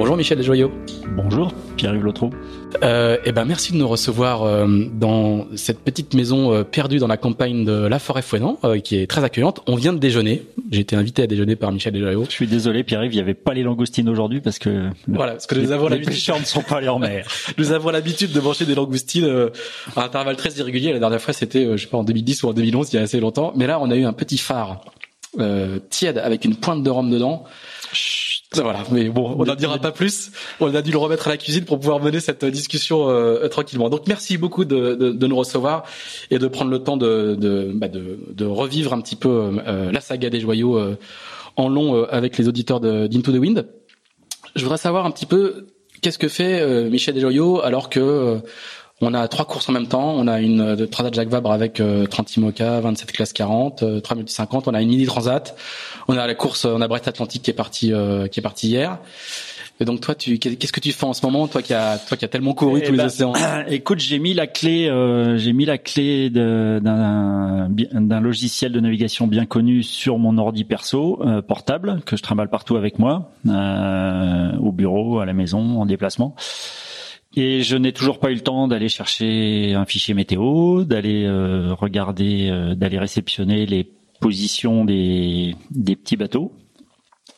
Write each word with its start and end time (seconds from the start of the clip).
Bonjour 0.00 0.16
Michel 0.16 0.38
Desjoyaux. 0.38 0.72
Bonjour 1.14 1.52
Pierre-Yves 1.76 2.02
Lotreau. 2.02 2.30
Euh, 2.82 3.18
eh 3.26 3.32
ben 3.32 3.44
merci 3.44 3.74
de 3.74 3.76
nous 3.76 3.86
recevoir 3.86 4.44
euh, 4.44 4.66
dans 4.94 5.46
cette 5.56 5.80
petite 5.80 6.14
maison 6.14 6.54
euh, 6.54 6.64
perdue 6.64 6.96
dans 6.96 7.06
la 7.06 7.18
campagne 7.18 7.66
de 7.66 7.86
La 7.86 7.98
Forêt 7.98 8.22
Fouenant, 8.22 8.58
euh, 8.64 8.78
qui 8.78 8.96
est 8.96 9.06
très 9.06 9.24
accueillante. 9.24 9.60
On 9.66 9.74
vient 9.74 9.92
de 9.92 9.98
déjeuner. 9.98 10.44
J'ai 10.70 10.80
été 10.80 10.96
invité 10.96 11.24
à 11.24 11.26
déjeuner 11.26 11.54
par 11.54 11.70
Michel 11.70 11.92
Desjoyaux. 11.92 12.24
Je 12.24 12.30
suis 12.30 12.46
désolé 12.46 12.82
Pierre-Yves, 12.82 13.12
il 13.12 13.16
n'y 13.16 13.20
avait 13.20 13.34
pas 13.34 13.52
les 13.52 13.62
langoustines 13.62 14.08
aujourd'hui 14.08 14.40
parce 14.40 14.58
que 14.58 14.88
voilà, 15.06 15.32
parce 15.32 15.46
que 15.46 15.56
nous 15.56 15.70
avons 15.70 15.88
les 15.88 16.00
pêcheurs 16.00 16.40
ne 16.40 16.46
sont 16.46 16.62
pas 16.62 16.76
allés 16.76 16.88
en 16.88 16.98
mer. 16.98 17.26
nous 17.58 17.72
avons 17.72 17.90
l'habitude 17.90 18.32
de 18.32 18.40
manger 18.40 18.64
des 18.64 18.74
langoustines 18.74 19.26
euh, 19.26 19.50
à 19.96 20.04
intervalles 20.04 20.36
très 20.36 20.52
irréguliers. 20.52 20.94
La 20.94 20.98
dernière 20.98 21.20
fois 21.20 21.34
c'était 21.34 21.76
je 21.76 21.82
sais 21.82 21.90
pas 21.90 21.98
en 21.98 22.04
2010 22.04 22.42
ou 22.44 22.48
en 22.48 22.52
2011, 22.54 22.90
il 22.90 22.96
y 22.96 22.98
a 22.98 23.02
assez 23.02 23.20
longtemps. 23.20 23.52
Mais 23.54 23.66
là 23.66 23.78
on 23.78 23.90
a 23.90 23.96
eu 23.96 24.04
un 24.04 24.14
petit 24.14 24.38
phare 24.38 24.80
tiède 25.90 26.16
avec 26.16 26.46
une 26.46 26.56
pointe 26.56 26.82
de 26.82 26.88
rhum 26.88 27.10
dedans. 27.10 27.44
Voilà, 28.54 28.80
mais 28.90 29.08
bon, 29.08 29.36
on 29.38 29.44
n'en 29.44 29.54
dira 29.54 29.78
pas 29.78 29.92
plus. 29.92 30.32
On 30.58 30.74
a 30.74 30.82
dû 30.82 30.90
le 30.90 30.98
remettre 30.98 31.28
à 31.28 31.30
la 31.30 31.36
cuisine 31.36 31.64
pour 31.64 31.78
pouvoir 31.78 32.00
mener 32.00 32.18
cette 32.18 32.44
discussion 32.44 33.08
euh, 33.08 33.46
tranquillement. 33.48 33.88
Donc 33.88 34.08
merci 34.08 34.38
beaucoup 34.38 34.64
de, 34.64 34.94
de, 34.94 35.10
de, 35.10 35.26
nous 35.28 35.36
recevoir 35.36 35.84
et 36.30 36.38
de 36.38 36.48
prendre 36.48 36.70
le 36.70 36.80
temps 36.80 36.96
de, 36.96 37.36
de, 37.38 37.70
bah 37.74 37.86
de, 37.86 38.18
de 38.28 38.44
revivre 38.44 38.92
un 38.92 39.00
petit 39.00 39.14
peu 39.14 39.60
euh, 39.66 39.92
la 39.92 40.00
saga 40.00 40.30
des 40.30 40.40
joyaux 40.40 40.78
euh, 40.78 40.96
en 41.56 41.68
long 41.68 41.94
euh, 41.94 42.06
avec 42.10 42.38
les 42.38 42.48
auditeurs 42.48 42.80
d'Into 42.80 43.32
the 43.32 43.36
Wind. 43.36 43.66
Je 44.56 44.62
voudrais 44.62 44.78
savoir 44.78 45.06
un 45.06 45.12
petit 45.12 45.26
peu 45.26 45.66
qu'est-ce 46.02 46.18
que 46.18 46.28
fait 46.28 46.88
Michel 46.90 47.14
Desjoyaux 47.14 47.60
alors 47.62 47.88
que 47.88 48.40
on 49.00 49.14
a 49.14 49.26
trois 49.28 49.44
courses 49.44 49.68
en 49.68 49.72
même 49.72 49.86
temps. 49.86 50.14
On 50.16 50.26
a 50.26 50.40
une 50.40 50.74
de 50.74 50.86
Transat 50.86 51.14
Jacques 51.14 51.28
Vabre 51.28 51.52
avec 51.52 51.80
euh, 51.80 52.06
30 52.06 52.36
IMOCA, 52.36 52.80
27 52.80 53.12
classe 53.12 53.32
40, 53.32 53.82
euh, 53.82 54.00
3 54.00 54.16
multi 54.16 54.34
50. 54.34 54.68
On 54.68 54.74
a 54.74 54.82
une 54.82 54.88
mini 54.88 55.06
Transat. 55.06 55.56
On 56.08 56.16
a 56.16 56.26
la 56.26 56.34
course, 56.34 56.64
on 56.64 56.80
a 56.80 56.88
Brest 56.88 57.08
Atlantique 57.08 57.42
qui 57.42 57.50
est 57.50 57.54
parti 57.54 57.92
euh, 57.92 58.26
qui 58.28 58.40
est 58.40 58.42
parti 58.42 58.68
hier. 58.68 58.98
Et 59.82 59.86
donc 59.86 60.02
toi, 60.02 60.14
tu 60.14 60.38
qu'est-ce 60.38 60.72
que 60.72 60.80
tu 60.80 60.92
fais 60.92 61.06
en 61.06 61.14
ce 61.14 61.24
moment, 61.24 61.48
toi 61.48 61.62
qui 61.62 61.72
a 61.72 61.96
toi 61.96 62.18
qui 62.18 62.26
a 62.26 62.28
tellement 62.28 62.52
couru 62.52 62.80
eh 62.82 62.86
tous 62.86 62.92
les 62.92 62.98
ben, 62.98 63.06
océans 63.06 63.32
Écoute, 63.68 63.98
j'ai 63.98 64.18
mis 64.18 64.34
la 64.34 64.46
clé, 64.46 64.88
euh, 64.88 65.38
j'ai 65.38 65.54
mis 65.54 65.64
la 65.64 65.78
clé 65.78 66.28
d'un 66.28 67.70
d'un 67.70 68.20
logiciel 68.20 68.72
de 68.72 68.80
navigation 68.80 69.26
bien 69.26 69.46
connu 69.46 69.82
sur 69.82 70.18
mon 70.18 70.36
ordi 70.36 70.64
perso 70.64 71.18
euh, 71.24 71.40
portable 71.40 72.02
que 72.04 72.18
je 72.18 72.22
trimballe 72.22 72.50
partout 72.50 72.76
avec 72.76 72.98
moi, 72.98 73.32
euh, 73.48 74.52
au 74.58 74.70
bureau, 74.70 75.20
à 75.20 75.24
la 75.24 75.32
maison, 75.32 75.80
en 75.80 75.86
déplacement. 75.86 76.34
Et 77.36 77.62
je 77.62 77.76
n'ai 77.76 77.92
toujours 77.92 78.18
pas 78.18 78.32
eu 78.32 78.34
le 78.34 78.40
temps 78.40 78.66
d'aller 78.66 78.88
chercher 78.88 79.74
un 79.74 79.84
fichier 79.84 80.14
météo, 80.14 80.84
d'aller 80.84 81.24
euh, 81.24 81.74
regarder, 81.74 82.48
euh, 82.50 82.74
d'aller 82.74 82.98
réceptionner 82.98 83.66
les 83.66 83.88
positions 84.20 84.84
des, 84.84 85.54
des 85.70 85.94
petits 85.94 86.16
bateaux. 86.16 86.52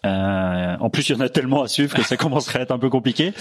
Euh, 0.05 0.77
en 0.81 0.91
plus, 0.91 1.09
il 1.09 1.17
y 1.17 1.19
en 1.19 1.21
a 1.21 1.29
tellement 1.29 1.63
à 1.63 1.69
suivre 1.69 1.95
que 1.95 2.03
ça 2.03 2.17
commencerait 2.19 2.61
à 2.61 2.63
être 2.63 2.73
un 2.73 2.79
peu 2.79 2.91
compliqué. 2.91 3.33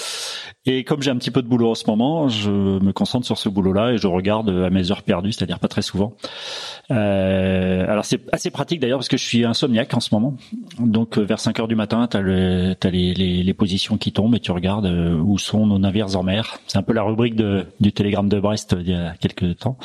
Et 0.65 0.83
comme 0.83 1.01
j'ai 1.01 1.09
un 1.09 1.17
petit 1.17 1.31
peu 1.31 1.41
de 1.41 1.47
boulot 1.47 1.71
en 1.71 1.75
ce 1.75 1.85
moment, 1.87 2.29
je 2.29 2.51
me 2.51 2.91
concentre 2.91 3.25
sur 3.25 3.37
ce 3.37 3.49
boulot-là 3.49 3.93
et 3.93 3.97
je 3.97 4.07
regarde 4.07 4.49
à 4.49 4.69
mes 4.69 4.91
heures 4.91 5.01
perdues, 5.01 5.31
c'est-à-dire 5.31 5.59
pas 5.59 5.67
très 5.67 5.81
souvent. 5.81 6.13
Euh, 6.91 7.85
alors 7.87 8.05
c'est 8.05 8.21
assez 8.31 8.51
pratique 8.51 8.79
d'ailleurs 8.79 8.99
parce 8.99 9.07
que 9.07 9.17
je 9.17 9.25
suis 9.25 9.43
insomniaque 9.43 9.93
en 9.93 9.99
ce 9.99 10.13
moment. 10.13 10.35
Donc 10.79 11.17
vers 11.17 11.39
5 11.39 11.59
heures 11.59 11.67
du 11.67 11.75
matin, 11.75 12.07
tu 12.07 12.17
as, 12.17 12.21
les, 12.21 12.75
les, 13.13 13.43
les, 13.43 13.53
positions 13.53 13.97
qui 13.97 14.11
tombent 14.11 14.35
et 14.35 14.39
tu 14.39 14.51
regardes 14.51 14.85
euh, 14.85 15.15
où 15.15 15.39
sont 15.39 15.65
nos 15.65 15.79
navires 15.79 16.15
en 16.15 16.23
mer. 16.23 16.59
C'est 16.67 16.77
un 16.77 16.83
peu 16.83 16.93
la 16.93 17.03
rubrique 17.03 17.35
de, 17.35 17.65
du 17.79 17.91
télégramme 17.91 18.29
de 18.29 18.39
Brest 18.39 18.75
il 18.79 18.89
y 18.89 18.93
a 18.93 19.13
quelques 19.19 19.57
temps. 19.57 19.77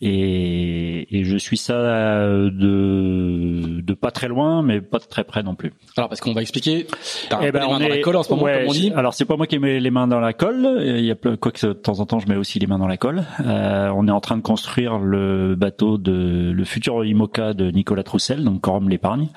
Et, 0.00 1.16
et, 1.16 1.24
je 1.24 1.36
suis 1.36 1.56
ça 1.56 1.74
de, 1.74 3.80
de 3.80 3.94
pas 3.94 4.10
très 4.10 4.28
loin, 4.28 4.62
mais 4.62 4.80
pas 4.80 4.98
de 4.98 5.04
très 5.04 5.24
près 5.24 5.42
non 5.42 5.54
plus. 5.54 5.72
Alors 5.96 6.08
parce 6.08 6.20
qu'on 6.20 6.32
va 6.32 6.42
expliquer, 6.42 6.86
t'as 7.28 7.40
eh 7.42 7.52
ben, 7.52 7.60
les 7.60 7.68
mains 7.68 7.78
dans 7.78 7.88
la 7.88 8.00
colle 8.00 8.16
en 8.16 8.22
ce 8.22 8.30
moment, 8.30 8.46
comme 8.46 8.68
on 8.68 8.72
dit. 8.72 8.92
Alors 8.96 9.14
c'est 9.14 9.24
pas 9.24 9.36
moi 9.36 9.46
qui 9.46 9.58
mets 9.58 9.80
les 9.80 9.90
mains 9.90 10.08
dans 10.08 10.20
la 10.20 10.32
colle. 10.32 10.80
Il 10.80 11.04
y 11.04 11.10
a 11.10 11.14
quoi 11.14 11.52
que 11.52 11.66
de 11.66 11.72
temps 11.72 12.00
en 12.00 12.06
temps 12.06 12.18
je 12.18 12.28
mets 12.28 12.36
aussi 12.36 12.58
les 12.58 12.66
mains 12.66 12.78
dans 12.78 12.88
la 12.88 12.96
colle. 12.96 13.24
Euh, 13.44 13.90
on 13.94 14.08
est 14.08 14.12
en 14.12 14.20
train 14.20 14.36
de 14.36 14.42
construire 14.42 14.98
le 14.98 15.54
bateau 15.54 15.98
de 15.98 16.52
le 16.52 16.64
futur 16.64 17.04
IMOCA 17.04 17.54
de 17.54 17.70
Nicolas 17.70 18.02
Troussel, 18.02 18.44
donc 18.44 18.60
Corum 18.60 18.88
l'épargne 18.88 19.28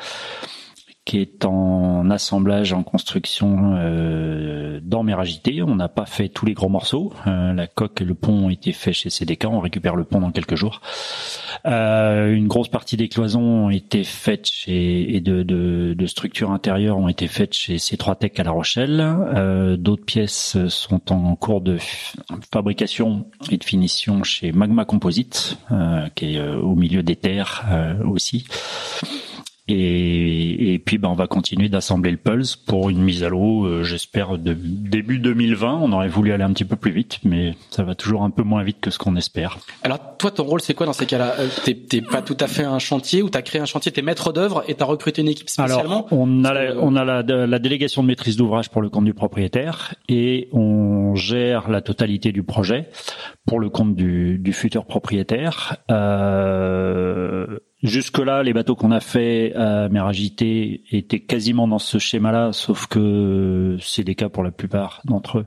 qui 1.05 1.19
est 1.19 1.45
en 1.45 2.09
assemblage, 2.09 2.73
en 2.73 2.81
construction 2.81 3.75
euh, 3.75 4.79
dans 4.81 5.03
Méragité. 5.03 5.61
On 5.61 5.75
n'a 5.75 5.87
pas 5.87 6.07
fait 6.07 6.29
tous 6.29 6.47
les 6.47 6.55
gros 6.55 6.67
morceaux. 6.67 7.13
Euh, 7.27 7.53
la 7.53 7.67
coque 7.67 8.01
et 8.01 8.05
le 8.05 8.15
pont 8.15 8.45
ont 8.45 8.49
été 8.49 8.71
faits 8.71 8.95
chez 8.95 9.11
CDK. 9.11 9.45
On 9.45 9.59
récupère 9.59 9.95
le 9.95 10.03
pont 10.03 10.19
dans 10.19 10.31
quelques 10.31 10.55
jours. 10.55 10.81
Euh, 11.67 12.33
une 12.33 12.47
grosse 12.47 12.69
partie 12.69 12.97
des 12.97 13.07
cloisons 13.07 13.67
ont 13.67 13.69
été 13.69 14.03
faites 14.03 14.47
chez 14.47 15.15
et 15.15 15.21
de, 15.21 15.43
de, 15.43 15.93
de 15.95 16.05
structures 16.07 16.49
intérieures 16.49 16.97
ont 16.97 17.07
été 17.07 17.27
faites 17.27 17.53
chez 17.53 17.75
C3 17.75 18.17
Tech 18.17 18.31
à 18.39 18.43
La 18.43 18.51
Rochelle. 18.51 18.99
Euh, 18.99 19.77
D'autres 19.77 20.05
pièces 20.05 20.57
sont 20.69 21.11
en 21.11 21.35
cours 21.35 21.61
de 21.61 21.77
fabrication 22.51 23.27
et 23.51 23.57
de 23.57 23.63
finition 23.63 24.23
chez 24.23 24.51
Magma 24.51 24.85
Composite, 24.85 25.59
qui 26.15 26.35
est 26.35 26.41
au 26.41 26.75
milieu 26.75 27.03
des 27.03 27.15
terres 27.15 27.65
aussi. 28.05 28.45
Et, 29.67 30.73
et, 30.73 30.79
puis 30.79 30.99
ben, 30.99 31.09
on 31.09 31.15
va 31.15 31.25
continuer 31.25 31.69
d'assembler 31.69 32.11
le 32.11 32.17
Pulse 32.17 32.55
pour 32.55 32.89
une 32.89 33.01
mise 33.01 33.23
à 33.23 33.29
l'eau, 33.29 33.65
euh, 33.65 33.83
j'espère, 33.83 34.37
de, 34.37 34.53
début 34.53 35.17
2020. 35.17 35.79
On 35.81 35.91
aurait 35.91 36.07
voulu 36.07 36.33
aller 36.33 36.43
un 36.43 36.53
petit 36.53 36.65
peu 36.65 36.75
plus 36.75 36.91
vite, 36.91 37.19
mais 37.23 37.55
ça 37.71 37.83
va 37.83 37.95
toujours 37.95 38.23
un 38.23 38.29
peu 38.29 38.43
moins 38.43 38.63
vite 38.63 38.77
que 38.79 38.91
ce 38.91 38.99
qu'on 38.99 39.15
espère. 39.15 39.57
Alors 39.81 40.17
toi, 40.17 40.29
ton 40.29 40.43
rôle, 40.43 40.61
c'est 40.61 40.75
quoi 40.75 40.85
dans 40.85 40.93
ces 40.93 41.07
cas-là? 41.07 41.35
Euh, 41.39 41.47
T'es 41.63 42.01
pas 42.01 42.21
tout 42.21 42.37
à 42.39 42.47
fait 42.47 42.63
un 42.63 42.77
chantier 42.77 43.23
ou 43.23 43.29
t'as 43.29 43.41
créé 43.41 43.59
un 43.59 43.65
chantier, 43.65 43.91
t'es 43.91 44.03
maître 44.03 44.31
d'œuvre 44.31 44.63
et 44.67 44.75
t'as 44.75 44.85
recruté 44.85 45.21
une 45.21 45.29
équipe 45.29 45.49
spécialement? 45.49 46.05
Alors, 46.05 46.07
on 46.11 46.43
a, 46.43 46.53
la, 46.53 46.75
on 46.77 46.95
a 46.95 47.03
la, 47.03 47.23
la 47.23 47.59
délégation 47.59 48.03
de 48.03 48.07
maîtrise 48.07 48.37
d'ouvrage 48.37 48.69
pour 48.69 48.83
le 48.83 48.89
compte 48.89 49.05
du 49.05 49.15
propriétaire 49.15 49.95
et 50.09 50.47
on 50.51 51.15
gère 51.15 51.69
la 51.69 51.81
totalité 51.81 52.31
du 52.31 52.43
projet 52.43 52.89
pour 53.45 53.59
le 53.59 53.69
compte 53.69 53.95
du, 53.95 54.37
du 54.37 54.53
futur 54.53 54.85
propriétaire. 54.85 55.77
Euh, 55.91 57.59
Jusque-là, 57.85 58.41
les 58.41 58.53
bateaux 58.53 58.75
qu'on 58.75 58.91
a 58.91 58.99
fait 58.99 59.53
à 59.55 59.89
Méragité 59.89 60.83
étaient 60.91 61.19
quasiment 61.19 61.67
dans 61.67 61.77
ce 61.77 61.99
schéma-là, 61.99 62.51
sauf 62.51 62.87
que 62.87 63.77
c'est 63.79 64.03
pour 64.23 64.43
la 64.43 64.51
plupart 64.51 65.01
d'entre 65.05 65.39
eux 65.39 65.45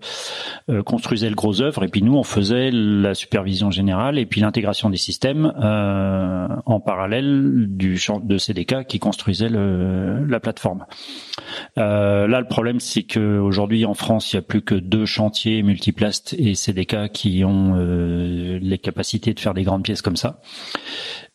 euh, 0.69 0.83
construisaient 0.83 1.31
le 1.31 1.35
gros 1.35 1.61
œuvre, 1.61 1.85
et 1.85 1.89
puis 1.89 2.03
nous 2.03 2.17
on 2.17 2.23
faisait 2.23 2.71
la 2.71 3.15
supervision 3.15 3.71
générale 3.71 4.19
et 4.19 4.27
puis 4.27 4.41
l'intégration 4.41 4.91
des 4.91 4.97
systèmes 4.97 5.53
euh, 5.61 6.49
en 6.67 6.81
parallèle 6.81 7.67
du 7.69 7.99
champ 7.99 8.21
de 8.21 8.39
CDK 8.39 8.87
qui 8.87 8.99
construisait 8.99 9.49
la 9.49 10.41
plateforme. 10.41 10.85
Euh, 11.79 12.27
là, 12.27 12.41
le 12.41 12.47
problème 12.47 12.81
c'est 12.81 13.03
que 13.03 13.39
aujourd'hui 13.39 13.85
en 13.85 13.95
France, 13.95 14.33
il 14.33 14.37
y 14.37 14.39
a 14.39 14.43
plus 14.43 14.63
que 14.63 14.75
deux 14.75 15.07
chantiers 15.07 15.63
multiplast 15.63 16.35
et 16.39 16.55
CDK 16.55 17.11
qui 17.13 17.45
ont 17.45 17.75
euh, 17.77 18.59
les 18.61 18.79
capacités 18.79 19.35
de 19.35 19.41
faire 19.41 19.55
des 19.55 19.63
grandes 19.63 19.83
pièces 19.83 20.03
comme 20.03 20.17
ça. 20.17 20.41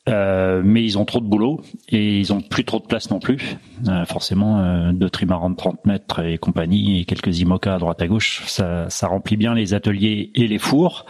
Euh, 0.09 0.61
mais 0.65 0.83
ils 0.83 0.97
ont 0.97 1.05
trop 1.05 1.21
de 1.21 1.25
boulot 1.25 1.61
et 1.87 2.19
ils 2.19 2.33
ont 2.33 2.41
plus 2.41 2.65
trop 2.65 2.79
de 2.79 2.85
place 2.85 3.09
non 3.09 3.19
plus. 3.19 3.57
Euh, 3.87 4.03
forcément, 4.05 4.59
euh, 4.59 4.91
deux 4.91 5.09
trimarans 5.09 5.49
de 5.49 5.55
30 5.55 5.85
mètres 5.85 6.19
et 6.19 6.37
compagnie 6.37 6.99
et 6.99 7.05
quelques 7.05 7.39
IMOCA 7.39 7.75
à 7.75 7.79
droite 7.79 8.01
à 8.01 8.07
gauche, 8.07 8.43
ça, 8.47 8.89
ça 8.89 9.07
remplit 9.07 9.37
bien 9.37 9.53
les 9.55 9.73
ateliers 9.73 10.31
et 10.35 10.47
les 10.47 10.59
fours. 10.59 11.05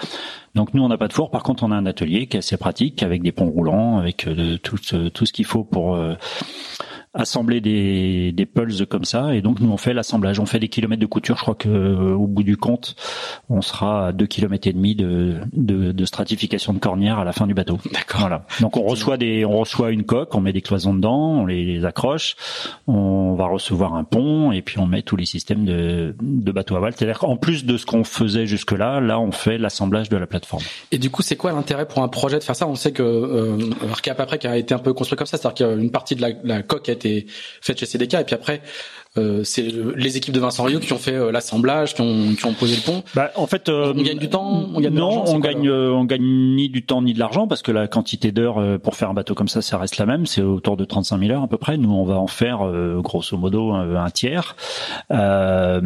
Donc 0.54 0.76
nous, 0.76 0.84
on 0.84 0.90
n'a 0.90 1.00
pas 1.00 1.08
de 1.08 1.14
four. 1.14 1.32
Par 1.32 1.42
contre, 1.42 1.64
on 1.64 1.72
a 1.72 1.76
un 1.76 1.88
atelier 1.88 2.28
qui 2.28 2.38
est 2.38 2.40
assez 2.40 2.58
pratique 2.58 3.02
avec 3.02 3.24
des 3.24 3.32
ponts 3.32 3.50
roulants, 3.50 3.98
avec 3.98 4.28
tout, 4.62 4.78
tout 4.78 5.26
ce 5.26 5.34
qu'il 5.34 5.46
faut 5.46 5.64
pour 5.64 5.98
assembler 7.14 7.62
des, 7.62 8.32
des 8.32 8.46
pulses 8.46 8.84
comme 8.90 9.06
ça. 9.06 9.36
Et 9.36 9.42
donc 9.42 9.60
nous 9.60 9.72
on 9.72 9.78
fait 9.78 9.94
l'assemblage, 9.94 10.40
on 10.40 10.46
fait 10.46 10.60
des 10.60 10.70
kilomètres 10.70 11.02
de 11.02 11.06
couture. 11.06 11.38
Je 11.38 11.44
crois 11.44 11.56
que 11.56 11.70
euh, 11.70 12.14
au 12.14 12.28
bout 12.28 12.44
du 12.44 12.58
compte, 12.58 12.96
on 13.50 13.62
sera 13.62 14.08
à 14.08 14.12
deux 14.12 14.26
kilomètres 14.26 14.68
et 14.68 14.74
demi 14.74 14.96
de, 14.96 15.38
de, 15.54 15.92
de, 15.92 16.06
stratification 16.06 16.74
de 16.74 16.80
cornière 16.80 17.20
à 17.20 17.24
la 17.24 17.32
fin 17.32 17.46
du 17.46 17.54
bateau. 17.54 17.78
D'accord. 17.92 18.22
Voilà. 18.22 18.46
Donc 18.62 18.78
on 18.78 18.84
reçoit 18.84 19.18
des, 19.18 19.46
on 19.46 19.60
reçoit 19.60 19.92
une 19.92 20.04
coque, 20.04 20.34
on 20.36 20.42
met 20.42 20.54
des 20.54 20.62
cloisons 20.62 20.94
dedans, 20.94 21.42
on 21.42 21.46
les, 21.46 21.86
accroche, 21.86 22.36
on 22.88 23.36
va 23.36 23.48
recevoir 23.48 23.94
un 23.96 24.04
pont 24.04 24.52
et 24.52 24.62
puis 24.62 24.80
on 24.80 24.88
met 24.88 25.02
tous 25.02 25.16
les 25.16 25.26
systèmes 25.26 25.66
de, 25.66 26.16
de 26.22 26.52
bateau 26.52 26.76
aval. 26.76 26.94
C'est-à-dire 26.96 27.20
qu'en 27.20 27.38
plus 27.38 27.66
de 27.66 27.78
ce 27.78 27.86
qu'on 27.86 28.04
faisait 28.04 28.48
jusque 28.48 28.72
là, 28.72 29.00
là 29.00 29.20
on 29.20 29.32
fait 29.32 29.58
l'assemblage 29.58 30.10
de 30.10 30.18
la 30.18 30.26
plateforme. 30.26 30.64
Et 30.92 30.98
du 30.98 31.10
coup, 31.10 31.22
c'est 31.22 31.36
quoi 31.36 31.52
l'intérêt 31.52 31.88
pour 31.88 32.02
un 32.02 32.08
projet 32.08 32.40
de 32.40 32.44
faire 32.44 32.56
ça? 32.56 32.68
On 32.68 32.76
sait 32.76 32.92
que 32.92 33.04
euh, 33.04 33.58
Arcap 33.92 34.20
après 34.20 34.40
qui 34.40 34.48
a 34.48 34.58
été 34.58 34.74
un 34.74 34.80
peu 34.80 34.94
construit 34.94 35.18
comme 35.18 35.28
ça, 35.28 35.38
c'est-à-dire 35.38 35.68
qu'une 35.68 35.92
partie 35.92 36.16
de 36.16 36.22
la, 36.22 36.30
la 36.44 36.64
coque 36.64 36.90
a 36.90 36.94
été 36.94 37.03
été 37.06 37.26
faite 37.62 37.80
chez 37.80 37.86
CDK. 37.86 38.16
Et 38.16 38.24
puis 38.24 38.36
après, 38.36 38.62
euh, 39.18 39.44
c'est 39.44 39.62
les 39.96 40.18
équipes 40.18 40.34
de 40.34 40.40
Vincent 40.40 40.64
Rio 40.64 40.80
qui 40.80 40.92
ont 40.92 40.98
fait 40.98 41.14
euh, 41.14 41.32
l'assemblage, 41.32 41.94
qui 41.94 42.02
ont, 42.02 42.34
qui 42.36 42.46
ont 42.46 42.54
posé 42.54 42.76
le 42.76 42.82
pont. 42.82 43.04
Bah, 43.14 43.32
en 43.36 43.46
fait, 43.46 43.70
euh, 43.70 43.94
on 43.96 44.02
gagne 44.02 44.18
du 44.18 44.30
temps, 44.30 44.70
on 44.74 44.80
gagne 44.80 44.94
non, 44.94 45.24
on 45.28 45.40
gagne, 45.40 45.70
on 45.70 46.06
gagne 46.06 46.24
ni 46.24 46.70
du 46.70 46.84
temps 46.84 47.02
ni 47.04 47.14
de 47.14 47.20
l'argent 47.20 47.48
parce 47.48 47.62
que 47.62 47.72
la 47.72 47.88
quantité 47.88 48.32
d'heures 48.32 48.80
pour 48.80 48.96
faire 48.96 49.10
un 49.10 49.14
bateau 49.14 49.36
comme 49.36 49.48
ça, 49.48 49.62
ça 49.62 49.78
reste 49.78 49.98
la 49.98 50.06
même. 50.06 50.26
C'est 50.26 50.42
autour 50.42 50.78
de 50.78 50.86
35 50.86 51.20
000 51.20 51.32
heures 51.32 51.44
à 51.44 51.48
peu 51.48 51.58
près. 51.58 51.78
Nous, 51.78 51.92
on 51.92 52.06
va 52.06 52.16
en 52.16 52.28
faire 52.28 52.60
grosso 53.02 53.38
modo 53.38 53.72
un, 53.72 54.10
tiers. 54.10 54.56
Euh, 55.12 55.80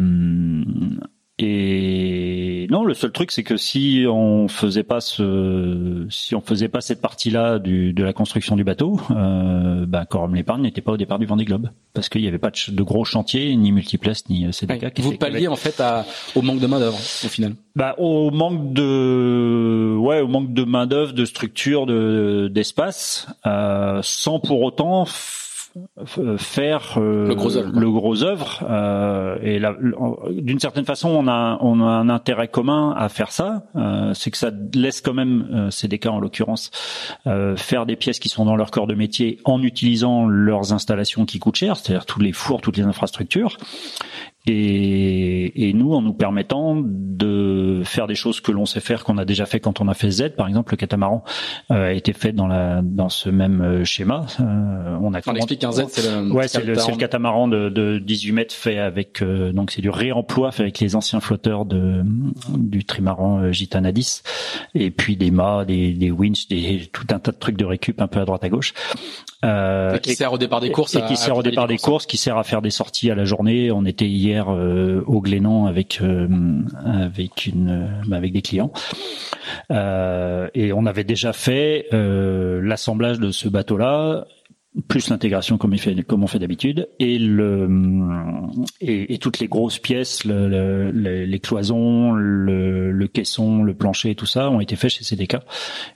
et 1.40 2.66
non, 2.68 2.84
le 2.84 2.94
seul 2.94 3.12
truc, 3.12 3.30
c'est 3.30 3.44
que 3.44 3.56
si 3.56 4.04
on 4.08 4.48
faisait 4.48 4.82
pas 4.82 5.00
ce, 5.00 6.04
si 6.10 6.34
on 6.34 6.40
faisait 6.40 6.68
pas 6.68 6.80
cette 6.80 7.00
partie-là 7.00 7.60
du, 7.60 7.92
de 7.92 8.02
la 8.02 8.12
construction 8.12 8.56
du 8.56 8.64
bateau, 8.64 9.00
euh, 9.12 9.86
bah, 9.86 10.04
Corum 10.04 10.34
l'épargne 10.34 10.62
n'était 10.62 10.80
pas 10.80 10.92
au 10.92 10.96
départ 10.96 11.20
du 11.20 11.26
Vendée 11.26 11.44
Globe, 11.44 11.70
parce 11.94 12.08
qu'il 12.08 12.22
n'y 12.22 12.28
avait 12.28 12.38
pas 12.38 12.50
de, 12.50 12.82
gros 12.82 13.04
chantiers, 13.04 13.54
ni 13.54 13.70
multiplex, 13.70 14.28
ni 14.28 14.52
CDK. 14.52 14.82
Ouais, 14.82 14.92
vous 14.98 15.16
palliez 15.16 15.46
en 15.46 15.54
fait 15.54 15.80
à, 15.80 16.04
au 16.34 16.42
manque 16.42 16.58
de 16.58 16.66
main 16.66 16.80
d'œuvre 16.80 16.98
au 16.98 17.28
final. 17.28 17.54
Bah, 17.76 17.94
au 17.98 18.32
manque 18.32 18.72
de, 18.72 19.96
ouais, 19.96 20.20
au 20.20 20.26
manque 20.26 20.52
de 20.52 20.64
main 20.64 20.88
d'œuvre, 20.88 21.12
de 21.12 21.24
structure, 21.24 21.86
de 21.86 22.50
d'espace, 22.52 23.28
euh, 23.46 24.00
sans 24.02 24.40
pour 24.40 24.62
autant 24.62 25.04
faire 26.36 26.96
euh, 26.98 27.28
le 27.28 27.34
gros 27.34 27.56
œuvre, 27.56 27.78
le 27.78 27.90
gros 27.90 28.22
œuvre 28.22 28.64
euh, 28.68 29.38
et 29.42 29.60
d'une 30.40 30.58
certaine 30.58 30.84
façon 30.84 31.08
on 31.08 31.28
a 31.28 31.58
on 31.60 31.80
a 31.80 31.84
un 31.84 32.08
intérêt 32.08 32.48
commun 32.48 32.94
à 32.96 33.08
faire 33.08 33.32
ça 33.32 33.64
euh, 33.76 34.14
c'est 34.14 34.30
que 34.30 34.36
ça 34.36 34.50
laisse 34.74 35.00
quand 35.00 35.14
même 35.14 35.48
euh, 35.52 35.70
c'est 35.70 35.88
des 35.88 35.98
cas 35.98 36.10
en 36.10 36.20
l'occurrence 36.20 36.70
euh, 37.26 37.56
faire 37.56 37.86
des 37.86 37.96
pièces 37.96 38.18
qui 38.18 38.28
sont 38.28 38.44
dans 38.44 38.56
leur 38.56 38.70
corps 38.70 38.86
de 38.86 38.94
métier 38.94 39.38
en 39.44 39.62
utilisant 39.62 40.26
leurs 40.26 40.72
installations 40.72 41.26
qui 41.26 41.38
coûtent 41.38 41.56
cher 41.56 41.76
c'est-à-dire 41.76 42.06
tous 42.06 42.20
les 42.20 42.32
fours 42.32 42.60
toutes 42.60 42.76
les 42.76 42.84
infrastructures 42.84 43.56
et, 44.48 45.68
et, 45.68 45.72
nous, 45.72 45.92
en 45.92 46.02
nous 46.02 46.14
permettant 46.14 46.76
de 46.76 47.82
faire 47.84 48.06
des 48.06 48.14
choses 48.14 48.40
que 48.40 48.52
l'on 48.52 48.66
sait 48.66 48.80
faire, 48.80 49.04
qu'on 49.04 49.18
a 49.18 49.24
déjà 49.24 49.46
fait 49.46 49.60
quand 49.60 49.80
on 49.80 49.88
a 49.88 49.94
fait 49.94 50.10
Z, 50.10 50.30
par 50.36 50.48
exemple, 50.48 50.72
le 50.72 50.76
catamaran 50.76 51.24
euh, 51.70 51.88
a 51.88 51.92
été 51.92 52.12
fait 52.12 52.32
dans 52.32 52.46
la 52.46 52.80
dans 52.82 53.08
ce 53.08 53.28
même 53.28 53.60
euh, 53.60 53.84
schéma. 53.84 54.26
Euh, 54.40 54.98
on 55.00 55.14
a. 55.14 55.20
On 55.26 55.34
explique 55.34 55.64
un 55.64 55.72
Z, 55.72 55.84
c'est 55.88 56.02
le. 56.02 56.32
Ouais, 56.32 56.48
c'est 56.48 56.64
le, 56.64 56.74
le, 56.74 56.96
catamaran 56.96 57.48
de, 57.48 57.68
de 57.68 57.98
18 57.98 58.32
mètres 58.32 58.54
fait 58.54 58.78
avec 58.78 59.22
euh, 59.22 59.52
donc 59.52 59.70
c'est 59.70 59.82
du 59.82 59.90
réemploi 59.90 60.52
fait 60.52 60.62
avec 60.62 60.78
les 60.80 60.96
anciens 60.96 61.20
flotteurs 61.20 61.64
de 61.64 62.02
du 62.56 62.84
trimaran 62.84 63.52
Gitanadis 63.52 64.22
et 64.74 64.90
puis 64.90 65.16
des 65.16 65.30
mâts, 65.30 65.64
des, 65.64 65.92
des 65.92 66.10
winch, 66.10 66.48
des 66.48 66.88
tout 66.92 67.06
un 67.10 67.18
tas 67.18 67.32
de 67.32 67.38
trucs 67.38 67.56
de 67.56 67.64
récup 67.64 68.00
un 68.00 68.06
peu 68.06 68.20
à 68.20 68.24
droite 68.24 68.44
à 68.44 68.48
gauche. 68.48 68.74
Euh, 69.44 69.94
et 69.94 70.00
qui 70.00 70.14
sert 70.16 70.32
au 70.32 70.38
départ 70.38 70.60
des 70.60 70.72
courses. 70.72 70.96
Et, 70.96 71.02
qui 71.02 71.16
sert 71.16 71.36
au 71.36 71.42
départ 71.44 71.68
des 71.68 71.78
courses, 71.78 72.06
qui 72.06 72.16
sert 72.16 72.36
à 72.36 72.42
faire 72.42 72.60
des 72.60 72.70
sorties 72.70 73.10
à 73.10 73.14
la 73.14 73.24
journée. 73.24 73.70
On 73.70 73.84
était 73.84 74.08
hier 74.08 74.52
euh, 74.52 75.04
au 75.06 75.20
Glénan 75.20 75.66
avec 75.66 76.00
euh, 76.02 76.26
avec 76.84 77.46
une 77.46 77.88
bah, 78.08 78.16
avec 78.16 78.32
des 78.32 78.42
clients 78.42 78.72
euh, 79.70 80.48
et 80.54 80.72
on 80.72 80.86
avait 80.86 81.04
déjà 81.04 81.32
fait 81.32 81.86
l'assemblage 81.92 83.20
de 83.20 83.30
ce 83.30 83.48
bateau-là 83.48 84.26
plus 84.86 85.08
l'intégration 85.08 85.58
comme, 85.58 85.72
il 85.74 85.80
fait, 85.80 86.02
comme 86.02 86.22
on 86.22 86.26
fait 86.26 86.38
d'habitude, 86.38 86.88
et, 86.98 87.18
le, 87.18 87.68
et, 88.80 89.14
et, 89.14 89.18
toutes 89.18 89.40
les 89.40 89.48
grosses 89.48 89.78
pièces, 89.78 90.24
le, 90.24 90.48
le, 90.48 91.24
les 91.24 91.38
cloisons, 91.40 92.12
le, 92.12 92.92
le, 92.92 93.08
caisson, 93.08 93.62
le 93.62 93.74
plancher, 93.74 94.14
tout 94.14 94.26
ça 94.26 94.50
ont 94.50 94.60
été 94.60 94.76
faits 94.76 94.90
chez 94.92 95.04
CDK. 95.04 95.38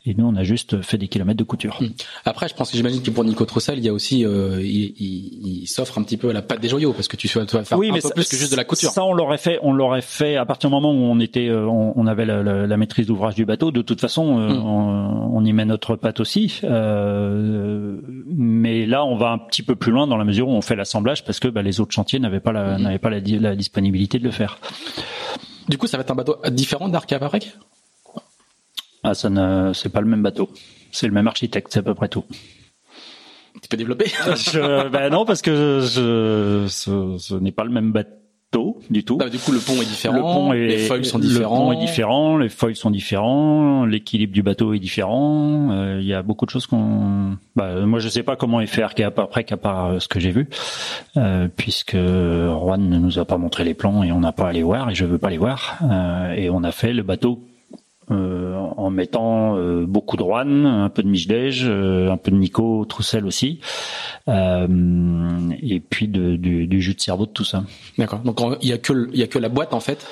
Et 0.07 0.15
nous, 0.15 0.27
on 0.27 0.35
a 0.35 0.43
juste 0.43 0.83
fait 0.83 0.99
des 0.99 1.09
kilomètres 1.09 1.39
de 1.39 1.45
couture. 1.45 1.79
Hmm. 1.81 1.89
Après, 2.25 2.49
je 2.49 2.55
pense 2.55 2.71
que 2.71 2.77
j'imagine 2.77 3.03
que 3.03 3.11
pour 3.11 3.25
Nico 3.25 3.45
Troussel, 3.45 3.79
il 3.79 3.85
y 3.85 3.89
a 3.89 3.93
aussi, 3.93 4.25
euh, 4.25 4.61
il, 4.63 4.95
il, 4.99 5.63
il 5.63 5.67
s'offre 5.67 5.99
un 5.99 6.03
petit 6.03 6.17
peu 6.17 6.31
à 6.31 6.33
la 6.33 6.43
patte 6.43 6.61
des 6.61 6.69
joyaux, 6.69 6.93
parce 6.93 7.09
que 7.09 7.17
tu 7.17 7.29
vas 7.29 7.47
faire 7.47 7.79
oui, 7.79 7.91
un 7.91 7.93
mais 7.93 8.01
peu 8.01 8.11
plus 8.11 8.29
que 8.29 8.37
juste 8.37 8.53
de 8.53 8.57
la 8.57 8.65
couture. 8.65 8.91
Ça, 8.91 9.05
on 9.05 9.13
l'aurait 9.13 9.39
fait, 9.39 9.59
on 9.63 9.73
l'aurait 9.73 10.03
fait 10.03 10.37
à 10.37 10.47
partir 10.47 10.71
du 10.71 10.75
moment 10.75 10.93
où 10.93 11.05
on 11.05 11.21
était, 11.21 11.49
euh, 11.49 11.67
on, 11.67 11.93
on 11.95 12.07
avait 12.07 12.25
la, 12.25 12.43
la, 12.43 12.77
maîtrise 12.77 13.07
d'ouvrage 13.07 13.35
du 13.35 13.45
bateau. 13.45 13.71
De 13.71 13.83
toute 13.83 14.01
façon, 14.01 14.39
euh, 14.39 14.49
hmm. 14.49 14.67
on, 14.67 15.37
on, 15.37 15.45
y 15.45 15.53
met 15.53 15.65
notre 15.65 15.97
patte 15.97 16.21
aussi. 16.21 16.61
Euh, 16.65 18.01
mais 18.27 18.62
et 18.65 18.87
là, 18.87 19.05
on 19.05 19.17
va 19.17 19.31
un 19.31 19.39
petit 19.39 19.63
peu 19.63 19.77
plus 19.77 19.93
loin 19.93 20.07
dans 20.07 20.17
la 20.17 20.25
mesure 20.25 20.49
où 20.49 20.53
on 20.53 20.63
fait 20.63 20.77
l'assemblage 20.77 21.25
parce 21.25 21.41
que 21.41 21.49
bah, 21.49 21.63
les 21.63 21.81
autres 21.81 21.93
chantiers 21.93 22.19
n'avaient 22.19 22.41
pas 22.41 22.53
la, 22.53 22.77
mhm. 22.77 22.83
n'avaient 22.83 22.99
pas 22.99 23.11
la, 23.11 23.21
disponibilité 23.21 24.19
de 24.19 24.25
le 24.25 24.31
faire. 24.31 24.59
Du 25.69 25.79
coup, 25.79 25.87
ça 25.87 25.97
va 25.97 26.03
être 26.03 26.11
un 26.11 26.15
bateau 26.15 26.37
différent 26.51 26.89
d'Arcavarec 26.89 27.53
Ah, 29.03 29.15
ça 29.15 29.31
ne, 29.31 29.73
c'est 29.73 29.91
pas 29.91 30.01
le 30.01 30.09
même 30.09 30.23
bateau. 30.23 30.51
C'est 30.91 31.07
le 31.07 31.13
même 31.13 31.27
architecte, 31.27 31.69
c'est 31.73 31.81
à 31.81 31.83
peu 31.83 31.95
près 31.95 32.09
tout. 32.09 32.25
Tu 33.63 33.69
peux 33.69 33.77
développer? 33.77 34.07
Je, 34.37 34.89
Ben 34.89 35.11
non, 35.11 35.25
parce 35.25 35.41
que 35.41 35.81
je, 35.81 36.67
ce, 36.69 37.17
ce 37.19 37.35
n'est 37.35 37.53
pas 37.53 37.65
le 37.65 37.71
même 37.71 37.93
bateau 37.93 38.22
du 38.91 39.05
tout. 39.05 39.19
Ah, 39.21 39.29
du 39.29 39.39
coup, 39.39 39.53
le 39.53 39.59
pont 39.59 39.81
est 39.81 39.87
différent. 39.87 40.17
Le 40.17 40.23
pont 40.23 40.53
est, 40.53 40.67
les 40.67 40.79
foils 40.79 41.05
sont 41.05 41.19
différents. 41.19 41.71
Le 41.71 41.75
pont 41.75 41.81
est 41.81 41.85
différent. 41.85 42.37
Les 42.37 42.49
foils 42.49 42.77
sont 42.77 42.91
différents. 42.91 43.85
L'équilibre 43.85 44.33
du 44.33 44.43
bateau 44.43 44.75
est 44.75 44.79
différent. 44.79 45.71
Euh, 45.71 45.99
il 46.01 46.07
y 46.07 46.15
a 46.15 46.23
beaucoup 46.23 46.47
de 46.47 46.51
choses 46.51 46.67
qu'on. 46.67 47.37
Bah, 47.57 47.87
moi, 47.87 47.99
je 47.99 48.09
sais 48.09 48.23
pas 48.23 48.37
comment 48.37 48.61
est 48.61 48.67
fait 48.67 48.83
après 48.83 49.45
qu'à 49.45 49.57
part 49.57 49.87
euh, 49.87 49.99
ce 49.99 50.09
que 50.09 50.21
j'ai 50.21 50.31
vu, 50.31 50.49
euh, 51.17 51.49
puisque 51.55 51.97
Juan 51.97 52.89
ne 52.89 52.99
nous 52.99 53.19
a 53.19 53.25
pas 53.25 53.39
montré 53.39 53.65
les 53.65 53.75
plans 53.75 54.03
et 54.03 54.13
on 54.13 54.21
n'a 54.21 54.33
pas 54.33 54.49
à 54.49 54.53
les 54.53 54.63
voir 54.63 54.91
et 54.91 54.95
je 54.95 55.05
veux 55.05 55.19
pas 55.19 55.31
les 55.31 55.39
voir. 55.39 55.79
Euh, 55.83 56.33
et 56.33 56.51
on 56.51 56.63
a 56.65 56.73
fait 56.73 56.93
le 56.93 57.03
bateau 57.03 57.43
euh, 58.13 58.57
en 58.57 58.91
mettant 58.91 59.57
euh, 59.57 59.87
beaucoup 59.87 60.17
de 60.17 60.23
Rouen, 60.23 60.65
un 60.65 60.89
peu 60.89 61.03
de 61.03 61.09
Michdej, 61.09 61.65
euh, 61.65 62.11
un 62.11 62.17
peu 62.17 62.31
de 62.31 62.37
Nico 62.37 62.85
Troussel 62.85 63.27
aussi, 63.27 63.61
et 64.29 65.81
puis 65.81 66.09
de, 66.09 66.37
du, 66.37 66.67
du, 66.67 66.81
jus 66.83 66.95
de 66.95 67.01
cerveau 67.01 67.27
de 67.27 67.33
tout 67.33 67.45
ça. 67.45 67.65
D'accord. 67.99 68.21
Donc 68.21 68.41
il 68.61 68.69
y 68.69 68.73
a 68.73 68.79
que 68.79 69.11
il 69.13 69.19
y 69.19 69.23
a 69.23 69.27
que 69.27 69.39
la 69.39 69.49
boîte 69.49 69.75
en 69.75 69.81
fait? 69.81 70.07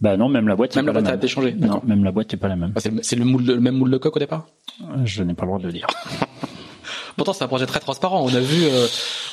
Bah 0.00 0.16
non, 0.16 0.28
même 0.28 0.48
la 0.48 0.56
boîte. 0.56 0.76
Même 0.76 0.86
la 0.86 0.92
boîte 0.92 1.08
a 1.08 1.14
été 1.14 1.28
changée. 1.28 1.52
Non, 1.52 1.82
même 1.84 2.04
la 2.04 2.12
boîte 2.12 2.32
n'est 2.32 2.38
pas 2.38 2.48
la 2.48 2.56
même. 2.56 2.72
Ah, 2.74 2.80
c'est 2.80 3.16
le, 3.16 3.24
moule 3.24 3.44
le 3.44 3.60
même 3.60 3.76
moule 3.76 3.90
de 3.90 3.98
coque 3.98 4.16
au 4.16 4.20
départ? 4.20 4.46
Je 5.04 5.22
n'ai 5.22 5.34
pas 5.34 5.42
le 5.42 5.48
droit 5.48 5.58
de 5.60 5.66
le 5.66 5.72
dire. 5.72 5.86
Pourtant, 7.16 7.32
c'est 7.32 7.44
un 7.44 7.48
projet 7.48 7.66
très 7.66 7.80
transparent. 7.80 8.22
On 8.24 8.34
a 8.34 8.40
vu, 8.40 8.64
euh, 8.64 8.86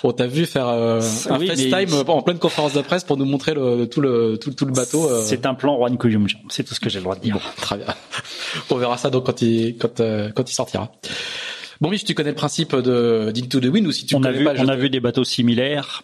on 0.03 0.11
t'a 0.11 0.27
vu 0.27 0.45
faire 0.45 0.67
euh, 0.67 1.01
un 1.29 1.39
FaceTime 1.39 2.03
en 2.07 2.21
pleine 2.21 2.39
conférence 2.39 2.73
de 2.73 2.81
presse 2.81 3.03
pour 3.03 3.17
nous 3.17 3.25
montrer 3.25 3.53
le, 3.53 3.85
tout 3.85 4.01
le 4.01 4.37
tout, 4.37 4.51
tout 4.51 4.65
le 4.65 4.73
bateau. 4.73 5.09
Euh. 5.09 5.23
C'est 5.25 5.45
un 5.45 5.53
plan 5.53 5.77
Juan 5.77 5.97
Kuyumjan. 5.97 6.39
C'est 6.49 6.63
tout 6.63 6.73
ce 6.73 6.79
que 6.79 6.89
j'ai 6.89 6.99
le 6.99 7.03
droit 7.03 7.15
de 7.15 7.21
dire. 7.21 7.35
Bon, 7.35 7.41
très 7.57 7.77
bien. 7.77 7.87
On 8.69 8.75
verra 8.75 8.97
ça 8.97 9.09
donc 9.09 9.25
quand 9.25 9.41
il 9.41 9.77
quand 9.77 10.01
quand 10.35 10.49
il 10.49 10.53
sortira. 10.53 10.91
Bon, 11.79 11.95
si 11.95 12.05
tu 12.05 12.15
connais 12.15 12.31
le 12.31 12.35
principe 12.35 12.75
de 12.75 13.31
d'Into 13.31 13.59
the 13.59 13.65
Wind 13.65 13.85
ou 13.85 13.91
si 13.91 14.07
tu 14.07 14.15
on 14.15 14.21
connais 14.21 14.35
a 14.35 14.37
vu, 14.39 14.45
pas, 14.45 14.53
on 14.57 14.67
a 14.67 14.75
vu 14.75 14.89
des 14.89 14.99
bateaux 14.99 15.23
similaires 15.23 16.03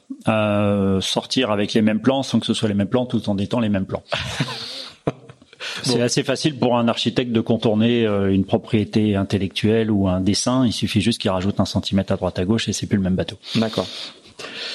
sortir 1.01 1.51
avec 1.51 1.74
les 1.74 1.81
mêmes 1.81 2.01
plans 2.01 2.21
sans 2.21 2.39
que 2.39 2.45
ce 2.45 2.53
soit 2.53 2.69
les 2.69 2.75
mêmes 2.75 2.88
plans 2.88 3.05
tout 3.05 3.27
en 3.29 3.38
étant 3.38 3.59
les 3.59 3.69
mêmes 3.69 3.86
plans. 3.86 4.03
C'est 5.83 6.01
assez 6.01 6.23
facile 6.23 6.57
pour 6.57 6.77
un 6.77 6.87
architecte 6.87 7.31
de 7.31 7.41
contourner 7.41 8.05
euh, 8.05 8.33
une 8.33 8.45
propriété 8.45 9.15
intellectuelle 9.15 9.91
ou 9.91 10.07
un 10.07 10.21
dessin. 10.21 10.65
Il 10.65 10.73
suffit 10.73 11.01
juste 11.01 11.21
qu'il 11.21 11.31
rajoute 11.31 11.59
un 11.59 11.65
centimètre 11.65 12.13
à 12.13 12.15
droite 12.15 12.39
à 12.39 12.45
gauche 12.45 12.67
et 12.69 12.73
c'est 12.73 12.87
plus 12.87 12.97
le 12.97 13.03
même 13.03 13.15
bateau. 13.15 13.37
D'accord. 13.55 13.87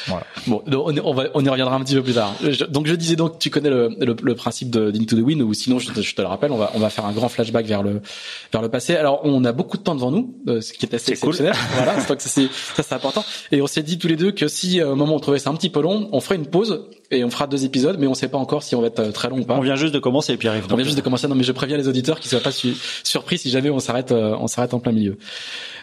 Voilà. 0.07 0.25
Bon, 0.47 0.63
on, 0.67 1.15
va, 1.15 1.25
on 1.35 1.45
y 1.45 1.49
reviendra 1.49 1.77
un 1.77 1.81
petit 1.81 1.95
peu 1.95 2.03
plus 2.03 2.15
tard. 2.15 2.35
donc 2.71 2.87
je 2.87 2.95
disais 2.95 3.17
donc, 3.17 3.39
tu 3.39 3.51
connais 3.51 3.69
le, 3.69 3.91
le, 3.99 4.35
principe 4.35 4.71
de 4.71 4.91
d'Into 4.91 5.17
the 5.17 5.21
Wind, 5.21 5.43
ou 5.43 5.53
sinon 5.53 5.79
je 5.79 5.91
te, 5.91 6.01
je 6.01 6.15
te, 6.15 6.23
le 6.23 6.29
rappelle, 6.29 6.53
on 6.53 6.57
va 6.57 6.71
on 6.75 6.79
va 6.79 6.91
faire 6.91 7.05
un 7.05 7.13
grand 7.13 7.29
flashback 7.29 7.67
vers 7.67 7.83
le 7.83 8.01
vers 8.53 8.63
le 8.63 8.69
passé. 8.71 8.97
Alors 8.97 9.21
on 9.25 9.45
a 9.45 9.53
beaucoup 9.53 9.77
de 9.77 9.83
temps 9.83 9.95
devant 9.95 10.11
nous, 10.11 10.35
euh, 10.49 10.61
ce 10.61 10.73
qui 10.73 10.87
est 10.87 10.95
assez 10.95 11.13
exceptionnel. 11.13 11.55
voilà, 11.75 12.01
c'est 12.01 12.21
ça 12.21 12.29
c'est 12.29 12.49
ça 12.77 12.83
c'est 12.83 12.95
important. 12.95 13.25
Et 13.53 13.61
on 13.61 13.67
s'est 13.67 13.83
dit 13.83 13.99
tous 13.99 14.09
les 14.09 14.17
deux 14.17 14.33
que 14.33 14.49
si 14.49 14.81
euh, 14.81 14.93
au 14.93 14.97
moment 14.97 15.15
où 15.15 15.17
on 15.17 15.21
trouvait 15.21 15.39
ça 15.39 15.51
un 15.51 15.55
petit 15.55 15.71
peu 15.71 15.83
long, 15.83 16.09
on 16.13 16.21
ferait 16.21 16.37
une 16.37 16.47
pause 16.47 16.89
et 17.11 17.25
on 17.25 17.31
fera 17.31 17.47
deux 17.47 17.65
épisodes, 17.65 17.97
mais 17.99 18.07
on 18.07 18.15
sait 18.15 18.29
pas 18.29 18.39
encore 18.39 18.63
si 18.63 18.75
on 18.75 18.81
va 18.81 18.89
être 18.89 19.01
euh, 19.01 19.13
très 19.13 19.29
long 19.29 19.41
ou 19.41 19.45
pas. 19.45 19.55
On 19.55 19.61
vient 19.61 19.77
juste 19.77 19.95
de 19.95 19.99
commencer, 19.99 20.37
Pierre-Yves. 20.37 20.67
On 20.71 20.77
vient 20.77 20.85
juste 20.85 20.97
de 20.97 21.03
commencer. 21.03 21.29
Non, 21.29 21.35
mais 21.35 21.45
je 21.45 21.53
préviens 21.53 21.77
les 21.77 21.89
auditeurs 21.89 22.21
qu'ils 22.21 22.31
soient 22.31 22.41
pas 22.41 22.53
surpris 22.53 23.39
si 23.39 23.51
jamais 23.51 23.71
on 23.71 23.79
s'arrête, 23.79 24.13
on 24.13 24.47
s'arrête 24.47 24.75
en 24.75 24.81
plein 24.81 24.93
milieu. 24.93 25.19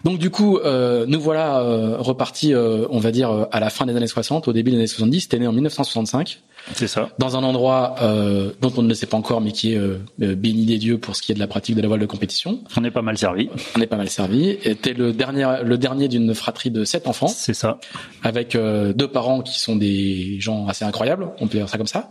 Donc 0.05 0.19
du 0.19 0.29
coup, 0.29 0.59
euh, 0.59 1.05
nous 1.07 1.19
voilà 1.19 1.61
euh, 1.61 1.97
repartis, 1.97 2.53
euh, 2.53 2.85
on 2.91 2.99
va 2.99 3.11
dire, 3.11 3.47
à 3.51 3.59
la 3.59 3.71
fin 3.71 3.87
des 3.87 3.95
années 3.95 4.05
60, 4.05 4.47
au 4.47 4.53
début 4.53 4.69
des 4.69 4.77
années 4.77 4.87
70. 4.87 5.29
T'es 5.29 5.39
né 5.39 5.47
en 5.47 5.51
1965. 5.51 6.41
C'est 6.73 6.87
ça. 6.87 7.09
Dans 7.19 7.37
un 7.37 7.43
endroit 7.43 7.95
dont 7.99 8.71
on 8.77 8.81
ne 8.81 8.87
le 8.87 8.93
sait 8.93 9.05
pas 9.05 9.17
encore, 9.17 9.41
mais 9.41 9.51
qui 9.51 9.73
est 9.73 9.79
béni 10.17 10.65
des 10.65 10.77
dieux 10.77 10.97
pour 10.97 11.15
ce 11.15 11.21
qui 11.21 11.31
est 11.31 11.35
de 11.35 11.39
la 11.39 11.47
pratique 11.47 11.75
de 11.75 11.81
la 11.81 11.87
voile 11.87 11.99
de 11.99 12.05
compétition. 12.05 12.59
On 12.77 12.83
est 12.83 12.91
pas 12.91 13.01
mal 13.01 13.17
servi. 13.17 13.49
On 13.77 13.81
est 13.81 13.87
pas 13.87 13.97
mal 13.97 14.09
servi. 14.09 14.57
Et 14.63 14.75
t'es 14.75 14.93
le 14.93 15.13
dernier, 15.13 15.57
le 15.63 15.77
dernier 15.77 16.07
d'une 16.07 16.33
fratrie 16.33 16.71
de 16.71 16.83
sept 16.83 17.07
enfants. 17.07 17.27
C'est 17.27 17.53
ça. 17.53 17.79
Avec 18.23 18.57
deux 18.57 19.07
parents 19.07 19.41
qui 19.41 19.59
sont 19.59 19.75
des 19.75 20.39
gens 20.39 20.67
assez 20.67 20.85
incroyables, 20.85 21.29
on 21.39 21.47
peut 21.47 21.57
dire 21.57 21.69
ça 21.69 21.77
comme 21.77 21.87
ça. 21.87 22.09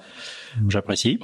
J'apprécie. 0.69 1.19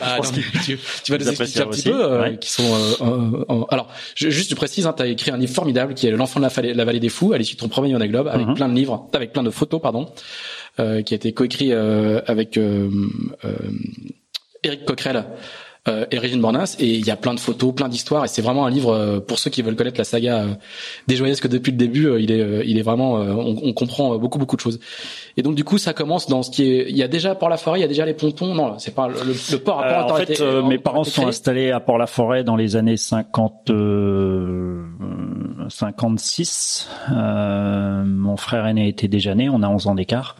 Ah, 0.00 0.18
tu, 0.64 0.78
tu, 1.04 1.12
vas 1.12 1.18
nous 1.18 1.28
expliquer 1.28 1.60
un 1.60 1.66
petit 1.66 1.82
peu, 1.88 2.04
euh, 2.04 2.36
qui 2.36 2.50
sont. 2.50 2.64
Euh, 2.64 3.44
euh, 3.48 3.64
alors, 3.70 3.88
je, 4.14 4.28
juste 4.30 4.48
tu 4.48 4.54
précises, 4.54 4.86
hein, 4.86 4.94
tu 4.96 5.02
as 5.02 5.06
écrit 5.06 5.30
un 5.30 5.36
livre 5.36 5.54
formidable 5.54 5.94
qui 5.94 6.06
est 6.06 6.10
L'enfant 6.10 6.40
de 6.40 6.44
la, 6.44 6.48
vallée, 6.48 6.74
la 6.74 6.84
vallée 6.84 7.00
des 7.00 7.08
fous, 7.08 7.32
à 7.32 7.38
l'issue 7.38 7.54
de 7.54 7.60
ton 7.60 7.68
premier 7.68 7.92
Vendée 7.92 8.08
Globe, 8.08 8.28
avec 8.28 8.46
mhm. 8.46 8.54
plein 8.54 8.68
de 8.68 8.74
livres, 8.74 9.08
avec 9.12 9.32
plein 9.32 9.42
de 9.42 9.50
photos, 9.50 9.80
pardon, 9.80 10.10
qui 10.76 10.82
a 10.82 11.16
été 11.16 11.32
coécrit 11.32 11.72
avec 11.72 12.58
Eric 14.62 14.84
Coquerel. 14.84 15.24
euh, 15.88 16.06
et 16.10 16.18
Régine 16.18 16.40
Bornas. 16.40 16.76
Et 16.78 16.86
il 16.86 17.06
y 17.06 17.10
a 17.10 17.16
plein 17.16 17.34
de 17.34 17.40
photos, 17.40 17.74
plein 17.74 17.88
d'histoires. 17.88 18.24
Et 18.24 18.28
c'est 18.28 18.42
vraiment 18.42 18.66
un 18.66 18.70
livre 18.70 18.92
euh, 18.92 19.20
pour 19.20 19.38
ceux 19.38 19.50
qui 19.50 19.62
veulent 19.62 19.76
connaître 19.76 19.98
la 19.98 20.04
saga 20.04 20.42
euh, 20.42 20.54
des 21.08 21.16
Joyesques 21.16 21.48
depuis 21.48 21.72
le 21.72 21.78
début. 21.78 22.06
Euh, 22.06 22.20
il 22.20 22.30
est, 22.30 22.66
il 22.66 22.78
est 22.78 22.82
vraiment, 22.82 23.14
on, 23.14 23.58
on, 23.62 23.72
comprend 23.72 24.16
beaucoup 24.18 24.38
beaucoup 24.38 24.56
de 24.56 24.60
choses. 24.60 24.78
Et 25.36 25.42
donc 25.42 25.54
du 25.54 25.64
coup, 25.64 25.78
ça 25.78 25.92
commence 25.92 26.28
dans 26.28 26.42
ce 26.42 26.50
qui 26.50 26.64
est. 26.64 26.86
Il 26.88 26.96
y 26.96 27.02
a 27.02 27.08
déjà 27.08 27.34
Port-la-Forêt, 27.34 27.80
il 27.80 27.82
y 27.82 27.84
a 27.84 27.88
déjà 27.88 28.06
les 28.06 28.14
pontons. 28.14 28.54
Non, 28.54 28.78
c'est 28.78 28.94
pas 28.94 29.08
le, 29.08 29.16
le 29.24 29.58
port 29.58 29.80
à 29.80 29.88
Port. 30.04 30.12
en 30.12 30.16
fait, 30.16 30.40
mes 30.68 30.78
parents 30.78 31.04
sont 31.04 31.26
installés 31.26 31.70
à 31.70 31.80
Port-la-Forêt 31.80 32.44
dans 32.44 32.56
les 32.56 32.76
années 32.76 32.96
50. 32.96 33.70
56. 35.68 36.88
Euh, 37.10 38.04
mon 38.04 38.36
frère 38.36 38.66
aîné 38.66 38.88
était 38.88 39.08
déjà 39.08 39.34
né, 39.34 39.48
on 39.48 39.62
a 39.62 39.68
11 39.68 39.86
ans 39.86 39.94
d'écart. 39.94 40.36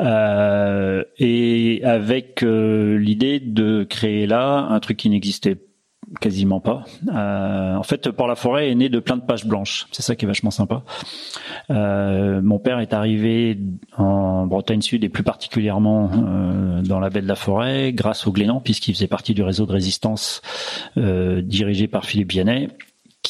Euh, 0.00 1.04
et 1.18 1.80
avec 1.84 2.42
euh, 2.42 2.98
l'idée 2.98 3.40
de 3.40 3.84
créer 3.84 4.26
là 4.26 4.66
un 4.70 4.80
truc 4.80 4.98
qui 4.98 5.10
n'existait 5.10 5.58
quasiment 6.20 6.60
pas. 6.60 6.84
En 7.12 7.82
fait, 7.82 8.08
Port 8.12 8.28
la 8.28 8.36
Forêt 8.36 8.70
est 8.70 8.74
né 8.76 8.88
de 8.88 9.00
plein 9.00 9.16
de 9.16 9.22
pages 9.22 9.44
blanches. 9.44 9.88
C'est 9.90 10.02
ça 10.02 10.14
qui 10.14 10.24
est 10.24 10.28
vachement 10.28 10.52
sympa. 10.52 10.84
Mon 11.68 12.60
père 12.60 12.78
est 12.78 12.92
arrivé 12.92 13.58
en 13.96 14.46
Bretagne 14.46 14.82
Sud 14.82 15.02
et 15.02 15.08
plus 15.08 15.24
particulièrement 15.24 16.08
dans 16.84 17.00
la 17.00 17.10
baie 17.10 17.22
de 17.22 17.26
la 17.26 17.34
Forêt 17.34 17.92
grâce 17.92 18.24
au 18.28 18.30
Glénan, 18.30 18.60
puisqu'il 18.60 18.94
faisait 18.94 19.08
partie 19.08 19.34
du 19.34 19.42
réseau 19.42 19.66
de 19.66 19.72
résistance 19.72 20.42
dirigé 20.96 21.88
par 21.88 22.04
Philippe 22.04 22.30
Vianney 22.30 22.68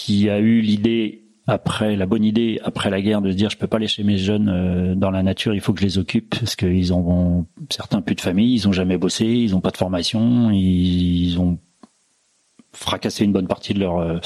qui 0.07 0.31
a 0.31 0.39
eu 0.39 0.61
l'idée 0.61 1.25
après 1.49 1.97
la 1.97 2.07
bonne 2.07 2.23
idée 2.23 2.61
après 2.63 2.91
la 2.91 3.03
guerre 3.03 3.23
de 3.23 3.33
se 3.33 3.37
dire 3.37 3.51
je 3.51 3.57
peux 3.57 3.67
pas 3.67 3.81
laisser 3.81 4.05
mes 4.05 4.19
jeunes 4.19 4.49
euh, 4.49 4.95
dans 4.95 5.11
la 5.11 5.25
nature, 5.25 5.53
il 5.53 5.61
faut 5.61 5.73
que 5.73 5.81
je 5.81 5.85
les 5.85 5.99
occupe 5.99 6.39
parce 6.39 6.55
qu'ils 6.55 6.95
ont 6.95 7.47
certains 7.71 8.01
plus 8.03 8.15
de 8.15 8.21
famille, 8.21 8.55
ils 8.55 8.69
ont 8.69 8.73
jamais 8.73 8.99
bossé, 8.99 9.25
ils 9.25 9.57
ont 9.57 9.61
pas 9.61 9.73
de 9.73 9.77
formation, 9.77 10.51
ils 10.53 11.41
ont 11.41 11.59
fracassé 12.77 13.25
une 13.25 13.33
bonne 13.33 13.47
partie 13.47 13.75
de 13.75 13.81
leur 13.81 13.99
euh, 13.99 14.19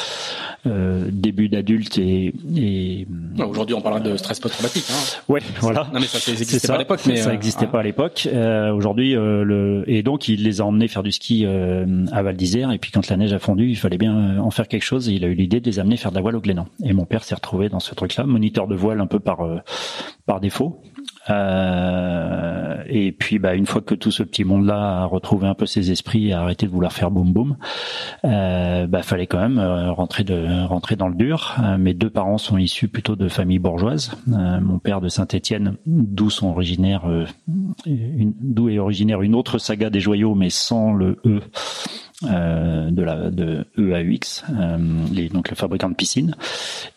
euh 0.67 1.09
début 1.11 1.49
d'adulte 1.49 1.99
et, 1.99 2.33
et 2.57 3.07
aujourd'hui 3.39 3.75
on 3.75 3.81
parlera 3.81 4.01
de 4.01 4.17
stress 4.17 4.41
post-traumatique. 4.41 4.85
Hein. 4.91 5.23
Ouais, 5.29 5.41
voilà. 5.61 5.89
Non 5.93 6.01
mais 6.01 6.07
ça 6.07 6.19
n'existait 6.31 6.67
pas 6.67 6.75
à 6.75 6.79
l'époque. 6.79 7.01
Mais 7.07 7.17
ça 7.17 7.31
n'existait 7.31 7.67
euh, 7.67 7.69
pas 7.69 7.81
à 7.81 7.83
l'époque. 7.83 8.29
Euh, 8.33 8.73
aujourd'hui, 8.73 9.13
le 9.15 9.85
et 9.87 10.03
donc 10.03 10.29
il 10.29 10.45
les 10.45 10.61
a 10.61 10.67
emmenés 10.67 10.89
faire 10.89 11.03
du 11.03 11.13
ski 11.13 11.47
à 11.47 12.23
Val 12.23 12.37
d'Isère 12.37 12.73
et 12.73 12.79
puis 12.79 12.91
quand 12.91 13.09
la 13.09 13.17
neige 13.17 13.33
a 13.33 13.39
fondu, 13.39 13.69
il 13.69 13.77
fallait 13.77 13.99
bien 13.99 14.39
en 14.39 14.51
faire 14.51 14.69
quelque 14.69 14.85
chose 14.85 15.09
et 15.09 15.13
il 15.13 15.25
a 15.25 15.29
eu 15.29 15.35
l'idée 15.35 15.61
de 15.61 15.67
les 15.67 15.79
amener 15.79 15.97
faire 15.97 16.11
de 16.11 16.17
la 16.17 16.23
voile 16.23 16.37
au 16.37 16.41
Glénan. 16.41 16.67
Et 16.85 16.93
mon 16.93 17.05
père 17.05 17.25
s'est 17.25 17.35
retrouvé 17.35 17.69
dans 17.69 17.81
ce 17.81 17.95
truc-là, 17.95 18.25
moniteur 18.25 18.67
de 18.67 18.75
voile 18.75 19.01
un 19.01 19.07
peu 19.07 19.21
par 19.21 19.39
par 20.27 20.41
défaut. 20.41 20.83
Euh, 21.31 22.83
et 22.93 23.13
puis, 23.13 23.39
bah, 23.39 23.55
une 23.55 23.67
fois 23.67 23.81
que 23.81 23.95
tout 23.95 24.11
ce 24.11 24.23
petit 24.23 24.45
monde-là 24.45 25.03
a 25.03 25.05
retrouvé 25.05 25.47
un 25.47 25.55
peu 25.55 25.65
ses 25.65 25.93
esprits 25.93 26.29
et 26.29 26.33
a 26.33 26.41
arrêté 26.41 26.67
de 26.67 26.73
vouloir 26.73 26.93
faire 26.93 27.11
boum 27.11 27.33
boum, 27.33 27.57
euh, 28.25 28.87
bah, 28.87 29.03
fallait 29.03 29.27
quand 29.27 29.39
même 29.39 29.59
euh, 29.59 29.93
rentrer 29.93 30.25
de 30.25 30.67
rentrer 30.67 30.97
dans 30.97 31.09
le 31.09 31.15
dur. 31.15 31.57
Euh, 31.63 31.79
mes 31.79 31.95
deux 31.95 32.11
parents 32.11 32.39
sont 32.39 32.59
issus 32.59 32.89
plutôt 32.89 33.15
de 33.15 33.29
familles 33.29 33.61
bourgeoises. 33.61 34.13
mon 34.27 34.79
père 34.79 35.01
de 35.01 35.09
Saint-Étienne, 35.09 35.77
d'où 35.87 36.31
sont 36.31 36.49
originaires, 36.49 37.03
d'où 37.87 38.69
est 38.69 38.79
originaire 38.79 39.23
une 39.23 39.35
autre 39.35 39.59
saga 39.59 39.91
des 39.91 40.01
joyaux, 40.01 40.35
mais 40.35 40.51
sans 40.51 40.93
le 40.93 41.19
E 41.25 41.41
euh, 42.25 42.91
de 42.91 43.03
la 43.03 43.31
de 43.31 43.65
EAUX, 43.79 44.45
euh, 44.51 44.79
les, 45.13 45.29
donc 45.29 45.51
le 45.51 45.57
fabricant 45.57 45.89
de 45.89 45.95
piscine. 45.95 46.35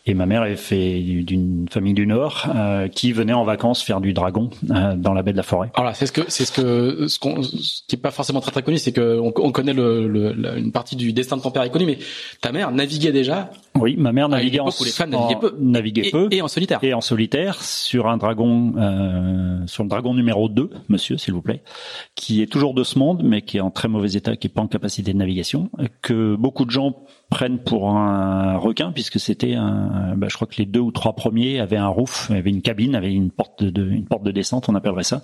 Et 0.06 0.14
ma 0.14 0.26
mère 0.26 0.44
est 0.44 0.56
fait 0.56 1.00
d'une 1.00 1.66
famille 1.70 1.94
du 1.94 2.06
Nord 2.06 2.46
euh, 2.54 2.88
qui 2.88 3.12
venait 3.12 3.32
en 3.32 3.44
vacances 3.44 3.82
faire 3.82 4.00
du 4.00 4.12
dragon 4.12 4.50
euh, 4.70 4.94
dans 4.96 5.14
la 5.14 5.22
baie 5.22 5.32
de 5.32 5.36
la 5.36 5.42
Forêt. 5.42 5.70
Alors 5.74 5.94
c'est 5.96 6.06
ce 6.06 6.12
que 6.12 6.22
c'est 6.28 6.44
ce 6.44 6.52
que 6.52 7.06
ce, 7.08 7.18
qu'on, 7.18 7.42
ce 7.42 7.82
qui 7.86 7.96
est 7.96 7.98
pas 7.98 8.10
forcément 8.10 8.40
très 8.40 8.50
très 8.50 8.62
connu, 8.62 8.78
c'est 8.78 8.92
que 8.92 9.18
on, 9.18 9.32
on 9.36 9.52
connaît 9.52 9.72
le, 9.72 10.06
le, 10.08 10.58
une 10.58 10.72
partie 10.72 10.96
du 10.96 11.12
destin 11.12 11.36
de 11.36 11.42
ton 11.42 11.50
père 11.50 11.62
est 11.62 11.70
connu, 11.70 11.86
mais 11.86 11.98
ta 12.40 12.52
mère 12.52 12.70
naviguait 12.70 13.12
déjà. 13.12 13.50
Oui, 13.80 13.96
ma 13.98 14.12
mère 14.12 14.28
naviguait 14.28 14.60
en, 14.60 14.70
peu, 14.70 16.28
et, 16.30 16.42
en 16.42 16.48
solitaire. 16.48 16.78
Et 16.82 16.94
en 16.94 17.00
solitaire 17.00 17.60
sur 17.62 18.06
un 18.06 18.16
dragon 18.16 18.72
sur 19.66 19.82
le 19.82 19.88
dragon 19.88 20.14
numéro 20.14 20.48
2, 20.48 20.70
monsieur 20.88 21.18
s'il 21.18 21.34
vous 21.34 21.42
plaît, 21.42 21.62
qui 22.14 22.40
est 22.40 22.46
toujours 22.46 22.74
de 22.74 22.84
ce 22.84 22.98
monde 22.98 23.22
mais 23.24 23.42
qui 23.42 23.56
est 23.56 23.60
en 23.60 23.70
très 23.70 23.88
mauvais 23.88 24.12
état, 24.12 24.36
qui 24.36 24.46
est 24.46 24.50
pas 24.50 24.62
en 24.62 24.68
capacité 24.68 25.12
navigation, 25.12 25.70
que 26.02 26.36
beaucoup 26.36 26.64
de 26.64 26.70
gens 26.70 27.04
prennent 27.34 27.58
pour 27.58 27.90
un 27.90 28.56
requin 28.58 28.92
puisque 28.92 29.18
c'était 29.18 29.54
un, 29.54 30.14
bah, 30.16 30.28
je 30.30 30.36
crois 30.36 30.46
que 30.46 30.54
les 30.56 30.66
deux 30.66 30.78
ou 30.78 30.92
trois 30.92 31.14
premiers 31.14 31.58
avaient 31.58 31.76
un 31.76 31.88
roof, 31.88 32.30
avaient 32.30 32.50
une 32.50 32.62
cabine, 32.62 32.94
avaient 32.94 33.12
une 33.12 33.32
porte 33.32 33.64
de, 33.64 34.30
descente, 34.30 34.68
on 34.68 34.76
appellerait 34.76 35.02
ça, 35.02 35.20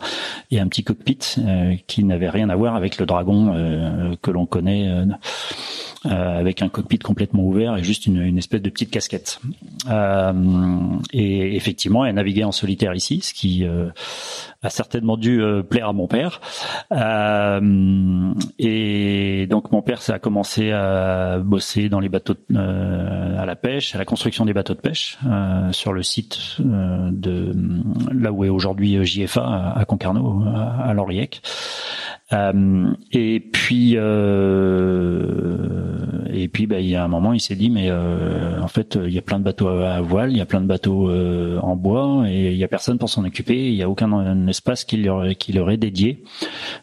et 0.51 0.59
un 0.59 0.67
petit 0.67 0.83
cockpit 0.83 1.21
euh, 1.39 1.77
qui 1.87 2.03
n'avait 2.03 2.29
rien 2.29 2.49
à 2.49 2.57
voir 2.57 2.75
avec 2.75 2.99
le 2.99 3.07
dragon 3.07 3.53
euh, 3.55 4.17
que 4.23 4.33
l'on 4.33 4.45
connaît. 4.45 4.89
Euh, 4.89 5.05
avec 6.05 6.63
un 6.63 6.71
cockpit 6.71 6.99
complètement 6.99 7.45
ouvert 7.45 7.77
et 7.77 7.85
juste 7.85 8.07
une, 8.07 8.23
une 8.23 8.39
espèce 8.39 8.63
de 8.63 8.71
petite 8.71 8.91
casquette. 8.91 9.39
et 11.13 11.57
effectivement, 11.57 12.07
elle 12.07 12.15
naviguait 12.15 12.45
en 12.45 12.53
solitaire 12.53 12.95
ici, 12.95 13.21
ce 13.21 13.35
qui 13.35 13.67
a 14.63 14.69
certainement 14.69 15.17
dû 15.17 15.43
euh, 15.43 15.63
plaire 15.63 15.89
à 15.89 15.93
mon 15.93 16.07
père. 16.07 16.41
Euh, 16.93 18.35
et 18.59 19.47
donc 19.49 19.73
mon 19.73 19.81
père, 19.81 20.03
ça 20.03 20.15
a 20.15 20.19
commencé 20.19 20.71
à 20.71 21.39
bosser 21.39 21.89
dans 21.89 22.01
les 22.01 22.11
bateaux 22.11 22.35
euh, 22.55 23.41
à 23.41 23.47
la 23.47 23.57
pêche, 23.57 23.95
à 23.95 23.99
la 23.99 24.05
construction 24.05 24.45
des 24.45 24.53
bateaux 24.53 24.75
de 24.75 24.81
pêche 24.81 25.19
sur 25.73 25.93
le 25.93 26.03
site 26.03 26.59
de 26.59 27.55
là 28.13 28.33
où 28.33 28.45
est 28.45 28.49
aujourd'hui 28.49 29.05
JFA 29.05 29.73
à 29.75 29.85
Concarneau, 29.85 30.43
à. 30.47 30.95
Euh, 32.33 32.93
et 33.11 33.41
puis, 33.41 33.95
et 36.33 36.49
puis, 36.49 36.67
bah, 36.67 36.79
il 36.79 36.87
y 36.87 36.95
a 36.95 37.03
un 37.03 37.09
moment, 37.09 37.33
il 37.33 37.41
s'est 37.41 37.57
dit, 37.57 37.71
mais 37.71 37.91
en 37.91 38.69
fait, 38.69 38.99
il 39.03 39.13
y 39.13 39.19
a 39.19 39.23
plein 39.23 39.39
de 39.39 39.45
bateaux 39.45 39.69
à 39.69 40.01
voile, 40.01 40.31
il 40.31 40.39
y 40.39 40.41
a 40.41 40.47
plein 40.47 40.61
de 40.61 40.67
bateaux 40.67 41.11
en 41.11 41.77
bois, 41.77 42.25
et 42.29 42.53
il 42.53 42.57
y 42.57 42.65
a 42.65 42.69
personne 42.69 42.99
pour 42.99 43.09
s'en 43.09 43.25
occuper. 43.25 43.69
Il 43.69 43.75
y 43.75 43.83
a 43.83 43.89
aucun 43.89 44.47
espace 44.51 44.85
qui 44.85 44.99
leur, 44.99 45.35
qui 45.37 45.53
leur 45.53 45.71
est 45.71 45.77
dédié. 45.77 46.23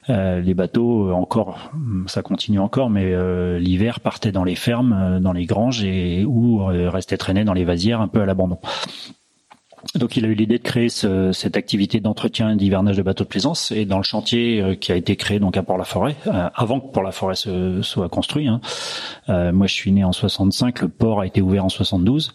les 0.10 0.54
bateaux, 0.54 1.12
encore, 1.12 1.72
ça 2.08 2.22
continue 2.22 2.60
encore, 2.60 2.90
mais 2.90 3.14
l'hiver 3.60 4.00
partaient 4.00 4.32
dans 4.32 4.44
les 4.44 4.56
fermes, 4.56 5.20
dans 5.22 5.34
les 5.34 5.46
granges, 5.46 5.84
et 5.84 6.26
ou 6.26 6.66
restaient 6.66 7.18
traînés 7.18 7.44
dans 7.44 7.54
les 7.54 7.66
vasières, 7.66 8.02
un 8.02 8.08
peu 8.08 8.22
à 8.22 8.26
l'abandon. 8.26 8.60
Donc 9.96 10.18
il 10.18 10.26
a 10.26 10.28
eu 10.28 10.34
l'idée 10.34 10.58
de 10.58 10.64
créer 10.64 10.90
ce, 10.90 11.32
cette 11.32 11.56
activité 11.56 12.00
d'entretien 12.00 12.52
et 12.52 12.56
d'hivernage 12.56 12.98
de 12.98 13.02
bateaux 13.02 13.24
de 13.24 13.30
plaisance 13.30 13.72
et 13.72 13.86
dans 13.86 13.98
le 13.98 14.04
chantier 14.04 14.62
euh, 14.62 14.76
qui 14.76 14.92
a 14.92 14.96
été 14.96 15.16
créé 15.16 15.40
donc 15.40 15.56
à 15.56 15.64
Port-la-Forêt, 15.64 16.16
euh, 16.28 16.50
avant 16.56 16.80
que 16.80 16.92
Port-la-Forêt 16.92 17.36
soit 17.82 18.10
construit. 18.10 18.48
Hein. 18.48 18.60
Euh, 19.30 19.52
moi 19.52 19.68
je 19.68 19.74
suis 19.74 19.92
né 19.92 20.04
en 20.04 20.12
65, 20.12 20.82
le 20.82 20.90
port 20.90 21.22
a 21.22 21.28
été 21.28 21.42
ouvert 21.42 21.66
en 21.66 21.70
72. 21.70 22.34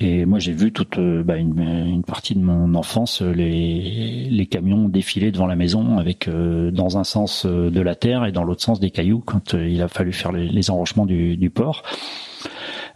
Et 0.00 0.26
moi, 0.26 0.38
j'ai 0.38 0.52
vu 0.52 0.72
toute 0.72 0.98
bah, 0.98 1.36
une, 1.36 1.58
une, 1.58 2.04
partie 2.04 2.34
de 2.34 2.40
mon 2.40 2.74
enfance 2.74 3.20
les, 3.20 4.28
les 4.30 4.46
camions 4.46 4.88
défiler 4.88 5.32
devant 5.32 5.46
la 5.46 5.56
maison 5.56 5.98
avec 5.98 6.30
dans 6.30 6.98
un 6.98 7.04
sens 7.04 7.46
de 7.46 7.80
la 7.80 7.96
terre 7.96 8.24
et 8.24 8.30
dans 8.30 8.44
l'autre 8.44 8.62
sens 8.62 8.78
des 8.78 8.90
cailloux 8.90 9.20
quand 9.26 9.54
il 9.54 9.82
a 9.82 9.88
fallu 9.88 10.12
faire 10.12 10.30
les, 10.30 10.48
les 10.48 10.70
enrochements 10.70 11.06
du, 11.06 11.36
du 11.36 11.50
port. 11.50 11.82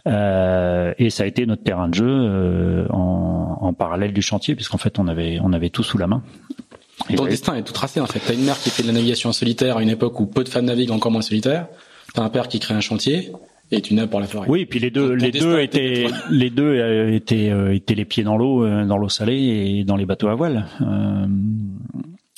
Euh, 0.05 0.93
et 0.97 1.09
ça 1.09 1.23
a 1.23 1.25
été 1.25 1.45
notre 1.45 1.63
terrain 1.63 1.87
de 1.87 1.93
jeu 1.93 2.05
euh, 2.07 2.85
en, 2.89 3.57
en, 3.61 3.73
parallèle 3.73 4.11
du 4.11 4.21
chantier, 4.21 4.55
puisqu'en 4.55 4.77
fait 4.77 4.99
on 4.99 5.07
avait 5.07 5.39
on 5.41 5.53
avait 5.53 5.69
tout 5.69 5.83
sous 5.83 5.97
la 5.97 6.07
main. 6.07 6.23
Et 7.09 7.15
Ton 7.15 7.25
destin 7.25 7.55
est 7.55 7.63
tout 7.63 7.73
tracé 7.73 7.99
en 7.99 8.05
fait. 8.05 8.19
T'as 8.19 8.33
une 8.33 8.43
mère 8.43 8.59
qui 8.59 8.69
fait 8.69 8.83
de 8.83 8.87
la 8.87 8.93
navigation 8.93 9.29
en 9.29 9.33
solitaire 9.33 9.77
à 9.77 9.83
une 9.83 9.89
époque 9.89 10.19
où 10.19 10.25
peu 10.25 10.43
de 10.43 10.49
femmes 10.49 10.65
naviguent 10.65 10.91
encore 10.91 11.11
moins 11.11 11.21
solitaire. 11.21 11.67
T'as 12.13 12.21
un 12.21 12.29
père 12.29 12.47
qui 12.49 12.59
crée 12.59 12.73
un 12.73 12.81
chantier 12.81 13.31
et 13.73 13.81
tu 13.81 13.95
la 13.95 14.07
forêt. 14.07 14.47
Oui, 14.49 14.61
et 14.61 14.65
puis 14.65 14.79
les 14.79 14.91
deux, 14.91 15.13
les 15.13 15.31
deux 15.31 15.59
étaient, 15.59 16.07
les 16.29 16.49
deux 16.49 16.63
euh, 16.63 17.13
étaient, 17.13 17.51
étaient 17.75 17.95
les 17.95 18.05
pieds 18.05 18.23
dans 18.23 18.37
l'eau, 18.37 18.67
dans 18.85 18.97
l'eau 18.97 19.09
salée 19.09 19.77
et 19.77 19.83
dans 19.83 19.95
les 19.95 20.05
bateaux 20.05 20.27
à 20.27 20.35
voile. 20.35 20.65
Euh, 20.81 21.27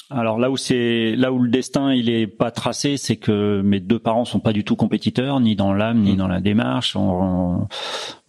alors 0.10 0.38
là 0.38 0.52
où 0.52 0.58
c'est 0.58 1.16
là 1.16 1.32
où 1.32 1.40
le 1.40 1.50
destin 1.50 1.94
il 1.94 2.10
est 2.10 2.28
pas 2.28 2.52
tracé, 2.52 2.98
c'est 2.98 3.16
que 3.16 3.62
mes 3.62 3.80
deux 3.80 4.00
parents 4.00 4.26
sont 4.26 4.40
pas 4.40 4.54
du 4.54 4.64
tout 4.64 4.76
compétiteurs, 4.76 5.40
ni 5.40 5.56
dans 5.56 5.74
l'âme, 5.74 6.02
ni 6.02 6.14
mm. 6.14 6.18
dans 6.18 6.28
la 6.28 6.42
démarche. 6.42 6.96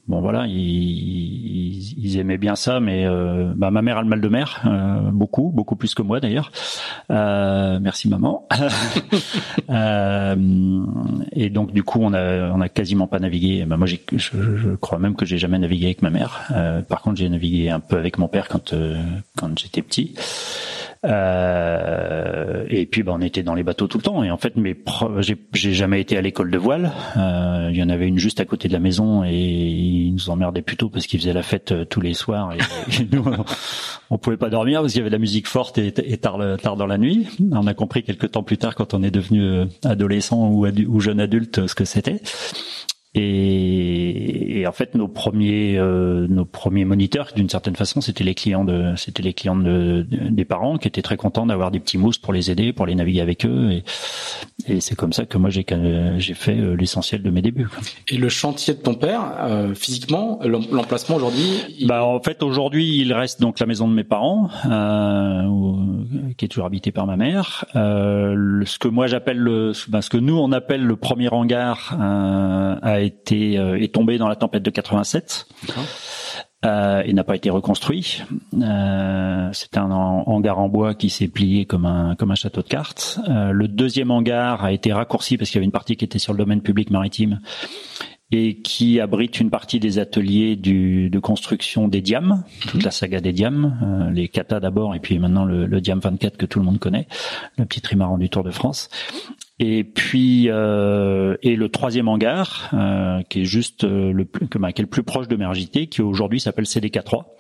Bon 0.09 0.21
voilà, 0.21 0.47
ils, 0.47 1.95
ils, 1.99 2.19
aimaient 2.19 2.39
bien 2.39 2.57
ça, 2.57 2.81
mais 2.81 3.07
euh, 3.07 3.53
bah, 3.57 3.71
ma 3.71 3.83
mère 3.83 3.99
a 3.99 4.03
le 4.03 4.09
mal 4.09 4.21
de 4.21 4.29
mer, 4.29 4.63
euh, 4.67 5.11
beaucoup, 5.11 5.51
beaucoup 5.55 5.77
plus 5.77 5.95
que 5.95 6.03
moi 6.03 6.21
d'ailleurs. 6.21 6.51
Euh, 7.11 7.79
merci 7.81 8.09
maman. 8.09 8.47
et 11.33 11.51
donc 11.51 11.73
du 11.73 11.83
coup, 11.83 12.01
on 12.03 12.15
a 12.15 12.51
on 12.51 12.61
a 12.61 12.69
quasiment 12.69 13.07
pas 13.07 13.19
navigué. 13.19 13.65
Bah, 13.65 13.77
moi, 13.77 13.87
je, 13.87 13.97
je, 14.13 14.75
crois 14.77 14.99
même 14.99 15.17
que 15.17 15.27
j'ai 15.27 15.39
jamais 15.39 15.59
navigué 15.59 15.87
avec 15.87 16.03
ma 16.03 16.11
mère. 16.11 16.49
par 16.89 17.03
contre, 17.03 17.17
j'ai 17.17 17.29
navigué 17.29 17.71
un 17.71 17.81
peu 17.81 17.97
avec 17.97 18.19
mon 18.19 18.29
père 18.29 18.49
quand 18.49 18.75
quand 19.37 19.59
j'étais 19.59 19.83
petit. 19.83 20.15
Euh, 21.07 22.65
et 22.69 22.87
puis, 22.87 23.03
bah, 23.03 23.13
on 23.15 23.21
était 23.21 23.43
dans 23.43 23.55
les 23.55 23.63
bateaux 23.63 23.87
tout 23.87 23.99
le 23.99 24.03
temps. 24.03 24.23
Et 24.23 24.31
en 24.31 24.37
fait, 24.37 24.57
mes 24.57 24.77
j'ai 25.53 25.73
jamais 25.73 26.01
été 26.01 26.17
à 26.17 26.21
l'école 26.21 26.51
de 26.51 26.59
voile. 26.59 26.93
Euh, 27.17 27.69
il 27.71 27.77
y 27.77 27.83
en 27.83 27.89
avait 27.89 28.07
une 28.07 28.19
juste 28.19 28.41
à 28.41 28.45
côté 28.45 28.69
de 28.69 28.73
la 28.73 28.79
maison 28.79 29.25
et 29.25 29.35
ils 29.35 30.13
nous 30.13 30.31
emmerdaient 30.31 30.63
plutôt 30.63 30.89
parce 30.89 31.07
qu'ils 31.07 31.21
faisaient 31.21 31.33
la 31.33 31.43
fête 31.43 31.73
euh, 31.73 31.85
tous 31.85 32.01
les 32.01 32.15
soirs. 32.15 32.53
Et, 32.53 33.05
nous, 33.13 33.25
on 34.11 34.19
pouvait 34.19 34.37
pas 34.37 34.51
dormir 34.51 34.81
parce 34.81 34.93
qu'il 34.93 35.01
y 35.01 35.03
avait 35.03 35.11
de 35.11 35.15
la 35.15 35.21
musique 35.21 35.47
forte 35.47 35.79
et, 35.79 35.93
tard, 36.19 36.39
tard 36.63 36.77
dans 36.77 36.87
la 36.87 36.99
nuit. 36.99 37.27
On 37.53 37.67
a 37.67 37.75
compris 37.75 38.03
quelques 38.03 38.33
temps 38.33 38.43
plus 38.43 38.59
tard 38.59 38.75
quand 38.75 38.95
on 38.95 39.03
est 39.03 39.11
devenu 39.11 39.43
euh, 39.43 39.67
adolescent 39.85 40.49
ou, 40.49 40.67
ou 40.67 41.01
jeune 41.01 41.21
adulte 41.21 41.67
ce 41.67 41.75
que 41.75 41.85
c'était. 41.85 42.21
Et, 43.19 44.61
et, 44.61 44.67
en 44.67 44.73
fait, 44.73 44.95
nos 44.95 45.09
premiers, 45.09 45.79
euh, 45.79 46.27
nos 46.29 46.45
premiers 46.45 46.85
moniteurs, 46.85 47.31
d'une 47.35 47.49
certaine 47.49 47.75
façon, 47.75 48.03
c'était 48.03 48.25
les 48.25 48.35
clients 48.35 48.65
de, 48.65 48.93
c'était 48.97 49.23
les 49.23 49.33
clients 49.33 49.57
de, 49.57 50.07
des 50.11 50.45
parents 50.45 50.77
qui 50.77 50.87
étaient 50.87 51.01
très 51.01 51.17
contents 51.17 51.47
d'avoir 51.47 51.71
des 51.71 51.81
petits 51.81 51.97
mousses 51.97 52.19
pour 52.19 52.35
les 52.35 52.51
aider, 52.51 52.75
pour 52.75 52.85
les 52.85 52.95
naviguer 52.95 53.23
avec 53.23 53.47
eux. 53.47 53.71
Et, 53.73 53.85
et 54.69 54.81
c'est 54.81 54.97
comme 54.97 55.15
ça 55.15 55.25
que 55.25 55.39
moi 55.39 55.49
j'ai 55.49 55.65
j'ai 56.19 56.35
fait 56.35 56.59
euh, 56.59 56.75
l'essentiel 56.75 57.23
de 57.23 57.31
mes 57.31 57.41
débuts. 57.41 57.69
Et 58.09 58.19
le 58.19 58.29
chantier 58.29 58.75
de 58.75 58.81
ton 58.81 58.95
père, 58.95 59.23
euh, 59.41 59.75
physiquement, 59.75 60.39
l'emplacement 60.45 61.17
aujourd'hui 61.17 61.87
Bah 61.87 62.05
en 62.05 62.21
fait 62.21 62.43
aujourd'hui 62.43 62.99
il 62.99 63.15
reste 63.15 63.41
donc 63.41 63.61
la 63.61 63.67
maison 63.67 63.89
de 63.89 63.95
mes 63.95 64.05
parents, 64.05 64.51
qui 66.37 66.45
est 66.45 66.49
toujours 66.49 66.67
habitée 66.67 66.93
par 66.93 67.07
ma 67.07 67.17
mère. 67.17 67.65
ce 67.73 68.79
que 68.79 68.89
moi 68.89 69.07
j'appelle 69.07 69.39
le, 69.39 69.73
bah, 69.89 70.03
ce 70.03 70.11
que 70.11 70.19
nous 70.19 70.37
on 70.37 70.53
appelle 70.53 70.85
le 70.85 70.97
premier 70.97 71.29
hangar 71.31 71.97
a 71.99 73.06
été 73.07 73.59
euh, 73.59 73.81
est 73.81 73.95
tombé 73.95 74.19
dans 74.19 74.29
la 74.29 74.37
tempête 74.37 74.63
de 74.63 74.71
87. 74.71 75.47
Euh, 76.65 77.03
il 77.07 77.15
n'a 77.15 77.25
pas 77.25 77.37
été 77.37 77.51
reconstruit. 77.51 78.23
Euh, 78.55 79.49
c'est 79.53 79.77
un 79.77 79.91
hangar 79.91 80.59
en 80.59 80.69
bois 80.69 80.95
qui 80.95 81.11
s'est 81.11 81.29
plié 81.29 81.65
comme 81.65 81.87
un 81.87 82.17
comme 82.17 82.31
un 82.31 82.35
château 82.35 82.63
de 82.63 82.69
cartes. 82.69 83.21
Euh, 83.29 83.53
le 83.53 83.69
deuxième 83.69 84.11
hangar 84.11 84.65
a 84.65 84.73
été 84.73 84.93
raccourci 84.93 85.37
parce 85.37 85.51
qu'il 85.51 85.59
y 85.59 85.61
avait 85.61 85.67
une 85.67 85.73
partie 85.73 85.97
qui 85.97 86.05
était 86.05 86.19
sur 86.19 86.33
le 86.33 86.39
domaine 86.39 86.63
public 86.63 86.91
maritime 86.91 87.41
et 88.33 88.61
qui 88.61 88.99
abrite 89.01 89.39
une 89.39 89.51
partie 89.51 89.79
des 89.79 89.99
ateliers 89.99 90.57
du, 90.57 91.11
de 91.11 91.19
construction 91.21 91.87
des 91.87 92.01
diams, 92.01 92.43
toute 92.69 92.83
la 92.83 92.91
saga 92.91 93.21
des 93.21 93.33
diams, 93.33 93.79
euh, 93.83 94.11
les 94.11 94.29
kata 94.29 94.59
d'abord 94.59 94.95
et 94.97 95.01
puis 95.01 95.19
maintenant 95.19 95.45
le, 95.45 95.67
le 95.67 95.81
Diam 95.81 96.01
24 96.01 96.37
que 96.37 96.47
tout 96.47 96.59
le 96.59 96.65
monde 96.65 96.81
connaît, 96.81 97.07
le 97.57 97.65
petit 97.67 97.81
trimaran 97.81 98.19
du 98.19 98.29
Tour 98.29 98.43
de 98.43 98.51
France. 98.51 98.89
Et 99.59 99.85
puis 99.85 100.51
euh, 100.51 101.37
et 101.43 101.57
le 101.57 101.69
troisième 101.71 102.09
hangar 102.09 102.71
euh, 102.75 103.23
qui 103.23 103.41
est 103.43 103.45
juste 103.45 103.85
euh, 103.85 104.13
le 104.13 104.27
plus, 104.27 104.49
qui 104.49 104.59
est 104.59 104.79
le 104.81 104.87
plus 104.87 105.03
proche 105.03 105.29
de 105.29 105.37
Mergité, 105.37 105.87
qui 105.87 106.03
aujourd'hui 106.03 106.41
s'appelle 106.41 106.67
CDK 106.67 107.05
3. 107.05 107.37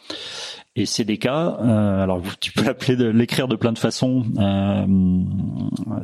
Et 0.78 0.85
CDK, 0.85 1.26
euh, 1.26 2.02
alors 2.02 2.20
tu 2.38 2.52
peux 2.52 2.62
l'appeler, 2.62 3.12
l'écrire 3.12 3.49
de 3.49 3.56
plein 3.56 3.73
de 3.73 3.78
façons. 3.78 4.25
Euh, 4.38 4.87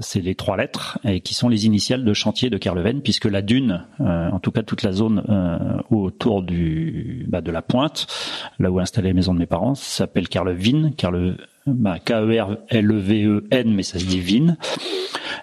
c'est 0.01 0.21
les 0.21 0.35
trois 0.35 0.57
lettres 0.57 0.99
et 1.05 1.21
qui 1.21 1.35
sont 1.35 1.51
les 1.51 1.67
initiales 1.67 2.05
de 2.05 2.15
chantier 2.15 2.49
de 2.49 2.57
Kerleven, 2.57 3.03
puisque 3.03 3.27
la 3.27 3.43
dune, 3.43 3.87
euh, 4.01 4.31
en 4.31 4.39
tout 4.39 4.51
cas 4.51 4.63
toute 4.63 4.83
la 4.83 4.93
zone 4.93 5.23
autour 5.91 6.43
du 6.43 7.27
bah, 7.29 7.43
de 7.43 7.51
la 7.51 7.61
pointe, 7.61 8.07
là 8.59 8.71
où 8.71 8.79
est 8.79 8.83
installée 8.83 9.09
la 9.09 9.15
maison 9.15 9.35
de 9.35 9.39
mes 9.39 9.47
parents, 9.47 9.75
s'appelle 9.75 10.29
Kerlevin, 10.29 10.93
Kerle 10.97 11.37
K-E-R-L-E-V-E-N, 11.67 13.75
mais 13.75 13.83
ça 13.83 13.99
se 13.99 14.05
dit 14.05 14.21
Vin, 14.21 14.57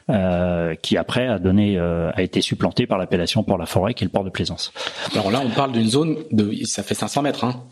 euh, 0.09 0.75
qui 0.75 0.97
après 0.97 1.27
a 1.27 1.39
donné, 1.39 1.77
euh, 1.77 2.11
a 2.13 2.21
été 2.21 2.41
supplanté 2.41 2.87
par 2.87 2.97
l'appellation 2.97 3.43
Port 3.43 3.57
la 3.57 3.65
Forêt, 3.65 3.93
qui 3.93 4.03
est 4.03 4.07
le 4.07 4.11
port 4.11 4.23
de 4.23 4.29
Plaisance. 4.29 4.73
Alors 5.13 5.31
là, 5.31 5.41
on 5.45 5.49
parle 5.49 5.71
d'une 5.71 5.87
zone 5.87 6.17
de, 6.31 6.53
ça 6.65 6.83
fait 6.83 6.95
500 6.95 7.21
mètres, 7.21 7.43
hein. 7.43 7.63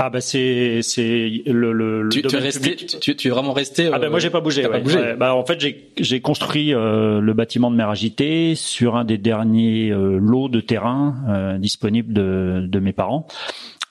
Ah 0.00 0.10
bah 0.10 0.20
c'est 0.20 0.80
c'est 0.82 1.28
le 1.46 1.72
le, 1.72 2.08
tu, 2.08 2.22
tu 2.22 2.36
es 2.36 2.38
resté 2.38 2.76
tu, 2.76 3.16
tu, 3.16 3.26
es 3.26 3.30
vraiment 3.30 3.52
resté 3.52 3.90
ah 3.92 3.98
bah 3.98 4.08
moi 4.08 4.20
j'ai 4.20 4.30
pas 4.30 4.40
bougé, 4.40 4.62
ouais. 4.62 4.70
pas 4.70 4.78
bougé. 4.78 5.14
bah 5.18 5.34
en 5.34 5.44
fait 5.44 5.58
j'ai 5.60 5.90
j'ai 5.98 6.20
construit 6.20 6.72
euh, 6.72 7.20
le 7.20 7.34
bâtiment 7.34 7.68
de 7.68 7.74
mer 7.74 7.88
agitée 7.88 8.54
sur 8.54 8.94
un 8.94 9.04
des 9.04 9.18
derniers 9.18 9.90
euh, 9.90 10.18
lots 10.20 10.48
de 10.48 10.60
terrain 10.60 11.16
euh, 11.28 11.58
disponibles 11.58 12.12
de 12.12 12.64
de 12.68 12.78
mes 12.78 12.92
parents 12.92 13.26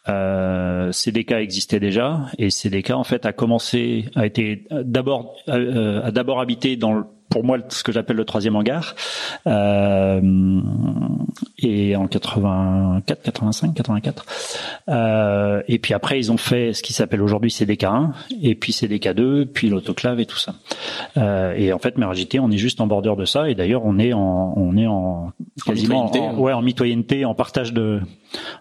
euh, 0.07 0.93
CDK 0.93 1.33
existait 1.33 1.81
déjà 1.81 2.27
et 2.37 2.51
CDK 2.51 2.91
en 2.91 3.03
fait 3.03 3.25
a 3.25 3.33
commencé 3.33 4.05
a 4.15 4.25
été 4.25 4.65
d'abord 4.71 5.35
euh, 5.49 6.01
a 6.03 6.11
d'abord 6.11 6.39
habité 6.39 6.77
dans 6.77 6.93
le 6.93 7.03
pour 7.29 7.43
moi 7.43 7.57
ce 7.69 7.83
que 7.83 7.91
j'appelle 7.91 8.15
le 8.15 8.25
troisième 8.25 8.55
hangar. 8.55 8.95
Euh, 9.47 10.21
et 11.59 11.95
en 11.95 12.07
84, 12.07 13.21
85, 13.21 13.73
84. 13.73 14.25
Euh, 14.89 15.61
et 15.67 15.79
puis 15.79 15.93
après 15.93 16.19
ils 16.19 16.31
ont 16.31 16.37
fait 16.37 16.73
ce 16.73 16.83
qui 16.83 16.93
s'appelle 16.93 17.21
aujourd'hui 17.21 17.49
CDK1 17.49 18.11
et 18.41 18.55
puis 18.55 18.71
CDK2, 18.71 19.45
puis 19.45 19.69
l'autoclave 19.69 20.19
et 20.19 20.25
tout 20.25 20.37
ça. 20.37 20.55
Euh, 21.17 21.53
et 21.55 21.73
en 21.73 21.79
fait 21.79 21.97
Meragité, 21.97 22.39
on 22.39 22.49
est 22.51 22.57
juste 22.57 22.81
en 22.81 22.87
bordure 22.87 23.17
de 23.17 23.25
ça 23.25 23.49
et 23.49 23.55
d'ailleurs 23.55 23.85
on 23.85 23.99
est 23.99 24.13
en 24.13 24.53
on 24.55 24.77
est 24.77 24.87
en 24.87 25.31
quasiment 25.65 26.11
en, 26.11 26.35
ouais 26.37 26.53
en 26.53 26.61
mitoyenneté, 26.61 27.25
en 27.25 27.33
partage 27.33 27.73
de 27.73 27.99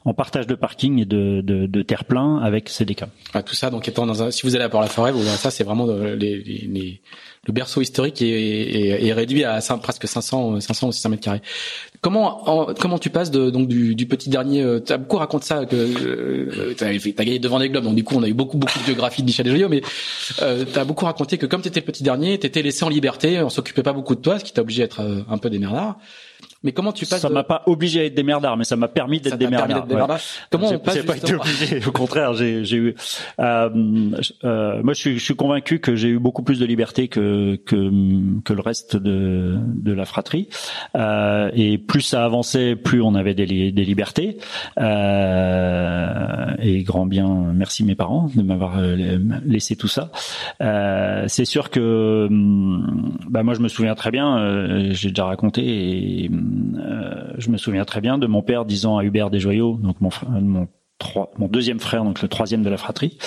en 0.04 0.14
partage 0.14 0.46
de 0.46 0.54
parking 0.54 1.00
et 1.00 1.04
de, 1.04 1.40
de, 1.40 1.66
de 1.66 1.82
terre 1.82 2.04
plein 2.04 2.38
avec 2.38 2.68
CDK. 2.68 3.04
Ah, 3.34 3.42
tout 3.42 3.54
ça 3.54 3.70
donc 3.70 3.88
étant 3.88 4.06
dans 4.06 4.22
un, 4.22 4.30
si 4.30 4.42
vous 4.42 4.54
allez 4.54 4.64
à 4.64 4.68
Port-la-Forêt, 4.68 5.12
vous 5.12 5.22
verrez 5.22 5.36
ça 5.36 5.50
c'est 5.50 5.64
vraiment 5.64 5.86
les, 5.86 6.16
les, 6.16 6.68
les 6.68 7.00
le 7.46 7.52
berceau 7.52 7.80
historique 7.80 8.20
est, 8.22 9.06
est, 9.06 9.12
réduit 9.12 9.44
à 9.44 9.60
presque 9.82 10.06
500, 10.06 10.60
500 10.60 10.88
ou 10.88 10.92
600 10.92 11.08
mètres 11.10 11.22
carrés. 11.22 11.42
Comment, 12.00 12.74
comment 12.78 12.98
tu 12.98 13.10
passes 13.10 13.30
de, 13.30 13.50
donc 13.50 13.68
du, 13.68 13.94
du 13.94 14.06
petit 14.06 14.28
dernier 14.28 14.62
euh, 14.62 14.80
Tu 14.80 14.92
as 14.92 14.98
beaucoup 14.98 15.16
raconté 15.16 15.46
ça 15.46 15.64
que 15.64 15.76
euh, 15.76 16.74
tu 16.76 16.84
as, 16.84 17.24
gagné 17.24 17.38
devant 17.38 17.58
des 17.58 17.68
globes, 17.68 17.84
donc 17.84 17.94
du 17.94 18.04
coup 18.04 18.14
on 18.16 18.22
a 18.22 18.28
eu 18.28 18.34
beaucoup 18.34 18.58
beaucoup 18.58 18.78
de 18.78 18.84
biographies 18.84 19.22
de 19.22 19.26
Michel 19.26 19.44
Desjoyaux, 19.44 19.68
mais 19.68 19.82
euh, 20.42 20.64
tu 20.70 20.78
as 20.78 20.84
beaucoup 20.84 21.04
raconté 21.04 21.38
que 21.38 21.46
comme 21.46 21.62
tu 21.62 21.68
étais 21.68 21.80
le 21.80 21.86
petit 21.86 22.02
dernier, 22.02 22.38
tu 22.38 22.46
étais 22.46 22.62
laissé 22.62 22.84
en 22.84 22.88
liberté, 22.88 23.40
on 23.40 23.50
s'occupait 23.50 23.82
pas 23.82 23.92
beaucoup 23.92 24.14
de 24.14 24.20
toi, 24.20 24.38
ce 24.38 24.44
qui 24.44 24.52
t'a 24.52 24.62
obligé 24.62 24.82
à 24.82 24.84
être 24.86 25.00
euh, 25.00 25.22
un 25.28 25.38
peu 25.38 25.50
démerdard. 25.50 25.98
Mais 26.66 26.72
comment 26.72 26.90
tu 26.90 27.06
passes 27.06 27.20
Ça 27.20 27.28
m'a 27.28 27.44
pas 27.44 27.62
obligé 27.66 28.00
à 28.00 28.04
être 28.06 28.14
démerdard, 28.16 28.56
mais 28.56 28.64
ça 28.64 28.74
m'a 28.74 28.88
permis 28.88 29.20
d'être 29.20 29.38
démerdard. 29.38 29.88
Ouais. 29.88 30.16
Comment 30.50 30.68
on 30.68 30.78
passe 30.80 30.98
pas 30.98 31.16
été 31.16 31.32
obligé. 31.36 31.80
Au 31.86 31.92
contraire, 31.92 32.34
j'ai, 32.34 32.64
j'ai 32.64 32.76
eu. 32.76 32.94
Euh, 33.38 33.70
euh, 34.42 34.82
moi, 34.82 34.92
je 34.92 34.98
suis, 34.98 35.16
je 35.16 35.24
suis 35.24 35.36
convaincu 35.36 35.78
que 35.78 35.94
j'ai 35.94 36.08
eu 36.08 36.18
beaucoup 36.18 36.42
plus 36.42 36.58
de 36.58 36.66
liberté 36.66 37.06
que 37.06 37.54
que 37.64 37.76
que 38.42 38.52
le 38.52 38.60
reste 38.60 38.96
de 38.96 39.58
de 39.76 39.92
la 39.92 40.04
fratrie. 40.06 40.48
Euh, 40.96 41.50
et 41.54 41.78
plus 41.78 42.00
ça 42.00 42.24
avançait, 42.24 42.74
plus 42.74 43.00
on 43.00 43.14
avait 43.14 43.34
des, 43.34 43.70
des 43.70 43.84
libertés. 43.84 44.38
Euh, 44.80 46.46
et 46.58 46.82
grand 46.82 47.06
bien, 47.06 47.52
merci 47.54 47.84
mes 47.84 47.94
parents 47.94 48.28
de 48.34 48.42
m'avoir 48.42 48.78
euh, 48.78 49.20
laissé 49.44 49.76
tout 49.76 49.86
ça. 49.86 50.10
Euh, 50.60 51.26
c'est 51.28 51.44
sûr 51.44 51.70
que, 51.70 52.26
bah 53.30 53.44
moi, 53.44 53.54
je 53.54 53.60
me 53.60 53.68
souviens 53.68 53.94
très 53.94 54.10
bien. 54.10 54.90
j'ai 54.90 55.10
déjà 55.10 55.26
raconté 55.26 55.62
et 55.64 56.30
euh, 56.32 56.36
je 57.38 57.50
me 57.50 57.56
souviens 57.56 57.84
très 57.84 58.00
bien 58.00 58.18
de 58.18 58.26
mon 58.26 58.42
père 58.42 58.64
disant 58.64 58.98
à 58.98 59.04
Hubert 59.04 59.30
Desjoyaux, 59.30 59.76
donc 59.76 60.00
mon, 60.00 60.10
mon 60.28 60.68
mon 61.38 61.48
deuxième 61.48 61.80
frère, 61.80 62.04
donc 62.04 62.22
le 62.22 62.28
troisième 62.28 62.62
de 62.62 62.70
la 62.70 62.76
fratrie, 62.76 63.18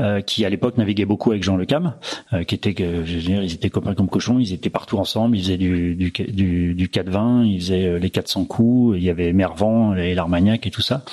euh, 0.00 0.20
qui 0.20 0.44
à 0.44 0.50
l'époque 0.50 0.78
naviguait 0.78 1.04
beaucoup 1.04 1.30
avec 1.30 1.42
Jean 1.42 1.56
Le 1.56 1.66
Cam, 1.66 1.94
euh, 2.32 2.44
qui 2.44 2.54
était, 2.54 2.74
je 2.78 3.14
veux 3.14 3.20
dire, 3.20 3.42
ils 3.42 3.52
étaient 3.52 3.70
copains 3.70 3.94
comme 3.94 4.08
cochons, 4.08 4.38
ils 4.38 4.52
étaient 4.52 4.70
partout 4.70 4.98
ensemble, 4.98 5.36
ils 5.36 5.42
faisaient 5.42 5.56
du 5.56 5.94
du 5.94 6.10
du, 6.10 6.74
du 6.74 6.88
420, 6.88 7.44
ils 7.44 7.60
faisaient 7.60 7.98
les 7.98 8.10
400 8.10 8.44
coups, 8.44 8.96
il 8.96 9.04
y 9.04 9.10
avait 9.10 9.32
Mervan 9.32 9.94
et 9.94 10.14
l'Armagnac 10.14 10.66
et 10.66 10.70
tout 10.70 10.82
ça. 10.82 11.04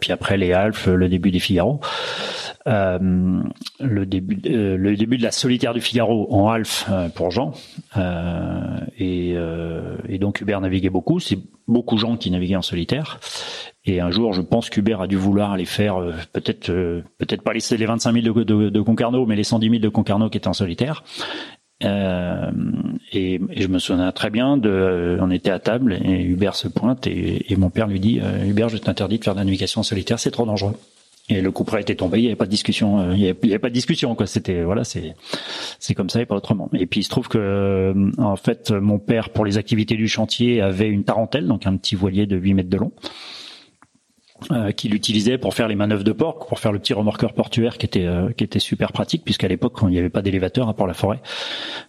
puis 0.00 0.12
après 0.12 0.36
les 0.36 0.52
Alpes, 0.52 0.86
le 0.86 1.08
début 1.08 1.30
des 1.30 1.40
Figaro. 1.40 1.80
Euh, 2.66 3.42
le 3.78 4.06
début 4.06 4.40
euh, 4.46 4.78
le 4.78 4.96
début 4.96 5.18
de 5.18 5.22
la 5.22 5.32
solitaire 5.32 5.74
du 5.74 5.82
Figaro 5.82 6.32
en 6.32 6.48
Alf 6.48 6.86
euh, 6.90 7.10
pour 7.10 7.30
Jean 7.30 7.52
et, 8.96 9.34
et 10.08 10.18
donc 10.18 10.40
Hubert 10.40 10.62
naviguait 10.62 10.88
beaucoup 10.88 11.20
c'est 11.20 11.38
beaucoup 11.68 11.98
Jean 11.98 12.16
qui 12.16 12.30
naviguaient 12.30 12.56
en 12.56 12.62
solitaire 12.62 13.20
et 13.84 14.00
un 14.00 14.10
jour, 14.10 14.32
je 14.32 14.40
pense 14.40 14.70
qu'Hubert 14.70 15.00
a 15.00 15.06
dû 15.06 15.16
vouloir 15.16 15.52
aller 15.52 15.64
faire 15.64 15.96
peut-être 16.32 16.72
peut-être 17.18 17.42
pas 17.42 17.52
les, 17.52 17.60
les 17.76 17.86
25 17.86 18.22
000 18.22 18.44
de, 18.44 18.80
Concarneau, 18.80 19.26
mais 19.26 19.36
les 19.36 19.44
110 19.44 19.68
000 19.68 19.80
de 19.80 19.88
Concarneau 19.88 20.30
qui 20.30 20.38
étaient 20.38 20.48
en 20.48 20.54
solitaire. 20.54 21.04
Euh, 21.82 22.50
et, 23.12 23.34
et, 23.34 23.62
je 23.62 23.68
me 23.68 23.78
souviens 23.78 24.10
très 24.12 24.30
bien 24.30 24.56
de, 24.56 25.18
on 25.20 25.30
était 25.30 25.50
à 25.50 25.58
table 25.58 25.98
et 26.02 26.22
Hubert 26.22 26.54
se 26.54 26.68
pointe 26.68 27.06
et, 27.06 27.52
et 27.52 27.56
mon 27.56 27.68
père 27.68 27.88
lui 27.88 28.00
dit, 28.00 28.20
Hubert, 28.46 28.68
je 28.68 28.78
t'interdis 28.78 29.18
de 29.18 29.24
faire 29.24 29.34
de 29.34 29.40
la 29.40 29.44
navigation 29.44 29.80
en 29.80 29.84
solitaire, 29.84 30.18
c'est 30.18 30.30
trop 30.30 30.46
dangereux. 30.46 30.76
Et 31.30 31.40
le 31.40 31.50
coup 31.50 31.64
près 31.64 31.80
était 31.80 31.94
tombé, 31.94 32.18
il 32.18 32.22
n'y 32.22 32.26
avait 32.26 32.36
pas 32.36 32.44
de 32.44 32.50
discussion, 32.50 33.00
euh, 33.00 33.14
il 33.14 33.20
n'y 33.20 33.28
avait, 33.28 33.58
pas 33.58 33.70
de 33.70 33.74
discussion 33.74 34.14
quoi. 34.14 34.26
C'était 34.26 34.62
voilà, 34.62 34.84
c'est 34.84 35.14
c'est 35.78 35.94
comme 35.94 36.10
ça 36.10 36.20
et 36.20 36.26
pas 36.26 36.36
autrement. 36.36 36.68
Et 36.74 36.84
puis 36.86 37.00
il 37.00 37.04
se 37.04 37.08
trouve 37.08 37.28
que 37.28 37.38
euh, 37.38 38.10
en 38.18 38.36
fait 38.36 38.70
mon 38.72 38.98
père 38.98 39.30
pour 39.30 39.46
les 39.46 39.56
activités 39.56 39.96
du 39.96 40.06
chantier 40.06 40.60
avait 40.60 40.88
une 40.88 41.04
tarentelle, 41.04 41.46
donc 41.46 41.66
un 41.66 41.76
petit 41.78 41.94
voilier 41.94 42.26
de 42.26 42.36
8 42.36 42.54
mètres 42.54 42.68
de 42.68 42.76
long. 42.76 42.92
Euh, 44.50 44.72
qu'il 44.72 44.94
utilisait 44.96 45.38
pour 45.38 45.54
faire 45.54 45.68
les 45.68 45.76
manœuvres 45.76 46.02
de 46.02 46.10
port, 46.10 46.44
pour 46.46 46.58
faire 46.58 46.72
le 46.72 46.80
petit 46.80 46.92
remorqueur 46.92 47.34
portuaire 47.34 47.78
qui 47.78 47.86
était 47.86 48.08
qui 48.36 48.42
était 48.42 48.58
super 48.58 48.90
pratique 48.90 49.24
puisqu'à 49.24 49.46
l'époque 49.46 49.78
il 49.82 49.88
n'y 49.88 49.98
avait 49.98 50.10
pas 50.10 50.22
d'élévateur 50.22 50.68
à 50.68 50.74
Port-la-Forêt, 50.74 51.20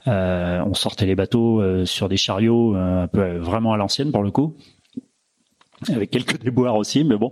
on 0.05 0.73
sortait 0.75 1.07
les 1.07 1.15
bateaux 1.15 1.85
sur 1.85 2.07
des 2.07 2.17
chariots 2.17 2.75
vraiment 3.11 3.73
à 3.73 3.77
l'ancienne 3.77 4.11
pour 4.11 4.21
le 4.21 4.29
coup, 4.29 4.55
avec 5.89 6.09
quelques 6.09 6.39
déboires 6.43 6.75
aussi, 6.75 7.03
mais 7.03 7.17
bon. 7.17 7.31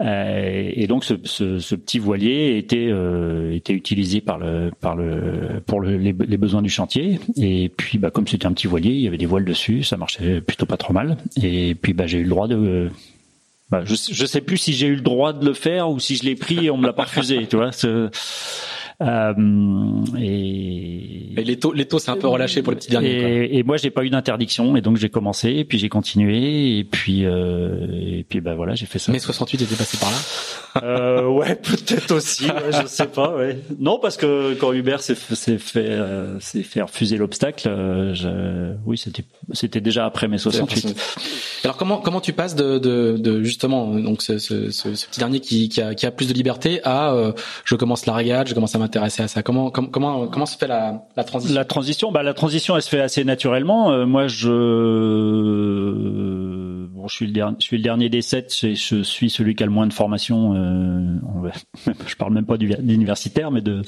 Euh, 0.00 0.70
et 0.74 0.86
donc 0.86 1.04
ce, 1.04 1.14
petit 1.14 1.98
voilier 1.98 2.56
était 2.58 2.88
euh, 2.90 3.54
était 3.54 3.72
utilisé 3.72 4.20
par 4.20 4.38
le 4.38 4.70
par 4.80 4.96
le 4.96 5.60
pour 5.66 5.80
le, 5.80 5.96
les, 5.96 6.12
les, 6.12 6.36
besoins 6.36 6.62
du 6.62 6.70
chantier. 6.70 7.18
Et 7.36 7.70
puis 7.76 7.98
bah 7.98 8.10
comme 8.10 8.26
c'était 8.26 8.46
un 8.46 8.52
petit 8.52 8.66
voilier, 8.66 8.90
il 8.90 9.00
y 9.00 9.08
avait 9.08 9.18
des 9.18 9.26
voiles 9.26 9.44
dessus, 9.44 9.82
ça 9.82 9.96
marchait 9.96 10.40
plutôt 10.40 10.66
pas 10.66 10.76
trop 10.76 10.92
mal. 10.92 11.16
Et 11.42 11.74
puis 11.74 11.92
bah 11.92 12.06
j'ai 12.06 12.18
eu 12.18 12.24
le 12.24 12.30
droit 12.30 12.48
de 12.48 12.90
bah, 13.72 13.80
je 13.86 13.94
je 13.94 14.26
sais 14.26 14.42
plus 14.42 14.58
si 14.58 14.74
j'ai 14.74 14.86
eu 14.86 14.96
le 14.96 15.00
droit 15.00 15.32
de 15.32 15.46
le 15.46 15.54
faire 15.54 15.88
ou 15.88 15.98
si 15.98 16.16
je 16.16 16.24
l'ai 16.24 16.34
pris 16.34 16.66
et 16.66 16.70
on 16.70 16.76
me 16.76 16.86
l'a 16.86 16.92
pas 16.92 17.04
refusé, 17.04 17.46
tu 17.46 17.56
vois. 17.56 17.70
Euh, 19.00 19.32
et, 20.18 21.40
et 21.40 21.44
les 21.44 21.58
taux, 21.58 21.72
les 21.72 21.86
taux, 21.86 21.98
c'est 21.98 22.10
un 22.10 22.16
peu 22.16 22.28
relâché 22.28 22.62
pour 22.62 22.72
les 22.72 22.78
petits 22.78 22.90
derniers. 22.90 23.44
Et, 23.44 23.58
et 23.58 23.62
moi, 23.62 23.76
j'ai 23.76 23.90
pas 23.90 24.04
eu 24.04 24.10
d'interdiction, 24.10 24.76
et 24.76 24.80
donc 24.80 24.96
j'ai 24.96 25.08
commencé, 25.08 25.50
et 25.50 25.64
puis 25.64 25.78
j'ai 25.78 25.88
continué, 25.88 26.78
et 26.78 26.84
puis 26.84 27.24
euh, 27.24 28.18
et 28.18 28.24
puis 28.28 28.40
bah 28.40 28.54
voilà, 28.54 28.74
j'ai 28.74 28.86
fait 28.86 28.98
ça. 28.98 29.12
Mais 29.12 29.18
68 29.18 29.62
était 29.62 29.74
passé 29.74 29.96
par 29.98 30.10
là. 30.10 30.16
Euh, 30.82 31.26
ouais, 31.28 31.54
peut-être 31.62 32.12
aussi. 32.12 32.46
Ouais, 32.46 32.72
je 32.82 32.86
sais 32.86 33.06
pas. 33.06 33.34
Ouais. 33.36 33.58
Non, 33.78 33.98
parce 34.00 34.16
que 34.16 34.54
quand 34.54 34.72
Hubert 34.72 35.02
s'est 35.02 35.14
fait 35.14 35.58
euh, 35.76 36.38
s'est 36.40 36.62
fait 36.62 36.82
refuser 36.82 37.16
l'obstacle, 37.16 37.68
euh, 37.68 38.14
je... 38.14 38.74
oui, 38.86 38.98
c'était 38.98 39.24
c'était 39.52 39.80
déjà 39.80 40.06
après 40.06 40.28
mai 40.28 40.38
68. 40.38 40.94
Alors 41.64 41.76
comment 41.76 41.98
comment 41.98 42.20
tu 42.20 42.32
passes 42.32 42.54
de, 42.54 42.78
de, 42.78 43.16
de 43.18 43.42
justement 43.42 43.94
donc 43.94 44.22
ce, 44.22 44.38
ce, 44.38 44.70
ce, 44.70 44.88
petit 44.88 45.20
dernier 45.20 45.40
qui, 45.40 45.68
qui, 45.68 45.80
a, 45.80 45.94
qui 45.94 46.06
a 46.06 46.10
plus 46.10 46.28
de 46.28 46.34
liberté 46.34 46.80
à 46.84 47.12
euh, 47.12 47.32
je 47.64 47.76
commence 47.76 48.06
la 48.06 48.14
régate, 48.14 48.48
je 48.48 48.54
commence 48.54 48.74
à 48.74 48.78
m'intéresser 48.82 49.22
à 49.22 49.28
ça. 49.28 49.42
Comment 49.42 49.70
comment 49.70 50.26
comment 50.26 50.46
se 50.46 50.56
fait 50.56 50.66
la, 50.66 51.04
la 51.16 51.24
transition? 51.24 51.54
La 51.54 51.64
transition, 51.64 52.12
bah 52.12 52.22
la 52.22 52.34
transition, 52.34 52.76
elle 52.76 52.82
se 52.82 52.88
fait 52.88 53.00
assez 53.00 53.24
naturellement. 53.24 53.90
Euh, 53.90 54.06
moi, 54.06 54.26
je 54.26 54.48
bon, 56.86 57.08
je 57.08 57.14
suis 57.14 57.26
le 57.26 57.32
dernier, 57.32 57.56
je 57.58 57.64
suis 57.64 57.76
le 57.76 57.82
dernier 57.82 58.08
des 58.08 58.22
sept. 58.22 58.54
Je, 58.54 59.02
suis 59.02 59.30
celui 59.30 59.54
qui 59.54 59.62
a 59.62 59.66
le 59.66 59.72
moins 59.72 59.86
de 59.86 59.92
formation. 59.92 60.54
Euh, 60.54 61.16
je 62.06 62.16
parle 62.16 62.32
même 62.34 62.46
pas 62.46 62.56
d'universitaire, 62.56 63.50
mais 63.50 63.60
de 63.60 63.82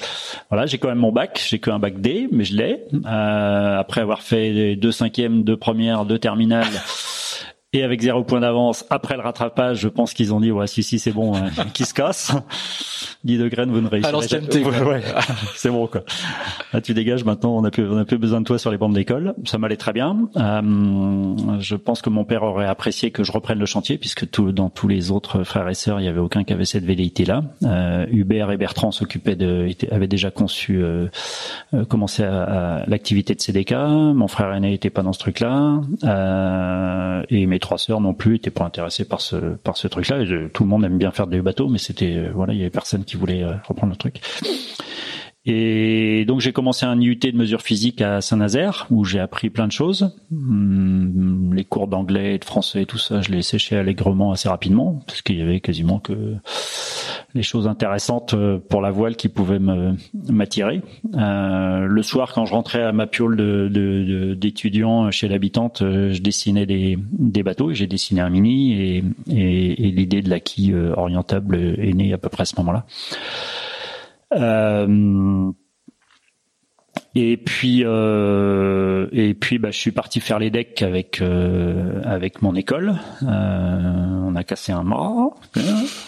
voilà, 0.50 0.66
j'ai 0.66 0.78
quand 0.78 0.88
même 0.88 0.98
mon 0.98 1.12
bac. 1.12 1.44
J'ai 1.48 1.59
qu'un 1.59 1.78
bac 1.78 2.00
D, 2.00 2.28
mais 2.30 2.44
je 2.44 2.57
l'ai. 2.57 2.85
Euh, 2.94 3.78
après 3.78 4.00
avoir 4.00 4.22
fait 4.22 4.76
deux 4.76 4.92
cinquièmes, 4.92 5.44
deux 5.44 5.57
premières, 5.57 6.04
deux 6.04 6.18
terminales. 6.18 6.66
Et 7.74 7.82
avec 7.82 8.00
zéro 8.00 8.22
point 8.22 8.38
d'avance, 8.38 8.87
après 8.88 9.16
le 9.16 9.22
rattrapage, 9.22 9.80
je 9.80 9.88
pense 9.88 10.14
qu'ils 10.14 10.32
ont 10.32 10.40
dit 10.40 10.52
ouais 10.52 10.68
si 10.68 10.84
si 10.84 11.00
c'est 11.00 11.10
bon, 11.10 11.34
hein, 11.34 11.50
qui 11.74 11.84
se 11.84 11.92
casse. 11.92 12.32
10 13.24 13.38
degrés, 13.38 13.64
vous 13.66 13.80
ne 13.80 13.88
réussirez 13.88 14.28
jamais. 14.28 14.64
Ouais, 14.84 15.02
c'est 15.56 15.70
bon 15.70 15.88
quoi. 15.88 16.02
Là 16.72 16.80
tu 16.80 16.94
dégages 16.94 17.24
maintenant, 17.24 17.56
on 17.56 17.64
a 17.64 17.72
plus 17.72 17.90
on 17.90 17.98
a 17.98 18.04
plus 18.04 18.18
besoin 18.18 18.40
de 18.40 18.46
toi 18.46 18.60
sur 18.60 18.70
les 18.70 18.78
bancs 18.78 18.94
d'école. 18.94 19.34
Ça 19.44 19.58
m'allait 19.58 19.76
très 19.76 19.92
bien. 19.92 20.28
Euh, 20.37 21.34
je 21.58 21.74
pense 21.74 22.00
que 22.00 22.10
mon 22.10 22.24
père 22.24 22.44
aurait 22.44 22.66
apprécié 22.66 23.10
que 23.10 23.24
je 23.24 23.32
reprenne 23.32 23.58
le 23.58 23.66
chantier 23.66 23.98
puisque 23.98 24.30
tout, 24.30 24.52
dans 24.52 24.70
tous 24.70 24.87
les 24.87 25.10
autres 25.10 25.42
frères 25.42 25.68
et 25.68 25.74
sœurs, 25.74 26.00
il 26.00 26.04
y 26.04 26.08
avait 26.08 26.20
aucun 26.20 26.44
qui 26.44 26.52
avait 26.52 26.64
cette 26.64 26.84
velléité 26.84 27.24
là. 27.24 27.42
Euh, 27.64 28.06
Hubert 28.08 28.52
et 28.52 28.56
Bertrand 28.56 28.92
s'occupaient 28.92 29.37
de 29.37 29.68
avaient 29.90 30.06
déjà 30.06 30.30
conçu 30.30 30.82
euh, 30.82 31.08
euh 31.72 31.84
commencé 31.84 32.22
à, 32.22 32.84
l'activité 32.87 33.34
de 33.34 33.40
CDK. 33.40 33.72
Mon 33.72 34.28
frère 34.28 34.52
aîné 34.52 34.74
était 34.74 34.90
pas 34.90 35.02
dans 35.02 35.12
ce 35.12 35.18
truc 35.18 35.40
là. 35.40 35.80
Euh, 36.04 37.22
et 37.30 37.46
mes 37.46 37.58
trois 37.64 37.79
sœurs 37.79 38.03
non 38.03 38.12
plus 38.12 38.37
étaient 38.37 38.50
pas 38.50 38.64
intéressées 38.64 39.07
par 39.07 39.22
ce 39.22 39.37
par 39.37 39.79
ce 39.79 39.88
truc-là. 39.88 40.18
tout 40.53 40.64
le 40.64 40.68
monde 40.68 40.85
aime 40.85 40.98
bien 40.98 41.12
faire 41.12 41.27
des 41.27 41.40
bateaux, 41.40 41.68
mais 41.68 41.79
c'était 41.79 42.14
euh, 42.14 42.31
voilà, 42.35 42.53
il 42.53 42.59
y 42.59 42.61
avait 42.61 42.68
personne 42.68 43.05
qui 43.05 43.16
voulait 43.16 43.42
euh, 43.42 43.55
reprendre 43.66 43.92
le 43.92 43.96
truc. 43.96 44.20
Et 45.46 46.24
donc 46.26 46.40
j'ai 46.40 46.52
commencé 46.52 46.87
un 46.87 46.98
IUT 46.98 47.16
de 47.16 47.37
mesure 47.37 47.61
physique 47.61 48.00
à 48.00 48.20
Saint-Nazaire 48.20 48.87
où 48.90 49.04
j'ai 49.04 49.20
appris 49.20 49.50
plein 49.50 49.66
de 49.66 49.72
choses. 49.72 50.16
Hum, 50.33 51.52
les 51.54 51.64
cours 51.64 51.87
d'anglais 51.87 52.35
et 52.35 52.38
de 52.38 52.44
français 52.44 52.87
tout 52.87 52.98
ça, 52.98 53.20
je 53.20 53.30
l'ai 53.30 53.42
séché 53.42 53.76
allègrement 53.76 54.33
assez 54.33 54.48
rapidement 54.48 55.02
parce 55.07 55.20
qu'il 55.20 55.37
y 55.37 55.42
avait 55.42 55.61
quasiment 55.61 55.98
que 55.98 56.37
les 57.35 57.42
choses 57.42 57.66
intéressantes 57.66 58.35
euh, 58.35 58.59
pour 58.59 58.80
la 58.80 58.90
voile 58.90 59.16
qui 59.16 59.28
pouvaient 59.28 59.59
m'attirer. 59.59 60.83
Euh, 61.14 61.80
le 61.87 62.02
soir, 62.02 62.33
quand 62.33 62.46
je 62.46 62.52
rentrais 62.52 62.83
à 62.83 62.92
ma 62.92 63.07
piole 63.07 63.37
d'étudiant 64.38 65.07
de, 65.07 65.11
chez 65.11 65.28
l'habitante, 65.28 65.83
euh, 65.83 66.12
je 66.12 66.22
dessinais 66.22 66.66
des, 66.66 66.96
bateaux 67.42 67.70
et 67.70 67.74
j'ai 67.74 67.87
dessiné 67.87 68.22
un 68.22 68.30
mini 68.30 68.72
et, 68.72 69.04
et, 69.28 69.90
l'idée 69.90 70.22
de 70.22 70.30
la 70.30 70.40
quille 70.40 70.74
orientable 70.74 71.76
est 71.78 71.92
née 71.92 72.14
à 72.14 72.18
peu 72.18 72.30
près 72.30 72.42
à 72.42 72.46
ce 72.46 72.54
moment-là. 72.57 72.87
Euh, 74.32 75.52
et 77.16 77.37
puis 77.37 77.83
euh, 77.85 79.07
et 79.12 79.35
puis 79.35 79.59
bah 79.59 79.70
je 79.70 79.79
suis 79.79 79.92
parti 79.92 80.18
faire 80.18 80.40
les 80.40 80.50
decks 80.50 80.83
avec 80.83 81.20
euh, 81.20 82.00
avec 82.05 82.42
mon 82.42 82.57
école. 82.57 82.96
Euh, 83.22 84.20
on 84.27 84.35
a 84.35 84.42
cassé 84.42 84.72
un 84.72 84.83
mât. 84.83 85.31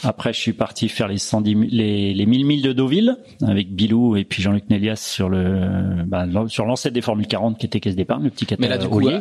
Après 0.03 0.33
je 0.33 0.41
suis 0.41 0.53
parti 0.53 0.89
faire 0.89 1.07
les 1.07 1.19
110 1.19 1.69
les 1.71 2.13
les 2.13 2.27
1000 2.27 2.45
milles 2.45 2.63
de 2.63 2.73
Deauville 2.73 3.19
avec 3.47 3.73
Bilou 3.73 4.17
et 4.17 4.25
puis 4.25 4.43
Jean-Luc 4.43 4.69
Nélias 4.69 4.97
sur 4.97 5.29
le 5.29 6.03
bah, 6.05 6.27
sur 6.49 6.65
l'ancêtre 6.65 6.95
des 6.95 7.03
Formule 7.03 7.29
40 7.29 7.57
qui 7.57 7.67
était 7.67 7.79
caisse 7.79 7.95
d'épargne, 7.95 8.25
le 8.25 8.31
petit 8.31 8.47
Mais 8.59 8.67
là 8.67 8.79
du 8.79 8.89
coup 8.89 8.99
là, 8.99 9.21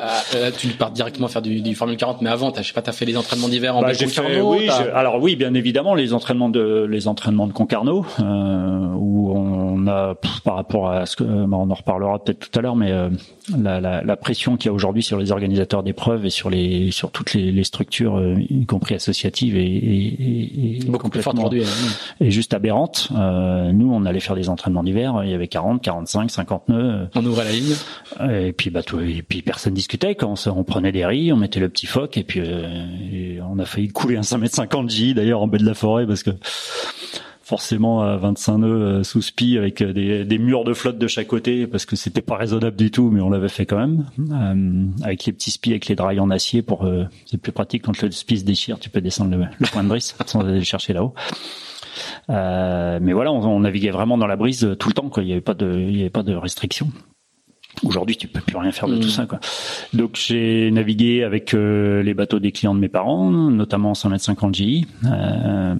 tu 0.57 0.67
pars 0.69 0.89
directement 0.89 1.27
faire 1.27 1.43
du, 1.43 1.61
du 1.61 1.75
Formule 1.75 1.97
40 1.97 2.23
mais 2.23 2.31
avant 2.31 2.51
tu 2.51 2.63
je 2.63 2.67
sais 2.67 2.73
pas 2.73 2.81
tu 2.81 2.89
as 2.89 2.93
fait 2.93 3.05
les 3.05 3.15
entraînements 3.15 3.49
d'hiver 3.49 3.77
en 3.77 3.81
bah, 3.81 3.91
oui, 4.43 4.69
alors 4.93 5.21
oui, 5.21 5.35
bien 5.35 5.53
évidemment 5.53 5.93
les 5.93 6.13
entraînements 6.13 6.49
de 6.49 6.87
les 6.89 7.07
entraînements 7.07 7.45
de 7.45 7.53
Concarneau 7.53 8.05
où 8.19 9.31
on 9.35 9.85
a 9.85 10.15
par 10.43 10.55
rapport 10.55 10.89
à 10.89 11.05
ce 11.05 11.15
que 11.15 11.23
bah, 11.23 11.57
on 11.57 11.74
en 11.75 11.79
reparlera 11.79 12.23
peut-être 12.23 12.39
tout 12.39 12.57
à 12.57 12.61
l'heure, 12.61 12.75
mais 12.75 12.91
euh, 12.91 13.09
la, 13.57 13.81
la, 13.81 14.01
la, 14.01 14.15
pression 14.15 14.55
qu'il 14.55 14.67
y 14.67 14.69
a 14.69 14.73
aujourd'hui 14.73 15.03
sur 15.03 15.19
les 15.19 15.31
organisateurs 15.31 15.83
d'épreuves 15.83 16.25
et 16.25 16.29
sur 16.29 16.49
les 16.49 16.89
sur 16.91 17.11
toutes 17.11 17.33
les, 17.33 17.51
les 17.51 17.63
structures, 17.63 18.17
euh, 18.17 18.35
y 18.49 18.65
compris 18.65 18.95
associatives, 18.95 19.57
et 19.57 20.79
beaucoup 20.87 21.09
plus 21.09 21.21
forte 21.21 21.37
aujourd'hui, 21.37 21.63
et 22.21 22.31
juste 22.31 22.53
aberrante. 22.53 23.09
Euh, 23.15 23.71
nous, 23.73 23.91
on 23.93 24.05
allait 24.05 24.21
faire 24.21 24.35
des 24.35 24.49
entraînements 24.49 24.83
d'hiver, 24.83 25.21
il 25.23 25.31
y 25.31 25.33
avait 25.33 25.47
40, 25.47 25.81
45, 25.81 26.31
50 26.31 26.69
nœuds. 26.69 27.09
On 27.15 27.25
ouvrait 27.25 27.45
la 27.45 27.51
ligne. 27.51 27.75
Et 28.31 28.53
puis 28.53 28.69
bah 28.69 28.83
tout, 28.83 28.99
et 28.99 29.21
puis 29.21 29.41
personne 29.41 29.73
discutait 29.73 30.15
quand 30.15 30.33
on, 30.47 30.57
on 30.57 30.63
prenait 30.63 30.91
des 30.91 31.05
riz, 31.05 31.33
on 31.33 31.37
mettait 31.37 31.59
le 31.59 31.69
petit 31.69 31.87
phoque 31.87 32.17
et 32.17 32.23
puis 32.23 32.41
on 33.47 33.59
a 33.59 33.65
failli 33.65 33.89
couler 33.89 34.17
un 34.17 34.23
5 34.23 34.37
m 34.37 34.47
50 34.47 34.89
J 34.89 35.13
d'ailleurs 35.13 35.41
en 35.41 35.47
baie 35.47 35.57
de 35.57 35.65
la 35.65 35.73
forêt 35.73 36.07
parce 36.07 36.23
que 36.23 36.31
forcément 37.45 38.01
à 38.01 38.17
25 38.17 38.57
nœuds 38.57 38.67
euh, 38.67 39.03
sous 39.03 39.21
spi 39.21 39.55
avec 39.55 39.81
euh, 39.81 39.93
des, 39.93 40.25
des, 40.25 40.37
murs 40.39 40.63
de 40.63 40.73
flotte 40.73 40.97
de 40.97 41.05
chaque 41.05 41.27
côté 41.27 41.67
parce 41.67 41.85
que 41.85 41.95
c'était 41.95 42.23
pas 42.23 42.37
raisonnable 42.37 42.75
du 42.75 42.89
tout 42.89 43.11
mais 43.11 43.21
on 43.21 43.29
l'avait 43.29 43.49
fait 43.49 43.67
quand 43.67 43.77
même 43.77 44.05
euh, 44.31 45.03
avec 45.05 45.25
les 45.25 45.31
petits 45.31 45.51
spis 45.51 45.69
avec 45.69 45.85
les 45.85 45.95
drailles 45.95 46.19
en 46.19 46.31
acier 46.31 46.63
pour 46.63 46.89
c'est 47.27 47.37
plus 47.37 47.51
pratique 47.51 47.83
quand 47.83 48.01
le 48.01 48.09
spi 48.09 48.39
se 48.39 48.45
déchire 48.45 48.79
tu 48.79 48.89
peux 48.89 48.99
descendre 48.99 49.37
le, 49.37 49.67
point 49.67 49.83
de 49.83 49.89
brise 49.89 50.15
sans 50.25 50.41
aller 50.41 50.57
le 50.57 50.63
chercher 50.63 50.93
là-haut 50.93 51.13
euh, 52.31 52.99
mais 52.99 53.13
voilà 53.13 53.31
on, 53.31 53.43
on, 53.43 53.59
naviguait 53.59 53.91
vraiment 53.91 54.17
dans 54.17 54.27
la 54.27 54.37
brise 54.37 54.75
tout 54.79 54.89
le 54.89 54.93
temps 54.93 55.09
quoi 55.09 55.21
il 55.21 55.29
y 55.29 55.31
avait 55.31 55.41
pas 55.41 55.53
de 55.53 55.71
il 55.71 55.97
y 55.97 56.01
avait 56.01 56.09
pas 56.09 56.23
de 56.23 56.33
restrictions 56.33 56.89
Aujourd'hui, 57.83 58.15
tu 58.15 58.27
peux 58.27 58.39
plus 58.39 58.57
rien 58.57 58.71
faire 58.71 58.87
de 58.87 58.97
tout 58.97 59.07
mm. 59.07 59.11
ça, 59.11 59.25
quoi. 59.25 59.39
Donc, 59.93 60.15
j'ai 60.15 60.71
navigué 60.71 61.23
avec 61.23 61.53
euh, 61.53 62.01
les 62.03 62.13
bateaux 62.13 62.39
des 62.39 62.51
clients 62.51 62.73
de 62.73 62.79
mes 62.79 62.87
parents, 62.87 63.29
notamment 63.31 63.93
100 63.93 64.11
m 64.11 64.17
50 64.17 64.55
J, 64.55 64.87
euh, 65.05 65.75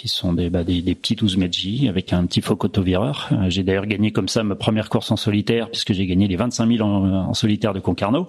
qui 0.00 0.08
sont 0.08 0.32
des, 0.32 0.48
bah, 0.48 0.64
des, 0.64 0.80
des, 0.80 0.94
petits 0.94 1.14
12 1.14 1.36
mètres 1.36 1.52
J 1.52 1.86
avec 1.86 2.14
un 2.14 2.24
petit 2.24 2.40
foc 2.40 2.64
autovireur. 2.64 3.28
Euh, 3.32 3.50
j'ai 3.50 3.62
d'ailleurs 3.62 3.84
gagné 3.84 4.12
comme 4.12 4.28
ça 4.28 4.42
ma 4.42 4.54
première 4.54 4.88
course 4.88 5.10
en 5.10 5.16
solitaire, 5.16 5.68
puisque 5.68 5.92
j'ai 5.92 6.06
gagné 6.06 6.26
les 6.26 6.36
25 6.36 6.76
000 6.78 6.82
en, 6.82 7.34
solitaire 7.34 7.74
de 7.74 7.80
Concarneau, 7.80 8.26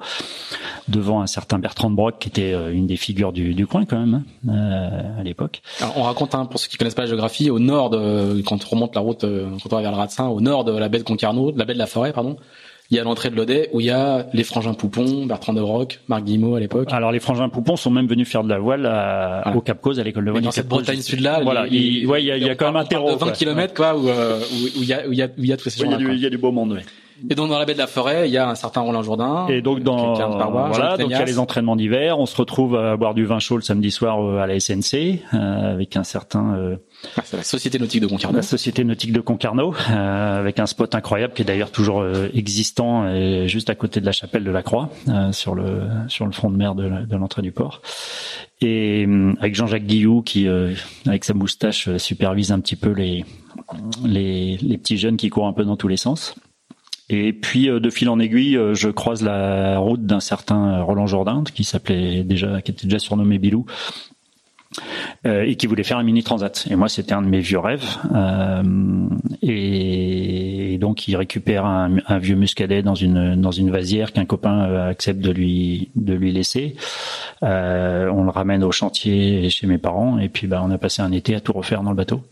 devant 0.89 1.21
un 1.21 1.27
certain 1.27 1.59
Bertrand 1.59 1.89
de 1.89 1.95
Broc, 1.95 2.19
qui 2.19 2.27
était 2.27 2.51
euh, 2.51 2.73
une 2.73 2.87
des 2.87 2.97
figures 2.97 3.31
du, 3.31 3.53
du 3.53 3.67
coin 3.67 3.85
quand 3.85 3.97
même 3.97 4.23
hein, 4.49 5.13
à 5.17 5.23
l'époque. 5.23 5.61
On 5.95 6.03
raconte, 6.03 6.35
hein, 6.35 6.45
pour 6.45 6.59
ceux 6.59 6.67
qui 6.67 6.75
connaissent 6.75 6.93
pas 6.93 7.03
la 7.03 7.07
géographie, 7.07 7.49
au 7.49 7.59
nord 7.59 7.89
de, 7.89 8.41
quand 8.41 8.59
on 8.65 8.69
remonte 8.69 8.93
la 8.95 9.01
route, 9.01 9.21
quand 9.21 9.71
on 9.71 9.75
va 9.77 9.81
vers 9.81 9.91
le 9.91 9.97
Ratsin, 9.97 10.27
au 10.27 10.41
nord 10.41 10.65
de 10.65 10.73
la 10.73 10.89
baie 10.89 10.99
de 10.99 11.03
Concarneau, 11.03 11.53
de 11.53 11.59
la 11.59 11.63
baie 11.63 11.73
de 11.73 11.79
la 11.79 11.87
Forêt, 11.87 12.11
pardon 12.11 12.35
il 12.91 12.97
y 12.97 12.99
a 12.99 13.03
l'entrée 13.03 13.29
de 13.29 13.35
l'Odet 13.35 13.69
où 13.71 13.79
il 13.79 13.85
y 13.85 13.89
a 13.89 14.27
les 14.33 14.43
frangins 14.43 14.73
Poupon, 14.73 15.25
Bertrand 15.25 15.53
de 15.53 15.61
Roc, 15.61 16.01
Marc 16.07 16.23
Guillemot 16.23 16.55
à 16.55 16.59
l'époque. 16.59 16.89
Alors 16.91 17.11
les 17.11 17.19
frangins 17.19 17.47
Poupon 17.49 17.77
sont 17.77 17.89
même 17.89 18.07
venus 18.07 18.27
faire 18.27 18.43
de 18.43 18.49
la 18.49 18.59
voile 18.59 18.85
à, 18.85 19.53
au 19.55 19.61
Cap 19.61 19.79
Cause 19.81 19.99
à 19.99 20.03
l'école 20.03 20.25
de 20.25 20.31
voile. 20.31 20.43
dans 20.43 20.51
cette 20.51 20.67
Bretagne 20.67 21.01
sud 21.01 21.21
là, 21.21 21.39
voilà, 21.41 21.67
il, 21.67 22.05
ouais, 22.05 22.23
y 22.23 22.31
a, 22.31 22.37
y 22.37 22.49
a 22.49 22.55
quand 22.55 22.65
même 22.67 22.75
un 22.75 22.85
terreau. 22.85 23.15
20 23.15 23.31
km 23.31 23.73
quoi 23.73 23.95
où, 23.95 24.09
euh, 24.09 24.41
il 24.75 24.83
y 24.83 24.93
a 24.93 25.07
où 25.07 25.13
il 25.13 25.17
y 25.17 25.21
a 25.23 25.27
où 25.27 25.29
il 25.37 25.47
y 25.47 25.53
a 25.53 25.57
tous 25.57 25.69
ces 25.69 25.83
gens 25.83 25.89
là. 25.89 25.97
Il 25.99 26.19
y 26.19 26.25
a 26.25 26.29
du 26.29 26.37
beau 26.37 26.51
monde. 26.51 26.73
oui. 26.73 26.81
Et 27.29 27.35
donc 27.35 27.49
dans 27.49 27.59
la 27.59 27.65
baie 27.65 27.73
de 27.73 27.77
la 27.77 27.87
Forêt, 27.87 28.27
il 28.27 28.33
y 28.33 28.37
a 28.37 28.49
un 28.49 28.55
certain 28.55 28.81
Roland 28.81 29.03
Jourdain. 29.03 29.47
Et 29.47 29.61
donc 29.61 29.81
dans 29.81 30.13
voilà, 30.49 30.97
donc 30.97 31.09
il 31.09 31.11
y 31.11 31.15
a 31.15 31.25
les 31.25 31.39
entraînements 31.39 31.75
d'hiver. 31.75 32.19
On 32.19 32.25
se 32.25 32.35
retrouve 32.35 32.75
à 32.75 32.97
boire 32.97 33.13
du 33.13 33.25
vin 33.25 33.39
chaud 33.39 33.57
le 33.57 33.61
samedi 33.61 33.91
soir 33.91 34.23
euh, 34.23 34.39
à 34.39 34.47
la 34.47 34.59
SNC 34.59 35.21
euh, 35.33 35.73
avec 35.73 35.95
un 35.97 36.03
certain. 36.03 36.55
Euh, 36.55 36.77
ah, 37.17 37.21
c'est 37.23 37.37
la 37.37 37.43
Société 37.43 37.79
nautique 37.79 38.01
de 38.01 38.07
Concarneau. 38.07 38.37
La 38.37 38.43
Société 38.43 38.83
nautique 38.83 39.11
de 39.11 39.21
Concarneau, 39.21 39.73
euh, 39.89 40.39
avec 40.39 40.59
un 40.59 40.65
spot 40.65 40.93
incroyable 40.95 41.33
qui 41.33 41.41
est 41.41 41.45
d'ailleurs 41.45 41.71
toujours 41.71 42.01
euh, 42.01 42.29
existant, 42.33 43.07
juste 43.47 43.69
à 43.69 43.75
côté 43.75 43.99
de 44.01 44.05
la 44.05 44.11
chapelle 44.11 44.43
de 44.43 44.51
la 44.51 44.63
Croix, 44.63 44.89
sur 45.31 45.55
le 45.55 45.83
sur 46.07 46.25
le 46.25 46.31
front 46.31 46.49
de 46.49 46.57
mer 46.57 46.75
de, 46.75 47.15
l'entrée 47.15 47.41
du 47.41 47.51
port. 47.51 47.81
Et 48.61 49.07
avec 49.39 49.55
Jean-Jacques 49.55 49.85
Guillou 49.85 50.21
qui, 50.21 50.47
avec 51.05 51.25
sa 51.25 51.33
moustache, 51.33 51.95
supervise 51.97 52.51
un 52.51 52.59
petit 52.59 52.75
peu 52.75 52.91
les, 52.91 53.25
les 54.03 54.57
les 54.57 54.77
petits 54.77 54.97
jeunes 54.97 55.17
qui 55.17 55.29
courent 55.29 55.47
un 55.47 55.53
peu 55.53 55.65
dans 55.65 55.77
tous 55.77 55.87
les 55.87 55.97
sens. 55.97 56.35
Et 57.09 57.33
puis 57.33 57.67
de 57.67 57.89
fil 57.89 58.07
en 58.09 58.19
aiguille, 58.19 58.57
je 58.73 58.89
croise 58.89 59.21
la 59.23 59.79
route 59.79 60.05
d'un 60.05 60.21
certain 60.21 60.81
Roland 60.81 61.07
Jourdain 61.07 61.43
qui 61.43 61.63
s'appelait 61.63 62.23
déjà, 62.23 62.61
qui 62.61 62.71
était 62.71 62.87
déjà 62.87 62.99
surnommé 62.99 63.37
Bilou, 63.37 63.65
euh, 65.25 65.43
et 65.43 65.55
qui 65.55 65.67
voulait 65.67 65.83
faire 65.83 65.97
un 65.97 66.03
mini 66.03 66.23
transat. 66.23 66.67
Et 66.69 66.75
moi, 66.75 66.87
c'était 66.87 67.13
un 67.13 67.21
de 67.21 67.27
mes 67.27 67.41
vieux 67.41 67.59
rêves. 67.59 67.85
Euh, 68.15 68.63
et, 69.41 70.77
donc, 70.79 71.07
il 71.07 71.15
récupère 71.15 71.65
un, 71.65 72.17
vieux 72.19 72.35
muscadet 72.35 72.81
dans 72.81 72.95
une 72.95 73.39
dans 73.39 73.51
une 73.51 73.69
vasière 73.69 74.13
qu'un 74.13 74.25
copain 74.25 74.63
euh, 74.63 74.89
accepte 74.89 75.19
de 75.19 75.31
lui 75.31 75.89
de 75.95 76.13
lui 76.13 76.31
laisser. 76.31 76.75
On 77.41 78.23
le 78.23 78.29
ramène 78.29 78.63
au 78.63 78.71
chantier 78.71 79.49
chez 79.49 79.67
mes 79.67 79.77
parents, 79.77 80.19
et 80.19 80.29
puis 80.29 80.47
bah, 80.47 80.61
on 80.63 80.71
a 80.71 80.77
passé 80.77 81.01
un 81.01 81.11
été 81.11 81.35
à 81.35 81.39
tout 81.39 81.53
refaire 81.53 81.83
dans 81.83 81.91
le 81.91 81.95
bateau, 81.95 82.23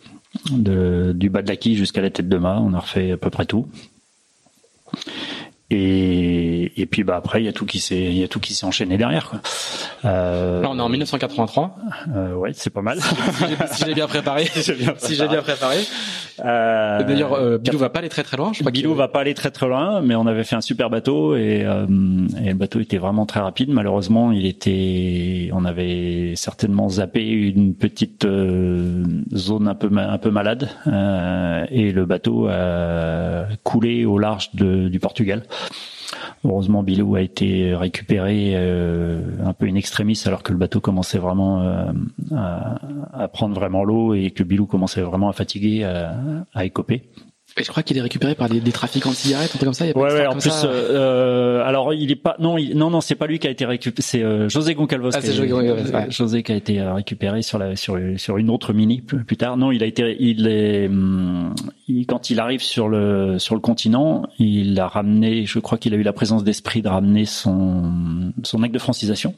du 0.51 1.29
bas 1.29 1.41
de 1.41 1.47
la 1.47 1.55
quille 1.55 1.75
jusqu'à 1.75 2.01
la 2.01 2.09
tête 2.09 2.29
de 2.29 2.37
mât. 2.37 2.61
On 2.63 2.73
a 2.73 2.79
refait 2.79 3.11
à 3.11 3.17
peu 3.17 3.29
près 3.29 3.45
tout. 3.45 3.67
Et, 5.71 6.81
et 6.81 6.85
puis 6.87 7.03
bah 7.03 7.15
après 7.15 7.41
il 7.41 7.45
y 7.45 7.47
a 7.47 7.53
tout 7.53 7.65
qui 7.67 7.79
s'est 7.79 8.01
il 8.01 8.17
y 8.17 8.23
a 8.23 8.27
tout 8.27 8.39
qui 8.39 8.55
s'est 8.55 8.65
enchaîné 8.65 8.97
derrière 8.97 9.29
quoi. 9.29 9.39
Euh, 10.03 10.61
Là 10.63 10.69
on 10.71 10.79
est 10.79 10.81
en 10.81 10.89
1983. 10.89 11.75
Euh, 12.15 12.33
ouais 12.33 12.51
c'est 12.53 12.71
pas 12.71 12.81
mal. 12.81 12.99
si 13.71 13.83
j'ai 13.85 13.93
bien 13.93 14.07
préparé. 14.07 14.45
si 14.45 15.15
j'ai 15.15 15.27
bien 15.27 15.41
préparé. 15.43 15.77
Euh, 16.43 17.03
D'ailleurs 17.03 17.33
euh, 17.33 17.57
Bilou 17.59 17.77
va 17.77 17.89
pas 17.89 17.99
aller 17.99 18.09
très 18.09 18.23
très 18.23 18.35
loin. 18.37 18.51
Je 18.51 18.61
crois 18.61 18.71
Bilou 18.71 18.95
va 18.95 19.09
pas 19.09 19.19
aller 19.19 19.35
très 19.35 19.51
très 19.51 19.67
loin, 19.67 20.01
mais 20.01 20.15
on 20.15 20.25
avait 20.25 20.43
fait 20.43 20.55
un 20.55 20.61
super 20.61 20.89
bateau 20.89 21.35
et, 21.35 21.63
euh, 21.65 21.85
et 22.43 22.49
le 22.49 22.55
bateau 22.55 22.79
était 22.79 22.97
vraiment 22.97 23.27
très 23.27 23.39
rapide. 23.41 23.69
Malheureusement 23.69 24.31
il 24.31 24.47
était 24.47 25.51
on 25.53 25.65
avait 25.65 26.33
certainement 26.35 26.89
zappé 26.89 27.27
une 27.27 27.75
petite 27.75 28.25
euh, 28.25 29.03
zone 29.35 29.67
un 29.67 29.75
peu 29.75 29.89
un 29.95 30.17
peu 30.17 30.31
malade 30.31 30.69
et 31.69 31.91
le 31.91 32.05
bateau 32.05 32.47
a 32.47 33.45
coulé 33.63 34.05
au 34.05 34.17
large 34.17 34.49
de, 34.55 34.87
du 34.87 34.99
Portugal. 34.99 35.43
Heureusement, 36.45 36.83
Bilou 36.83 37.15
a 37.15 37.21
été 37.21 37.75
récupéré 37.75 38.53
euh, 38.55 39.21
un 39.43 39.53
peu 39.53 39.67
in 39.67 39.75
extremis 39.75 40.21
alors 40.25 40.41
que 40.41 40.51
le 40.51 40.57
bateau 40.57 40.79
commençait 40.79 41.17
vraiment 41.17 41.61
euh, 41.61 41.91
à, 42.33 43.27
prendre 43.27 43.53
vraiment 43.53 43.83
l'eau 43.83 44.13
et 44.13 44.31
que 44.31 44.43
Bilou 44.43 44.65
commençait 44.65 45.01
vraiment 45.01 45.29
à 45.29 45.33
fatiguer, 45.33 45.83
à, 45.83 46.15
à 46.53 46.65
écoper. 46.65 47.03
Et 47.59 47.63
je 47.63 47.69
crois 47.69 47.83
qu'il 47.83 47.97
est 47.97 48.01
récupéré 48.01 48.35
par 48.35 48.47
des, 48.47 48.61
des 48.61 48.71
trafiquants 48.71 49.09
de 49.09 49.15
cigarettes, 49.15 49.51
un 49.53 49.57
truc 49.57 49.65
comme 49.65 49.73
ça. 49.73 49.85
Il 49.85 49.89
y 49.89 49.91
a 49.91 49.97
ouais, 49.97 50.13
ouais. 50.13 50.25
En 50.27 50.37
plus, 50.37 50.63
euh, 50.63 50.67
euh, 50.67 51.63
alors 51.65 51.93
il 51.93 52.09
est 52.09 52.15
pas, 52.15 52.37
non, 52.39 52.55
non, 52.73 52.89
non, 52.89 53.01
c'est 53.01 53.15
pas 53.15 53.27
lui 53.27 53.37
qui 53.37 53.47
a 53.47 53.49
été 53.49 53.65
récupéré. 53.65 54.01
C'est 54.01 54.23
euh, 54.23 54.47
José 54.47 54.75
Goncalves. 54.75 55.09
Ah, 55.13 55.19
c'est 55.19 55.33
José 55.33 55.47
Goncalves. 55.47 55.93
Ouais. 55.93 56.09
José 56.09 56.41
qui 56.41 56.53
a 56.53 56.55
été 56.55 56.79
euh, 56.79 56.93
récupéré 56.93 57.41
sur 57.41 57.59
la, 57.59 57.75
sur, 57.75 57.99
sur 58.15 58.37
une 58.37 58.49
autre 58.49 58.71
mini 58.71 59.01
plus, 59.01 59.25
plus 59.25 59.35
tard. 59.35 59.57
Non, 59.57 59.73
il 59.73 59.83
a 59.83 59.87
été, 59.87 60.15
il 60.19 60.47
est, 60.47 60.87
hum, 60.87 61.53
il, 61.89 62.05
quand 62.05 62.29
il 62.29 62.39
arrive 62.39 62.61
sur 62.61 62.87
le, 62.87 63.39
sur 63.39 63.55
le 63.55 63.61
continent, 63.61 64.23
il 64.39 64.79
a 64.79 64.87
ramené, 64.87 65.45
je 65.45 65.59
crois 65.59 65.77
qu'il 65.77 65.93
a 65.93 65.97
eu 65.97 66.03
la 66.03 66.13
présence 66.13 66.45
d'esprit 66.45 66.81
de 66.81 66.87
ramener 66.87 67.25
son, 67.25 68.31
son 68.43 68.63
acte 68.63 68.73
de 68.73 68.79
francisation. 68.79 69.35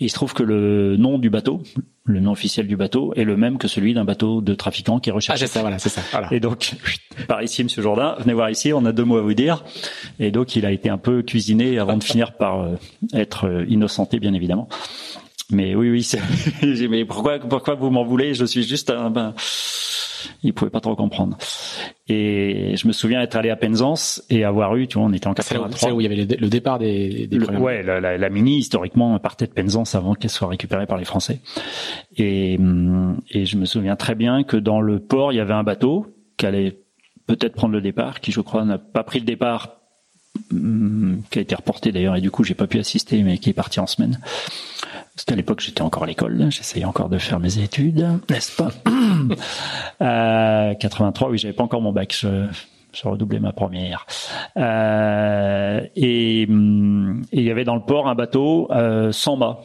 Et 0.00 0.06
il 0.06 0.08
se 0.08 0.14
trouve 0.14 0.34
que 0.34 0.42
le 0.42 0.96
nom 0.96 1.18
du 1.18 1.30
bateau, 1.30 1.62
le 2.04 2.20
nom 2.20 2.32
officiel 2.32 2.66
du 2.66 2.76
bateau, 2.76 3.12
est 3.14 3.24
le 3.24 3.36
même 3.36 3.58
que 3.58 3.68
celui 3.68 3.94
d'un 3.94 4.04
bateau 4.04 4.40
de 4.40 4.54
trafiquant 4.54 4.98
qui 4.98 5.10
est 5.10 5.12
recherché. 5.12 5.44
Ah, 5.44 5.46
c'est 5.46 5.52
ça, 5.52 5.60
voilà, 5.60 5.78
c'est 5.78 5.88
ça. 5.88 6.02
Voilà. 6.10 6.28
Et 6.32 6.40
donc, 6.40 6.72
par 7.28 7.42
ici, 7.42 7.62
Monsieur 7.62 7.82
Jourdain, 7.82 8.16
venez 8.18 8.34
voir 8.34 8.50
ici, 8.50 8.72
on 8.72 8.84
a 8.86 8.92
deux 8.92 9.04
mots 9.04 9.18
à 9.18 9.22
vous 9.22 9.34
dire. 9.34 9.64
Et 10.18 10.30
donc, 10.30 10.56
il 10.56 10.66
a 10.66 10.72
été 10.72 10.88
un 10.88 10.98
peu 10.98 11.22
cuisiné 11.22 11.78
avant 11.78 11.96
de 11.96 12.04
finir 12.04 12.32
par 12.32 12.60
euh, 12.60 12.76
être 13.12 13.46
euh, 13.46 13.64
innocenté, 13.68 14.18
bien 14.18 14.34
évidemment. 14.34 14.68
Mais 15.50 15.74
oui, 15.74 15.90
oui, 15.90 16.08
mais 16.90 17.04
pourquoi, 17.04 17.38
pourquoi 17.38 17.74
vous 17.74 17.90
m'en 17.90 18.04
voulez? 18.04 18.34
Je 18.34 18.44
suis 18.44 18.64
juste 18.64 18.90
un, 18.90 19.10
ben, 19.10 19.34
il 20.42 20.52
pouvait 20.52 20.70
pas 20.70 20.80
trop 20.80 20.96
comprendre. 20.96 21.36
Et 22.08 22.74
je 22.76 22.86
me 22.86 22.92
souviens 22.92 23.22
être 23.22 23.36
allé 23.36 23.50
à 23.50 23.56
Penzance 23.56 24.22
et 24.28 24.44
avoir 24.44 24.76
eu, 24.76 24.86
tu 24.86 24.98
vois, 24.98 25.06
on 25.06 25.12
était 25.12 25.26
en 25.26 25.34
83. 25.34 25.78
C'est 25.78 25.90
où 25.90 26.00
il 26.00 26.04
y 26.04 26.06
avait 26.06 26.36
le 26.36 26.48
départ 26.48 26.78
des, 26.78 27.26
des 27.26 27.38
le, 27.38 27.46
Ouais, 27.58 27.82
la, 27.82 28.00
la, 28.00 28.18
la, 28.18 28.30
mini 28.30 28.58
historiquement 28.58 29.18
partait 29.18 29.46
de 29.46 29.52
Penzance 29.52 29.94
avant 29.94 30.14
qu'elle 30.14 30.30
soit 30.30 30.48
récupérée 30.48 30.86
par 30.86 30.98
les 30.98 31.04
Français. 31.04 31.40
Et, 32.16 32.58
et 33.30 33.46
je 33.46 33.56
me 33.56 33.64
souviens 33.64 33.96
très 33.96 34.14
bien 34.14 34.44
que 34.44 34.56
dans 34.56 34.80
le 34.80 35.00
port 35.00 35.32
il 35.32 35.36
y 35.36 35.40
avait 35.40 35.54
un 35.54 35.64
bateau 35.64 36.06
qui 36.36 36.46
allait 36.46 36.78
peut-être 37.26 37.54
prendre 37.54 37.72
le 37.72 37.80
départ, 37.80 38.20
qui 38.20 38.32
je 38.32 38.40
crois 38.40 38.64
n'a 38.64 38.78
pas 38.78 39.02
pris 39.02 39.20
le 39.20 39.24
départ 39.24 39.80
qui 40.50 41.38
a 41.38 41.42
été 41.42 41.54
reporté 41.54 41.92
d'ailleurs 41.92 42.16
et 42.16 42.20
du 42.20 42.30
coup 42.30 42.42
j'ai 42.42 42.54
pas 42.54 42.66
pu 42.66 42.78
assister 42.78 43.22
mais 43.22 43.38
qui 43.38 43.50
est 43.50 43.54
parti 43.54 43.78
en 43.78 43.86
semaine 43.86 44.18
parce 45.14 45.24
qu'à 45.24 45.36
l'époque 45.36 45.60
j'étais 45.60 45.82
encore 45.82 46.04
à 46.04 46.06
l'école 46.06 46.46
j'essayais 46.50 46.84
encore 46.84 47.08
de 47.08 47.18
faire 47.18 47.40
mes 47.40 47.58
études 47.58 48.06
n'est-ce 48.30 48.56
pas 48.56 48.70
euh, 50.00 50.74
83 50.74 51.30
oui 51.30 51.38
j'avais 51.38 51.54
pas 51.54 51.64
encore 51.64 51.80
mon 51.80 51.92
bac 51.92 52.16
je, 52.18 52.46
je 52.92 53.08
redoublais 53.08 53.40
ma 53.40 53.52
première 53.52 54.06
euh, 54.56 55.80
et 55.96 56.42
il 56.42 57.42
y 57.42 57.50
avait 57.50 57.64
dans 57.64 57.76
le 57.76 57.82
port 57.82 58.08
un 58.08 58.14
bateau 58.14 58.68
euh, 58.72 59.12
sans 59.12 59.36
mât 59.36 59.60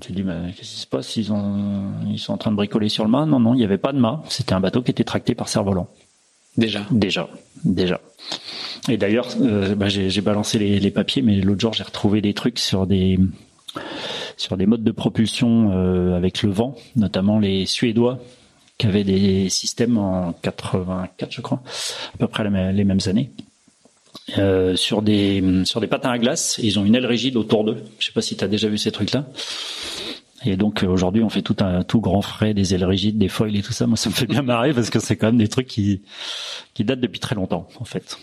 tu 0.00 0.12
dis, 0.12 0.24
mais 0.24 0.52
qu'est-ce 0.56 0.70
qui 0.70 0.80
se 0.80 0.86
passe? 0.88 1.16
Ils 1.16 1.32
ont, 1.32 1.92
ils 2.10 2.18
sont 2.18 2.32
en 2.32 2.36
train 2.36 2.50
de 2.50 2.56
bricoler 2.56 2.88
sur 2.88 3.04
le 3.04 3.10
mât? 3.10 3.26
Non, 3.26 3.38
non, 3.38 3.54
il 3.54 3.58
n'y 3.58 3.64
avait 3.64 3.78
pas 3.78 3.92
de 3.92 3.98
mât. 3.98 4.22
C'était 4.28 4.52
un 4.52 4.58
bateau 4.58 4.82
qui 4.82 4.90
était 4.90 5.04
tracté 5.04 5.36
par 5.36 5.48
cerf-volant. 5.48 5.88
Déjà? 6.56 6.84
Déjà. 6.90 7.28
Déjà. 7.64 8.00
Et 8.88 8.96
d'ailleurs, 8.96 9.28
euh, 9.40 9.74
bah, 9.74 9.88
j'ai 9.88 10.20
balancé 10.20 10.58
les, 10.58 10.78
les, 10.80 10.90
papiers, 10.90 11.22
mais 11.22 11.36
l'autre 11.40 11.60
jour 11.60 11.72
j'ai 11.72 11.84
retrouvé 11.84 12.20
des 12.20 12.34
trucs 12.34 12.58
sur 12.58 12.86
des 12.86 13.18
sur 14.36 14.56
des 14.56 14.66
modes 14.66 14.84
de 14.84 14.90
propulsion 14.90 15.70
euh, 15.72 16.16
avec 16.16 16.42
le 16.42 16.50
vent, 16.50 16.76
notamment 16.96 17.38
les 17.38 17.66
Suédois 17.66 18.18
qui 18.78 18.86
avaient 18.86 19.04
des 19.04 19.48
systèmes 19.50 19.98
en 19.98 20.32
84, 20.32 21.30
je 21.30 21.40
crois, 21.40 21.62
à 22.14 22.18
peu 22.18 22.26
près 22.26 22.42
les 22.72 22.84
mêmes 22.84 22.98
années. 23.06 23.30
Euh, 24.38 24.74
sur 24.74 25.02
des 25.02 25.42
sur 25.64 25.80
des 25.80 25.86
patins 25.86 26.10
à 26.10 26.18
glace, 26.18 26.58
ils 26.62 26.78
ont 26.78 26.84
une 26.84 26.94
aile 26.94 27.06
rigide 27.06 27.36
autour 27.36 27.64
d'eux. 27.64 27.84
Je 27.98 28.06
sais 28.06 28.12
pas 28.12 28.22
si 28.22 28.36
tu 28.36 28.44
as 28.44 28.48
déjà 28.48 28.68
vu 28.68 28.78
ces 28.78 28.90
trucs-là. 28.90 29.26
Et 30.46 30.56
donc 30.56 30.82
aujourd'hui, 30.82 31.22
on 31.22 31.28
fait 31.28 31.42
tout 31.42 31.56
un 31.60 31.82
tout 31.82 32.00
grand 32.00 32.22
frais, 32.22 32.54
des 32.54 32.74
ailes 32.74 32.84
rigides, 32.84 33.18
des 33.18 33.28
foils 33.28 33.56
et 33.56 33.62
tout 33.62 33.72
ça. 33.72 33.86
Moi, 33.86 33.96
ça 33.96 34.08
me 34.08 34.14
fait 34.14 34.26
bien 34.26 34.42
marrer 34.42 34.72
parce 34.72 34.90
que 34.90 34.98
c'est 34.98 35.16
quand 35.16 35.26
même 35.26 35.38
des 35.38 35.48
trucs 35.48 35.66
qui 35.66 36.02
qui 36.74 36.84
datent 36.84 37.00
depuis 37.00 37.20
très 37.20 37.34
longtemps, 37.34 37.68
en 37.78 37.84
fait. 37.84 38.18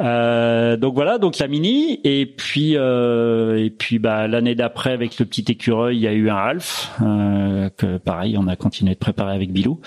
Euh, 0.00 0.76
donc 0.76 0.94
voilà, 0.94 1.18
donc 1.18 1.38
la 1.38 1.48
mini 1.48 2.00
et 2.04 2.26
puis 2.26 2.76
euh, 2.76 3.64
et 3.64 3.70
puis 3.70 3.98
bah 3.98 4.28
l'année 4.28 4.54
d'après 4.54 4.92
avec 4.92 5.18
le 5.18 5.26
petit 5.26 5.44
écureuil, 5.48 5.96
il 5.96 6.02
y 6.02 6.06
a 6.06 6.12
eu 6.12 6.30
un 6.30 6.36
Alf 6.36 6.90
euh, 7.02 7.70
que 7.76 7.98
pareil, 7.98 8.36
on 8.38 8.48
a 8.48 8.56
continué 8.56 8.94
de 8.94 8.98
préparer 8.98 9.34
avec 9.34 9.52
Bilou 9.52 9.80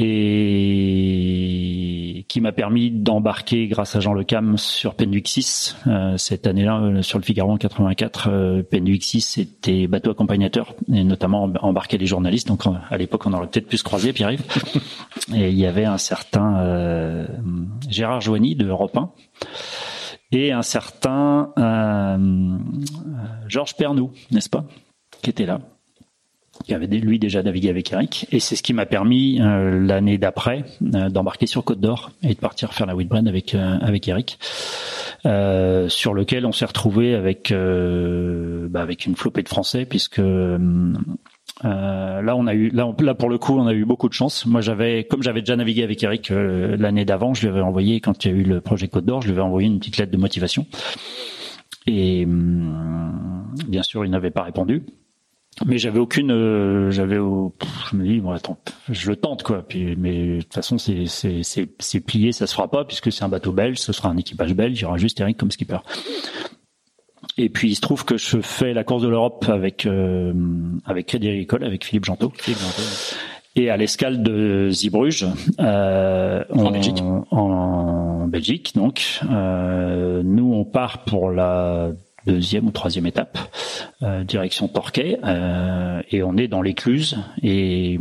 et 0.00 1.04
qui 2.28 2.40
m'a 2.40 2.52
permis 2.52 2.90
d'embarquer 2.92 3.66
grâce 3.66 3.96
à 3.96 4.00
Jean 4.00 4.12
Le 4.12 4.22
Cam 4.22 4.56
sur 4.56 4.94
Penduix 4.94 5.24
6 5.26 5.76
euh, 5.88 6.16
cette 6.16 6.46
année-là 6.46 6.80
euh, 6.80 7.02
sur 7.02 7.18
le 7.18 7.24
Figaro 7.24 7.50
en 7.50 7.56
84 7.56 8.28
euh, 8.30 8.62
Penduix 8.62 9.00
6 9.02 9.20
c'était 9.20 9.88
bateau 9.88 10.12
accompagnateur 10.12 10.76
et 10.92 11.02
notamment 11.02 11.52
embarquer 11.60 11.98
les 11.98 12.06
journalistes. 12.06 12.46
Donc 12.46 12.62
à 12.66 12.96
l'époque 12.96 13.26
on 13.26 13.32
aurait 13.32 13.48
peut-être 13.48 13.66
pu 13.66 13.76
se 13.76 13.84
croiser 13.84 14.12
Pierre-Yves. 14.12 14.44
Et 15.34 15.50
il 15.50 15.58
y 15.58 15.66
avait 15.66 15.84
un 15.84 15.98
certain 15.98 16.58
euh, 16.60 17.26
Gérard 17.88 18.20
Joigny 18.20 18.54
de 18.54 18.66
Europe 18.66 18.96
1 18.96 19.10
et 20.32 20.52
un 20.52 20.62
certain 20.62 21.52
euh, 21.58 22.58
Georges 23.46 23.74
Pernou 23.76 24.12
n'est-ce 24.30 24.50
pas 24.50 24.64
qui 25.22 25.30
était 25.30 25.46
là 25.46 25.60
qui 26.68 26.74
avait 26.74 26.86
lui 26.86 27.18
déjà 27.18 27.42
navigué 27.42 27.70
avec 27.70 27.90
Eric, 27.92 28.26
et 28.30 28.40
c'est 28.40 28.54
ce 28.54 28.62
qui 28.62 28.74
m'a 28.74 28.84
permis 28.84 29.40
euh, 29.40 29.80
l'année 29.80 30.18
d'après 30.18 30.66
euh, 30.94 31.08
d'embarquer 31.08 31.46
sur 31.46 31.64
Côte 31.64 31.80
d'Or 31.80 32.10
et 32.22 32.34
de 32.34 32.38
partir 32.38 32.74
faire 32.74 32.86
la 32.86 32.94
Whitbrain 32.94 33.26
avec 33.26 33.54
euh, 33.54 33.78
avec 33.80 34.06
Eric, 34.06 34.38
sur 35.88 36.12
lequel 36.12 36.44
on 36.44 36.52
s'est 36.52 36.66
retrouvé 36.66 37.14
avec 37.14 37.52
bah, 37.52 38.82
avec 38.82 39.06
une 39.06 39.16
flopée 39.16 39.42
de 39.42 39.48
Français 39.48 39.86
puisque 39.86 40.18
là 40.18 40.98
on 41.64 42.46
a 42.46 42.54
eu 42.54 42.68
là 42.68 43.14
pour 43.14 43.30
le 43.30 43.38
coup 43.38 43.58
on 43.58 43.66
a 43.66 43.72
eu 43.72 43.86
beaucoup 43.86 44.10
de 44.10 44.14
chance. 44.14 44.44
Moi 44.44 44.60
j'avais 44.60 45.04
comme 45.04 45.22
j'avais 45.22 45.40
déjà 45.40 45.56
navigué 45.56 45.82
avec 45.82 46.02
Eric 46.02 46.30
l'année 46.30 47.06
d'avant, 47.06 47.32
je 47.32 47.42
lui 47.42 47.48
avais 47.48 47.62
envoyé 47.62 48.00
quand 48.00 48.24
il 48.24 48.30
y 48.30 48.34
a 48.34 48.36
eu 48.36 48.42
le 48.42 48.60
projet 48.60 48.88
Côte 48.88 49.06
d'Or, 49.06 49.22
je 49.22 49.28
lui 49.28 49.32
avais 49.32 49.42
envoyé 49.42 49.66
une 49.66 49.78
petite 49.78 49.96
lettre 49.96 50.12
de 50.12 50.18
motivation. 50.18 50.66
Et 51.86 52.26
hum, 52.26 53.46
bien 53.66 53.82
sûr, 53.82 54.04
il 54.04 54.10
n'avait 54.10 54.30
pas 54.30 54.42
répondu 54.42 54.84
mais 55.66 55.78
j'avais 55.78 55.98
aucune 55.98 56.30
euh, 56.30 56.90
j'avais 56.90 57.16
je 57.16 57.96
me 57.96 58.04
dis 58.04 58.20
bon 58.20 58.30
attends 58.30 58.58
je 58.88 59.10
le 59.10 59.16
tente 59.16 59.42
quoi. 59.42 59.62
Puis 59.66 59.96
mais 59.96 60.36
de 60.36 60.42
toute 60.42 60.54
façon 60.54 60.78
c'est 60.78 61.06
c'est 61.06 61.42
c'est 61.42 61.68
c'est 61.78 62.00
plié 62.00 62.32
ça 62.32 62.46
se 62.46 62.54
fera 62.54 62.70
pas 62.70 62.84
puisque 62.84 63.10
c'est 63.10 63.24
un 63.24 63.28
bateau 63.28 63.52
belge 63.52 63.78
ce 63.78 63.92
sera 63.92 64.08
un 64.08 64.16
équipage 64.16 64.54
belge 64.54 64.78
il 64.78 64.82
y 64.82 64.84
aura 64.84 64.98
juste 64.98 65.20
Eric 65.20 65.36
comme 65.36 65.50
skipper. 65.50 65.78
Et 67.36 67.48
puis 67.48 67.70
il 67.70 67.74
se 67.74 67.80
trouve 67.80 68.04
que 68.04 68.16
je 68.16 68.40
fais 68.40 68.74
la 68.74 68.84
course 68.84 69.02
de 69.02 69.08
l'Europe 69.08 69.46
avec 69.48 69.86
euh, 69.86 70.32
avec 70.84 71.06
Crédit 71.06 71.28
Agricole 71.28 71.64
avec 71.64 71.84
Philippe 71.84 72.04
Jantot 72.04 72.32
Philippe 72.36 72.60
Jantot 72.60 73.16
et 73.56 73.70
à 73.70 73.76
l'escale 73.76 74.22
de 74.22 74.70
Zeebrugge 74.70 75.26
euh, 75.58 76.44
en 76.54 76.70
Belgique. 76.70 77.02
en 77.30 78.26
Belgique 78.28 78.72
donc 78.74 79.20
euh, 79.30 80.22
nous 80.24 80.52
on 80.52 80.64
part 80.64 81.04
pour 81.04 81.30
la 81.30 81.92
deuxième 82.32 82.66
ou 82.66 82.70
troisième 82.70 83.06
étape, 83.06 83.38
direction 84.24 84.68
Torquay, 84.68 85.18
et 86.10 86.22
on 86.22 86.36
est 86.36 86.48
dans 86.48 86.62
l'écluse, 86.62 87.18
et, 87.42 87.94
et, 87.94 87.98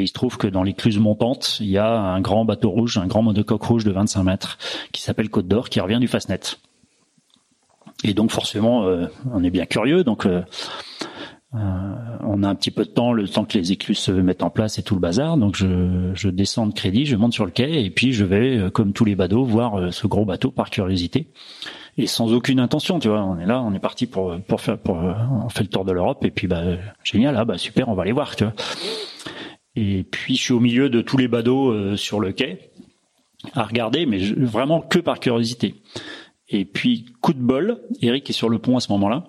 il 0.00 0.08
se 0.08 0.12
trouve 0.12 0.36
que 0.36 0.46
dans 0.46 0.62
l'écluse 0.62 0.98
montante, 0.98 1.58
il 1.60 1.68
y 1.68 1.78
a 1.78 1.88
un 1.88 2.20
grand 2.20 2.44
bateau 2.44 2.70
rouge, 2.70 2.98
un 2.98 3.06
grand 3.06 3.22
monocoque 3.22 3.62
rouge 3.62 3.84
de 3.84 3.92
25 3.92 4.22
mètres, 4.24 4.58
qui 4.92 5.02
s'appelle 5.02 5.30
Côte 5.30 5.48
d'Or, 5.48 5.68
qui 5.68 5.80
revient 5.80 5.98
du 6.00 6.08
Fastnet. 6.08 6.40
Et 8.04 8.14
donc 8.14 8.30
forcément, 8.30 8.84
on 9.32 9.44
est 9.44 9.50
bien 9.50 9.66
curieux, 9.66 10.02
donc 10.04 10.26
euh, 10.26 10.42
on 11.54 12.42
a 12.42 12.48
un 12.48 12.54
petit 12.54 12.70
peu 12.70 12.84
de 12.84 12.90
temps, 12.90 13.12
le 13.12 13.28
temps 13.28 13.44
que 13.44 13.58
les 13.58 13.72
écluses 13.72 13.98
se 13.98 14.10
mettent 14.10 14.42
en 14.42 14.50
place 14.50 14.78
et 14.78 14.82
tout 14.82 14.94
le 14.94 15.00
bazar. 15.00 15.36
Donc 15.36 15.56
je, 15.56 16.10
je 16.14 16.28
descends 16.28 16.66
de 16.66 16.72
crédit, 16.72 17.04
je 17.04 17.16
monte 17.16 17.34
sur 17.34 17.44
le 17.44 17.50
quai 17.50 17.84
et 17.84 17.90
puis 17.90 18.12
je 18.12 18.24
vais, 18.24 18.56
euh, 18.56 18.70
comme 18.70 18.92
tous 18.92 19.04
les 19.04 19.14
badauds, 19.14 19.44
voir 19.44 19.78
euh, 19.78 19.90
ce 19.90 20.06
gros 20.06 20.24
bateau 20.24 20.50
par 20.50 20.70
curiosité 20.70 21.28
et 21.98 22.06
sans 22.06 22.32
aucune 22.32 22.58
intention. 22.58 22.98
Tu 22.98 23.08
vois, 23.08 23.22
on 23.22 23.38
est 23.38 23.44
là, 23.46 23.60
on 23.62 23.74
est 23.74 23.80
parti 23.80 24.06
pour 24.06 24.40
pour 24.48 24.60
faire, 24.60 24.78
pour 24.78 24.96
on 24.96 25.48
fait 25.50 25.64
le 25.64 25.68
tour 25.68 25.84
de 25.84 25.92
l'Europe 25.92 26.24
et 26.24 26.30
puis 26.30 26.46
bah 26.46 26.62
génial, 27.04 27.36
ah 27.36 27.44
bah 27.44 27.58
super, 27.58 27.88
on 27.88 27.94
va 27.94 28.02
aller 28.02 28.12
voir. 28.12 28.34
Tu 28.34 28.44
vois. 28.44 28.54
Et 29.76 30.04
puis 30.04 30.36
je 30.36 30.42
suis 30.42 30.54
au 30.54 30.60
milieu 30.60 30.88
de 30.88 31.02
tous 31.02 31.18
les 31.18 31.28
badauds 31.28 31.96
sur 31.96 32.18
le 32.18 32.32
quai 32.32 32.70
à 33.54 33.64
regarder, 33.64 34.06
mais 34.06 34.18
vraiment 34.18 34.80
que 34.80 34.98
par 34.98 35.20
curiosité. 35.20 35.74
Et 36.48 36.64
puis 36.64 37.06
coup 37.20 37.32
de 37.32 37.40
bol, 37.40 37.80
Eric 38.00 38.28
est 38.30 38.34
sur 38.34 38.48
le 38.48 38.58
pont 38.58 38.76
à 38.76 38.80
ce 38.80 38.92
moment-là. 38.92 39.24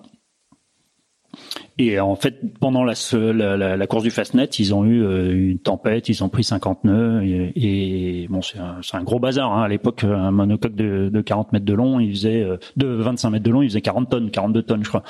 Et 1.76 1.98
en 1.98 2.14
fait, 2.14 2.38
pendant 2.60 2.84
la, 2.84 2.94
la, 3.12 3.76
la, 3.76 3.86
course 3.86 4.04
du 4.04 4.10
Fastnet, 4.10 4.44
ils 4.44 4.74
ont 4.74 4.84
eu 4.84 5.02
euh, 5.02 5.50
une 5.50 5.58
tempête, 5.58 6.08
ils 6.08 6.22
ont 6.22 6.28
pris 6.28 6.44
50 6.44 6.84
nœuds 6.84 7.22
et, 7.24 8.26
bon, 8.30 8.42
c'est 8.42 8.58
un, 8.58 8.80
un, 8.92 9.02
gros 9.02 9.18
bazar. 9.18 9.52
Hein. 9.52 9.64
À 9.64 9.68
l'époque, 9.68 10.04
un 10.04 10.30
monocoque 10.30 10.76
de, 10.76 11.10
de 11.12 11.20
40 11.20 11.52
mètres 11.52 11.64
de 11.64 11.74
long, 11.74 11.98
il 11.98 12.10
faisait 12.10 12.42
euh, 12.42 12.58
de 12.76 12.86
25 12.86 13.30
mètres 13.30 13.44
de 13.44 13.50
long, 13.50 13.62
il 13.62 13.68
faisait 13.68 13.80
40 13.80 14.08
tonnes, 14.08 14.30
42 14.30 14.62
tonnes, 14.62 14.84
je 14.84 14.88
crois. 14.88 15.02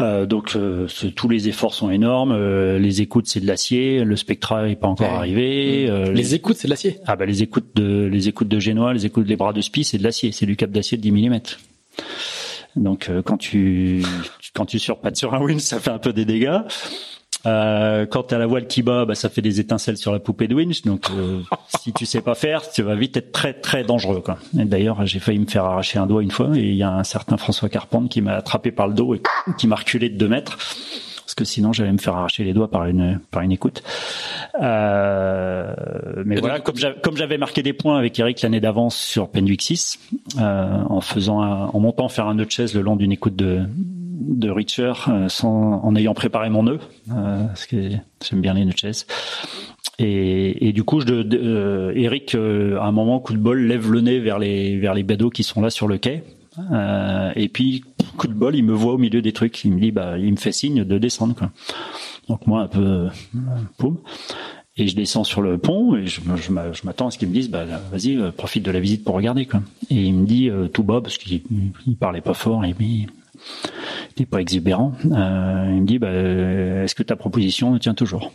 Euh, 0.00 0.24
donc 0.24 0.56
euh, 0.56 0.86
tous 1.14 1.28
les 1.28 1.48
efforts 1.48 1.74
sont 1.74 1.90
énormes. 1.90 2.34
les 2.78 3.02
écoutes 3.02 3.26
c'est 3.26 3.40
de 3.40 3.46
l'acier, 3.46 4.04
le 4.04 4.16
Spectra 4.16 4.70
est 4.70 4.76
pas 4.76 4.88
encore 4.88 5.12
arrivé. 5.12 5.86
les, 5.86 6.12
les, 6.14 6.34
écoutes 6.34 6.56
c'est 6.56 6.66
de 6.66 6.70
l'acier. 6.70 6.98
Ah 7.06 7.14
bah 7.14 7.26
les 7.26 7.42
écoutes 7.42 7.76
de 7.76 8.06
les 8.10 8.26
écoutes 8.26 8.48
de 8.48 8.58
Génois, 8.58 8.94
les 8.94 9.04
écoutes 9.04 9.26
des 9.26 9.36
bras 9.36 9.52
de 9.52 9.60
spi 9.60 9.84
c'est 9.84 9.98
de 9.98 10.02
l'acier, 10.02 10.32
c'est 10.32 10.46
du 10.46 10.56
cap 10.56 10.70
d'acier 10.70 10.96
de 10.96 11.02
10 11.02 11.12
mm. 11.12 11.40
Donc 12.76 13.10
quand 13.26 13.36
tu 13.36 14.02
quand 14.54 14.66
tu 14.66 14.78
surpattes 14.78 15.16
sur 15.16 15.34
un 15.34 15.40
win, 15.40 15.58
ça 15.58 15.80
fait 15.80 15.90
un 15.90 15.98
peu 15.98 16.12
des 16.12 16.24
dégâts. 16.24 16.60
Euh, 17.44 18.06
quand 18.06 18.24
t'as 18.24 18.38
la 18.38 18.46
voile 18.46 18.66
qui 18.66 18.82
bat, 18.82 19.04
bah, 19.04 19.14
ça 19.14 19.28
fait 19.28 19.42
des 19.42 19.58
étincelles 19.58 19.96
sur 19.96 20.12
la 20.12 20.20
poupée 20.20 20.46
de 20.46 20.54
winch. 20.54 20.82
Donc, 20.82 21.06
euh, 21.10 21.40
si 21.80 21.92
tu 21.92 22.06
sais 22.06 22.20
pas 22.20 22.34
faire, 22.34 22.70
tu 22.70 22.82
vas 22.82 22.94
vite 22.94 23.16
être 23.16 23.32
très 23.32 23.52
très 23.54 23.82
dangereux. 23.82 24.20
Quoi. 24.20 24.38
Et 24.58 24.64
d'ailleurs, 24.64 25.04
j'ai 25.06 25.18
failli 25.18 25.38
me 25.38 25.46
faire 25.46 25.64
arracher 25.64 25.98
un 25.98 26.06
doigt 26.06 26.22
une 26.22 26.30
fois, 26.30 26.50
et 26.54 26.60
il 26.60 26.76
y 26.76 26.82
a 26.82 26.92
un 26.92 27.04
certain 27.04 27.36
François 27.36 27.68
Carpente 27.68 28.08
qui 28.08 28.20
m'a 28.20 28.34
attrapé 28.34 28.70
par 28.70 28.86
le 28.86 28.94
dos 28.94 29.14
et 29.14 29.22
qui 29.58 29.66
m'a 29.66 29.76
reculé 29.76 30.08
de 30.08 30.16
deux 30.16 30.28
mètres 30.28 30.58
parce 31.24 31.34
que 31.34 31.44
sinon 31.44 31.72
j'allais 31.72 31.92
me 31.92 31.98
faire 31.98 32.14
arracher 32.14 32.44
les 32.44 32.52
doigts 32.52 32.70
par 32.70 32.84
une 32.84 33.18
par 33.30 33.42
une 33.42 33.52
écoute. 33.52 33.82
Euh, 34.60 35.72
mais 36.26 36.38
voilà, 36.40 36.60
comme 36.60 37.16
j'avais 37.16 37.38
marqué 37.38 37.62
des 37.62 37.72
points 37.72 37.96
avec 37.96 38.18
Eric 38.18 38.42
l'année 38.42 38.60
d'avance 38.60 38.96
sur 38.96 39.30
Penduix 39.30 39.56
6, 39.58 39.98
euh, 40.38 40.82
en 40.90 41.00
faisant 41.00 41.40
en 41.40 41.80
montant 41.80 42.08
faire 42.08 42.26
un 42.26 42.34
nœud 42.34 42.44
de 42.44 42.50
chaise 42.50 42.74
le 42.74 42.82
long 42.82 42.96
d'une 42.96 43.12
écoute 43.12 43.34
de 43.34 43.62
de 44.22 44.50
Richer 44.50 44.92
euh, 45.08 45.28
sans, 45.28 45.80
en 45.82 45.94
ayant 45.96 46.14
préparé 46.14 46.50
mon 46.50 46.62
nœud, 46.64 46.78
euh, 47.10 47.44
parce 47.46 47.66
que 47.66 47.90
j'aime 48.22 48.40
bien 48.40 48.54
les 48.54 48.64
nœuds 48.64 48.72
de. 48.72 48.92
Et, 49.98 50.68
et, 50.68 50.72
du 50.72 50.84
coup, 50.84 51.00
je, 51.00 51.06
euh, 51.12 51.92
Eric, 51.94 52.34
euh, 52.34 52.78
à 52.78 52.86
un 52.86 52.92
moment, 52.92 53.20
coup 53.20 53.34
de 53.34 53.38
bol, 53.38 53.60
lève 53.60 53.90
le 53.90 54.00
nez 54.00 54.18
vers 54.18 54.38
les 54.38 54.78
vers 54.78 54.94
les 54.94 55.02
badauds 55.02 55.30
qui 55.30 55.42
sont 55.42 55.60
là 55.60 55.70
sur 55.70 55.86
le 55.86 55.98
quai. 55.98 56.24
Euh, 56.72 57.32
et 57.36 57.48
puis, 57.48 57.84
coup 58.16 58.26
de 58.26 58.32
bol, 58.32 58.56
il 58.56 58.64
me 58.64 58.72
voit 58.72 58.94
au 58.94 58.98
milieu 58.98 59.22
des 59.22 59.32
trucs. 59.32 59.64
Il 59.64 59.72
me 59.72 59.80
dit, 59.80 59.92
bah, 59.92 60.18
il 60.18 60.30
me 60.32 60.36
fait 60.36 60.52
signe 60.52 60.84
de 60.84 60.98
descendre. 60.98 61.34
Donc 62.28 62.46
moi, 62.46 62.62
un 62.62 62.68
peu, 62.68 63.08
poum. 63.78 63.98
Et 64.76 64.88
je 64.88 64.96
descends 64.96 65.24
sur 65.24 65.42
le 65.42 65.58
pont 65.58 65.96
et 65.96 66.06
je, 66.06 66.22
je, 66.36 66.50
m'attends 66.50 67.08
à 67.08 67.10
ce 67.10 67.18
qu'ils 67.18 67.28
me 67.28 67.34
disent, 67.34 67.50
bah, 67.50 67.66
vas-y, 67.92 68.18
profite 68.32 68.64
de 68.64 68.70
la 68.70 68.80
visite 68.80 69.04
pour 69.04 69.14
regarder. 69.14 69.44
Quoi. 69.44 69.60
Et 69.90 70.02
il 70.04 70.14
me 70.14 70.24
dit 70.24 70.50
tout 70.72 70.82
bas 70.82 71.02
parce 71.02 71.18
qu'il 71.18 71.42
il 71.86 71.96
parlait 71.96 72.22
pas 72.22 72.32
fort 72.32 72.64
et 72.64 72.72
puis 72.72 73.06
il 74.16 74.26
pas 74.26 74.40
exubérant. 74.40 74.92
Euh, 75.04 75.72
il 75.74 75.82
me 75.82 75.86
dit, 75.86 75.98
bah, 75.98 76.12
est-ce 76.12 76.94
que 76.94 77.02
ta 77.02 77.16
proposition 77.16 77.78
tient 77.78 77.94
toujours? 77.94 78.32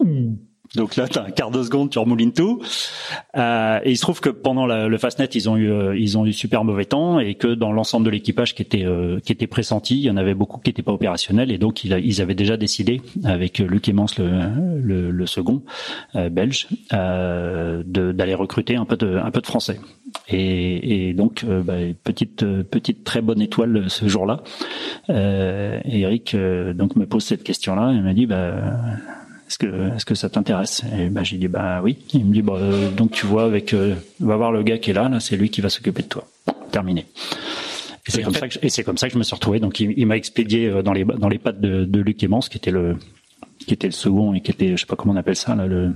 Donc 0.76 0.94
là, 0.94 1.08
t'as 1.08 1.24
un 1.24 1.30
quart 1.30 1.50
de 1.50 1.62
seconde, 1.64 1.90
tu 1.90 1.98
remoulines 1.98 2.32
tout. 2.32 2.62
Euh, 3.36 3.80
et 3.82 3.90
il 3.90 3.96
se 3.96 4.02
trouve 4.02 4.20
que 4.20 4.28
pendant 4.28 4.66
la, 4.66 4.86
le 4.86 4.98
Fastnet, 4.98 5.26
ils 5.26 5.50
ont 5.50 5.56
eu, 5.56 5.68
euh, 5.68 5.98
ils 5.98 6.16
ont 6.16 6.24
eu 6.24 6.32
super 6.32 6.62
mauvais 6.62 6.84
temps 6.84 7.18
et 7.18 7.34
que 7.34 7.48
dans 7.48 7.72
l'ensemble 7.72 8.06
de 8.06 8.10
l'équipage 8.10 8.54
qui 8.54 8.62
était, 8.62 8.84
euh, 8.84 9.18
qui 9.18 9.32
était 9.32 9.48
pressenti, 9.48 9.96
il 9.96 10.04
y 10.04 10.10
en 10.10 10.16
avait 10.16 10.34
beaucoup 10.34 10.60
qui 10.60 10.68
n'étaient 10.70 10.82
pas 10.82 10.92
opérationnels 10.92 11.50
et 11.50 11.58
donc 11.58 11.82
ils, 11.82 11.92
ils 12.04 12.22
avaient 12.22 12.36
déjà 12.36 12.56
décidé 12.56 13.02
avec 13.24 13.58
Luc 13.58 13.88
Emmans, 13.88 14.06
le, 14.18 14.78
le, 14.80 15.10
le 15.10 15.26
second 15.26 15.62
belge, 16.14 16.68
d'aller 16.90 18.34
recruter 18.34 18.76
un 18.76 18.84
peu 18.84 18.96
de, 18.96 19.16
un 19.16 19.30
peu 19.32 19.40
de 19.40 19.46
français. 19.46 19.80
Et, 20.28 21.08
et 21.08 21.14
donc, 21.14 21.44
bah, 21.44 21.74
petite, 22.04 22.44
petite 22.62 23.04
très 23.04 23.22
bonne 23.22 23.40
étoile 23.40 23.84
ce 23.88 24.06
jour-là. 24.06 24.42
Eric 25.08 26.36
donc 26.74 26.96
me 26.96 27.06
pose 27.06 27.24
cette 27.24 27.42
question-là 27.42 27.92
et 27.92 28.00
m'a 28.00 28.14
dit, 28.14 28.26
bah 28.26 28.54
est-ce 29.50 29.58
que 29.58 29.96
est-ce 29.96 30.04
que 30.04 30.14
ça 30.14 30.30
t'intéresse? 30.30 30.84
Et 30.96 31.08
ben 31.08 31.24
j'ai 31.24 31.36
dit 31.36 31.48
bah 31.48 31.80
oui. 31.82 31.98
Il 32.14 32.24
me 32.24 32.32
dit 32.32 32.40
bah 32.40 32.52
euh, 32.54 32.88
donc 32.92 33.10
tu 33.10 33.26
vois 33.26 33.42
avec 33.42 33.74
euh, 33.74 33.96
va 34.20 34.36
voir 34.36 34.52
le 34.52 34.62
gars 34.62 34.78
qui 34.78 34.90
est 34.90 34.92
là, 34.92 35.08
là 35.08 35.18
c'est 35.18 35.36
lui 35.36 35.50
qui 35.50 35.60
va 35.60 35.68
s'occuper 35.68 36.02
de 36.02 36.06
toi. 36.06 36.24
Terminé. 36.70 37.06
Et 38.06 38.12
c'est 38.12 38.22
comme 38.22 38.34
ça 38.34 38.46
que 38.46 38.54
je, 38.54 38.60
et 38.62 38.68
c'est 38.68 38.84
comme 38.84 38.96
ça 38.96 39.08
que 39.08 39.14
je 39.14 39.18
me 39.18 39.24
suis 39.24 39.34
retrouvé. 39.34 39.58
Donc 39.58 39.80
il, 39.80 40.06
m'a 40.06 40.16
expédié 40.16 40.68
euh, 40.68 40.82
dans 40.82 40.92
les 40.92 41.04
dans 41.04 41.28
les 41.28 41.38
pattes 41.38 41.60
de, 41.60 41.84
de 41.84 42.00
Luc 42.00 42.22
Emmans, 42.22 42.42
qui 42.48 42.58
était 42.58 42.70
le 42.70 42.96
qui 43.58 43.74
était 43.74 43.88
le 43.88 43.92
second 43.92 44.34
et 44.34 44.40
qui 44.40 44.52
était 44.52 44.76
je 44.76 44.82
sais 44.82 44.86
pas 44.86 44.94
comment 44.94 45.14
on 45.14 45.16
appelle 45.16 45.34
ça 45.34 45.56
là 45.56 45.66
le 45.66 45.94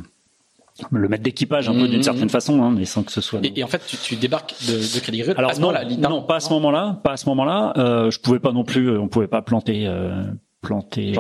le 0.90 1.09
maître 1.09 1.23
d'équipage 1.23 1.69
un 1.69 1.75
peu 1.75 1.87
d'une 1.87 2.01
mmh. 2.01 2.03
certaine 2.03 2.29
façon, 2.29 2.61
hein, 2.61 2.75
mais 2.77 2.85
sans 2.85 3.05
que 3.05 3.12
ce 3.12 3.21
soit. 3.21 3.38
Et, 3.45 3.62
en 3.62 3.69
fait, 3.69 3.87
tu, 3.87 3.97
tu 3.97 4.17
débarques 4.17 4.57
de, 4.67 4.73
de 4.73 5.01
Crédit 5.01 5.23
Agricole. 5.23 5.45
Alors 5.45 5.61
non, 5.61 5.73
non, 6.11 6.23
pas 6.23 6.37
à 6.37 6.40
ce 6.40 6.51
moment-là, 6.51 7.01
pas 7.05 7.12
à 7.12 7.17
ce 7.17 7.29
moment-là. 7.29 7.73
Euh, 7.77 8.11
je 8.11 8.19
pouvais 8.19 8.40
pas 8.40 8.51
non 8.51 8.64
plus, 8.64 8.99
on 8.99 9.07
pouvait 9.07 9.29
pas 9.29 9.43
planter 9.43 9.87
euh, 9.87 10.25
planter 10.64 11.12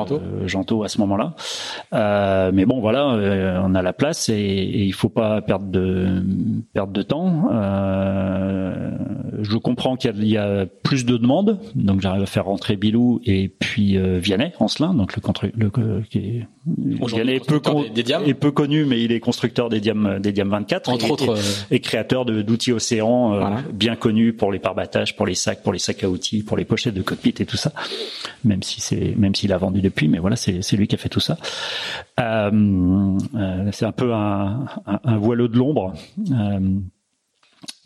Janto. 0.46 0.80
Euh, 0.82 0.84
à 0.84 0.88
ce 0.88 0.98
moment-là. 0.98 1.34
Euh, 1.92 2.50
mais 2.52 2.64
bon, 2.64 2.80
voilà, 2.80 3.12
euh, 3.12 3.60
on 3.62 3.74
a 3.74 3.82
la 3.82 3.92
place 3.92 4.28
et, 4.28 4.34
et, 4.34 4.84
il 4.84 4.94
faut 4.94 5.10
pas 5.10 5.42
perdre 5.42 5.66
de 5.66 6.22
perdre 6.72 6.92
de 6.92 7.02
temps. 7.02 7.50
Je 9.42 9.56
comprends 9.58 9.96
qu'il 9.96 10.24
y, 10.24 10.38
a 10.38 10.66
plus 10.66 11.04
de 11.04 11.16
demandes, 11.18 11.58
donc 11.74 12.00
j'arrive 12.00 12.22
à 12.22 12.26
faire 12.26 12.46
rentrer 12.46 12.76
Bilou 12.76 13.20
et 13.24 13.48
puis 13.48 13.98
Vianney, 14.18 14.52
Ancelin, 14.58 14.94
donc 14.94 15.14
le, 15.16 15.22
le 15.54 15.70
qui 16.08 16.18
est 16.18 16.46
Vianney 16.66 17.34
est 17.34 17.46
peu, 17.46 17.60
des, 17.94 18.12
est 18.12 18.34
peu 18.34 18.50
connu, 18.50 18.86
mais 18.86 19.02
il 19.02 19.12
est 19.12 19.20
constructeur 19.20 19.68
des 19.68 19.80
Diam 19.80 20.18
des 20.20 20.32
Diam 20.32 20.48
24, 20.48 20.88
entre 20.88 21.06
et, 21.06 21.10
autres, 21.10 21.38
et, 21.70 21.80
créateur 21.80 22.24
d'outils 22.24 22.72
Océan, 22.72 23.60
bien 23.72 23.96
connu 23.96 24.32
pour 24.32 24.50
les 24.50 24.58
parbattages, 24.58 25.14
pour 25.14 25.26
les 25.26 25.34
sacs, 25.34 25.62
pour 25.62 25.72
les 25.72 25.78
sacs 25.78 26.02
à 26.04 26.08
outils, 26.08 26.42
pour 26.42 26.56
les 26.56 26.64
pochettes 26.64 26.94
de 26.94 27.02
cockpit 27.02 27.34
et 27.38 27.46
tout 27.46 27.58
ça. 27.58 27.72
Même 28.44 28.62
si 28.62 28.80
c'est 28.80 29.14
même 29.16 29.33
s'il 29.34 29.52
a 29.52 29.58
vendu 29.58 29.80
depuis, 29.80 30.08
mais 30.08 30.18
voilà, 30.18 30.36
c'est 30.36 30.76
lui 30.76 30.86
qui 30.86 30.94
a 30.94 30.98
fait 30.98 31.08
tout 31.08 31.20
ça. 31.20 31.36
Euh, 32.20 32.50
euh, 33.34 33.68
c'est 33.72 33.86
un 33.86 33.92
peu 33.92 34.12
un, 34.12 34.66
un, 34.86 35.00
un 35.04 35.16
voileux 35.18 35.48
de 35.48 35.56
l'ombre. 35.56 35.94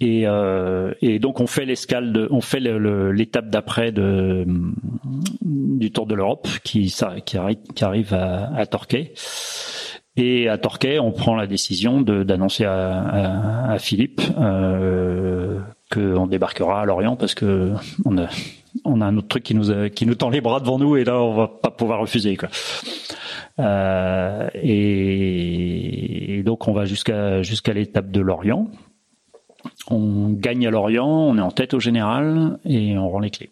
Euh, 0.02 0.94
et, 1.00 1.18
donc 1.18 1.40
on 1.40 1.46
fait 1.46 1.64
l'escale, 1.64 2.28
on 2.30 2.40
fait 2.40 2.60
l'étape 2.60 3.48
d'après 3.48 3.90
du 3.92 4.46
Tour 5.92 6.06
de 6.06 6.14
l'Europe 6.14 6.46
qui, 6.62 6.94
arrive, 7.34 8.14
à, 8.14 8.66
Torquay. 8.66 9.12
Et 10.16 10.48
à 10.48 10.58
Torquay, 10.58 10.98
on 10.98 11.12
prend 11.12 11.36
la 11.36 11.46
décision 11.46 12.00
d'annoncer 12.00 12.64
à, 12.64 13.76
Philippe 13.78 14.20
qu'on 15.92 16.26
débarquera 16.26 16.82
à 16.82 16.84
Lorient 16.84 17.16
parce 17.16 17.34
que 17.34 17.72
on 18.04 18.18
a 18.18 18.28
a 18.84 19.04
un 19.04 19.16
autre 19.16 19.28
truc 19.28 19.42
qui 19.42 19.54
nous 19.54 19.88
qui 19.90 20.06
nous 20.06 20.14
tend 20.14 20.30
les 20.30 20.40
bras 20.40 20.60
devant 20.60 20.78
nous 20.78 20.96
et 20.96 21.04
là 21.04 21.20
on 21.20 21.34
va 21.34 21.48
pas 21.48 21.70
pouvoir 21.70 22.00
refuser 22.00 22.36
quoi. 22.36 22.48
Euh, 23.58 24.48
et, 24.54 26.42
donc 26.44 26.68
on 26.68 26.72
va 26.72 26.84
jusqu'à 26.84 27.42
jusqu'à 27.42 27.72
l'étape 27.72 28.10
de 28.10 28.20
Lorient. 28.20 28.68
On 29.90 30.30
gagne 30.30 30.66
à 30.66 30.70
Lorient, 30.70 31.08
on 31.08 31.36
est 31.36 31.42
en 31.42 31.50
tête 31.50 31.74
au 31.74 31.80
général 31.80 32.58
et 32.64 32.96
on 32.96 33.08
rend 33.08 33.18
les 33.18 33.30
clés. 33.30 33.50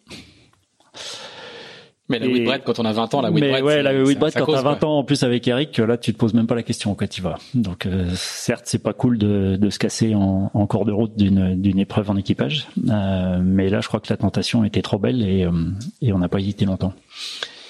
Mais 2.09 2.19
la 2.21 2.27
Whitbread, 2.27 2.62
quand 2.64 2.79
on 2.79 2.85
a 2.85 2.92
20 2.92 3.14
ans, 3.14 3.21
la 3.21 3.31
Whitbread. 3.31 3.64
Ouais, 3.64 3.83
la 3.83 3.92
Whitbread, 4.03 4.35
quand 4.35 4.47
t'as 4.47 4.62
20 4.62 4.85
ans, 4.85 4.99
en 4.99 5.05
plus 5.05 5.23
avec 5.25 5.47
Eric, 5.49 5.77
là, 5.79 5.97
tu 5.97 6.12
te 6.12 6.19
poses 6.19 6.35
même 6.35 6.47
pas 6.47 6.55
la 6.55 6.62
question 6.62 6.95
quand 6.95 7.09
tu 7.09 7.21
vas. 7.21 7.38
Donc, 7.55 7.87
euh, 7.87 8.11
certes, 8.14 8.64
c'est 8.66 8.83
pas 8.83 8.92
cool 8.92 9.19
de, 9.19 9.57
de 9.57 9.71
se 9.71 9.79
casser 9.79 10.14
en, 10.14 10.51
en, 10.53 10.66
cours 10.66 10.85
de 10.85 10.92
route 10.92 11.16
d'une, 11.16 11.61
d'une 11.61 11.79
épreuve 11.79 12.11
en 12.11 12.16
équipage. 12.16 12.69
Euh, 12.88 13.40
mais 13.42 13.69
là, 13.69 13.81
je 13.81 13.88
crois 13.88 14.01
que 14.01 14.07
la 14.11 14.16
tentation 14.16 14.64
était 14.64 14.83
trop 14.83 14.99
belle 14.99 15.23
et, 15.23 15.45
euh, 15.45 15.51
et 16.01 16.12
on 16.12 16.19
n'a 16.19 16.29
pas 16.29 16.38
hésité 16.38 16.64
longtemps. 16.64 16.92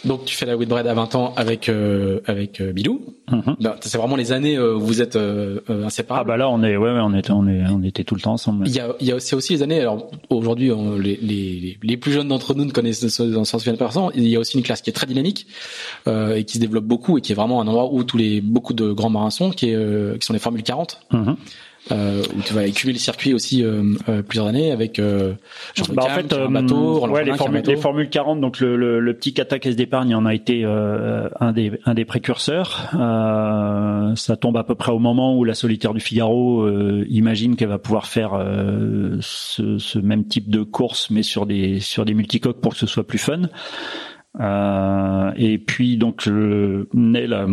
Donc 0.07 0.25
tu 0.25 0.37
fais 0.37 0.47
la 0.47 0.57
Whitbread 0.57 0.87
à 0.87 0.95
20 0.95 1.15
ans 1.17 1.35
avec 1.37 1.69
euh, 1.69 2.21
avec 2.27 2.61
euh, 2.61 2.73
Bilou. 2.73 3.03
Mhm. 3.31 3.57
Ben, 3.61 3.75
C'est 3.81 3.99
vraiment 3.99 4.17
les 4.17 4.33
années 4.33 4.57
euh, 4.57 4.77
où 4.77 4.81
vous 4.81 5.03
êtes 5.03 5.17
euh, 5.17 5.61
euh, 5.69 5.81
Ah 5.83 5.87
inséparables. 5.87 6.29
bah 6.29 6.37
là 6.37 6.49
on 6.49 6.63
est 6.63 6.77
ouais, 6.77 6.93
ouais 6.93 7.01
on 7.03 7.13
était 7.15 7.33
on 7.33 7.47
est 7.49 7.63
on 7.69 7.83
était 7.83 8.05
tout 8.05 8.15
le 8.15 8.21
temps 8.21 8.33
ensemble. 8.35 8.67
Il 8.69 8.75
y 8.75 8.81
a, 8.81 8.95
il 9.01 9.07
y 9.07 9.13
a 9.13 9.19
c'est 9.21 9.35
aussi 9.37 9.53
les 9.55 9.63
années. 9.63 9.81
Alors 9.81 10.11
aujourd'hui, 10.31 10.71
les, 11.01 11.17
les, 11.21 11.79
les 11.83 11.97
plus 11.97 12.13
jeunes 12.13 12.29
d'entre 12.29 12.55
nous 12.55 12.65
ne 12.65 12.71
connaissent 12.71 13.07
s'en 13.09 13.45
souviennent 13.45 13.77
pas. 13.77 13.91
Il 14.15 14.27
y 14.29 14.37
a 14.37 14.39
aussi 14.41 14.57
une 14.57 14.63
classe 14.65 14.81
qui 14.83 14.91
est 14.91 14.93
très 14.93 15.07
dynamique 15.07 15.47
euh, 16.07 16.37
et 16.37 16.45
qui 16.45 16.55
se 16.55 16.61
développe 16.61 16.85
beaucoup 16.85 17.19
et 17.19 17.21
qui 17.21 17.33
est 17.33 17.35
vraiment 17.35 17.61
un 17.61 17.67
endroit 17.67 17.93
où 17.93 18.05
tous 18.05 18.17
les 18.17 18.41
beaucoup 18.41 18.75
de 18.75 18.93
grands 18.93 19.11
marins 19.11 19.31
sont, 19.31 19.51
qui, 19.51 19.71
est, 19.71 19.75
euh, 19.75 20.17
qui 20.19 20.27
sont 20.27 20.33
les 20.33 20.39
Formules 20.39 20.63
40, 20.63 21.01
Mhm. 21.13 21.37
Euh, 21.93 22.23
où 22.37 22.43
tu 22.43 22.53
vas 22.53 22.67
écumer 22.67 22.93
le 22.93 22.99
circuit 22.99 23.33
aussi 23.33 23.63
euh, 23.63 23.95
euh, 24.09 24.23
plusieurs 24.23 24.47
années 24.47 24.73
avec 24.73 24.99
euh, 24.99 25.35
Jean 25.75 25.85
Bah, 25.95 26.05
en 26.07 26.09
fait, 26.09 26.33
un 26.33 26.47
euh, 26.47 26.49
bateau, 26.49 27.07
ouais, 27.09 27.25
les, 27.25 27.37
formules, 27.37 27.63
les 27.65 27.77
formules 27.77 28.09
40, 28.09 28.41
donc 28.41 28.61
le, 28.61 28.77
le, 28.77 28.99
le 29.01 29.15
petit 29.15 29.35
kata 29.35 29.59
caisse 29.59 29.77
d'épargne 29.77 30.15
en 30.15 30.27
a 30.27 30.35
été 30.35 30.65
euh, 30.65 31.29
un 31.39 31.53
des 31.53 31.79
un 31.85 31.95
des 31.95 32.05
précurseurs. 32.05 32.91
Euh, 32.95 34.15
ça 34.17 34.37
tombe 34.37 34.57
à 34.57 34.65
peu 34.65 34.75
près 34.75 34.93
au 34.93 34.99
moment 34.99 35.37
où 35.37 35.45
la 35.45 35.55
solitaire 35.55 35.95
du 35.95 36.01
Figaro 36.01 36.63
euh, 36.63 37.05
imagine 37.09 37.57
qu'elle 37.57 37.69
va 37.69 37.79
pouvoir 37.79 38.07
faire 38.07 38.35
euh, 38.35 39.19
ce, 39.21 39.79
ce 39.79 39.99
même 39.99 40.27
type 40.27 40.51
de 40.51 40.63
course, 40.63 41.11
mais 41.11 41.23
sur 41.23 41.47
des 41.47 41.81
sur 41.81 42.05
des 42.05 42.15
multicoques 42.15 42.61
pour 42.61 42.73
que 42.73 42.79
ce 42.79 42.87
soit 42.87 43.07
plus 43.07 43.19
fun. 43.19 43.43
Euh, 44.41 45.33
et 45.37 45.59
puis 45.59 45.97
donc 45.97 46.27
le, 46.27 46.89
naît 46.93 47.27
la 47.27 47.47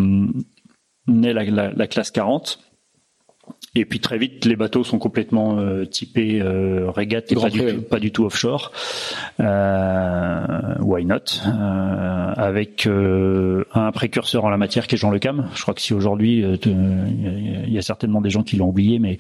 naît 1.08 1.34
la, 1.34 1.44
la, 1.44 1.72
la 1.72 1.88
classe 1.88 2.12
40. 2.12 2.60
Et 3.76 3.86
puis 3.86 4.00
très 4.00 4.20
vite, 4.20 4.46
les 4.46 4.56
bateaux 4.56 4.84
sont 4.84 5.00
complètement 5.00 5.58
euh, 5.58 5.86
typés 5.86 6.40
euh, 6.42 6.92
régate 6.92 7.32
et 7.32 7.36
pas 7.36 7.50
du, 7.50 7.58
tout, 7.60 7.66
oui. 7.66 7.82
pas 7.82 8.00
du 8.00 8.12
tout 8.12 8.24
offshore. 8.24 8.72
Euh, 9.40 10.76
why 10.80 11.06
not? 11.06 11.18
Euh, 11.48 12.34
Avec 12.38 12.86
euh, 12.86 13.64
un 13.74 13.92
précurseur 13.92 14.46
en 14.46 14.50
la 14.50 14.58
matière 14.58 14.86
qui 14.86 14.94
est 14.94 14.98
Jean 15.00 15.10
Le 15.10 15.18
Cam. 15.18 15.50
Je 15.56 15.62
crois 15.64 15.74
que 15.74 15.82
si 15.82 15.94
aujourd'hui, 15.94 16.44
il 16.66 17.70
y, 17.74 17.78
a- 17.78 17.82
certainement 17.82 18.22
des 18.22 18.30
gens 18.30 18.44
qui 18.44 18.56
l'ont 18.58 18.68
oublié, 18.70 19.00
mais 19.00 19.18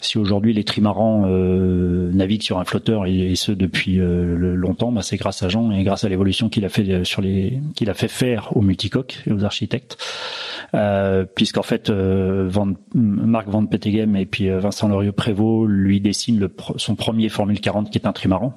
si 0.00 0.18
aujourd'hui 0.18 0.52
les 0.52 0.64
trimarans 0.64 1.24
naviguent 1.26 2.42
sur 2.42 2.58
un 2.58 2.64
flotteur 2.64 3.06
et, 3.06 3.30
et 3.30 3.36
ce 3.36 3.52
depuis 3.52 3.98
longtemps, 4.02 4.90
bah, 4.90 5.02
c'est 5.02 5.16
grâce 5.16 5.42
à 5.44 5.48
Jean 5.48 5.70
et 5.70 5.82
grâce 5.84 6.02
à 6.04 6.08
l'évolution 6.08 6.48
qu'il 6.48 6.64
a 6.64 6.68
fait 6.68 7.04
sur 7.04 7.22
les 7.22 7.60
qu'il 7.76 7.88
a 7.88 7.94
fait 7.94 8.08
faire 8.08 8.56
aux 8.56 8.62
multicoques 8.62 9.22
et 9.28 9.32
aux 9.32 9.44
architectes. 9.44 9.96
Euh, 10.74 11.24
puisqu'en 11.24 11.62
fait 11.62 11.90
euh, 11.90 12.48
Van, 12.48 12.68
Marc 12.94 13.48
Van 13.48 13.64
Petegem 13.66 14.16
et 14.16 14.26
puis 14.26 14.48
euh, 14.48 14.60
Vincent 14.60 14.88
Lorieux 14.88 15.12
Prévost 15.12 15.68
lui 15.68 16.00
dessinent 16.00 16.48
son 16.76 16.94
premier 16.94 17.28
Formule 17.28 17.60
40 17.60 17.90
qui 17.90 17.98
est 17.98 18.06
un 18.06 18.12
trimaran 18.12 18.54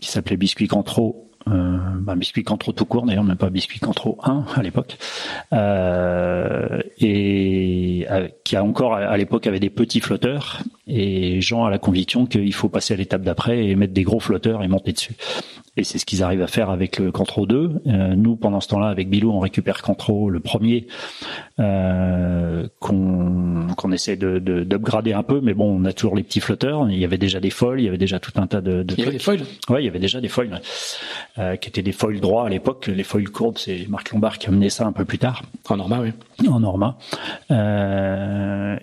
qui 0.00 0.10
s'appelait 0.10 0.36
Biscuit 0.36 0.68
Cantreau 0.68 1.30
euh, 1.48 1.78
bah, 2.00 2.14
Biscuit 2.16 2.44
Cantreau 2.44 2.72
tout 2.72 2.84
court 2.84 3.06
d'ailleurs 3.06 3.24
même 3.24 3.36
pas 3.36 3.50
Biscuit 3.50 3.80
Cantreau 3.80 4.18
1 4.22 4.44
à 4.54 4.62
l'époque. 4.62 4.98
Euh, 5.52 6.80
et 6.98 8.06
qui 8.44 8.56
a 8.56 8.64
encore 8.64 8.94
à 8.94 9.16
l'époque 9.16 9.46
avait 9.46 9.60
des 9.60 9.70
petits 9.70 10.00
flotteurs. 10.00 10.62
Et 10.86 11.40
Jean 11.40 11.64
a 11.64 11.70
la 11.70 11.78
conviction 11.78 12.26
qu'il 12.26 12.52
faut 12.52 12.68
passer 12.68 12.94
à 12.94 12.96
l'étape 12.96 13.22
d'après 13.22 13.66
et 13.66 13.74
mettre 13.74 13.94
des 13.94 14.02
gros 14.02 14.20
flotteurs 14.20 14.62
et 14.62 14.68
monter 14.68 14.92
dessus 14.92 15.14
et 15.80 15.84
c'est 15.84 15.98
ce 15.98 16.04
qu'ils 16.06 16.22
arrivent 16.22 16.42
à 16.42 16.46
faire 16.46 16.70
avec 16.70 16.98
le 16.98 17.10
Cantreau 17.10 17.46
2 17.46 17.70
Euh, 17.86 18.14
nous 18.14 18.36
pendant 18.36 18.60
ce 18.60 18.68
temps-là 18.68 18.88
avec 18.88 19.08
Bilou 19.08 19.30
on 19.32 19.40
récupère 19.40 19.82
Cantreau 19.82 20.28
le 20.30 20.40
premier 20.40 20.86
euh, 21.58 22.66
qu'on 22.78 23.92
essaie 23.92 24.16
de 24.16 24.38
de- 24.38 24.62
d'upgrader 24.64 25.12
un 25.12 25.22
peu 25.22 25.40
mais 25.42 25.54
bon 25.54 25.78
on 25.80 25.84
a 25.84 25.92
toujours 25.92 26.14
les 26.16 26.22
petits 26.22 26.40
flotteurs 26.40 26.88
il 26.90 26.98
y 26.98 27.04
avait 27.04 27.18
déjà 27.18 27.40
des 27.40 27.50
foils 27.50 27.80
il 27.80 27.84
y 27.84 27.88
avait 27.88 27.98
déjà 27.98 28.18
tout 28.20 28.32
un 28.36 28.46
tas 28.46 28.60
de, 28.60 28.82
de 28.82 28.94
Il 28.94 29.00
y 29.00 29.02
avait 29.02 29.12
des 29.12 29.18
foils. 29.18 29.40
Ouais, 29.68 29.82
il 29.82 29.86
y 29.86 29.88
avait 29.88 29.98
déjà 29.98 30.20
des 30.20 30.28
foils. 30.28 30.60
Euh, 31.38 31.56
qui 31.56 31.68
étaient 31.68 31.82
des 31.82 31.92
foils 31.92 32.20
droits 32.20 32.46
à 32.46 32.48
l'époque. 32.48 32.86
Les 32.88 33.02
foils 33.04 33.28
courbes, 33.30 33.56
c'est 33.58 33.86
Marc 33.88 34.10
Lombard 34.12 34.38
qui 34.38 34.48
a 34.48 34.50
mené 34.50 34.68
ça 34.68 34.86
un 34.86 34.92
peu 34.92 35.04
plus 35.04 35.18
tard 35.18 35.42
En 35.68 35.76
Norma, 35.76 36.00
oui. 36.02 36.12
en 36.48 36.60
Norma. 36.60 36.96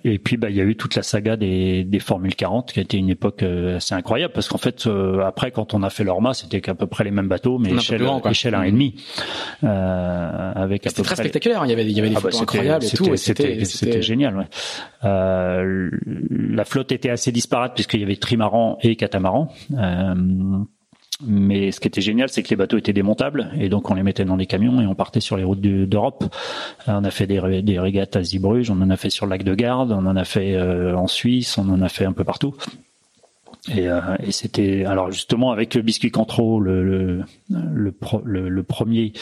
Et 0.04 0.18
puis 0.18 0.36
bah 0.36 0.50
il 0.50 0.56
y 0.56 0.60
a 0.60 0.64
eu 0.64 0.76
toute 0.76 0.94
la 0.94 1.02
saga 1.02 1.36
des, 1.36 1.84
des 1.84 1.98
Formules 2.00 2.34
40 2.34 2.72
qui 2.72 2.78
a 2.80 2.82
été 2.82 2.96
une 2.96 3.10
époque 3.10 3.42
assez 3.42 3.94
incroyable 3.94 4.32
parce 4.34 4.48
qu'en 4.48 4.58
fait 4.58 4.88
après 5.24 5.50
quand 5.50 5.74
on 5.74 5.82
a 5.82 5.90
fait 5.90 6.04
l'Orma 6.04 6.34
c'était 6.34 6.60
qu'à 6.60 6.74
peu 6.74 6.86
près 6.88 7.04
les 7.04 7.10
mêmes 7.10 7.28
bateaux 7.28 7.58
mais 7.58 7.70
échelle, 7.72 8.02
grand, 8.02 8.24
échelle 8.26 8.54
1,5 8.54 8.94
euh, 9.64 10.52
avec 10.54 10.82
C'était 10.86 11.02
très 11.02 11.16
spectaculaire. 11.16 11.64
Il 11.64 11.70
y 11.70 11.72
avait, 11.72 11.84
il 11.84 11.92
y 11.92 12.00
avait 12.00 12.10
des 12.10 12.16
ah 12.16 12.20
bah, 12.20 12.30
photos 12.30 12.42
incroyables 12.42 12.84
et 12.84 12.88
tout. 12.90 13.16
c'était- 13.16 14.02
génial. 14.02 14.36
Ouais. 14.36 14.46
Euh, 15.04 15.90
la 16.06 16.64
flotte 16.64 16.92
était 16.92 17.10
assez 17.10 17.32
disparate 17.32 17.74
puisqu'il 17.74 18.00
y 18.00 18.04
avait 18.04 18.16
trimaran 18.16 18.78
et 18.82 18.96
catamaran. 18.96 19.52
Euh, 19.76 20.14
mais 21.26 21.72
ce 21.72 21.80
qui 21.80 21.88
était 21.88 22.00
génial, 22.00 22.28
c'est 22.28 22.44
que 22.44 22.50
les 22.50 22.56
bateaux 22.56 22.78
étaient 22.78 22.92
démontables 22.92 23.50
et 23.58 23.68
donc 23.68 23.90
on 23.90 23.94
les 23.94 24.04
mettait 24.04 24.24
dans 24.24 24.36
des 24.36 24.46
camions 24.46 24.80
et 24.80 24.86
on 24.86 24.94
partait 24.94 25.20
sur 25.20 25.36
les 25.36 25.42
routes 25.42 25.60
d'Europe. 25.60 26.24
On 26.86 27.02
a 27.02 27.10
fait 27.10 27.26
des, 27.26 27.62
des 27.62 27.80
régates 27.80 28.14
à 28.14 28.22
Zeebrugge, 28.22 28.70
on 28.70 28.80
en 28.80 28.90
a 28.90 28.96
fait 28.96 29.10
sur 29.10 29.26
le 29.26 29.30
lac 29.30 29.42
de 29.42 29.54
Garde, 29.54 29.90
on 29.90 30.06
en 30.06 30.14
a 30.16 30.24
fait 30.24 30.54
euh, 30.54 30.94
en 30.94 31.08
Suisse, 31.08 31.58
on 31.58 31.68
en 31.70 31.82
a 31.82 31.88
fait 31.88 32.04
un 32.04 32.12
peu 32.12 32.22
partout. 32.22 32.54
Et, 33.76 33.88
euh, 33.88 34.00
et 34.24 34.32
c'était 34.32 34.84
alors 34.84 35.10
justement 35.10 35.50
avec 35.52 35.76
Biscuit 35.78 36.10
Cantreau, 36.10 36.60
le 36.60 36.82
le, 36.82 37.22
le, 37.50 37.92
pro- 37.92 38.22
le- 38.24 38.48
le 38.48 38.62
premier 38.62 39.12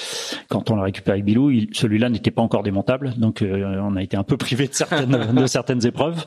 quand 0.48 0.70
on 0.70 0.76
l'a 0.76 0.84
récupéré 0.84 1.16
avec 1.16 1.24
Bilou, 1.24 1.50
il- 1.50 1.68
celui-là 1.72 2.08
n'était 2.08 2.30
pas 2.30 2.42
encore 2.42 2.62
démontable, 2.62 3.14
donc 3.18 3.42
euh, 3.42 3.80
on 3.82 3.96
a 3.96 4.02
été 4.02 4.16
un 4.16 4.22
peu 4.22 4.36
privé 4.36 4.68
de 4.68 4.74
certaines 4.74 5.10
de 5.34 5.46
certaines 5.46 5.84
épreuves. 5.86 6.24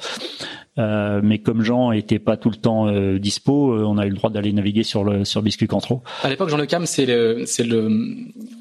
Euh, 0.77 1.19
mais 1.23 1.39
comme 1.39 1.61
Jean 1.61 1.91
était 1.91 2.19
pas 2.19 2.37
tout 2.37 2.49
le 2.49 2.55
temps 2.55 2.87
euh, 2.87 3.19
dispo, 3.19 3.73
euh, 3.73 3.83
on 3.85 3.97
a 3.97 4.05
eu 4.05 4.09
le 4.09 4.15
droit 4.15 4.29
d'aller 4.29 4.53
naviguer 4.53 4.83
sur 4.83 5.03
le 5.03 5.25
sur 5.25 5.41
Biscuit 5.41 5.67
Cantreau. 5.67 6.03
À 6.23 6.29
l'époque, 6.29 6.49
Jean 6.49 6.57
Le 6.57 6.65
Cam, 6.67 6.85
c'est 6.85 7.05
le, 7.05 7.43
c'est 7.45 7.63
le, 7.65 7.89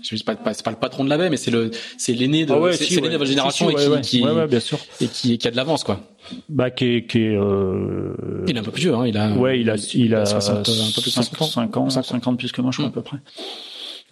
je 0.02 0.16
sais 0.16 0.24
pas, 0.24 0.36
c'est 0.52 0.64
pas 0.64 0.70
le 0.72 0.76
patron 0.78 1.04
de 1.04 1.10
la 1.10 1.18
baie, 1.18 1.30
mais 1.30 1.36
c'est 1.36 1.50
le, 1.52 1.70
c'est 1.96 2.14
l'aîné 2.14 2.44
de, 2.44 2.52
c'est 2.72 2.84
c'est 2.84 3.00
l'aîné 3.02 3.12
de 3.14 3.18
votre 3.18 3.30
génération 3.30 3.70
et 3.70 3.74
qui, 4.02 4.18
qui, 4.18 4.22
bien 4.48 4.60
sûr. 4.60 4.78
et 5.00 5.06
qui, 5.06 5.38
qui 5.38 5.46
a 5.46 5.50
de 5.52 5.56
l'avance, 5.56 5.84
quoi. 5.84 6.00
Bah 6.48 6.70
qui 6.70 6.84
est, 6.96 7.06
qui 7.06 7.18
est 7.24 7.36
euh, 7.36 8.14
Il 8.46 8.56
est 8.56 8.60
un 8.60 8.62
peu 8.62 8.70
plus 8.70 8.82
vieux, 8.82 8.94
hein. 8.94 9.06
Il 9.06 9.16
a, 9.16 9.30
Ouais, 9.32 9.60
il 9.60 9.70
a, 9.70 9.76
il 9.94 10.14
a 10.14 10.26
60, 10.26 10.58
un 10.58 10.62
peu 10.94 11.00
plus 11.02 11.06
de 11.06 11.10
60 11.10 11.42
ans. 11.42 11.46
5 11.46 11.76
ans, 11.76 11.90
50 11.90 12.38
plus 12.38 12.52
que 12.52 12.60
moi, 12.62 12.70
je 12.72 12.78
crois, 12.78 12.88
Mm. 12.88 12.92
à 12.92 12.94
peu 12.94 13.02
près. 13.02 13.18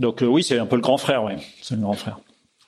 Donc, 0.01 0.23
euh, 0.23 0.27
oui, 0.27 0.43
c'est 0.43 0.59
un 0.59 0.67
peu 0.67 0.77
le 0.77 0.83
grand 0.83 0.99
frère, 0.99 1.25
ouais. 1.25 1.37
C'est 1.63 1.75
le 1.75 1.81
grand 1.81 1.95
frère. 1.95 2.19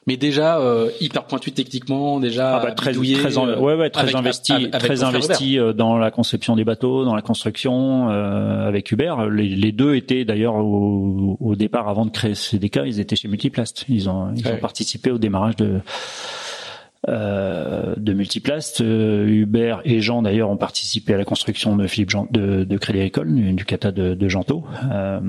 Mais 0.06 0.16
déjà, 0.16 0.58
euh, 0.58 0.88
hyper 1.02 1.24
pointu 1.24 1.52
techniquement, 1.52 2.18
déjà. 2.18 2.56
Ah 2.56 2.62
bah, 2.64 2.72
très, 2.72 2.92
très, 2.94 3.36
en- 3.36 3.46
euh, 3.46 3.58
ouais, 3.58 3.74
ouais, 3.74 3.90
très 3.90 4.04
avec- 4.04 4.14
investi, 4.14 4.52
avec- 4.52 4.74
avec 4.74 4.80
très 4.86 5.02
investi 5.02 5.58
dans 5.76 5.98
la 5.98 6.10
conception 6.10 6.56
des 6.56 6.64
bateaux, 6.64 7.04
dans 7.04 7.14
la 7.14 7.20
construction, 7.20 8.08
avec 8.08 8.90
Hubert. 8.90 9.28
Les, 9.28 9.48
les 9.50 9.70
deux 9.72 9.96
étaient 9.96 10.24
d'ailleurs 10.24 10.54
au, 10.54 11.36
au 11.38 11.54
départ, 11.56 11.88
avant 11.90 12.06
de 12.06 12.10
créer 12.10 12.34
CDK, 12.34 12.80
ils 12.86 13.00
étaient 13.00 13.16
chez 13.16 13.28
Multiplast. 13.28 13.84
Ils 13.90 14.08
ont, 14.08 14.32
ils 14.34 14.46
Ouais. 14.46 14.54
ont 14.54 14.56
participé 14.60 15.10
au 15.10 15.18
démarrage 15.18 15.56
de, 15.56 15.80
euh, 17.06 17.94
de 17.96 18.12
Multiplast. 18.12 18.80
Euh, 18.80 19.24
Hubert 19.26 19.80
et 19.84 20.00
Jean 20.00 20.22
d'ailleurs 20.22 20.50
ont 20.50 20.56
participé 20.56 21.14
à 21.14 21.16
la 21.16 21.24
construction 21.24 21.76
de 21.76 21.86
Philippe 21.86 22.10
de, 22.32 22.64
de 22.64 23.52
du, 23.52 23.64
kata 23.64 23.92
de, 23.92 24.14
de 24.14 24.28
Gento. 24.28 24.64
Euh, 24.90 25.20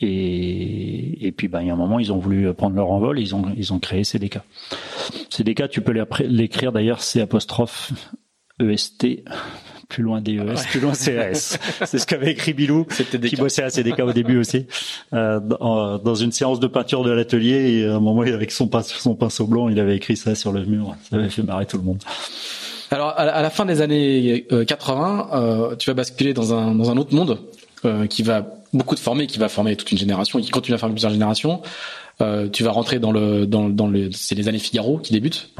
et, 0.00 1.34
puis, 1.36 1.48
ben, 1.48 1.62
il 1.62 1.66
y 1.66 1.70
a 1.70 1.72
un 1.72 1.76
moment, 1.76 1.98
ils 1.98 2.12
ont 2.12 2.18
voulu 2.18 2.52
prendre 2.54 2.76
leur 2.76 2.90
envol 2.90 3.18
et 3.18 3.22
ils 3.22 3.34
ont, 3.34 3.44
ils 3.56 3.72
ont 3.72 3.80
créé 3.80 4.04
CDK. 4.04 4.38
CDK, 5.30 5.68
tu 5.68 5.80
peux 5.80 5.92
l'écrire 6.20 6.70
d'ailleurs, 6.70 7.00
c'est 7.00 7.20
apostrophe 7.20 7.92
EST, 8.60 9.24
plus 9.88 10.02
loin 10.02 10.20
DES, 10.20 10.54
plus 10.70 10.80
loin 10.80 10.92
CAS. 10.92 11.58
c'est 11.84 11.98
ce 11.98 12.06
qu'avait 12.06 12.32
écrit 12.32 12.52
Bilou, 12.52 12.86
C'était 12.90 13.18
des 13.18 13.28
qui 13.28 13.36
bossait 13.36 13.62
à 13.62 13.70
CDK 13.70 14.00
au 14.00 14.12
début 14.12 14.38
aussi, 14.38 14.66
euh, 15.12 15.40
dans, 15.40 15.98
dans 15.98 16.14
une 16.14 16.32
séance 16.32 16.60
de 16.60 16.66
peinture 16.66 17.04
de 17.04 17.10
l'atelier. 17.10 17.78
Et 17.78 17.86
à 17.86 17.96
un 17.96 18.00
moment, 18.00 18.22
avec 18.22 18.50
son 18.50 18.68
pinceau, 18.68 18.96
son 18.98 19.14
pinceau 19.14 19.46
blanc, 19.46 19.68
il 19.68 19.78
avait 19.80 19.96
écrit 19.96 20.16
ça 20.16 20.34
sur 20.34 20.52
le 20.52 20.64
mur. 20.64 20.94
Ça 21.10 21.16
avait 21.16 21.28
fait 21.28 21.42
marrer 21.42 21.66
tout 21.66 21.78
le 21.78 21.84
monde. 21.84 22.02
Alors, 22.90 23.12
à 23.16 23.42
la, 23.42 23.50
fin 23.50 23.64
des 23.64 23.80
années 23.80 24.46
euh, 24.52 24.64
80, 24.64 25.28
euh, 25.32 25.76
tu 25.76 25.90
vas 25.90 25.94
basculer 25.94 26.32
dans 26.32 26.54
un, 26.54 26.74
dans 26.74 26.90
un 26.90 26.96
autre 26.96 27.12
monde 27.12 27.40
euh, 27.84 28.06
qui 28.06 28.22
va 28.22 28.46
beaucoup 28.72 28.94
te 28.94 29.00
former, 29.00 29.26
qui 29.26 29.38
va 29.38 29.48
former 29.48 29.74
toute 29.74 29.90
une 29.90 29.98
génération 29.98 30.38
et 30.38 30.42
qui 30.42 30.50
continue 30.50 30.76
à 30.76 30.78
former 30.78 30.94
plusieurs 30.94 31.12
générations. 31.12 31.60
Euh, 32.20 32.48
tu 32.48 32.62
vas 32.62 32.70
rentrer 32.70 33.00
dans 33.00 33.10
le 33.10 33.44
dans, 33.44 33.68
dans 33.68 33.88
le 33.88 34.10
c'est 34.12 34.36
les 34.36 34.46
années 34.46 34.60
Figaro 34.60 34.98
qui 34.98 35.12
débutent 35.12 35.50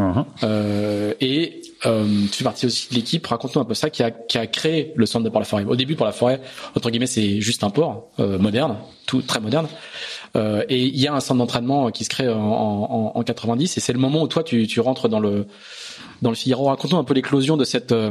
euh, 0.45 1.13
et 1.21 1.63
euh, 1.85 2.05
tu 2.31 2.39
fais 2.39 2.45
partie 2.45 2.67
aussi 2.67 2.89
de 2.91 2.95
l'équipe. 2.95 3.27
Raconte-nous 3.27 3.61
un 3.61 3.65
peu 3.65 3.75
ça 3.75 3.91
qui 3.91 4.05
a 4.05 4.13
qui 4.13 4.39
a 4.39 4.47
créé 4.47 4.93
le 4.95 5.05
centre 5.05 5.25
de 5.25 5.31
Port 5.31 5.41
la 5.41 5.47
Forêt. 5.47 5.65
Au 5.65 5.75
début, 5.75 5.97
Port 5.97 6.07
la 6.07 6.13
Forêt 6.13 6.41
entre 6.77 6.91
guillemets 6.91 7.09
c'est 7.09 7.41
juste 7.41 7.65
un 7.65 7.71
port 7.71 8.11
euh, 8.21 8.39
moderne, 8.39 8.77
tout 9.07 9.21
très 9.23 9.41
moderne. 9.41 9.67
Euh, 10.37 10.65
et 10.69 10.87
il 10.87 11.01
y 11.01 11.09
a 11.09 11.15
un 11.15 11.21
centre 11.21 11.39
d'entraînement 11.39 11.91
qui 11.91 12.05
se 12.05 12.11
crée 12.11 12.29
en, 12.29 12.39
en, 12.39 13.13
en 13.15 13.23
90 13.23 13.77
et 13.77 13.81
c'est 13.81 13.93
le 13.93 13.99
moment 13.99 14.23
où 14.23 14.29
toi 14.29 14.45
tu, 14.45 14.67
tu 14.69 14.81
rentres 14.81 15.09
dans 15.09 15.21
le 15.21 15.47
dans 16.25 16.31
le 16.31 16.37
Figaro. 16.37 16.65
Raconte-nous 16.65 16.99
un 16.99 17.05
peu 17.05 17.15
l'éclosion 17.15 17.57
de 17.57 17.63
cette 17.65 17.93
euh, 17.93 18.11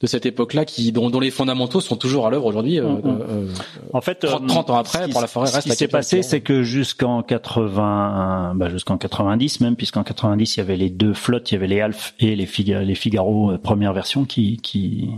de 0.00 0.06
cette 0.06 0.26
époque-là 0.26 0.66
qui 0.66 0.92
dont, 0.92 1.08
dont 1.08 1.20
les 1.20 1.30
fondamentaux 1.30 1.80
sont 1.80 1.96
toujours 1.96 2.26
à 2.26 2.30
l'œuvre 2.30 2.44
aujourd'hui. 2.44 2.78
euh, 2.80 2.96
euh, 3.06 3.48
En 3.94 4.02
fait, 4.02 4.16
30 4.20 4.42
euh, 4.42 4.46
30 4.46 4.70
ans 4.70 4.76
après, 4.76 4.98
ce 4.98 5.04
qui- 5.06 5.12
pour 5.12 5.20
la 5.22 5.26
forêt 5.26 5.46
ce 5.46 5.54
reste 5.54 5.62
qui 5.64 5.68
la 5.70 5.74
s'est 5.76 5.88
passé, 5.88 6.22
c'est 6.22 6.40
que 6.42 6.62
jusqu'en 6.62 7.22
80, 7.22 8.54
bah 8.56 8.68
jusqu'en 8.68 8.98
90 8.98 9.60
même, 9.60 9.76
puisqu'en 9.76 10.02
90 10.02 10.56
il 10.56 10.58
y 10.58 10.60
avait 10.60 10.76
les 10.76 10.90
deux 10.90 11.14
flottes, 11.14 11.50
il 11.50 11.54
y 11.54 11.56
avait 11.56 11.68
les 11.68 11.80
Alf 11.80 12.14
et 12.20 12.36
les, 12.36 12.46
Figa- 12.46 12.82
les 12.82 12.94
Figaro 12.94 13.56
première 13.62 13.92
version 13.94 14.24
qui 14.24 14.58
qui 14.58 15.08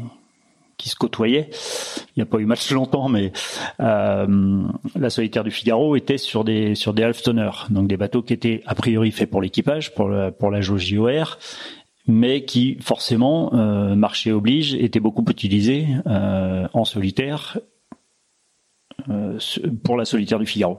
qui 0.78 0.90
se 0.90 0.94
côtoyaient. 0.94 1.48
Il 2.14 2.18
n'y 2.18 2.22
a 2.22 2.26
pas 2.26 2.36
eu 2.38 2.44
match 2.44 2.70
longtemps, 2.70 3.08
mais 3.08 3.32
euh, 3.80 4.62
la 4.94 5.08
solitaire 5.08 5.42
du 5.42 5.50
Figaro 5.50 5.96
était 5.96 6.18
sur 6.18 6.44
des 6.44 6.74
sur 6.74 6.92
des 6.92 7.02
halftoners, 7.02 7.64
donc 7.70 7.88
des 7.88 7.96
bateaux 7.96 8.20
qui 8.22 8.34
étaient 8.34 8.62
a 8.66 8.74
priori 8.74 9.10
faits 9.10 9.30
pour 9.30 9.40
l'équipage, 9.40 9.94
pour 9.94 10.10
la, 10.10 10.30
pour 10.32 10.50
la 10.50 10.60
jauge 10.60 10.84
JOR, 10.84 11.38
mais 12.06 12.44
qui 12.44 12.78
forcément, 12.80 13.52
euh, 13.54 13.94
marché 13.94 14.32
oblige, 14.32 14.74
étaient 14.74 15.00
beaucoup 15.00 15.24
utilisés 15.28 15.86
euh, 16.06 16.66
en 16.72 16.84
solitaire 16.84 17.58
euh, 19.08 19.38
pour 19.84 19.96
la 19.96 20.04
solitaire 20.04 20.38
du 20.38 20.46
Figaro. 20.46 20.78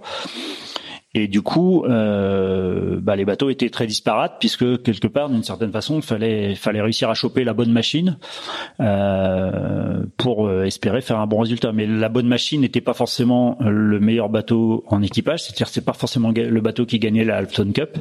Et 1.13 1.27
du 1.27 1.41
coup, 1.41 1.83
bah, 1.87 3.15
les 3.15 3.25
bateaux 3.25 3.49
étaient 3.49 3.71
très 3.71 3.87
disparates 3.87 4.35
puisque 4.39 4.83
quelque 4.83 5.07
part, 5.07 5.29
d'une 5.29 5.41
certaine 5.41 5.71
façon, 5.71 5.95
il 5.95 6.03
fallait, 6.03 6.81
réussir 6.81 7.09
à 7.09 7.15
choper 7.15 7.43
la 7.43 7.53
bonne 7.53 7.71
machine 7.71 8.19
pour 10.17 10.51
espérer 10.63 11.01
faire 11.01 11.17
un 11.17 11.25
bon 11.25 11.39
résultat. 11.39 11.71
Mais 11.71 11.87
la 11.87 12.09
bonne 12.09 12.27
machine 12.27 12.61
n'était 12.61 12.81
pas 12.81 12.93
forcément 12.93 13.57
le 13.61 13.99
meilleur 13.99 14.29
bateau 14.29 14.83
en 14.89 15.01
équipage, 15.01 15.43
c'est-à-dire 15.43 15.69
c'est 15.69 15.85
pas 15.85 15.93
forcément 15.93 16.31
le 16.35 16.61
bateau 16.61 16.85
qui 16.85 16.99
gagnait 16.99 17.23
la 17.23 17.37
Halfton 17.37 17.71
Cup. 17.73 17.97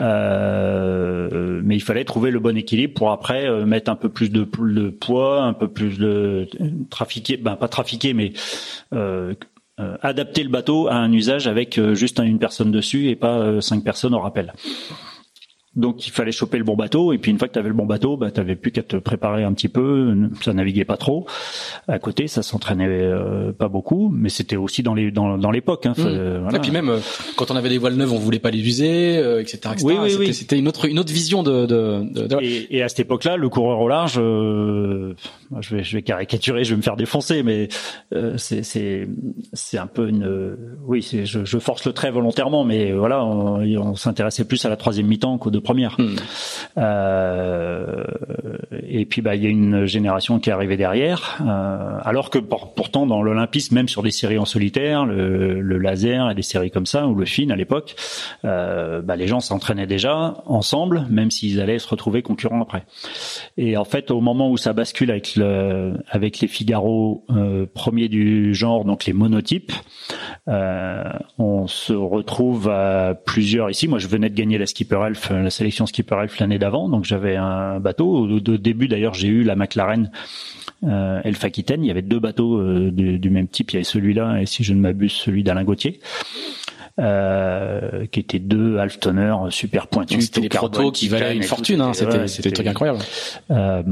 Euh, 0.00 1.60
mais 1.64 1.76
il 1.76 1.82
fallait 1.82 2.04
trouver 2.04 2.30
le 2.30 2.38
bon 2.38 2.56
équilibre 2.56 2.94
pour 2.94 3.12
après 3.12 3.46
euh, 3.46 3.64
mettre 3.64 3.90
un 3.90 3.96
peu 3.96 4.08
plus 4.08 4.30
de, 4.30 4.44
poids, 4.90 5.42
un 5.42 5.52
peu 5.52 5.68
plus 5.68 5.98
de 5.98 6.48
trafiquer, 6.90 7.36
ben 7.36 7.56
pas 7.56 7.68
trafiquer, 7.68 8.14
mais 8.14 8.32
euh, 8.94 9.34
adapter 9.78 10.42
le 10.44 10.48
bateau 10.48 10.88
à 10.88 10.94
un 10.94 11.12
usage 11.12 11.46
avec 11.46 11.80
juste 11.94 12.20
une 12.20 12.38
personne 12.38 12.70
dessus 12.70 13.08
et 13.08 13.16
pas 13.16 13.60
cinq 13.60 13.82
personnes 13.82 14.14
au 14.14 14.20
rappel. 14.20 14.52
Donc 15.74 16.06
il 16.06 16.10
fallait 16.10 16.32
choper 16.32 16.58
le 16.58 16.64
bon 16.64 16.76
bateau 16.76 17.12
et 17.12 17.18
puis 17.18 17.30
une 17.30 17.38
fois 17.38 17.48
que 17.48 17.54
tu 17.54 17.58
avais 17.58 17.68
le 17.68 17.74
bon 17.74 17.86
bateau, 17.86 18.16
bah 18.16 18.30
t'avais 18.30 18.56
plus 18.56 18.72
qu'à 18.72 18.82
te 18.82 18.96
préparer 18.96 19.44
un 19.44 19.52
petit 19.52 19.68
peu, 19.68 20.14
ça 20.42 20.52
naviguait 20.52 20.84
pas 20.84 20.96
trop. 20.96 21.26
À 21.88 21.98
côté, 21.98 22.26
ça 22.26 22.42
s'entraînait 22.42 22.88
euh, 22.88 23.52
pas 23.52 23.68
beaucoup, 23.68 24.10
mais 24.14 24.28
c'était 24.28 24.56
aussi 24.56 24.82
dans 24.82 24.94
les 24.94 25.10
dans, 25.10 25.38
dans 25.38 25.50
l'époque. 25.50 25.86
Hein, 25.86 25.94
mmh. 25.96 26.54
Et 26.56 26.58
puis 26.58 26.72
même 26.72 26.90
euh, 26.90 26.98
quand 27.36 27.50
on 27.50 27.56
avait 27.56 27.70
des 27.70 27.78
voiles 27.78 27.94
neuves, 27.94 28.12
on 28.12 28.18
voulait 28.18 28.38
pas 28.38 28.50
les 28.50 28.58
user, 28.58 29.16
euh, 29.16 29.40
etc. 29.40 29.60
etc. 29.72 29.84
Oui, 29.84 29.94
oui, 29.98 30.16
oui. 30.18 30.34
C'était 30.34 30.58
une 30.58 30.68
autre 30.68 30.86
une 30.86 30.98
autre 30.98 31.12
vision 31.12 31.42
de. 31.42 31.64
de, 31.64 32.26
de... 32.26 32.36
Et, 32.42 32.76
et, 32.76 32.82
à 32.82 32.88
cette 32.90 33.00
époque-là, 33.00 33.38
le 33.38 33.48
coureur 33.48 33.80
au 33.80 33.88
large, 33.88 34.14
je 34.14 35.14
vais 35.74 35.82
je 35.84 35.96
vais 35.96 36.02
caricaturer, 36.02 36.64
je 36.64 36.70
vais 36.70 36.76
me 36.78 36.82
faire 36.82 36.96
défoncer, 36.96 37.42
mais 37.42 37.68
c'est 38.36 38.62
c'est 38.62 39.08
c'est 39.54 39.78
un 39.78 39.86
peu 39.86 40.08
une 40.08 40.56
oui, 40.86 41.00
je, 41.24 41.44
je 41.44 41.58
force 41.58 41.86
le 41.86 41.92
trait 41.92 42.10
volontairement, 42.10 42.64
mais 42.64 42.92
voilà, 42.92 43.24
on, 43.24 43.62
on 43.62 43.94
s'intéressait 43.94 44.44
plus 44.44 44.62
à 44.66 44.68
la 44.68 44.76
troisième 44.76 45.06
mi-temps 45.06 45.38
deux 45.52 45.61
première. 45.62 45.96
Hmm. 45.98 46.16
Euh, 46.78 48.04
et 48.86 49.04
puis 49.04 49.20
bah 49.20 49.34
il 49.34 49.42
y 49.42 49.46
a 49.46 49.50
une 49.50 49.84
génération 49.84 50.38
qui 50.38 50.50
est 50.50 50.52
arrivée 50.52 50.76
derrière, 50.76 51.38
euh, 51.46 51.98
alors 52.02 52.30
que 52.30 52.38
pourtant 52.38 53.06
dans 53.06 53.22
l'olympisme, 53.22 53.74
même 53.74 53.88
sur 53.88 54.02
des 54.02 54.10
séries 54.10 54.38
en 54.38 54.44
solitaire, 54.44 55.04
le, 55.04 55.60
le, 55.60 55.78
laser 55.78 56.30
et 56.30 56.34
des 56.34 56.42
séries 56.42 56.70
comme 56.70 56.86
ça 56.86 57.06
ou 57.06 57.14
le 57.14 57.26
fin 57.26 57.50
à 57.50 57.56
l'époque, 57.56 57.94
euh, 58.44 59.02
bah, 59.02 59.16
les 59.16 59.26
gens 59.26 59.40
s'entraînaient 59.40 59.86
déjà 59.86 60.42
ensemble, 60.46 61.06
même 61.10 61.30
s'ils 61.30 61.60
allaient 61.60 61.78
se 61.78 61.88
retrouver 61.88 62.22
concurrents 62.22 62.62
après. 62.62 62.84
Et 63.56 63.76
en 63.76 63.84
fait, 63.84 64.10
au 64.10 64.20
moment 64.20 64.50
où 64.50 64.56
ça 64.56 64.72
bascule 64.72 65.10
avec 65.10 65.36
le 65.36 65.94
avec 66.08 66.40
les 66.40 66.48
Figaro 66.48 67.26
premiers 67.74 68.08
du 68.08 68.54
genre, 68.54 68.84
donc 68.84 69.04
les 69.04 69.12
monotypes, 69.12 69.72
on 70.46 71.66
se 71.66 71.92
retrouve 71.92 72.68
à 72.68 73.14
plusieurs 73.14 73.70
ici. 73.70 73.88
Moi, 73.88 73.98
je 73.98 74.08
venais 74.08 74.30
de 74.30 74.34
gagner 74.34 74.58
la 74.58 74.66
Skipper 74.66 75.00
Elf, 75.06 75.30
la 75.30 75.50
sélection 75.52 75.86
Skipper 75.86 76.16
Elf 76.22 76.38
l'année 76.38 76.58
d'avant, 76.58 76.88
donc 76.88 77.04
j'avais 77.04 77.36
un 77.36 77.78
bateau. 77.78 78.28
Au, 78.28 78.40
début, 78.40 78.88
d'ailleurs, 78.88 79.14
j'ai 79.14 79.28
eu 79.28 79.44
la 79.44 79.54
McLaren 79.54 80.10
euh, 80.84 81.20
Elf 81.24 81.44
Aquitaine. 81.44 81.84
Il 81.84 81.88
y 81.88 81.90
avait 81.90 82.02
deux 82.02 82.18
bateaux 82.18 82.58
euh, 82.58 82.90
du, 82.90 83.18
du, 83.18 83.30
même 83.30 83.48
type. 83.48 83.70
Il 83.70 83.74
y 83.74 83.76
avait 83.76 83.84
celui-là 83.84 84.40
et 84.40 84.46
si 84.46 84.64
je 84.64 84.74
ne 84.74 84.80
m'abuse, 84.80 85.12
celui 85.12 85.44
d'Alain 85.44 85.64
Gauthier 85.64 86.00
euh, 87.00 88.06
qui 88.06 88.20
étaient 88.20 88.38
deux 88.38 88.78
halftonners 88.78 89.34
super 89.50 89.86
pointus. 89.86 90.26
C'était 90.26 90.42
des 90.42 90.48
protos 90.48 90.92
qui 90.92 91.08
valaient 91.08 91.34
une 91.34 91.42
fortune, 91.42 91.80
hein, 91.80 91.92
c'était 91.94 92.28
c'était 92.28 92.50
des 92.50 92.54
trucs 92.54 92.66
incroyables. 92.66 92.98
Euh, 93.50 93.82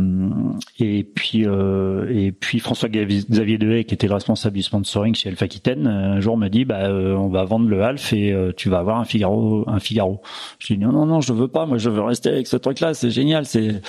et 0.78 1.04
puis 1.04 1.46
euh, 1.46 2.06
et 2.10 2.32
puis 2.32 2.58
François 2.58 2.88
Xavier 2.88 3.58
Dehaye, 3.58 3.84
qui 3.84 3.94
était 3.94 4.06
le 4.06 4.14
responsable 4.14 4.56
du 4.56 4.62
sponsoring 4.62 5.14
chez 5.14 5.30
Alpha 5.30 5.46
Aquitaine, 5.46 5.86
un 5.86 6.20
jour 6.20 6.36
me 6.36 6.48
dit 6.48 6.64
bah 6.64 6.80
euh, 6.80 7.14
on 7.14 7.28
va 7.28 7.44
vendre 7.44 7.68
le 7.68 7.82
Half 7.82 8.12
et 8.12 8.32
euh, 8.32 8.52
tu 8.54 8.68
vas 8.68 8.78
avoir 8.78 9.00
un 9.00 9.04
Figaro 9.04 9.64
un 9.66 9.80
Figaro. 9.80 10.20
Je 10.58 10.74
dis 10.74 10.78
non 10.78 10.92
non 10.92 11.06
non 11.06 11.20
je 11.20 11.32
veux 11.32 11.48
pas, 11.48 11.66
moi 11.66 11.78
je 11.78 11.88
veux 11.88 12.02
rester 12.02 12.28
avec 12.28 12.46
ce 12.46 12.56
truc 12.56 12.80
là, 12.80 12.92
c'est 12.92 13.10
génial. 13.10 13.46
C'est 13.46 13.80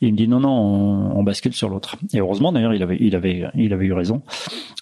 il 0.00 0.12
me 0.12 0.16
dit 0.16 0.28
non 0.28 0.40
non 0.40 0.50
on, 0.50 1.18
on 1.18 1.22
bascule 1.22 1.54
sur 1.54 1.68
l'autre. 1.68 1.96
Et 2.12 2.20
heureusement 2.20 2.52
d'ailleurs 2.52 2.74
il 2.74 2.82
avait 2.82 2.98
il 3.00 3.16
avait 3.16 3.44
il 3.54 3.72
avait 3.72 3.86
eu 3.86 3.92
raison 3.92 4.22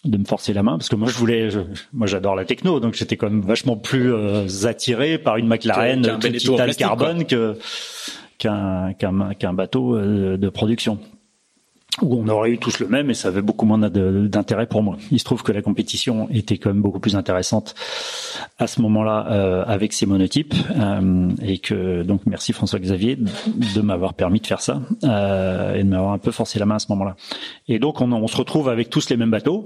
de 0.04 0.16
me 0.18 0.24
forcer 0.24 0.52
la 0.52 0.62
main 0.62 0.72
parce 0.72 0.88
que 0.88 0.96
moi 0.96 1.08
je 1.08 1.16
voulais 1.16 1.50
je, 1.50 1.60
moi 1.92 2.06
j'adore 2.06 2.36
la 2.36 2.44
techno 2.44 2.80
donc 2.80 2.94
j'étais 2.94 3.16
quand 3.16 3.30
même 3.30 3.40
vachement 3.40 3.76
plus 3.78 4.12
euh, 4.12 4.46
attiré 4.64 5.18
par 5.18 5.36
une 5.36 5.48
McLaren 5.48 6.18
qu 6.20 6.32
titane 6.32 6.74
carbone 6.74 7.24
que 7.24 7.58
qu'un 8.38 8.92
qu'un 8.94 9.52
bateau 9.52 9.96
euh, 9.96 10.36
de 10.36 10.48
production 10.48 10.98
où 12.02 12.16
on 12.16 12.28
aurait 12.28 12.50
eu 12.50 12.58
tous 12.58 12.78
le 12.78 12.88
même 12.88 13.10
et 13.10 13.14
ça 13.14 13.28
avait 13.28 13.42
beaucoup 13.42 13.66
moins 13.66 13.78
d'intérêt 13.78 14.66
pour 14.66 14.82
moi. 14.82 14.96
Il 15.10 15.18
se 15.18 15.24
trouve 15.24 15.42
que 15.42 15.52
la 15.52 15.62
compétition 15.62 16.28
était 16.30 16.58
quand 16.58 16.70
même 16.70 16.82
beaucoup 16.82 17.00
plus 17.00 17.16
intéressante 17.16 17.74
à 18.58 18.66
ce 18.66 18.80
moment-là 18.82 19.26
euh, 19.30 19.64
avec 19.66 19.92
ces 19.92 20.06
monotypes 20.06 20.54
euh, 20.76 21.30
et 21.42 21.58
que 21.58 22.02
donc 22.02 22.22
merci 22.26 22.52
François 22.52 22.78
Xavier 22.78 23.16
de 23.16 23.80
m'avoir 23.80 24.14
permis 24.14 24.40
de 24.40 24.46
faire 24.46 24.60
ça 24.60 24.80
euh, 25.04 25.74
et 25.74 25.82
de 25.82 25.88
m'avoir 25.88 26.12
un 26.12 26.18
peu 26.18 26.30
forcé 26.30 26.58
la 26.58 26.66
main 26.66 26.76
à 26.76 26.80
ce 26.80 26.86
moment-là. 26.90 27.16
Et 27.66 27.78
donc 27.78 28.00
on, 28.00 28.12
on 28.12 28.26
se 28.26 28.36
retrouve 28.36 28.68
avec 28.68 28.90
tous 28.90 29.10
les 29.10 29.16
mêmes 29.16 29.30
bateaux 29.30 29.64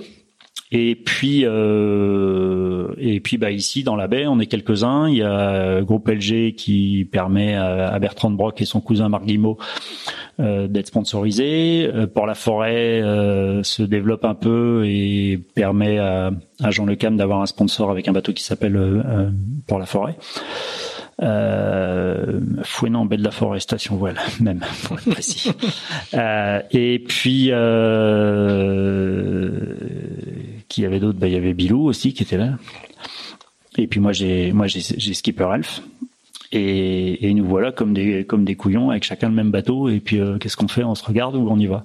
et 0.72 0.94
puis 0.94 1.42
euh, 1.44 2.88
et 2.96 3.20
puis 3.20 3.36
bah 3.36 3.50
ici 3.50 3.84
dans 3.84 3.94
la 3.94 4.08
baie, 4.08 4.26
on 4.26 4.40
est 4.40 4.46
quelques-uns. 4.46 5.08
Il 5.08 5.16
y 5.16 5.22
a 5.22 5.82
groupe 5.82 6.08
LG 6.08 6.54
qui 6.54 7.06
permet 7.12 7.54
à 7.54 7.98
Bertrand 7.98 8.30
Brock 8.30 8.62
et 8.62 8.64
son 8.64 8.80
cousin 8.80 9.10
Marc 9.10 9.26
Guimau 9.26 9.58
euh, 10.40 10.68
d'être 10.68 10.86
sponsorisés. 10.86 11.90
Euh, 11.92 12.06
pour 12.06 12.26
la 12.26 12.34
forêt 12.34 13.02
euh, 13.02 13.62
se 13.62 13.82
développe 13.82 14.24
un 14.24 14.34
peu 14.34 14.84
et 14.86 15.38
permet 15.54 15.98
à, 15.98 16.30
à 16.62 16.70
Jean 16.70 16.86
Le 16.86 16.96
Cam 16.96 17.18
d'avoir 17.18 17.42
un 17.42 17.46
sponsor 17.46 17.90
avec 17.90 18.08
un 18.08 18.12
bateau 18.12 18.32
qui 18.32 18.42
s'appelle 18.42 18.76
euh, 18.76 19.28
pour 19.66 19.78
la 19.78 19.84
forêt. 19.84 20.16
Euh, 21.20 22.40
Fouenant, 22.62 23.04
Belle 23.04 23.20
de 23.20 23.24
la 23.24 23.30
Forêt, 23.30 23.60
station 23.60 23.96
voile, 23.96 24.18
même, 24.40 24.64
pour 24.84 24.98
être 24.98 25.10
précis. 25.10 25.50
euh, 26.14 26.60
et 26.70 27.04
puis, 27.06 27.48
euh, 27.50 29.50
qui 30.72 30.82
y 30.82 30.86
avait 30.86 31.00
d'autres 31.00 31.18
bah, 31.18 31.28
Il 31.28 31.34
y 31.34 31.36
avait 31.36 31.52
Bilou 31.52 31.86
aussi 31.86 32.14
qui 32.14 32.22
était 32.22 32.38
là. 32.38 32.56
Et 33.76 33.86
puis 33.86 34.00
moi, 34.00 34.12
j'ai 34.12 34.52
moi 34.52 34.66
j'ai 34.66 35.14
Skipper 35.14 35.44
Alf. 35.44 35.82
Et, 36.54 37.26
et, 37.26 37.32
nous 37.32 37.46
voilà 37.46 37.72
comme 37.72 37.94
des 37.94 38.26
comme 38.26 38.44
des 38.44 38.56
couillons 38.56 38.90
avec 38.90 39.04
chacun 39.04 39.28
le 39.28 39.34
même 39.34 39.50
bateau. 39.50 39.88
Et 39.88 40.00
puis 40.00 40.20
euh, 40.20 40.38
qu'est-ce 40.38 40.56
qu'on 40.56 40.68
fait? 40.68 40.84
On 40.84 40.94
se 40.94 41.04
regarde 41.04 41.36
ou 41.36 41.48
on 41.48 41.58
y 41.58 41.66
va? 41.66 41.82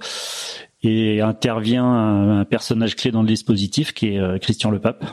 Et 0.83 1.21
intervient 1.21 1.85
un, 1.85 2.39
un, 2.39 2.45
personnage 2.45 2.95
clé 2.95 3.11
dans 3.11 3.21
le 3.21 3.27
dispositif 3.27 3.93
qui 3.93 4.09
est 4.09 4.19
euh, 4.19 4.37
Christian 4.37 4.69
Le 4.69 4.79
Pape 4.79 5.05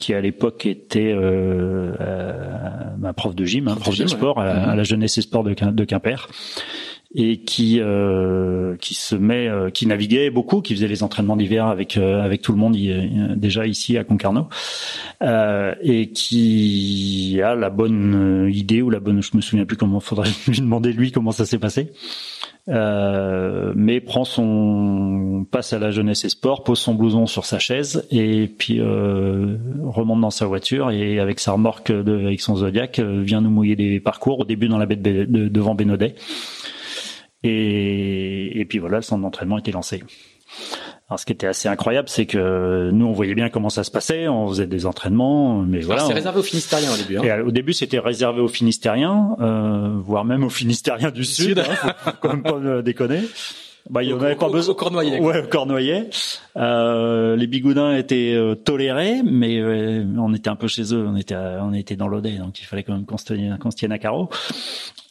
qui 0.00 0.12
à 0.12 0.20
l'époque 0.20 0.66
était 0.66 1.12
euh, 1.12 1.92
euh, 2.00 3.12
prof 3.16 3.34
de 3.34 3.44
gym, 3.44 3.72
prof 3.80 3.96
de, 3.96 4.06
sport 4.06 4.40
à, 4.40 4.46
à, 4.46 4.74
la 4.74 4.82
jeunesse 4.82 5.18
et 5.18 5.22
sport 5.22 5.44
de, 5.44 5.54
de 5.54 5.84
Quimper 5.84 6.28
et 7.14 7.38
qui 7.38 7.80
euh, 7.80 8.76
qui 8.76 8.94
se 8.94 9.14
met 9.14 9.48
euh, 9.48 9.70
qui 9.70 9.86
naviguait 9.86 10.28
beaucoup 10.28 10.60
qui 10.60 10.74
faisait 10.74 10.88
les 10.88 11.02
entraînements 11.02 11.36
d'hiver 11.36 11.66
avec 11.66 11.96
euh, 11.96 12.20
avec 12.22 12.42
tout 12.42 12.52
le 12.52 12.58
monde 12.58 12.76
déjà 13.34 13.66
ici 13.66 13.96
à 13.96 14.04
Concarneau 14.04 14.48
euh, 15.22 15.74
et 15.80 16.10
qui 16.10 17.40
a 17.42 17.54
la 17.54 17.70
bonne 17.70 18.50
idée 18.52 18.82
ou 18.82 18.90
la 18.90 19.00
bonne 19.00 19.22
je 19.22 19.34
me 19.34 19.40
souviens 19.40 19.64
plus 19.64 19.78
comment 19.78 20.00
faudrait 20.00 20.28
lui 20.48 20.58
demander 20.58 20.92
lui 20.92 21.10
comment 21.10 21.32
ça 21.32 21.46
s'est 21.46 21.58
passé 21.58 21.92
mais 22.66 24.00
prend 24.00 24.24
son 24.24 25.46
passe 25.50 25.72
à 25.72 25.78
la 25.78 25.90
jeunesse 25.90 26.26
et 26.26 26.28
sport 26.28 26.62
pose 26.62 26.78
son 26.78 26.94
blouson 26.94 27.24
sur 27.24 27.46
sa 27.46 27.58
chaise 27.58 28.06
et 28.10 28.46
puis 28.46 28.82
remonte 28.82 30.20
dans 30.20 30.28
sa 30.28 30.44
voiture 30.44 30.90
et 30.90 31.18
avec 31.18 31.40
sa 31.40 31.52
remorque 31.52 31.90
de, 31.90 32.26
avec 32.26 32.42
son 32.42 32.56
Zodiac 32.56 33.00
vient 33.00 33.40
nous 33.40 33.48
mouiller 33.48 33.76
des 33.76 34.00
parcours 34.00 34.40
au 34.40 34.44
début 34.44 34.68
dans 34.68 34.76
la 34.76 34.84
baie 34.84 34.96
de, 34.96 35.24
de, 35.24 35.48
devant 35.48 35.74
Bénodet 35.74 36.14
et, 37.42 38.60
et 38.60 38.64
puis 38.64 38.78
voilà, 38.78 38.96
le 38.96 39.02
centre 39.02 39.22
d'entraînement 39.22 39.58
était 39.58 39.72
lancé. 39.72 40.02
Alors, 41.08 41.18
ce 41.18 41.24
qui 41.24 41.32
était 41.32 41.46
assez 41.46 41.68
incroyable, 41.68 42.08
c'est 42.08 42.26
que 42.26 42.90
nous, 42.92 43.06
on 43.06 43.12
voyait 43.12 43.34
bien 43.34 43.48
comment 43.48 43.70
ça 43.70 43.82
se 43.82 43.90
passait, 43.90 44.28
on 44.28 44.46
faisait 44.48 44.66
des 44.66 44.84
entraînements, 44.84 45.62
mais 45.62 45.80
voilà. 45.80 46.04
C'est 46.04 46.12
réservé 46.12 46.40
aux 46.40 46.42
Finistériens 46.42 46.92
au 46.92 46.96
début. 46.98 47.16
Hein. 47.16 47.22
Et 47.22 47.40
au 47.40 47.50
début, 47.50 47.72
c'était 47.72 47.98
réservé 47.98 48.42
aux 48.42 48.48
Finistériens, 48.48 49.34
euh, 49.40 49.98
voire 50.02 50.26
même 50.26 50.44
aux 50.44 50.50
Finistériens 50.50 51.10
du, 51.10 51.24
Sud. 51.24 51.60
Hein, 51.60 51.94
faut, 51.96 52.10
quand 52.20 52.28
même 52.28 52.42
pas 52.42 52.82
déconner. 52.82 53.22
Bah, 53.90 54.02
il 54.02 54.10
y 54.10 54.12
en 54.12 54.20
avait 54.20 54.36
pas 54.36 54.50
besoin. 54.50 54.72
Au 54.72 54.76
Cornouaillet. 54.76 55.20
Ouais, 55.20 55.44
au 55.44 55.48
Cornouaillet. 55.48 56.10
Euh, 56.56 57.36
les 57.36 57.46
bigoudins 57.46 57.96
étaient 57.96 58.34
euh, 58.34 58.54
tolérés, 58.54 59.22
mais 59.24 59.58
euh, 59.58 60.04
on 60.18 60.34
était 60.34 60.50
un 60.50 60.56
peu 60.56 60.68
chez 60.68 60.94
eux. 60.94 61.06
On 61.06 61.16
était, 61.16 61.36
on 61.36 61.72
était 61.72 61.96
dans 61.96 62.08
l'Odé, 62.08 62.32
donc 62.32 62.60
il 62.60 62.64
fallait 62.64 62.82
quand 62.82 62.92
même 62.92 63.06
qu'on 63.06 63.16
se 63.16 63.24
tienne, 63.24 63.58
qu'on 63.58 63.70
se 63.70 63.76
tienne 63.76 63.92
à 63.92 63.98
carreau. 63.98 64.28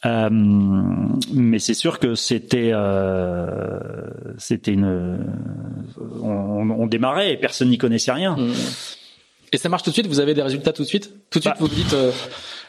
Euh, 0.06 0.28
mais 0.30 1.58
c'est 1.58 1.74
sûr 1.74 1.98
que 1.98 2.14
c'était, 2.14 2.72
c'était 4.38 4.72
une, 4.72 5.26
on, 6.22 6.70
on, 6.70 6.86
démarrait 6.86 7.32
et 7.32 7.36
personne 7.36 7.70
n'y 7.70 7.78
connaissait 7.78 8.12
rien. 8.12 8.36
Mmh. 8.36 8.52
Et 9.52 9.56
ça 9.56 9.68
marche 9.68 9.82
tout 9.82 9.90
de 9.90 9.94
suite? 9.94 10.06
Vous 10.06 10.20
avez 10.20 10.34
des 10.34 10.42
résultats 10.42 10.72
tout 10.72 10.82
de 10.82 10.88
suite? 10.88 11.10
Tout 11.30 11.40
de 11.40 11.44
suite, 11.44 11.54
bah, 11.54 11.60
vous 11.60 11.68
dites 11.68 11.96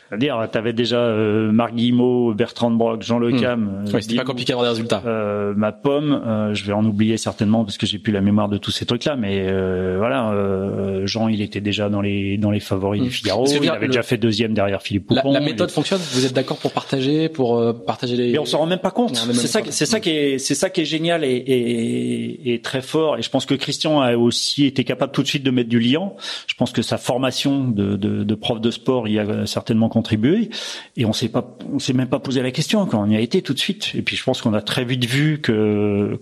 c'est-à-dire, 0.09 0.47
tu 0.51 0.57
avais 0.57 0.73
déjà 0.73 0.97
euh, 0.97 1.51
Marc 1.51 1.75
Guillemot, 1.75 2.33
Bertrand 2.33 2.71
Brock, 2.71 3.03
Jean 3.03 3.19
Le 3.19 3.31
Cam. 3.39 3.61
Hmm. 3.61 3.95
Euh, 3.95 3.99
c'était 4.01 4.15
pas 4.15 4.23
compliqué 4.23 4.51
d'avoir 4.53 4.65
des 4.65 4.71
résultats. 4.71 5.03
Euh, 5.05 5.53
ma 5.55 5.71
pomme, 5.71 6.23
euh, 6.25 6.53
je 6.55 6.65
vais 6.65 6.73
en 6.73 6.83
oublier 6.83 7.17
certainement 7.17 7.63
parce 7.63 7.77
que 7.77 7.85
j'ai 7.85 7.99
plus 7.99 8.11
la 8.11 8.21
mémoire 8.21 8.49
de 8.49 8.57
tous 8.57 8.71
ces 8.71 8.87
trucs-là, 8.87 9.15
mais 9.15 9.45
euh, 9.47 9.97
voilà, 9.99 11.05
Jean, 11.05 11.27
il 11.27 11.41
était 11.41 11.61
déjà 11.61 11.89
dans 11.89 12.01
les 12.01 12.37
dans 12.37 12.49
les 12.49 12.59
favoris 12.59 13.01
du 13.01 13.09
hmm. 13.09 13.11
Figaro. 13.11 13.45
Il 13.47 13.69
avait 13.69 13.87
déjà 13.87 14.01
fait 14.01 14.17
deuxième 14.17 14.53
derrière 14.53 14.81
Philippe 14.81 15.07
Poupon. 15.07 15.31
La, 15.31 15.39
la 15.39 15.45
méthode 15.45 15.69
fonctionne. 15.69 15.99
Vous 16.13 16.25
êtes 16.25 16.33
d'accord 16.33 16.57
pour 16.57 16.71
partager, 16.71 17.29
pour 17.29 17.61
partager 17.85 18.15
les. 18.15 18.31
Mais 18.31 18.39
on 18.39 18.45
s'en 18.45 18.59
rend 18.59 18.65
même 18.65 18.79
pas 18.79 18.91
compte. 18.91 19.15
C'est 19.15 19.47
ça, 19.47 19.61
c'est 19.69 19.85
ça 19.85 19.99
qui 19.99 20.09
est, 20.09 20.37
c'est 20.39 20.55
ça 20.55 20.71
qui 20.71 20.81
est 20.81 20.85
génial 20.85 21.23
et, 21.23 21.29
et, 21.29 22.53
et, 22.53 22.61
très 22.61 22.81
fort. 22.81 23.17
Et 23.17 23.21
je 23.21 23.29
pense 23.29 23.45
que 23.45 23.53
Christian 23.53 24.01
a 24.01 24.15
aussi 24.15 24.65
été 24.65 24.83
capable 24.83 25.11
tout 25.11 25.21
de 25.21 25.27
suite 25.27 25.43
de 25.43 25.51
mettre 25.51 25.69
du 25.69 25.79
liant. 25.79 26.15
Je 26.47 26.55
pense 26.55 26.71
que 26.71 26.81
sa 26.81 26.97
formation 26.97 27.67
de, 27.67 27.95
de, 27.95 28.23
de 28.23 28.35
prof 28.35 28.59
de 28.59 28.71
sport 28.71 29.07
y 29.07 29.19
a 29.19 29.45
certainement 29.45 29.89
contribué 29.99 30.49
et 30.95 31.05
on 31.05 31.11
s'est 31.11 31.27
pas, 31.27 31.57
on 31.73 31.79
s'est 31.79 31.91
même 31.91 32.07
pas 32.07 32.19
posé 32.19 32.41
la 32.41 32.51
question 32.51 32.85
quand 32.85 33.03
on 33.03 33.09
y 33.09 33.17
a 33.17 33.19
été 33.19 33.41
tout 33.41 33.53
de 33.53 33.59
suite. 33.59 33.91
Et 33.95 34.01
puis 34.01 34.15
je 34.15 34.23
pense 34.23 34.41
qu'on 34.41 34.53
a 34.53 34.61
très 34.61 34.85
vite 34.85 35.03
vu 35.03 35.41
que 35.41 36.19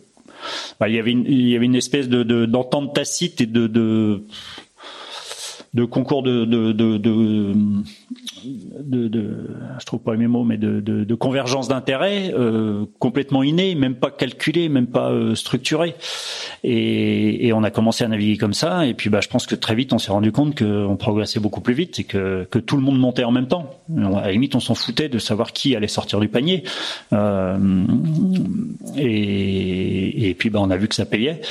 bah, 0.80 0.90
il 0.90 0.96
y 0.96 1.00
avait 1.00 1.12
une, 1.12 1.26
il 1.26 1.48
y 1.48 1.56
avait 1.56 1.66
une 1.66 1.76
espèce 1.76 2.10
de 2.10 2.46
d'entente 2.46 2.96
tacite 2.96 3.40
et 3.42 3.46
de, 3.46 3.68
de 5.78 5.86
concours 5.86 6.24
de, 6.24 6.46
de, 6.46 7.54
de, 8.80 9.50
je 9.80 9.86
trouve 9.86 10.00
pas 10.00 10.16
mots, 10.16 10.44
mais 10.44 10.58
de, 10.58 11.16
convergence 11.16 11.68
d'intérêts 11.68 12.34
euh, 12.34 12.86
complètement 13.00 13.44
inné, 13.44 13.76
même 13.76 13.96
pas 13.96 14.12
calculé, 14.12 14.70
même 14.70 14.88
pas 14.88 15.12
euh, 15.12 15.36
structuré. 15.36 15.96
Et, 16.64 17.48
et, 17.48 17.54
on 17.54 17.64
a 17.64 17.72
commencé 17.72 18.04
à 18.04 18.08
naviguer 18.08 18.38
comme 18.38 18.54
ça. 18.54 18.86
Et 18.86 18.94
puis, 18.94 19.10
bah, 19.10 19.20
je 19.22 19.28
pense 19.28 19.46
que 19.46 19.56
très 19.56 19.76
vite, 19.76 19.94
on 19.94 19.98
s'est 19.98 20.12
rendu 20.12 20.32
compte 20.32 20.58
qu'on 20.58 20.96
progressait 20.96 21.40
beaucoup 21.40 21.62
plus 21.62 21.74
vite 21.74 22.00
et 22.00 22.04
que, 22.04 22.48
que 22.50 22.60
tout 22.60 22.78
le 22.78 22.84
monde 22.84 23.00
montait 23.00 23.24
en 23.24 23.32
même 23.32 23.48
temps. 23.48 23.72
À 23.98 24.22
la 24.22 24.32
limite, 24.32 24.56
on 24.56 24.60
s'en 24.60 24.76
foutait 24.76 25.10
de 25.10 25.20
savoir 25.20 25.54
qui 25.54 25.76
allait 25.76 25.88
sortir 25.88 26.20
du 26.20 26.28
panier. 26.28 26.64
Euh, 27.14 27.58
et, 28.96 30.30
et 30.30 30.34
puis, 30.36 30.50
bah, 30.50 30.60
on 30.62 30.70
a 30.70 30.78
vu 30.78 30.88
que 30.88 30.96
ça 30.96 31.06
payait. 31.06 31.42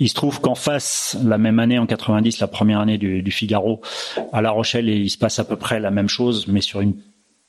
Il 0.00 0.08
se 0.08 0.14
trouve 0.14 0.40
qu'en 0.40 0.56
face, 0.56 1.16
la 1.24 1.38
même 1.38 1.58
année, 1.58 1.78
en 1.78 1.86
90, 1.86 2.40
la 2.40 2.48
première 2.48 2.80
année 2.80 2.98
du, 2.98 3.22
du 3.22 3.30
Figaro, 3.30 3.80
à 4.32 4.42
La 4.42 4.50
Rochelle, 4.50 4.88
il 4.88 5.10
se 5.10 5.18
passe 5.18 5.38
à 5.38 5.44
peu 5.44 5.56
près 5.56 5.80
la 5.80 5.90
même 5.90 6.01
chose, 6.08 6.46
mais 6.48 6.60
sur 6.60 6.80
une 6.80 6.94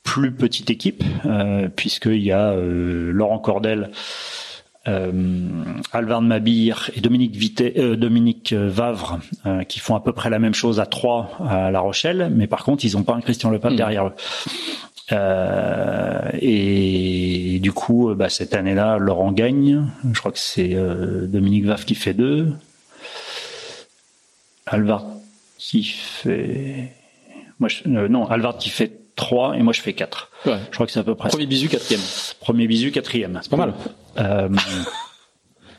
plus 0.02 0.32
petite 0.32 0.70
équipe, 0.70 1.02
euh, 1.24 1.68
puisqu'il 1.68 2.22
y 2.22 2.32
a 2.32 2.50
euh, 2.50 3.10
Laurent 3.10 3.38
Cordel, 3.38 3.90
euh, 4.86 5.12
Mabir 6.20 6.90
et 6.94 7.00
Dominique, 7.00 7.34
Vité, 7.34 7.74
euh, 7.78 7.96
Dominique 7.96 8.52
Vavre 8.52 9.18
euh, 9.46 9.64
qui 9.64 9.80
font 9.80 9.94
à 9.94 10.00
peu 10.00 10.12
près 10.12 10.28
la 10.28 10.38
même 10.38 10.54
chose 10.54 10.78
à 10.78 10.86
trois 10.86 11.30
à 11.48 11.70
La 11.70 11.80
Rochelle, 11.80 12.30
mais 12.34 12.46
par 12.46 12.64
contre 12.64 12.84
ils 12.84 12.92
n'ont 12.92 13.02
pas 13.02 13.14
un 13.14 13.22
Christian 13.22 13.50
Lepap 13.50 13.72
mmh. 13.72 13.76
derrière 13.76 14.06
eux. 14.08 14.14
Euh, 15.12 16.30
et, 16.40 17.58
du 17.60 17.72
coup, 17.72 18.14
bah, 18.14 18.30
cette 18.30 18.54
année-là, 18.54 18.96
Laurent 18.96 19.32
gagne. 19.32 19.86
Je 20.12 20.18
crois 20.18 20.32
que 20.32 20.38
c'est 20.38 20.74
Dominique 21.28 21.66
Vavre 21.66 21.84
qui 21.84 21.94
fait 21.94 22.14
deux. 22.14 22.52
Alvard 24.66 25.04
qui 25.58 25.82
fait, 25.84 26.92
moi 27.58 27.68
je... 27.68 27.88
non, 27.88 28.26
Alvard 28.26 28.58
qui 28.58 28.70
fait 28.70 28.92
3 29.16 29.56
et 29.56 29.62
moi 29.62 29.72
je 29.72 29.80
fais 29.80 29.92
4. 29.92 30.30
Ouais. 30.46 30.58
Je 30.70 30.74
crois 30.74 30.86
que 30.86 30.92
c'est 30.92 31.00
à 31.00 31.04
peu 31.04 31.14
près. 31.14 31.28
Premier 31.28 31.46
bisu, 31.46 31.68
quatrième. 31.68 32.00
Premier 32.40 32.66
bisu, 32.66 32.90
quatrième. 32.90 33.38
C'est 33.42 33.50
pas 33.50 33.56
mal. 33.56 33.74
Euh, 34.18 34.48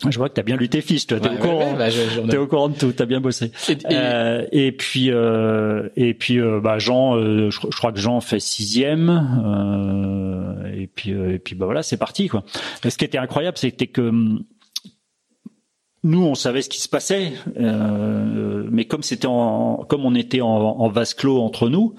je 0.09 0.17
vois 0.17 0.29
que 0.29 0.35
t'as 0.35 0.43
bien 0.43 0.55
lu 0.55 0.69
tes 0.69 0.81
fiches, 0.81 1.07
toi. 1.07 1.19
T'es 1.19 1.29
au 1.29 1.37
courant. 1.37 1.73
Bah, 1.73 1.87
t'es 2.29 2.37
au 2.37 2.47
courant 2.47 2.69
de 2.69 2.77
tout. 2.77 2.91
T'as 2.91 3.05
bien 3.05 3.19
bossé. 3.19 3.51
Et, 3.69 3.71
et... 3.71 3.77
Euh, 3.91 4.45
et 4.51 4.71
puis, 4.71 5.11
euh, 5.11 5.89
et 5.95 6.13
puis, 6.13 6.39
euh, 6.39 6.59
bah, 6.61 6.79
Jean, 6.79 7.15
euh, 7.15 7.49
je, 7.49 7.59
je, 7.59 7.77
crois 7.77 7.91
que 7.91 7.99
Jean 7.99 8.21
fait 8.21 8.39
sixième. 8.39 9.09
et 10.75 10.87
puis, 10.87 11.11
et 11.11 11.39
puis, 11.39 11.55
bah 11.55 11.65
voilà, 11.65 11.83
c'est 11.83 11.97
parti, 11.97 12.27
quoi. 12.27 12.43
Et 12.83 12.89
ce 12.89 12.97
qui 12.97 13.05
était 13.05 13.17
incroyable, 13.17 13.57
c'était 13.57 13.87
que 13.87 14.01
hum, 14.01 14.43
nous, 16.05 16.23
on 16.23 16.35
savait 16.35 16.61
ce 16.61 16.69
qui 16.69 16.79
se 16.79 16.87
passait, 16.87 17.33
euh, 17.59 18.63
mais 18.69 18.85
comme 18.85 19.01
c'était 19.01 19.25
en, 19.25 19.83
comme 19.89 20.05
on 20.05 20.13
était 20.13 20.41
en, 20.41 20.47
en 20.47 20.87
vase 20.87 21.15
clos 21.15 21.41
entre 21.41 21.67
nous, 21.67 21.95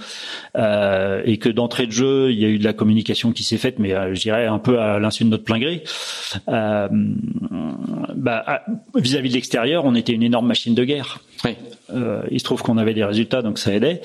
euh, 0.57 1.23
et 1.25 1.39
que 1.39 1.49
d'entrée 1.49 1.89
de 1.89 1.93
jeu, 1.93 2.31
il 2.31 2.39
y 2.39 2.45
a 2.45 2.49
eu 2.49 2.59
de 2.59 2.65
la 2.65 2.73
communication 2.73 3.33
qui 3.33 3.43
s'est 3.43 3.59
faite, 3.59 3.81
mais 3.81 3.95
euh, 3.95 4.15
je 4.15 4.21
dirais 4.21 4.47
un 4.47 4.61
peu 4.61 4.79
à 4.79 5.01
l'insu 5.01 5.25
de 5.25 5.31
notre 5.31 5.43
plein 5.43 5.59
gré. 5.59 5.83
Euh, 6.49 6.87
bah, 8.15 8.63
vis-à-vis 8.95 9.31
de 9.31 9.35
l'extérieur, 9.35 9.85
on 9.85 9.97
était 9.97 10.13
une 10.13 10.23
énorme 10.23 10.47
machine 10.47 10.77
de 10.77 10.85
guerre. 10.85 11.19
Oui. 11.45 11.57
Euh, 11.93 12.23
il 12.31 12.39
se 12.39 12.45
trouve 12.45 12.63
qu'on 12.63 12.79
avait 12.79 12.95
des 12.95 13.05
résultats, 13.05 13.43
donc 13.43 13.59
ça 13.59 13.75
aidait. 13.75 14.03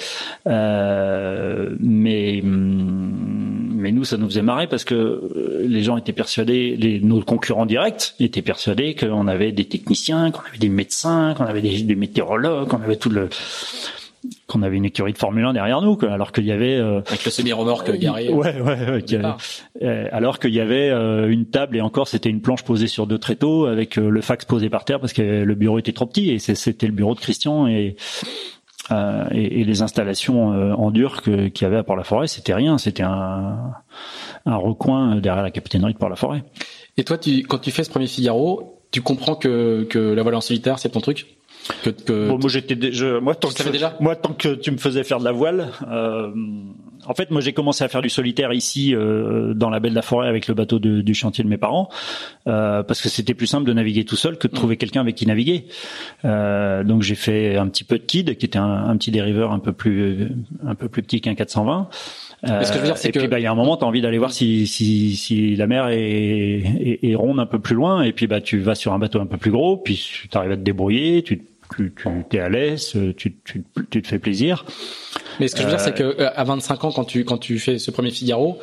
mais 0.47 2.41
mais 3.81 3.91
nous, 3.91 4.05
ça 4.05 4.17
nous 4.17 4.27
faisait 4.27 4.41
marrer 4.41 4.67
parce 4.67 4.85
que 4.85 4.95
euh, 4.95 5.65
les 5.67 5.83
gens 5.83 5.97
étaient 5.97 6.13
persuadés, 6.13 6.77
les, 6.77 6.99
nos 6.99 7.21
concurrents 7.21 7.65
directs 7.65 8.15
étaient 8.19 8.41
persuadés 8.41 8.95
qu'on 8.95 9.27
avait 9.27 9.51
des 9.51 9.65
techniciens, 9.65 10.31
qu'on 10.31 10.43
avait 10.47 10.57
des 10.57 10.69
médecins, 10.69 11.33
qu'on 11.35 11.45
avait 11.45 11.61
des, 11.61 11.81
des 11.81 11.95
météorologues, 11.95 12.69
qu'on 12.69 12.81
avait 12.81 12.95
tout 12.95 13.09
le 13.09 13.29
qu'on 14.47 14.61
avait 14.61 14.77
une 14.77 14.85
écurie 14.85 15.13
de 15.13 15.17
Formule 15.17 15.45
1 15.45 15.53
derrière 15.53 15.81
nous, 15.81 15.97
alors 16.03 16.31
qu'il 16.31 16.45
y 16.45 16.51
avait 16.51 16.75
euh, 16.75 17.01
avec 17.07 17.25
le 17.25 17.31
semi-remorque 17.31 17.91
garé. 17.97 18.29
Ouais, 18.29 18.59
ouais, 18.61 19.01
ouais 19.01 19.03
euh, 19.81 20.07
alors 20.11 20.39
qu'il 20.39 20.53
y 20.53 20.59
avait 20.59 20.89
euh, 20.89 21.29
une 21.29 21.45
table 21.45 21.77
et 21.77 21.81
encore 21.81 22.07
c'était 22.07 22.29
une 22.29 22.41
planche 22.41 22.63
posée 22.63 22.87
sur 22.87 23.07
deux 23.07 23.17
tréteaux 23.17 23.65
avec 23.65 23.95
le 23.95 24.21
fax 24.21 24.45
posé 24.45 24.69
par 24.69 24.85
terre 24.85 24.99
parce 24.99 25.13
que 25.13 25.43
le 25.43 25.55
bureau 25.55 25.79
était 25.79 25.93
trop 25.93 26.05
petit 26.05 26.29
et 26.29 26.39
c'était 26.39 26.87
le 26.87 26.93
bureau 26.93 27.15
de 27.15 27.19
Christian 27.19 27.67
et 27.67 27.95
euh, 28.91 29.25
et, 29.31 29.61
et, 29.61 29.63
les 29.63 29.81
installations 29.81 30.53
euh, 30.53 30.73
en 30.73 30.91
dur 30.91 31.21
qu'il 31.21 31.51
y 31.61 31.65
avait 31.65 31.77
à 31.77 31.83
Port-la-Forêt, 31.83 32.27
c'était 32.27 32.53
rien, 32.53 32.77
c'était 32.77 33.03
un, 33.03 33.73
un 34.45 34.55
recoin 34.55 35.15
derrière 35.17 35.43
la 35.43 35.51
capitainerie 35.51 35.93
de 35.93 35.97
Port-la-Forêt. 35.97 36.43
Et 36.97 37.03
toi, 37.03 37.17
tu, 37.17 37.43
quand 37.43 37.59
tu 37.59 37.71
fais 37.71 37.83
ce 37.83 37.89
premier 37.89 38.07
Figaro, 38.07 38.81
tu 38.91 39.01
comprends 39.01 39.35
que, 39.35 39.83
que 39.89 39.99
la 39.99 40.21
voile 40.23 40.35
en 40.35 40.41
solitaire, 40.41 40.79
c'est 40.79 40.89
ton 40.89 41.01
truc? 41.01 41.37
Que, 41.83 41.91
que 41.91 42.27
bon, 42.27 42.39
moi 42.39 42.49
j'étais 42.49 42.75
moi 43.21 43.35
tant 43.35 43.49
que 43.49 43.69
déjà? 43.69 43.95
moi 43.99 44.15
tant 44.15 44.33
que 44.33 44.55
tu 44.55 44.71
me 44.71 44.77
faisais 44.77 45.03
faire 45.03 45.19
de 45.19 45.25
la 45.25 45.31
voile 45.31 45.71
euh, 45.87 46.31
en 47.05 47.13
fait, 47.13 47.31
moi, 47.31 47.41
j'ai 47.41 47.53
commencé 47.53 47.83
à 47.83 47.87
faire 47.87 48.01
du 48.01 48.09
solitaire 48.09 48.53
ici, 48.53 48.93
euh, 48.95 49.53
dans 49.53 49.69
la 49.69 49.79
baie 49.79 49.89
de 49.89 49.95
la 49.95 50.01
Forêt, 50.01 50.27
avec 50.27 50.47
le 50.47 50.53
bateau 50.53 50.79
de, 50.79 51.01
du 51.01 51.13
chantier 51.13 51.43
de 51.43 51.49
mes 51.49 51.57
parents, 51.57 51.89
euh, 52.47 52.83
parce 52.83 53.01
que 53.01 53.09
c'était 53.09 53.33
plus 53.33 53.47
simple 53.47 53.65
de 53.67 53.73
naviguer 53.73 54.05
tout 54.05 54.15
seul 54.15 54.37
que 54.37 54.47
de 54.47 54.53
trouver 54.53 54.77
quelqu'un 54.77 55.01
avec 55.01 55.15
qui 55.15 55.25
naviguer. 55.25 55.65
Euh, 56.25 56.83
donc, 56.83 57.01
j'ai 57.01 57.15
fait 57.15 57.57
un 57.57 57.67
petit 57.67 57.83
peu 57.83 57.97
de 57.97 58.03
kid, 58.03 58.37
qui 58.37 58.45
était 58.45 58.59
un, 58.59 58.89
un, 58.89 58.97
petit 58.97 59.11
dériveur 59.11 59.51
un 59.51 59.59
peu 59.59 59.73
plus, 59.73 60.29
un 60.65 60.75
peu 60.75 60.89
plus 60.89 61.01
petit 61.03 61.21
qu'un 61.21 61.35
420. 61.35 61.89
Euh, 62.43 62.63
ce 62.63 62.71
que 62.71 62.77
je 62.77 62.79
veux 62.79 62.87
dire, 62.87 62.97
c'est 62.97 63.09
et 63.09 63.11
que 63.11 63.19
puis, 63.19 63.27
bah, 63.27 63.39
il 63.39 63.43
y 63.43 63.45
a 63.45 63.51
un 63.51 63.55
moment, 63.55 63.77
tu 63.77 63.83
as 63.83 63.87
envie 63.87 64.01
d'aller 64.01 64.17
voir 64.17 64.31
si, 64.31 64.65
si, 64.65 65.15
si 65.15 65.55
la 65.55 65.67
mer 65.67 65.87
est, 65.89 65.99
est, 65.99 66.99
est, 67.03 67.15
ronde 67.15 67.39
un 67.39 67.45
peu 67.45 67.59
plus 67.59 67.75
loin, 67.75 68.01
et 68.01 68.13
puis 68.13 68.25
bah, 68.25 68.41
tu 68.41 68.57
vas 68.57 68.73
sur 68.73 68.93
un 68.93 68.99
bateau 68.99 69.19
un 69.19 69.27
peu 69.27 69.37
plus 69.37 69.51
gros, 69.51 69.77
puis 69.77 70.27
tu 70.29 70.37
arrives 70.37 70.51
à 70.51 70.57
te 70.57 70.61
débrouiller, 70.61 71.21
tu 71.21 71.41
tu, 71.75 71.93
tu 72.29 72.37
es 72.37 72.39
à 72.39 72.49
l'aise, 72.49 72.91
tu, 73.17 73.37
tu, 73.43 73.63
tu, 73.89 74.01
te 74.01 74.07
fais 74.07 74.19
plaisir. 74.19 74.65
Mais 75.39 75.47
ce 75.47 75.55
que 75.55 75.61
je 75.61 75.67
veux 75.67 75.71
dire, 75.71 75.79
c'est 75.79 75.95
que 75.95 76.03
euh, 76.03 76.29
à 76.35 76.43
25 76.43 76.83
ans, 76.83 76.91
quand 76.91 77.03
tu 77.03 77.23
quand 77.25 77.37
tu 77.37 77.59
fais 77.59 77.79
ce 77.79 77.91
premier 77.91 78.11
Figaro, 78.11 78.59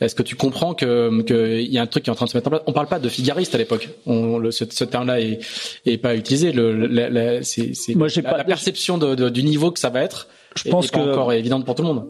est-ce 0.00 0.14
que 0.14 0.22
tu 0.22 0.36
comprends 0.36 0.74
que 0.74 1.22
qu'il 1.22 1.72
y 1.72 1.78
a 1.78 1.82
un 1.82 1.86
truc 1.86 2.04
qui 2.04 2.10
est 2.10 2.12
en 2.12 2.16
train 2.16 2.26
de 2.26 2.30
se 2.30 2.36
mettre 2.36 2.48
en 2.48 2.50
place? 2.50 2.62
On 2.66 2.72
parle 2.72 2.88
pas 2.88 2.98
de 2.98 3.08
figariste 3.08 3.54
à 3.54 3.58
l'époque. 3.58 3.88
On 4.06 4.38
le, 4.38 4.50
ce, 4.50 4.64
ce 4.68 4.84
terme-là 4.84 5.20
est, 5.20 5.40
est 5.86 5.98
pas 5.98 6.14
utilisé. 6.14 6.52
Le, 6.52 7.40
c'est, 7.42 7.74
c'est 7.74 7.94
Moi, 7.94 8.08
la, 8.14 8.22
pas, 8.22 8.36
la 8.36 8.44
perception 8.44 8.98
de, 8.98 9.14
de, 9.14 9.28
du 9.28 9.42
niveau 9.42 9.70
que 9.70 9.78
ça 9.78 9.90
va 9.90 10.02
être. 10.02 10.28
Je 10.54 10.70
pense 10.70 10.86
est, 10.86 10.90
que 10.90 10.96
pas 10.96 11.12
encore 11.12 11.32
évidente 11.32 11.64
pour 11.64 11.74
tout 11.74 11.82
le 11.82 11.88
monde. 11.88 12.06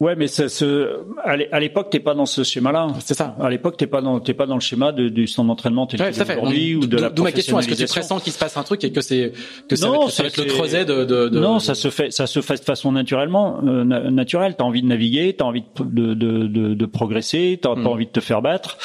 Ouais, 0.00 0.16
mais 0.16 0.28
ce, 0.28 0.48
ce, 0.48 1.00
à 1.22 1.60
l'époque, 1.60 1.90
t'es 1.90 2.00
pas 2.00 2.14
dans 2.14 2.24
ce 2.24 2.42
schéma-là. 2.42 2.88
C'est 3.00 3.12
ça. 3.12 3.36
À 3.38 3.50
l'époque, 3.50 3.76
t'es 3.76 3.86
pas 3.86 4.00
dans, 4.00 4.18
t'es 4.18 4.32
pas 4.32 4.46
dans 4.46 4.54
le 4.54 4.60
schéma 4.60 4.92
de, 4.92 5.10
du 5.10 5.26
centre 5.26 5.48
d'entraînement 5.48 5.86
tel 5.86 6.00
ouais, 6.00 6.10
aujourd'hui 6.10 6.74
ou 6.74 6.86
de 6.86 6.96
la 6.96 7.10
D'où 7.10 7.22
ma 7.22 7.32
question. 7.32 7.58
Est-ce 7.58 7.68
que 7.68 7.74
tu 7.74 7.84
pressens 7.84 8.18
qu'il 8.20 8.32
se 8.32 8.38
passe 8.38 8.56
un 8.56 8.62
truc 8.62 8.82
et 8.82 8.92
que 8.92 9.02
c'est 9.02 9.32
que 9.68 9.76
ça, 9.76 9.86
non, 9.86 9.98
va, 9.98 10.04
être, 10.06 10.10
ça 10.10 10.22
va 10.22 10.28
être 10.28 10.38
le 10.38 10.44
creuset 10.44 10.86
de, 10.86 11.04
de, 11.04 11.28
de, 11.28 11.38
Non, 11.38 11.58
ça 11.58 11.74
se 11.74 11.90
fait, 11.90 12.10
ça 12.10 12.26
se 12.26 12.40
fait 12.40 12.56
de 12.56 12.64
façon 12.64 12.92
naturellement, 12.92 13.60
euh, 13.62 13.84
naturelle. 13.84 14.54
T'as 14.56 14.64
envie 14.64 14.80
de 14.80 14.86
naviguer, 14.86 15.34
t'as 15.36 15.44
envie 15.44 15.64
de, 15.78 16.14
de, 16.14 16.46
de, 16.46 16.72
de 16.72 16.86
progresser, 16.86 17.58
t'as 17.60 17.74
pas 17.74 17.90
envie 17.90 18.06
de 18.06 18.12
te 18.12 18.20
faire 18.20 18.40
battre. 18.40 18.78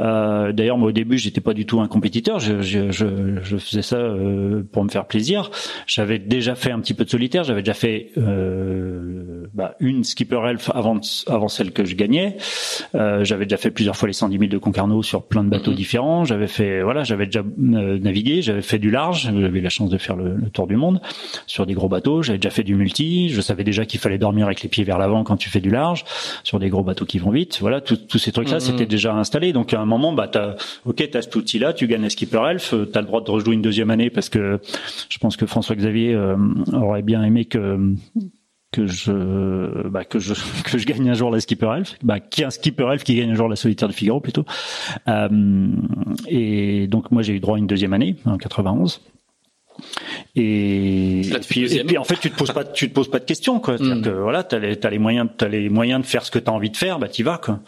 Euh, 0.00 0.52
D'ailleurs, 0.52 0.78
moi, 0.78 0.88
au 0.88 0.92
début, 0.92 1.18
j'étais 1.18 1.42
pas 1.42 1.52
du 1.52 1.66
tout 1.66 1.80
un 1.80 1.88
compétiteur. 1.88 2.40
Je, 2.40 2.62
je, 2.62 2.90
je, 2.90 3.06
je 3.42 3.56
faisais 3.58 3.82
ça 3.82 3.96
euh, 3.96 4.62
pour 4.72 4.84
me 4.84 4.88
faire 4.88 5.06
plaisir. 5.06 5.50
J'avais 5.86 6.18
déjà 6.18 6.54
fait 6.54 6.70
un 6.70 6.80
petit 6.80 6.94
peu 6.94 7.04
de 7.04 7.10
solitaire. 7.10 7.44
J'avais 7.44 7.60
déjà 7.60 7.74
fait 7.74 8.10
euh, 8.16 9.46
bah, 9.52 9.74
une 9.78 10.02
skipper 10.02 10.40
elf 10.48 10.61
avant 10.70 11.00
avant 11.26 11.48
celle 11.48 11.72
que 11.72 11.84
je 11.84 11.94
gagnais. 11.94 12.36
Euh, 12.94 13.24
j'avais 13.24 13.44
déjà 13.44 13.56
fait 13.56 13.70
plusieurs 13.70 13.96
fois 13.96 14.08
les 14.08 14.12
110 14.12 14.38
000 14.38 14.50
de 14.50 14.58
Concarneau 14.58 15.02
sur 15.02 15.24
plein 15.24 15.44
de 15.44 15.48
bateaux 15.48 15.70
mhm. 15.70 15.76
différents. 15.76 16.24
J'avais 16.24 16.46
fait 16.46 16.82
voilà, 16.82 17.04
j'avais 17.04 17.26
déjà 17.26 17.40
euh, 17.40 17.98
navigué, 17.98 18.42
j'avais 18.42 18.62
fait 18.62 18.78
du 18.78 18.90
large, 18.90 19.30
j'avais 19.32 19.58
eu 19.58 19.62
la 19.62 19.68
chance 19.68 19.90
de 19.90 19.98
faire 19.98 20.16
le, 20.16 20.50
tour 20.52 20.66
du 20.66 20.76
monde 20.76 21.00
sur 21.46 21.66
des 21.66 21.74
gros 21.74 21.88
bateaux. 21.88 22.22
J'avais 22.22 22.38
déjà 22.38 22.50
fait 22.50 22.64
du 22.64 22.74
multi. 22.74 23.28
Je 23.28 23.40
savais 23.40 23.64
déjà 23.64 23.84
qu'il 23.84 24.00
fallait 24.00 24.18
dormir 24.18 24.46
avec 24.46 24.62
les 24.62 24.68
pieds 24.68 24.84
vers 24.84 24.98
l'avant 24.98 25.24
quand 25.24 25.36
tu 25.36 25.50
fais 25.50 25.60
du 25.60 25.70
large 25.70 26.04
sur 26.44 26.58
des 26.58 26.68
gros 26.68 26.82
bateaux 26.82 27.04
qui 27.04 27.18
vont 27.18 27.30
vite. 27.30 27.58
Voilà, 27.60 27.80
tous 27.80 28.18
ces 28.18 28.32
trucs 28.32 28.50
là, 28.50 28.56
mhm. 28.56 28.60
c'était 28.60 28.86
déjà 28.86 29.14
installé. 29.14 29.52
Donc 29.52 29.72
à 29.74 29.80
un 29.80 29.86
moment, 29.86 30.12
bah 30.12 30.28
t'as 30.28 30.56
ok, 30.84 31.08
t'as 31.10 31.22
cet 31.22 31.34
outil 31.36 31.58
là, 31.58 31.72
tu 31.72 31.86
gagnes 31.86 32.02
la 32.02 32.10
skipper 32.10 32.42
elf, 32.50 32.74
t'as 32.92 33.00
le 33.00 33.06
droit 33.06 33.22
de 33.22 33.30
rejouer 33.30 33.54
une 33.54 33.62
deuxième 33.62 33.90
année 33.90 34.10
parce 34.10 34.28
que 34.28 34.60
je 35.08 35.18
pense 35.18 35.36
que 35.36 35.46
François 35.46 35.76
Xavier 35.76 36.14
euh, 36.14 36.36
aurait 36.72 37.02
bien 37.02 37.22
aimé 37.22 37.44
que 37.44 37.94
que 38.72 38.86
je 38.86 39.88
bah, 39.88 40.04
que 40.04 40.18
je 40.18 40.34
que 40.64 40.78
je 40.78 40.86
gagne 40.86 41.08
un 41.08 41.14
jour 41.14 41.30
la 41.30 41.40
skipper 41.40 41.70
elf 41.76 41.96
bah 42.02 42.18
qui 42.18 42.42
un 42.42 42.50
skipper 42.50 42.88
elf 42.92 43.04
qui 43.04 43.14
gagne 43.14 43.30
un 43.30 43.34
jour 43.34 43.48
la 43.48 43.56
solitaire 43.56 43.88
du 43.88 43.94
Figaro 43.94 44.20
plutôt. 44.20 44.44
Euh, 45.08 45.28
et 46.26 46.86
donc 46.88 47.10
moi 47.10 47.22
j'ai 47.22 47.34
eu 47.34 47.40
droit 47.40 47.56
à 47.56 47.58
une 47.58 47.66
deuxième 47.66 47.92
année 47.92 48.16
en 48.24 48.38
91 48.38 49.00
et, 50.36 51.22
puis, 51.48 51.74
et 51.74 51.84
puis 51.84 51.98
en 51.98 52.04
fait 52.04 52.16
tu 52.16 52.30
te 52.30 52.36
poses 52.36 52.52
pas 52.52 52.64
tu 52.64 52.88
te 52.88 52.94
poses 52.94 53.10
pas 53.10 53.18
de 53.18 53.24
questions 53.24 53.60
quoi 53.60 53.74
mm. 53.74 54.02
que 54.02 54.10
voilà 54.10 54.42
t'as 54.42 54.58
les 54.58 54.76
t'as 54.76 54.90
les 54.90 54.98
moyens 54.98 55.28
t'as 55.36 55.48
les 55.48 55.68
moyens 55.68 56.02
de 56.02 56.06
faire 56.06 56.24
ce 56.24 56.30
que 56.30 56.38
t'as 56.38 56.52
envie 56.52 56.70
de 56.70 56.76
faire 56.76 56.98
bah 56.98 57.08
t'y 57.08 57.22
vas 57.22 57.38
quoi 57.38 57.60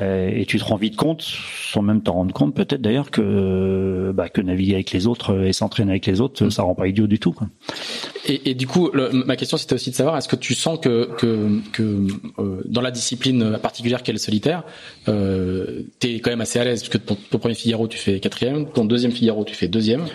euh, 0.00 0.30
et 0.32 0.44
tu 0.44 0.58
te 0.58 0.64
rends 0.64 0.76
vite 0.76 0.96
compte, 0.96 1.22
sans 1.22 1.80
même 1.80 2.02
t'en 2.02 2.12
rendre 2.12 2.34
compte 2.34 2.54
peut-être 2.54 2.82
d'ailleurs 2.82 3.10
que 3.10 4.12
bah, 4.14 4.28
que 4.28 4.40
naviguer 4.40 4.74
avec 4.74 4.90
les 4.90 5.06
autres 5.06 5.46
et 5.46 5.52
s'entraîner 5.52 5.92
avec 5.92 6.06
les 6.06 6.20
autres, 6.20 6.50
ça 6.50 6.62
rend 6.62 6.74
pas 6.74 6.86
idiot 6.86 7.06
du 7.06 7.18
tout. 7.18 7.32
Quoi. 7.32 7.48
Et, 8.26 8.50
et 8.50 8.54
du 8.54 8.66
coup, 8.66 8.90
ma 9.12 9.36
question 9.36 9.56
c'était 9.56 9.74
aussi 9.74 9.90
de 9.90 9.94
savoir, 9.94 10.16
est-ce 10.18 10.28
que 10.28 10.36
tu 10.36 10.54
sens 10.54 10.78
que 10.78 11.08
que, 11.16 11.60
que 11.72 12.06
euh, 12.38 12.60
dans 12.66 12.82
la 12.82 12.90
discipline 12.90 13.58
particulière 13.62 14.02
qu'est 14.02 14.12
le 14.12 14.18
solitaire, 14.18 14.64
euh, 15.08 15.82
t'es 15.98 16.20
quand 16.20 16.30
même 16.30 16.42
assez 16.42 16.58
à 16.58 16.64
l'aise 16.64 16.82
parce 16.82 16.90
que 16.90 16.98
ton, 16.98 17.16
ton 17.30 17.38
premier 17.38 17.54
Figaro 17.54 17.88
tu 17.88 17.98
fais 17.98 18.20
quatrième, 18.20 18.66
ton 18.70 18.84
deuxième 18.84 19.12
Figaro 19.12 19.44
tu 19.44 19.54
fais 19.54 19.68
deuxième. 19.68 20.06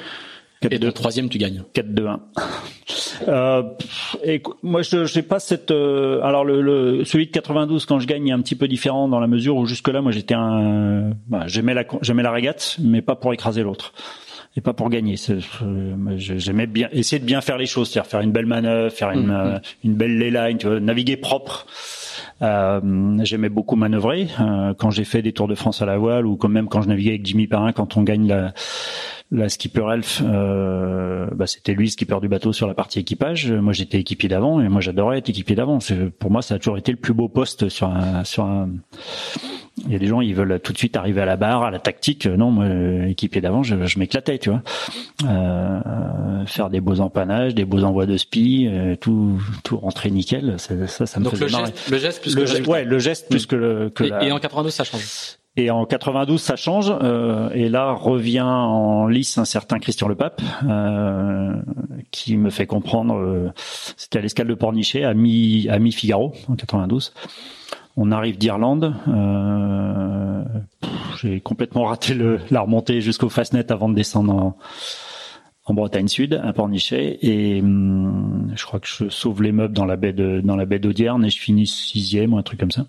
Et 0.69 0.77
de 0.77 0.91
troisième, 0.91 1.27
tu 1.27 1.39
gagnes. 1.39 1.63
4-2-1. 1.73 2.19
Euh, 3.27 3.63
et 4.23 4.43
moi, 4.61 4.83
je 4.83 5.15
n'ai 5.15 5.23
pas 5.23 5.39
cette. 5.39 5.71
Euh, 5.71 6.21
alors, 6.21 6.45
le, 6.45 6.61
le, 6.61 7.03
celui 7.03 7.27
de 7.27 7.31
92, 7.31 7.85
quand 7.85 7.99
je 7.99 8.07
gagne, 8.07 8.27
est 8.27 8.31
un 8.31 8.41
petit 8.41 8.55
peu 8.55 8.67
différent 8.67 9.07
dans 9.07 9.19
la 9.19 9.27
mesure 9.27 9.55
où 9.57 9.65
jusque-là, 9.65 10.01
moi, 10.01 10.11
j'étais 10.11 10.35
un. 10.35 11.11
Bah, 11.27 11.43
j'aimais 11.47 11.73
la 11.73 11.83
j'aimais 12.01 12.23
la 12.23 12.31
régate, 12.31 12.77
mais 12.79 13.01
pas 13.01 13.15
pour 13.15 13.33
écraser 13.33 13.63
l'autre 13.63 13.93
et 14.57 14.61
pas 14.61 14.73
pour 14.73 14.89
gagner. 14.89 15.15
J'aimais 16.17 16.67
bien 16.67 16.89
essayer 16.91 17.19
de 17.19 17.25
bien 17.25 17.41
faire 17.41 17.57
les 17.57 17.65
choses, 17.65 17.89
c'est-à-dire 17.89 18.09
faire 18.09 18.21
une 18.21 18.31
belle 18.31 18.45
manœuvre, 18.45 18.91
faire 18.91 19.11
une, 19.11 19.29
mm-hmm. 19.29 19.55
euh, 19.55 19.59
une 19.83 19.93
belle 19.95 20.17
layline, 20.17 20.57
tu 20.57 20.67
vois, 20.67 20.79
naviguer 20.79 21.17
propre. 21.17 21.65
Euh, 22.41 23.17
j'aimais 23.23 23.49
beaucoup 23.49 23.75
manœuvrer. 23.75 24.27
Euh, 24.39 24.73
quand 24.73 24.89
j'ai 24.89 25.05
fait 25.05 25.21
des 25.21 25.31
tours 25.31 25.47
de 25.47 25.55
France 25.55 25.81
à 25.81 25.85
la 25.85 25.97
voile 25.97 26.25
ou 26.25 26.35
quand 26.35 26.49
même 26.49 26.67
quand 26.67 26.81
je 26.81 26.89
naviguais 26.89 27.11
avec 27.11 27.25
Jimmy 27.25 27.47
Parrain, 27.47 27.71
quand 27.71 27.97
on 27.97 28.03
gagne 28.03 28.27
la 28.27 28.53
la 29.31 29.47
skipper 29.47 29.85
elf, 29.93 30.21
euh, 30.25 31.27
bah, 31.33 31.47
c'était 31.47 31.73
lui 31.73 31.85
le 31.85 31.91
skipper 31.91 32.19
du 32.21 32.27
bateau 32.27 32.51
sur 32.51 32.67
la 32.67 32.73
partie 32.73 32.99
équipage. 32.99 33.51
Moi, 33.51 33.71
j'étais 33.71 33.99
équipier 33.99 34.27
d'avant 34.27 34.59
et 34.61 34.67
moi, 34.67 34.81
j'adorais 34.81 35.19
être 35.19 35.29
équipier 35.29 35.55
d'avant. 35.55 35.79
Pour 36.19 36.31
moi, 36.31 36.41
ça 36.41 36.55
a 36.55 36.57
toujours 36.57 36.77
été 36.77 36.91
le 36.91 36.97
plus 36.97 37.13
beau 37.13 37.29
poste 37.29 37.69
sur 37.69 37.87
un, 37.87 38.23
sur 38.25 38.43
un. 38.43 38.69
Il 39.85 39.93
y 39.93 39.95
a 39.95 39.99
des 39.99 40.07
gens, 40.07 40.19
ils 40.19 40.35
veulent 40.35 40.59
tout 40.59 40.73
de 40.73 40.77
suite 40.77 40.97
arriver 40.97 41.21
à 41.21 41.25
la 41.25 41.37
barre, 41.37 41.63
à 41.63 41.71
la 41.71 41.79
tactique. 41.79 42.27
Non, 42.27 42.51
moi, 42.51 42.65
équipier 43.07 43.39
d'avant, 43.39 43.63
je, 43.63 43.85
je 43.85 43.99
m'éclatais, 43.99 44.37
tu 44.37 44.49
vois. 44.49 44.61
Euh, 45.25 46.45
faire 46.45 46.69
des 46.69 46.81
beaux 46.81 46.99
empannages, 46.99 47.55
des 47.55 47.63
beaux 47.63 47.85
envois 47.85 48.05
de 48.05 48.17
spi, 48.17 48.67
euh, 48.69 48.97
tout, 48.97 49.41
tout 49.63 49.77
rentrer 49.77 50.11
nickel. 50.11 50.55
Ça, 50.59 50.75
ça, 51.05 51.19
me 51.19 51.23
Donc 51.23 51.33
faisait 51.33 51.45
le 51.45 51.51
marrer. 51.51 51.65
geste, 51.67 51.89
le 51.89 51.97
geste 51.97 52.21
plus 52.21 52.35
le 52.35 52.41
que 52.41 52.47
geste, 52.47 52.67
ouais, 52.67 52.83
le 52.83 52.99
geste 52.99 53.29
plus 53.29 53.45
que 53.45 53.55
le. 53.55 53.89
Que 53.89 54.03
et, 54.03 54.09
la... 54.09 54.23
et 54.25 54.31
en 54.33 54.39
92, 54.39 54.73
ça 54.73 54.83
change. 54.83 55.37
Et 55.57 55.69
en 55.69 55.85
92, 55.85 56.41
ça 56.41 56.55
change. 56.55 56.93
Euh, 57.01 57.49
et 57.53 57.67
là 57.67 57.91
revient 57.91 58.41
en 58.41 59.07
lice 59.07 59.37
un 59.37 59.45
certain 59.45 59.79
Christian 59.79 60.07
Lepape, 60.07 60.41
euh, 60.67 61.53
qui 62.11 62.37
me 62.37 62.49
fait 62.49 62.65
comprendre. 62.67 63.15
Euh, 63.15 63.51
C'était 63.97 64.19
à 64.19 64.21
l'escale 64.21 64.47
de 64.47 64.53
Pornichet, 64.53 65.03
à 65.03 65.13
mi 65.13 65.67
à 65.69 65.77
mi 65.79 65.91
Figaro 65.91 66.33
en 66.47 66.55
92. 66.55 67.13
On 67.97 68.11
arrive 68.11 68.37
d'Irlande. 68.37 68.95
Euh, 69.09 70.43
J'ai 71.21 71.41
complètement 71.41 71.83
raté 71.83 72.13
le, 72.13 72.39
la 72.49 72.61
remontée 72.61 73.01
jusqu'au 73.01 73.27
Fastnet 73.27 73.69
avant 73.73 73.89
de 73.89 73.95
descendre 73.95 74.33
en, 74.33 74.57
en 75.65 75.73
Bretagne 75.73 76.07
Sud, 76.07 76.39
à 76.41 76.53
Pornichet, 76.53 77.19
et 77.21 77.59
hum, 77.61 78.53
je 78.55 78.65
crois 78.65 78.79
que 78.79 78.87
je 78.87 79.09
sauve 79.09 79.43
les 79.43 79.51
meubles 79.51 79.73
dans 79.73 79.85
la 79.85 79.97
baie 79.97 80.13
de 80.13 80.39
dans 80.41 80.55
la 80.55 80.65
baie 80.65 80.79
d'Audierne 80.79 81.25
et 81.25 81.29
je 81.29 81.39
finis 81.39 81.67
sixième 81.67 82.33
ou 82.33 82.37
un 82.37 82.43
truc 82.43 82.59
comme 82.61 82.71
ça. 82.71 82.85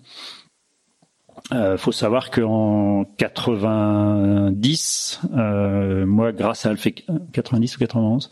Euh, 1.51 1.77
faut 1.77 1.91
savoir 1.91 2.31
qu'en 2.31 3.03
90, 3.17 5.19
euh, 5.35 6.05
moi, 6.05 6.31
grâce 6.31 6.65
à 6.65 6.69
Alpha 6.69 6.89
90 7.33 7.75
ou 7.75 7.79
91, 7.79 8.29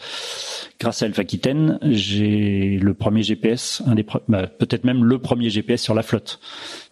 grâce 0.79 1.03
à 1.03 1.07
Alpha 1.07 1.21
Aquitaine, 1.21 1.77
j'ai 1.83 2.79
le 2.81 2.93
premier 2.93 3.21
GPS, 3.21 3.83
un 3.85 3.95
des 3.95 4.05
bah, 4.29 4.47
peut-être 4.47 4.85
même 4.85 5.03
le 5.03 5.19
premier 5.19 5.49
GPS 5.49 5.81
sur 5.81 5.93
la 5.93 6.03
flotte. 6.03 6.39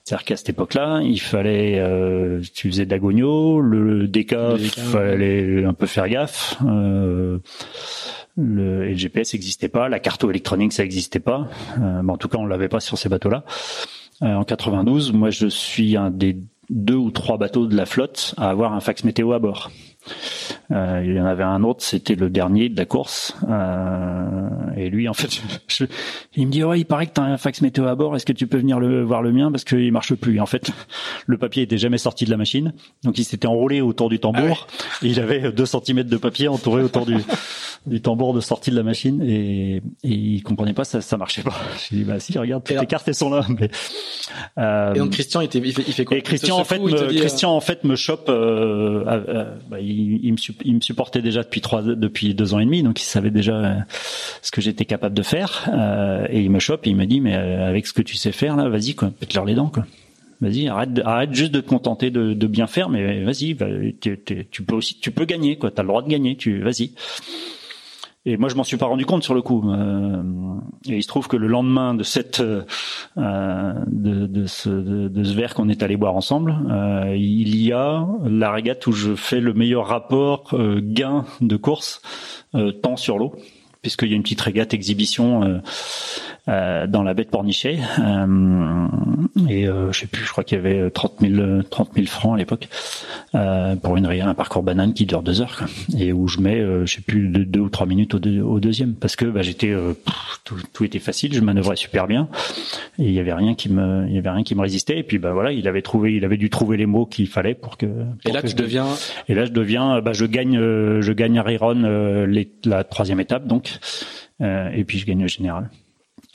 C'est-à-dire 0.04 0.26
qu'à 0.26 0.36
cette 0.38 0.50
époque-là, 0.50 1.02
il 1.04 1.22
fallait, 1.22 1.80
euh, 1.80 2.42
tu 2.54 2.70
faisais 2.70 2.86
d'agogno, 2.86 3.62
le 3.62 4.08
DK, 4.08 4.36
il 4.60 4.72
fallait 4.72 5.64
un 5.64 5.74
peu 5.74 5.86
faire 5.86 6.10
gaffe. 6.10 6.58
Euh, 6.66 7.38
le, 8.36 8.86
et 8.86 8.92
le 8.92 8.96
GPS 8.96 9.34
n'existait 9.34 9.70
pas, 9.70 9.90
la 9.90 10.00
carte 10.00 10.24
électronique 10.24 10.74
ça 10.74 10.84
n'existait 10.84 11.20
pas. 11.20 11.48
Euh, 11.80 12.02
en 12.08 12.18
tout 12.18 12.28
cas, 12.28 12.40
on 12.40 12.46
l'avait 12.46 12.70
pas 12.70 12.80
sur 12.80 12.98
ces 12.98 13.08
bateaux-là. 13.08 13.44
Euh, 14.22 14.34
en 14.36 14.44
92, 14.44 15.14
moi 15.14 15.30
je 15.30 15.48
suis 15.48 15.96
un 15.96 16.12
des 16.12 16.38
deux 16.70 16.96
ou 16.96 17.12
trois 17.12 17.38
bateaux 17.38 17.68
de 17.68 17.76
la 17.76 17.86
flotte 17.86 18.36
à 18.38 18.50
avoir 18.50 18.74
un 18.74 18.80
fax 18.80 19.04
météo 19.04 19.32
à 19.34 19.40
bord. 19.40 19.72
Euh, 20.72 21.02
il 21.04 21.16
y 21.16 21.20
en 21.20 21.26
avait 21.26 21.44
un 21.44 21.64
autre, 21.64 21.84
c'était 21.84 22.16
le 22.16 22.30
dernier 22.30 22.70
de 22.70 22.78
la 22.78 22.86
course. 22.86 23.36
Euh, 23.50 24.50
et 24.78 24.90
lui, 24.90 25.10
en 25.10 25.14
fait, 25.14 25.42
je, 25.68 25.86
il 26.36 26.48
me 26.48 26.52
dit 26.52 26.64
ouais, 26.64 26.80
il 26.80 26.86
paraît 26.86 27.08
que 27.08 27.14
tu 27.14 27.22
as 27.22 27.24
un 27.24 27.38
fax 27.38 27.62
météo 27.62 27.86
à 27.86 27.96
bord. 27.96 28.16
Est-ce 28.16 28.26
que 28.26 28.34
tu 28.34 28.46
peux 28.46 28.58
venir 28.58 28.80
le 28.80 29.04
voir 29.04 29.22
le 29.22 29.32
mien? 29.32 29.52
Parce 29.52 29.64
qu'il 29.64 29.92
marche 29.92 30.14
plus. 30.14 30.38
Et 30.38 30.40
en 30.40 30.46
fait, 30.46 30.72
le 31.26 31.38
papier 31.38 31.64
était 31.64 31.78
jamais 31.78 31.98
sorti 31.98 32.26
de 32.26 32.30
la 32.30 32.38
machine, 32.38 32.74
donc 33.04 33.18
il 33.18 33.24
s'était 33.24 33.48
enroulé 33.48 33.82
autour 33.82 34.10
du 34.10 34.20
tambour. 34.20 34.68
Ah 34.70 35.06
et 35.06 35.08
il 35.08 35.20
avait 35.20 35.52
deux 35.52 35.66
centimètres 35.66 36.10
de 36.10 36.18
papier 36.18 36.48
entouré 36.48 36.84
autour 36.84 37.06
du, 37.06 37.18
du 37.88 38.02
tambour 38.02 38.34
de 38.34 38.40
sortie 38.40 38.70
de 38.70 38.76
la 38.76 38.84
machine 38.84 39.24
et, 39.24 39.78
et 39.78 39.82
il 40.04 40.44
comprenait 40.44 40.74
pas 40.74 40.84
ça, 40.84 41.02
ça 41.02 41.18
marchait 41.18 41.42
pas. 41.42 41.56
J'ai 41.90 41.98
dit 41.98 42.04
bah 42.04 42.20
si, 42.20 42.38
regarde, 42.38 42.64
toutes 42.64 42.80
les 42.80 42.86
cartes 42.86 43.08
elles 43.08 43.16
sont 43.16 43.32
là. 43.32 43.46
Mais, 43.50 43.72
euh, 44.60 44.94
et 44.94 45.00
donc 45.00 45.12
Christian, 45.12 45.42
il, 45.42 45.50
fait, 45.50 45.60
il 45.60 45.94
fait 45.94 46.06
quoi? 46.06 46.18
Et 46.18 46.22
Christian 46.22 46.58
en 46.58 46.64
fait, 46.64 46.80
me, 46.80 47.18
Christian 47.18 47.56
en 47.56 47.62
fait 47.62 47.84
me 47.84 47.96
chope. 47.96 48.30
Euh, 48.30 49.04
bah, 49.68 49.80
il, 49.80 49.89
il, 49.90 50.34
me, 50.74 50.82
supportait 50.82 51.22
déjà 51.22 51.44
depuis 51.44 51.62
trois, 51.62 51.82
depuis 51.82 52.34
deux 52.34 52.54
ans 52.54 52.60
et 52.60 52.66
demi, 52.66 52.84
donc 52.84 53.02
il 53.02 53.06
savait 53.06 53.32
déjà 53.32 53.56
euh, 53.56 53.76
ce 54.42 54.52
que 54.52 54.62
j'étais 54.62 54.86
capable 54.86 55.16
de 55.16 55.24
faire. 55.24 55.70
Euh, 55.74 56.28
et 56.30 56.42
il 56.42 56.50
me 56.50 56.60
chope 56.60 56.86
et 56.88 56.90
il 56.90 56.96
me 56.96 57.06
dit 57.06 57.22
mais 57.22 57.36
avec 57.36 57.88
ce 57.88 57.94
que 57.94 58.02
tu 58.02 58.16
sais 58.16 58.32
faire 58.32 58.56
là, 58.56 58.70
vas-y 58.70 58.96
quoi, 58.96 59.12
pète-leur 59.20 59.46
les 59.46 59.56
dents 59.56 59.70
quoi. 59.70 59.86
Vas-y, 60.42 60.70
arrête, 60.70 61.02
arrête 61.04 61.34
juste 61.34 61.52
de 61.52 61.60
te 61.60 61.68
contenter 61.68 62.12
de, 62.12 62.34
de 62.34 62.48
bien 62.48 62.66
faire, 62.66 62.88
mais 62.88 63.24
vas-y, 63.24 63.58
tu 64.00 64.64
peux 64.64 64.76
aussi, 64.76 64.98
tu 65.00 65.12
peux 65.12 65.26
gagner 65.26 65.58
quoi. 65.58 65.70
T'as 65.70 65.82
le 65.82 65.90
droit 65.90 66.02
de 66.02 66.08
gagner, 66.08 66.38
tu 66.38 66.60
vas-y. 66.62 66.92
Et 68.26 68.36
moi, 68.36 68.50
je 68.50 68.56
m'en 68.56 68.66
suis 68.66 68.76
pas 68.76 68.86
rendu 68.86 69.06
compte 69.06 69.24
sur 69.24 69.34
le 69.34 69.42
coup. 69.42 69.64
Euh, 69.72 70.22
et 70.88 70.98
il 70.98 71.04
se 71.04 71.08
trouve 71.08 71.28
que 71.28 71.38
le 71.38 71.48
lendemain 71.48 71.94
de 71.94 72.04
cette, 72.04 72.42
euh, 72.42 72.64
de, 73.88 74.46
ce, 74.46 75.34
verre 75.34 75.54
qu'on 75.54 75.70
est 75.70 75.84
allé 75.84 75.96
boire 75.96 76.16
ensemble, 76.16 76.58
euh, 76.70 77.16
il 77.16 77.56
y 77.56 77.72
a 77.72 78.06
la 78.26 78.52
régate 78.52 78.86
où 78.88 78.92
je 78.92 79.16
fais 79.16 79.40
le 79.40 79.54
meilleur 79.54 79.88
rapport 79.88 80.54
gain 80.80 81.26
de 81.40 81.56
course, 81.56 82.02
temps 82.82 82.98
sur 82.98 83.18
l'eau 83.18 83.36
puisqu'il 83.82 84.10
y 84.10 84.14
a 84.14 84.18
une 84.18 84.24
petite 84.24 84.42
régate 84.42 84.74
exhibition 84.74 85.62
dans 86.48 87.04
la 87.04 87.14
baie 87.14 87.24
de 87.24 87.30
Pornichet. 87.30 87.80
Euh, 89.20 89.48
et 89.48 89.68
euh, 89.68 89.92
je 89.92 90.00
sais 90.00 90.08
plus, 90.08 90.24
je 90.24 90.32
crois 90.32 90.44
qu'il 90.44 90.58
y 90.58 90.60
avait 90.60 90.90
30 90.90 91.16
000, 91.22 91.64
30 91.70 91.92
000 91.96 92.08
francs 92.08 92.36
à 92.36 92.38
l'époque 92.38 92.68
euh, 93.36 93.76
pour 93.76 93.98
une 93.98 94.06
un 94.06 94.34
parcours 94.34 94.64
banane 94.64 94.94
qui 94.94 95.06
dure 95.06 95.22
deux 95.22 95.42
heures. 95.42 95.56
Quoi. 95.58 95.68
Et 95.98 96.12
où 96.12 96.28
je 96.28 96.40
mets, 96.40 96.60
je 96.86 96.94
sais 96.94 97.02
plus, 97.02 97.28
deux, 97.28 97.46
deux, 97.46 97.60
ou 97.60 97.70
trois 97.70 97.86
minutes 97.86 98.16
au, 98.16 98.20
au 98.20 98.60
deuxième. 98.60 98.96
Parce 98.96 99.16
que 99.16 99.26
bah, 99.26 99.42
j'étais, 99.42 99.74
tout, 100.44 100.58
tout, 100.74 100.84
était 100.84 101.00
facile, 101.00 101.34
je 101.34 101.42
manœuvrais 101.42 101.76
super 101.76 102.08
bien. 102.08 102.28
Et 102.98 103.06
il 103.06 103.14
y 103.14 103.20
avait 103.20 103.34
rien 103.34 103.56
qui 103.56 103.70
me, 103.70 104.08
il 104.08 104.16
y 104.16 104.18
avait 104.18 104.32
rien 104.32 104.44
qui 104.44 104.56
me 104.56 104.62
résistait. 104.62 104.98
Et 105.00 105.04
puis 105.04 105.20
bah 105.20 105.32
voilà, 105.34 105.52
il 105.52 105.68
avait 105.68 105.82
trouvé, 105.82 106.16
il 106.16 106.26
avait 106.26 106.38
dû 106.38 106.50
trouver 106.50 106.78
les 106.78 106.86
mots 106.86 107.06
qu'il 107.06 107.28
fallait 107.28 107.54
pour 107.54 107.78
que. 107.78 107.86
Pour 107.86 108.32
et 108.32 108.32
là, 108.32 108.42
que 108.42 108.48
tu 108.48 108.56
deviens. 108.56 108.88
Et 109.28 109.36
là, 109.36 109.46
je 109.46 109.52
deviens, 109.52 110.02
bah, 110.02 110.14
je 110.14 110.26
gagne, 110.26 110.56
je 110.56 111.12
gagne 111.14 111.40
à 111.40 111.44
Riron 111.44 112.28
la 112.66 112.84
troisième 112.84 113.20
étape 113.20 113.48
donc. 113.48 113.80
Euh, 114.42 114.70
et 114.74 114.84
puis 114.84 115.00
je 115.00 115.06
gagne 115.06 115.22
le 115.22 115.28
général. 115.28 115.70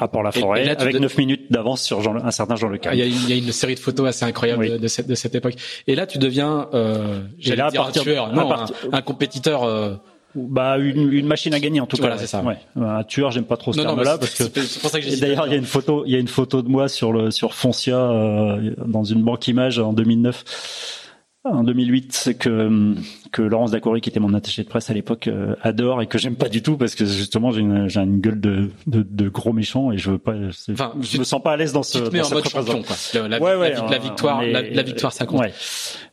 À 0.01 0.09
Port 0.09 0.25
la 0.25 0.33
Forêt, 0.33 0.69
avec 0.69 0.99
9 0.99 1.19
minutes 1.19 1.53
d'avance 1.53 1.81
sur 1.81 2.01
Jean, 2.01 2.17
un 2.17 2.31
certain 2.33 2.57
Jean 2.57 2.69
Le 2.69 2.81
ah, 2.85 2.95
Il 2.95 2.99
y, 2.99 3.33
a 3.33 3.37
une, 3.37 3.53
série 3.53 3.77
de 3.77 3.81
photos 3.81 4.09
assez 4.09 4.25
incroyables 4.25 4.81
de, 4.81 4.89
cette, 4.89 5.07
de 5.07 5.15
cette 5.15 5.37
époque. 5.37 5.55
Et 5.87 5.95
là, 5.95 6.05
tu 6.07 6.19
deviens, 6.19 6.69
euh, 6.75 7.21
là, 7.47 7.71
dire 7.71 7.83
un 7.83 7.93
tueur, 7.93 8.33
non, 8.33 8.53
un, 8.93 9.03
compétiteur. 9.03 9.63
Euh, 9.63 9.95
Bah 10.35 10.79
une, 10.79 11.13
une 11.13 11.29
machine 11.29 11.55
à 11.55 11.61
gagner 11.61 11.81
en 11.81 11.87
tout 11.87 11.97
Voilà, 11.97 12.17
cas. 12.17 12.23
c'est 12.23 12.27
ça. 12.27 12.43
Ouais. 12.43 12.59
Un 12.75 13.05
tueur, 13.05 13.31
j'aime 13.31 13.45
pas 13.45 13.57
trop 13.57 13.73
ce 13.73 13.81
terme-là 13.81 14.15
mais 14.15 14.19
parce 14.19 14.35
que 14.35 14.81
pour 14.81 14.91
ça 14.91 14.99
que 14.99 15.07
j'ai. 15.07 15.17
D'ailleurs, 15.17 15.47
il 15.47 15.53
y 15.53 15.55
a 15.55 15.59
une 15.59 15.65
photo, 15.65 16.03
il 16.07 16.13
y 16.13 16.17
a 16.17 16.19
une 16.19 16.27
photo 16.27 16.63
de 16.63 16.69
moi 16.69 16.89
sur 16.89 17.13
le 17.13 17.31
sur 17.31 17.55
Foncia 17.55 17.97
euh, 17.97 18.75
dans 18.85 19.05
une 19.05 19.23
banque 19.23 19.47
image 19.47 19.79
en 19.79 19.93
2009. 19.93 21.04
En 21.47 21.63
2008, 21.63 22.13
c'est 22.15 22.35
que 22.35 22.95
que 23.31 23.43
Laurence 23.43 23.71
Dacoury, 23.71 24.01
qui 24.01 24.09
était 24.09 24.19
mon 24.19 24.33
attaché 24.33 24.63
de 24.63 24.69
presse 24.69 24.89
à 24.89 24.95
l'époque, 24.95 25.29
euh, 25.29 25.55
adore 25.61 26.01
et 26.01 26.07
que 26.07 26.17
j'aime 26.17 26.37
pas 26.37 26.49
du 26.49 26.63
tout 26.63 26.79
parce 26.79 26.95
que 26.95 27.05
justement 27.05 27.51
j'ai 27.53 27.61
une, 27.61 27.87
j'ai 27.87 28.01
une 28.01 28.19
gueule 28.21 28.41
de, 28.41 28.71
de 28.87 29.03
de 29.07 29.29
gros 29.29 29.53
méchant 29.53 29.93
et 29.93 29.99
je 29.99 30.13
veux 30.13 30.19
pas. 30.19 30.33
Enfin, 30.71 30.95
je 31.03 31.19
me 31.19 31.25
sens 31.25 31.43
pas 31.43 31.53
à 31.53 31.57
l'aise 31.59 31.75
dans 31.75 31.83
ce. 31.83 31.99
Tu 31.99 32.05
te 32.05 32.11
mets 32.15 32.21
dans 32.21 32.29
en 32.29 32.35
mode 32.37 32.49
champion, 32.49 32.83
quoi. 32.83 32.97
La, 33.13 33.29
la- 33.29 33.43
Ouais, 33.43 33.57
ouais, 33.57 33.73
la- 33.75 33.81
la 33.87 33.93
euh, 33.97 33.99
victoire, 33.99 34.43
est- 34.43 34.53
la, 34.53 34.63
la 34.63 34.83
victoire, 34.83 35.13
ça 35.13 35.27
compte. 35.27 35.41
Ouais. 35.41 35.53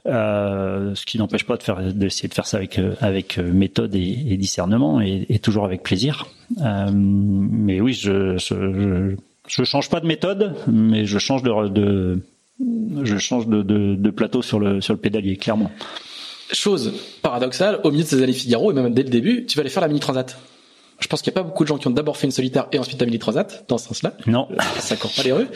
Euh, 0.07 0.93
ce 0.95 1.05
qui 1.05 1.17
n'empêche 1.17 1.45
pas 1.45 1.55
de 1.55 1.63
faire, 1.63 1.81
d'essayer 1.93 2.27
de 2.27 2.33
faire 2.33 2.45
ça 2.47 2.57
avec 2.57 2.77
euh, 2.77 2.95
avec 2.99 3.37
euh, 3.37 3.53
méthode 3.53 3.95
et, 3.95 4.01
et 4.33 4.35
discernement 4.35 4.99
et, 4.99 5.25
et 5.29 5.39
toujours 5.39 5.63
avec 5.63 5.81
plaisir. 5.81 6.27
Euh, 6.61 6.89
mais 6.93 7.79
oui, 7.79 7.93
je, 7.93 8.37
je 8.37 8.55
je 8.55 9.15
je 9.47 9.63
change 9.63 9.89
pas 9.89 10.01
de 10.01 10.07
méthode, 10.07 10.55
mais 10.67 11.05
je 11.05 11.19
change 11.19 11.41
de 11.43 11.69
de 11.69 12.19
je 13.03 13.17
change 13.17 13.47
de, 13.47 14.09
plateau 14.09 14.41
sur 14.41 14.59
le 14.59 14.81
sur 14.81 14.93
le 14.93 14.99
pédalier 14.99 15.37
clairement. 15.37 15.71
Chose 16.51 16.93
paradoxale, 17.21 17.79
au 17.83 17.91
milieu 17.91 18.03
de 18.03 18.09
ces 18.09 18.21
années 18.21 18.33
Figaro, 18.33 18.71
et 18.71 18.73
même 18.73 18.93
dès 18.93 19.03
le 19.03 19.09
début, 19.09 19.45
tu 19.45 19.55
vas 19.55 19.61
aller 19.61 19.69
faire 19.69 19.81
la 19.81 19.87
mini 19.87 20.01
transat. 20.01 20.37
Je 21.01 21.07
pense 21.07 21.21
qu'il 21.21 21.33
n'y 21.33 21.39
a 21.39 21.41
pas 21.41 21.47
beaucoup 21.47 21.63
de 21.63 21.67
gens 21.67 21.77
qui 21.77 21.87
ont 21.87 21.91
d'abord 21.91 22.17
fait 22.17 22.27
une 22.27 22.31
solitaire 22.31 22.67
et 22.71 22.79
ensuite 22.79 22.99
la 22.99 23.05
mini 23.05 23.19
transat, 23.19 23.65
dans 23.67 23.77
ce 23.77 23.87
sens-là. 23.87 24.13
Non. 24.27 24.47
Ça 24.79 24.95
court 24.95 25.11
pas 25.15 25.23
les 25.23 25.31
rues. 25.33 25.47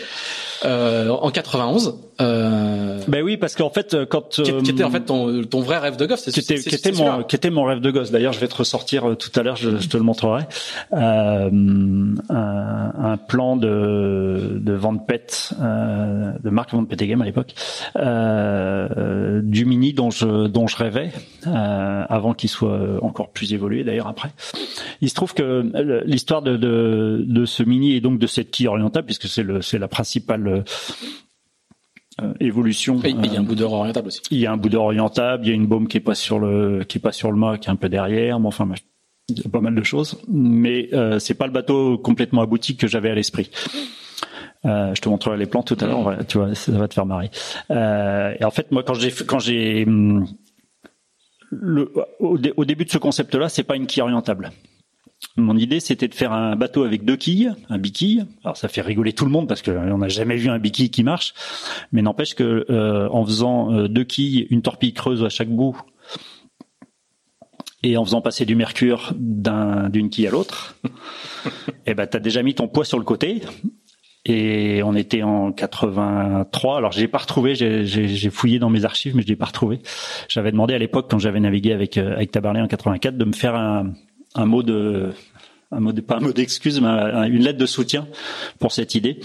Euh, 0.65 1.09
en 1.09 1.29
91, 1.29 1.95
euh, 2.21 2.99
Ben 3.07 3.21
oui, 3.23 3.37
parce 3.37 3.55
qu'en 3.55 3.69
fait, 3.69 3.95
quand 4.09 4.29
qui, 4.41 4.43
qui 4.63 4.71
était 4.71 4.83
en 4.83 4.87
euh, 4.87 4.91
fait 4.91 5.01
ton, 5.01 5.43
ton 5.43 5.59
vrai 5.61 5.77
rêve 5.77 5.97
de 5.97 6.05
gosse, 6.05 6.23
qui 6.31 6.39
était, 6.39 6.57
qui 6.57 6.91
mon 6.93 7.23
qui 7.23 7.35
était 7.35 7.49
mon 7.49 7.63
rêve 7.63 7.79
de 7.81 7.91
gosse. 7.91 8.09
D'ailleurs, 8.11 8.33
je 8.33 8.39
vais 8.39 8.47
te 8.47 8.55
ressortir 8.55 9.09
euh, 9.09 9.15
tout 9.15 9.37
à 9.39 9.43
l'heure, 9.43 9.55
je, 9.57 9.77
je 9.77 9.87
te 9.87 9.97
le 9.97 10.03
montrerai. 10.03 10.43
Euh, 10.93 11.49
un, 12.29 12.93
un 12.97 13.17
plan 13.17 13.55
de 13.57 14.59
de 14.59 14.73
Van 14.73 14.97
Pet, 14.97 15.51
euh, 15.61 16.31
de 16.43 16.49
Marc 16.49 16.71
Van 16.71 16.85
Petegem 16.85 17.21
à 17.21 17.25
l'époque, 17.25 17.53
euh, 17.97 19.41
du 19.43 19.65
mini 19.65 19.93
dont 19.93 20.09
je 20.09 20.47
dont 20.47 20.67
je 20.67 20.77
rêvais 20.77 21.11
euh, 21.47 22.03
avant 22.07 22.33
qu'il 22.33 22.49
soit 22.49 22.79
encore 23.01 23.29
plus 23.29 23.53
évolué. 23.53 23.83
D'ailleurs 23.83 24.07
après, 24.07 24.29
il 25.01 25.09
se 25.09 25.15
trouve 25.15 25.33
que 25.35 25.43
euh, 25.43 26.01
l'histoire 26.05 26.41
de, 26.41 26.57
de 26.57 27.23
de 27.27 27.45
ce 27.45 27.61
mini 27.63 27.93
et 27.93 28.01
donc 28.01 28.17
de 28.19 28.27
cette 28.27 28.49
quille 28.51 28.67
orientable, 28.67 29.05
puisque 29.05 29.27
c'est 29.27 29.43
le 29.43 29.61
c'est 29.61 29.77
la 29.77 29.87
principale 29.87 30.63
euh, 32.21 32.33
évolution. 32.39 32.99
Et 33.03 33.09
il 33.09 33.25
y 33.31 33.35
a 33.35 33.39
un 33.39 33.43
euh, 33.43 33.45
bout 33.45 33.55
d'heure 33.55 33.73
orientable 33.73 34.07
aussi. 34.07 34.21
il 34.31 34.39
y 34.39 34.45
a 34.45 34.51
un 34.51 34.57
bout 34.57 34.69
d'or 34.69 34.85
orientable, 34.85 35.45
il 35.45 35.49
y 35.49 35.51
a 35.51 35.55
une 35.55 35.67
baume 35.67 35.87
qui 35.87 35.97
est 35.97 36.01
pas 36.01 36.15
sur 36.15 36.39
le 36.39 36.83
qui 36.85 36.97
est 36.97 37.01
pas 37.01 37.11
sur 37.11 37.31
le 37.31 37.37
mât, 37.37 37.57
qui 37.57 37.67
est 37.67 37.71
un 37.71 37.75
peu 37.75 37.89
derrière. 37.89 38.39
Bon, 38.39 38.47
enfin, 38.47 38.67
il 39.29 39.39
y 39.39 39.45
a 39.45 39.49
pas 39.49 39.59
mal 39.61 39.75
de 39.75 39.83
choses, 39.83 40.19
mais 40.27 40.89
euh, 40.93 41.19
c'est 41.19 41.33
pas 41.33 41.47
le 41.47 41.53
bateau 41.53 41.97
complètement 41.97 42.41
abouti 42.41 42.77
que 42.77 42.87
j'avais 42.87 43.09
à 43.09 43.15
l'esprit. 43.15 43.49
Euh, 44.65 44.95
je 44.95 45.01
te 45.01 45.09
montrerai 45.09 45.37
les 45.37 45.45
plans 45.45 45.61
tout 45.61 45.77
à 45.79 45.85
l'heure, 45.85 46.17
tu 46.27 46.39
vois, 46.39 46.55
ça 46.55 46.71
va 46.71 46.87
te 46.87 46.93
faire 46.95 47.05
marrer. 47.05 47.29
Euh, 47.69 48.33
et 48.39 48.43
en 48.45 48.49
fait, 48.51 48.71
moi, 48.71 48.81
quand 48.83 48.95
j'ai 48.95 49.11
quand 49.11 49.37
j'ai 49.39 49.85
hum, 49.85 50.25
le, 51.51 51.91
au, 52.19 52.37
dé- 52.37 52.53
au 52.57 52.65
début 52.65 52.85
de 52.85 52.89
ce 52.89 52.97
concept-là, 52.97 53.49
c'est 53.49 53.63
pas 53.63 53.75
une 53.75 53.85
quille 53.87 54.01
orientable. 54.01 54.51
Mon 55.37 55.57
idée, 55.57 55.81
c'était 55.81 56.07
de 56.07 56.13
faire 56.15 56.31
un 56.31 56.55
bateau 56.55 56.83
avec 56.83 57.03
deux 57.03 57.17
quilles, 57.17 57.53
un 57.69 57.77
biquille. 57.77 58.25
Alors, 58.45 58.55
ça 58.55 58.69
fait 58.69 58.81
rigoler 58.81 59.11
tout 59.11 59.25
le 59.25 59.31
monde 59.31 59.47
parce 59.49 59.61
qu'on 59.61 59.97
n'a 59.97 60.07
jamais 60.07 60.37
vu 60.37 60.49
un 60.49 60.59
biquille 60.59 60.89
qui 60.89 61.03
marche. 61.03 61.33
Mais 61.91 62.01
n'empêche 62.01 62.35
que 62.35 62.65
euh, 62.69 63.09
en 63.09 63.25
faisant 63.25 63.73
euh, 63.73 63.87
deux 63.89 64.05
quilles, 64.05 64.47
une 64.49 64.61
torpille 64.61 64.93
creuse 64.93 65.23
à 65.25 65.29
chaque 65.29 65.49
bout, 65.49 65.77
et 67.83 67.97
en 67.97 68.05
faisant 68.05 68.21
passer 68.21 68.45
du 68.45 68.55
mercure 68.55 69.11
d'un- 69.17 69.89
d'une 69.89 70.09
quille 70.09 70.27
à 70.27 70.31
l'autre, 70.31 70.77
eh 71.85 71.93
ben 71.93 72.07
t'as 72.07 72.19
déjà 72.19 72.41
mis 72.41 72.55
ton 72.55 72.67
poids 72.67 72.85
sur 72.85 72.97
le 72.97 73.03
côté. 73.05 73.41
Et 74.27 74.81
on 74.83 74.95
était 74.95 75.21
en 75.21 75.51
83. 75.51 76.77
Alors 76.77 76.91
j'ai 76.93 77.07
pas 77.07 77.19
retrouvé, 77.19 77.53
j'ai- 77.53 77.85
j'ai 77.85 78.07
j'ai 78.07 78.29
fouillé 78.31 78.57
dans 78.57 78.71
mes 78.71 78.83
archives, 78.85 79.15
mais 79.15 79.21
je 79.21 79.27
l'ai 79.27 79.35
pas 79.35 79.45
retrouvé. 79.45 79.81
J'avais 80.29 80.51
demandé 80.51 80.73
à 80.73 80.79
l'époque, 80.79 81.07
quand 81.11 81.19
j'avais 81.19 81.39
navigué 81.39 81.73
avec 81.73 81.97
euh, 81.97 82.13
avec 82.15 82.31
Tabarly 82.31 82.59
en 82.61 82.67
84, 82.67 83.17
de 83.17 83.25
me 83.25 83.33
faire 83.33 83.53
un, 83.53 83.91
un 84.35 84.45
mot 84.45 84.63
de 84.63 85.11
un 85.71 85.79
mot 85.79 85.91
de, 85.91 85.99
pas 86.01 86.17
un 86.17 86.19
mot 86.19 86.31
d'excuse, 86.31 86.79
mais 86.79 86.87
un- 86.87 87.23
une 87.23 87.41
lettre 87.43 87.57
de 87.57 87.65
soutien 87.65 88.07
pour 88.59 88.71
cette 88.71 88.93
idée, 88.95 89.19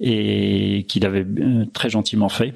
et 0.00 0.84
qu'il 0.88 1.04
avait 1.06 1.24
euh, 1.24 1.66
très 1.72 1.90
gentiment 1.90 2.28
fait. 2.30 2.54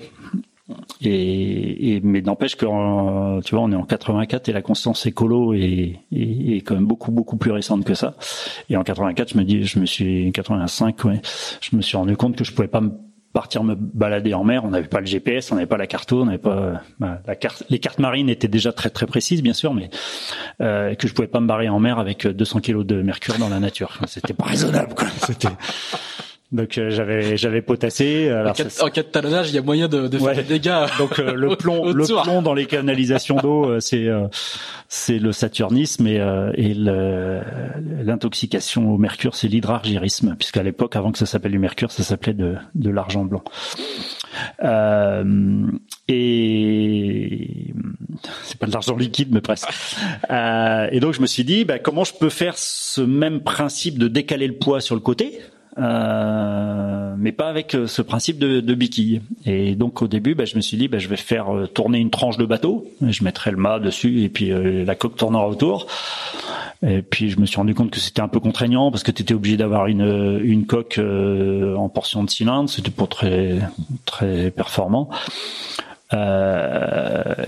Et, 1.01 1.95
et 1.97 2.01
mais 2.03 2.21
n'empêche 2.21 2.57
que 2.57 2.67
tu 3.43 3.55
vois, 3.55 3.65
on 3.65 3.73
est 3.73 3.77
en 3.77 3.85
84 3.85 4.49
et 4.49 4.53
la 4.53 4.61
constance 4.61 5.07
écolo 5.07 5.55
est, 5.55 6.01
est, 6.13 6.57
est 6.57 6.61
quand 6.61 6.75
même 6.75 6.87
beaucoup 6.87 7.11
beaucoup 7.11 7.37
plus 7.39 7.53
récente 7.53 7.85
que 7.85 7.95
ça. 7.95 8.17
Et 8.69 8.77
en 8.77 8.83
84, 8.83 9.33
je 9.33 9.39
me 9.39 9.45
dis, 9.45 9.65
je 9.65 9.79
me 9.79 9.87
suis 9.87 10.31
85, 10.33 11.05
ouais, 11.05 11.21
je 11.63 11.75
me 11.77 11.81
suis 11.81 11.97
rendu 11.97 12.17
compte 12.17 12.37
que 12.37 12.45
je 12.45 12.53
pouvais 12.53 12.69
pas 12.69 12.81
me 12.83 12.91
partir 13.39 13.63
me 13.63 13.77
balader 13.77 14.35
en 14.35 14.43
mer. 14.43 14.65
On 14.65 14.71
n'avait 14.71 14.89
pas 14.89 14.99
le 14.99 15.07
GPS, 15.07 15.53
on 15.53 15.55
n'avait 15.55 15.69
pas 15.69 15.77
la 15.77 15.87
carte, 15.87 16.13
on 16.13 16.25
n'avait 16.25 16.39
pas 16.39 16.83
bah, 16.99 17.21
la 17.25 17.37
carte. 17.37 17.63
Les 17.71 17.79
cartes 17.79 18.01
marines 18.01 18.29
étaient 18.29 18.49
déjà 18.49 18.73
très 18.73 18.91
très 18.91 19.07
précises, 19.07 19.45
bien 19.45 19.53
sûr, 19.53 19.75
mais 19.75 19.91
euh, 20.61 20.97
que 20.97 21.07
je 21.07 21.15
pouvais 21.15 21.29
pas 21.29 21.39
me 21.39 21.47
barrer 21.47 21.69
en 21.69 21.79
mer 21.79 22.01
avec 22.01 22.27
200 22.27 22.59
kilos 22.59 22.85
de 22.85 23.01
mercure 23.01 23.39
dans 23.39 23.49
la 23.49 23.61
nature. 23.61 23.97
C'était 24.09 24.35
pas 24.35 24.47
raisonnable, 24.47 24.93
quoi. 24.93 25.07
C'était 25.25 25.47
donc 26.51 26.79
euh, 26.79 26.89
j'avais 26.91 27.37
j'avais 27.37 27.61
potassé. 27.63 28.31
En 28.33 28.37
Alors, 28.39 28.55
cas, 28.55 28.69
ça- 28.71 28.85
en 28.87 28.89
cas 28.91 29.03
de 29.03 29.09
talonnage, 29.09 29.51
il 29.51 29.55
y 29.55 29.59
a 29.59 29.63
moyen 29.63 29.87
de, 29.89 30.09
de 30.09 30.19
faire 30.19 30.27
Ouais. 30.29 30.37
des 30.37 30.43
dégâts. 30.45 30.87
donc 30.99 31.19
euh, 31.19 31.35
le 31.35 31.57
plomb, 31.57 31.93
le 31.93 32.05
plomb 32.23 32.41
dans 32.43 32.55
les 32.55 32.67
canalisations 32.67 33.37
d'eau, 33.37 33.67
euh, 33.67 33.81
c'est 33.81 34.07
euh, 34.07 34.27
c'est 34.89 35.19
le 35.19 35.33
saturnisme 35.33 36.07
et, 36.07 36.19
euh, 36.21 36.51
et 36.55 36.73
le- 36.75 37.41
l'intoxication 38.03 38.91
au 38.91 38.97
mercure, 38.99 39.35
c'est 39.35 39.49
l'hydrargyrisme, 39.49 40.35
puisqu'à 40.39 40.63
l'époque, 40.63 40.97
avant 40.97 41.13
que 41.13 41.19
ça 41.19 41.27
s'appelle 41.27 41.53
du 41.53 41.59
mercure, 41.59 41.91
ça 41.93 42.03
s'appelait 42.03 42.33
de 42.35 42.55
de 42.75 42.91
l'argent 42.91 43.25
blanc. 43.25 43.45
Euh, 44.63 45.67
et 46.09 47.75
c'est 48.43 48.59
pas 48.59 48.67
de 48.67 48.73
l'argent 48.73 48.97
liquide, 48.97 49.29
mais 49.33 49.41
presque. 49.41 49.69
Euh, 50.31 50.89
et 50.91 51.01
donc 51.01 51.13
je 51.15 51.21
me 51.21 51.27
suis 51.27 51.45
dit, 51.45 51.65
bah, 51.65 51.79
comment 51.79 52.05
je 52.05 52.13
peux 52.15 52.29
faire 52.31 52.55
ce 52.57 53.01
même 53.01 53.41
principe 53.41 53.99
de 53.99 54.09
décaler 54.09 54.47
le 54.47 54.55
poids 54.57 54.81
sur 54.81 54.95
le 54.95 55.01
côté, 55.01 55.41
euh, 55.79 57.15
mais 57.19 57.33
pas 57.33 57.49
avec 57.49 57.75
euh, 57.75 57.87
ce 57.87 58.03
principe 58.03 58.39
de, 58.39 58.61
de 58.61 58.75
biquille. 58.75 59.23
Et 59.47 59.75
donc 59.75 60.03
au 60.03 60.09
début, 60.09 60.35
bah, 60.35 60.45
je 60.45 60.57
me 60.57 60.61
suis 60.61 60.77
dit, 60.77 60.89
bah, 60.89 60.99
je 60.99 61.09
vais 61.09 61.17
faire 61.17 61.55
euh, 61.55 61.67
tourner 61.67 61.99
une 61.99 62.11
tranche 62.11 62.37
de 62.37 62.45
bateau, 62.47 62.87
je 63.01 63.25
mettrai 63.25 63.51
le 63.51 63.57
mât 63.57 63.79
dessus 63.79 64.23
et 64.23 64.29
puis 64.29 64.51
euh, 64.53 64.85
la 64.85 64.95
coque 64.95 65.17
tournera 65.17 65.49
autour. 65.49 65.87
Et 66.87 67.03
puis 67.03 67.31
je 67.31 67.41
me 67.41 67.47
suis 67.47 67.57
rendu 67.57 67.75
compte 67.75 67.91
que 67.91 67.99
c'était 67.99 68.21
un 68.23 68.29
peu 68.29 68.39
contraignant 68.41 68.91
parce 68.93 69.03
que 69.03 69.11
tu 69.11 69.23
étais 69.23 69.35
obligé 69.35 69.57
d'avoir 69.57 69.87
une 69.89 70.41
une 70.43 70.65
coque 70.67 70.99
euh, 70.99 71.75
en 71.75 71.89
portion 71.89 72.23
de 72.23 72.31
cylindre, 72.31 72.71
c'était 72.71 72.91
pas 72.93 73.07
très 73.09 73.59
très 74.05 74.51
performant. 74.53 75.11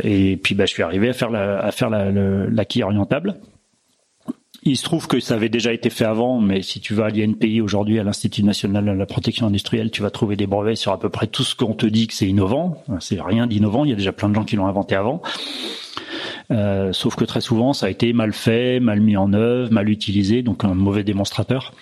Et 0.05 0.37
puis 0.43 0.55
bah, 0.55 0.67
je 0.67 0.73
suis 0.73 0.83
arrivé 0.83 1.09
à 1.09 1.13
faire 1.13 1.31
la, 1.31 1.61
à 1.61 1.71
faire 1.71 1.91
la, 1.91 2.11
le- 2.11 2.49
la 2.49 2.65
quille 2.65 2.83
orientable. 2.83 3.37
Il 4.63 4.77
se 4.77 4.85
trouve 4.85 5.07
que 5.07 5.21
ça 5.21 5.35
avait 5.35 5.49
déjà 5.49 5.73
été 5.73 5.89
fait 5.89 6.05
avant, 6.05 6.39
mais 6.39 6.61
si 6.61 6.81
tu 6.81 6.93
vas 6.93 7.07
à 7.07 7.09
l'INPI 7.09 7.63
aujourd'hui, 7.63 7.99
à 7.99 8.05
l'Institut 8.05 8.43
national 8.43 8.85
de 8.85 8.91
la 8.91 9.07
protection 9.07 9.47
industrielle, 9.47 9.91
tu 9.91 10.03
vas 10.03 10.11
trouver 10.11 10.37
des 10.37 10.47
brevets 10.47 10.77
sur 10.77 10.93
à 10.93 10.99
peu 10.99 11.09
près 11.09 11.27
tout 11.27 11.45
ce 11.45 11.55
qu'on 11.55 11.73
te 11.73 11.87
dit 11.87 12.07
que 12.07 12.15
c'est 12.15 12.29
innovant. 12.29 12.83
C'est 13.01 13.21
rien 13.23 13.47
d'innovant, 13.47 13.85
il 13.85 13.91
y 13.91 13.95
a 13.95 13.97
déjà 13.97 14.13
plein 14.13 14.29
de 14.29 14.35
gens 14.35 14.45
qui 14.45 14.57
l'ont 14.57 14.67
inventé 14.67 14.95
avant. 14.95 15.23
Euh, 16.51 16.93
sauf 16.93 17.15
que 17.17 17.25
très 17.25 17.41
souvent, 17.41 17.73
ça 17.73 17.87
a 17.87 17.89
été 17.89 18.13
mal 18.13 18.33
fait, 18.33 18.81
mal 18.81 19.01
mis 19.01 19.17
en 19.17 19.33
œuvre, 19.33 19.73
mal 19.73 19.89
utilisé, 19.89 20.43
donc 20.43 20.65
un 20.65 20.75
mauvais 20.75 21.05
démonstrateur. 21.05 21.73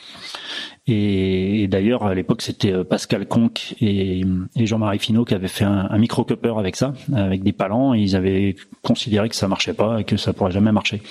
Et, 0.89 1.69
d'ailleurs, 1.69 2.05
à 2.05 2.15
l'époque, 2.15 2.43
c'était 2.43 2.73
euh, 2.73 2.83
Pascal 2.83 3.27
Conque 3.27 3.75
et, 3.81 4.25
Jean-Marie 4.57 4.99
Finot 4.99 5.25
qui 5.25 5.35
avaient 5.35 5.47
fait 5.47 5.65
un, 5.65 5.99
micro-cupper 5.99 6.55
avec 6.59 6.77
ça, 6.77 6.95
avec 7.15 7.43
des 7.43 7.53
palans, 7.53 7.95
et 7.95 8.01
ils 8.01 8.17
avaient 8.17 8.57
considéré 8.83 9.29
que 9.29 9.37
ça 9.37 9.49
marchait 9.49 9.75
pas 9.75 10.01
et 10.01 10.05
que 10.05 10.17
ça 10.17 10.33
pourrait 10.33 10.53
jamais 10.53 10.73
marcher. 10.73 11.03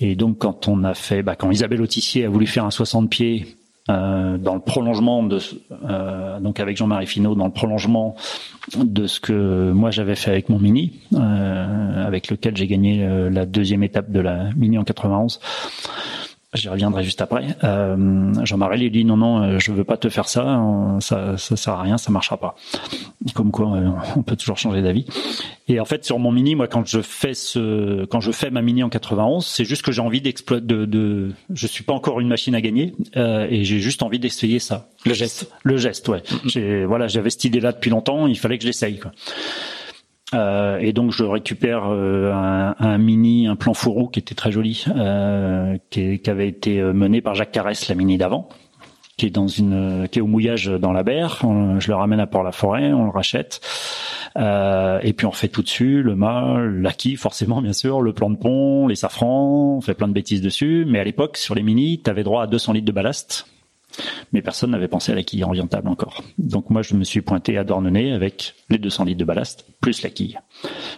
Et 0.00 0.16
donc, 0.16 0.38
quand 0.38 0.68
on 0.68 0.84
a 0.84 0.94
fait, 0.94 1.22
bah, 1.22 1.36
quand 1.36 1.50
Isabelle 1.50 1.80
Autissier 1.80 2.24
a 2.24 2.28
voulu 2.28 2.46
faire 2.46 2.64
un 2.64 2.70
60 2.70 3.08
pieds 3.08 3.56
euh, 3.90 4.38
dans 4.38 4.54
le 4.54 4.60
prolongement 4.60 5.22
de, 5.22 5.38
euh, 5.90 6.40
donc 6.40 6.58
avec 6.58 6.78
Jean-Marie 6.78 7.06
Finot, 7.06 7.34
dans 7.34 7.44
le 7.44 7.52
prolongement 7.52 8.16
de 8.78 9.06
ce 9.06 9.20
que 9.20 9.72
moi 9.72 9.90
j'avais 9.90 10.14
fait 10.14 10.30
avec 10.30 10.48
mon 10.48 10.58
mini, 10.58 11.00
euh, 11.12 12.06
avec 12.06 12.30
lequel 12.30 12.56
j'ai 12.56 12.66
gagné 12.66 13.06
la 13.30 13.44
deuxième 13.44 13.82
étape 13.82 14.10
de 14.10 14.20
la 14.20 14.48
mini 14.56 14.78
en 14.78 14.84
91. 14.84 15.38
J'y 16.54 16.68
reviendrai 16.68 17.02
juste 17.02 17.20
après. 17.20 17.56
Euh, 17.64 18.32
Jean-Marie 18.44 18.78
lui 18.78 18.90
dit 18.90 19.04
non 19.04 19.16
non, 19.16 19.42
euh, 19.42 19.58
je 19.58 19.72
veux 19.72 19.82
pas 19.82 19.96
te 19.96 20.08
faire 20.08 20.28
ça, 20.28 20.60
ça 21.00 21.36
ça 21.36 21.56
sert 21.56 21.72
à 21.72 21.82
rien, 21.82 21.98
ça 21.98 22.12
marchera 22.12 22.36
pas. 22.36 22.54
Comme 23.34 23.50
quoi, 23.50 23.74
euh, 23.74 23.90
on 24.16 24.22
peut 24.22 24.36
toujours 24.36 24.56
changer 24.56 24.80
d'avis. 24.80 25.06
Et 25.66 25.80
en 25.80 25.84
fait, 25.84 26.04
sur 26.04 26.18
mon 26.18 26.30
mini, 26.30 26.54
moi, 26.54 26.68
quand 26.68 26.86
je 26.86 27.00
fais 27.00 27.34
ce, 27.34 28.04
quand 28.04 28.20
je 28.20 28.30
fais 28.30 28.50
ma 28.50 28.62
mini 28.62 28.82
en 28.82 28.88
91, 28.88 29.44
c'est 29.44 29.64
juste 29.64 29.82
que 29.82 29.90
j'ai 29.90 30.02
envie 30.02 30.20
d'exploiter. 30.20 30.64
De, 30.64 30.84
de, 30.84 31.32
je 31.52 31.66
suis 31.66 31.82
pas 31.82 31.92
encore 31.92 32.20
une 32.20 32.28
machine 32.28 32.54
à 32.54 32.60
gagner, 32.60 32.94
euh, 33.16 33.48
et 33.50 33.64
j'ai 33.64 33.80
juste 33.80 34.02
envie 34.02 34.20
d'essayer 34.20 34.60
ça. 34.60 34.88
Le 35.04 35.14
geste. 35.14 35.50
Le 35.64 35.76
geste, 35.76 36.08
ouais. 36.08 36.22
J'ai, 36.44 36.84
voilà, 36.84 37.08
j'avais 37.08 37.30
cette 37.30 37.44
idée-là 37.44 37.72
depuis 37.72 37.90
longtemps. 37.90 38.26
Il 38.26 38.38
fallait 38.38 38.58
que 38.58 38.62
je 38.62 38.68
l'essaye. 38.68 38.98
Quoi. 38.98 39.10
Euh, 40.32 40.78
et 40.78 40.92
donc 40.92 41.12
je 41.12 41.22
récupère 41.22 41.84
euh, 41.90 42.32
un, 42.32 42.74
un, 42.78 42.98
mini, 42.98 43.46
un 43.46 43.56
plan 43.56 43.74
fourreau 43.74 44.08
qui 44.08 44.20
était 44.20 44.34
très 44.34 44.50
joli, 44.50 44.84
euh, 44.96 45.76
qui, 45.90 46.18
qui, 46.18 46.30
avait 46.30 46.48
été 46.48 46.82
mené 46.82 47.20
par 47.20 47.34
Jacques 47.34 47.52
Carès, 47.52 47.88
la 47.88 47.94
mini 47.94 48.16
d'avant, 48.16 48.48
qui 49.16 49.26
est 49.26 49.30
dans 49.30 49.48
une, 49.48 50.08
qui 50.10 50.18
est 50.18 50.22
au 50.22 50.26
mouillage 50.26 50.66
dans 50.66 50.92
la 50.92 51.02
berre. 51.02 51.40
je 51.78 51.88
le 51.88 51.94
ramène 51.94 52.20
à 52.20 52.26
Port-la-Forêt, 52.26 52.92
on 52.92 53.04
le 53.04 53.10
rachète. 53.10 53.60
Euh, 54.36 54.98
et 55.02 55.12
puis 55.12 55.26
on 55.26 55.30
refait 55.30 55.48
tout 55.48 55.62
dessus, 55.62 56.02
le 56.02 56.16
mât, 56.16 56.58
l'acquis 56.58 57.14
forcément 57.16 57.62
bien 57.62 57.72
sûr, 57.72 58.00
le 58.02 58.12
plan 58.12 58.30
de 58.30 58.36
pont, 58.36 58.88
les 58.88 58.96
safrans, 58.96 59.76
on 59.76 59.80
fait 59.80 59.94
plein 59.94 60.08
de 60.08 60.12
bêtises 60.12 60.42
dessus. 60.42 60.84
Mais 60.88 60.98
à 60.98 61.04
l'époque, 61.04 61.36
sur 61.36 61.54
les 61.54 61.62
mini, 61.62 62.00
tu 62.02 62.10
avais 62.10 62.24
droit 62.24 62.42
à 62.42 62.46
200 62.46 62.72
litres 62.72 62.86
de 62.86 62.92
ballast 62.92 63.46
mais 64.32 64.42
personne 64.42 64.70
n'avait 64.70 64.88
pensé 64.88 65.12
à 65.12 65.14
la 65.14 65.22
quille 65.22 65.44
orientable 65.44 65.88
encore. 65.88 66.22
Donc 66.38 66.70
moi, 66.70 66.82
je 66.82 66.94
me 66.94 67.04
suis 67.04 67.20
pointé 67.20 67.58
à 67.58 67.64
Dornenay 67.64 68.12
avec 68.12 68.54
les 68.70 68.78
200 68.78 69.04
litres 69.04 69.18
de 69.18 69.24
ballast 69.24 69.66
plus 69.80 70.02
la 70.02 70.10
quille. 70.10 70.38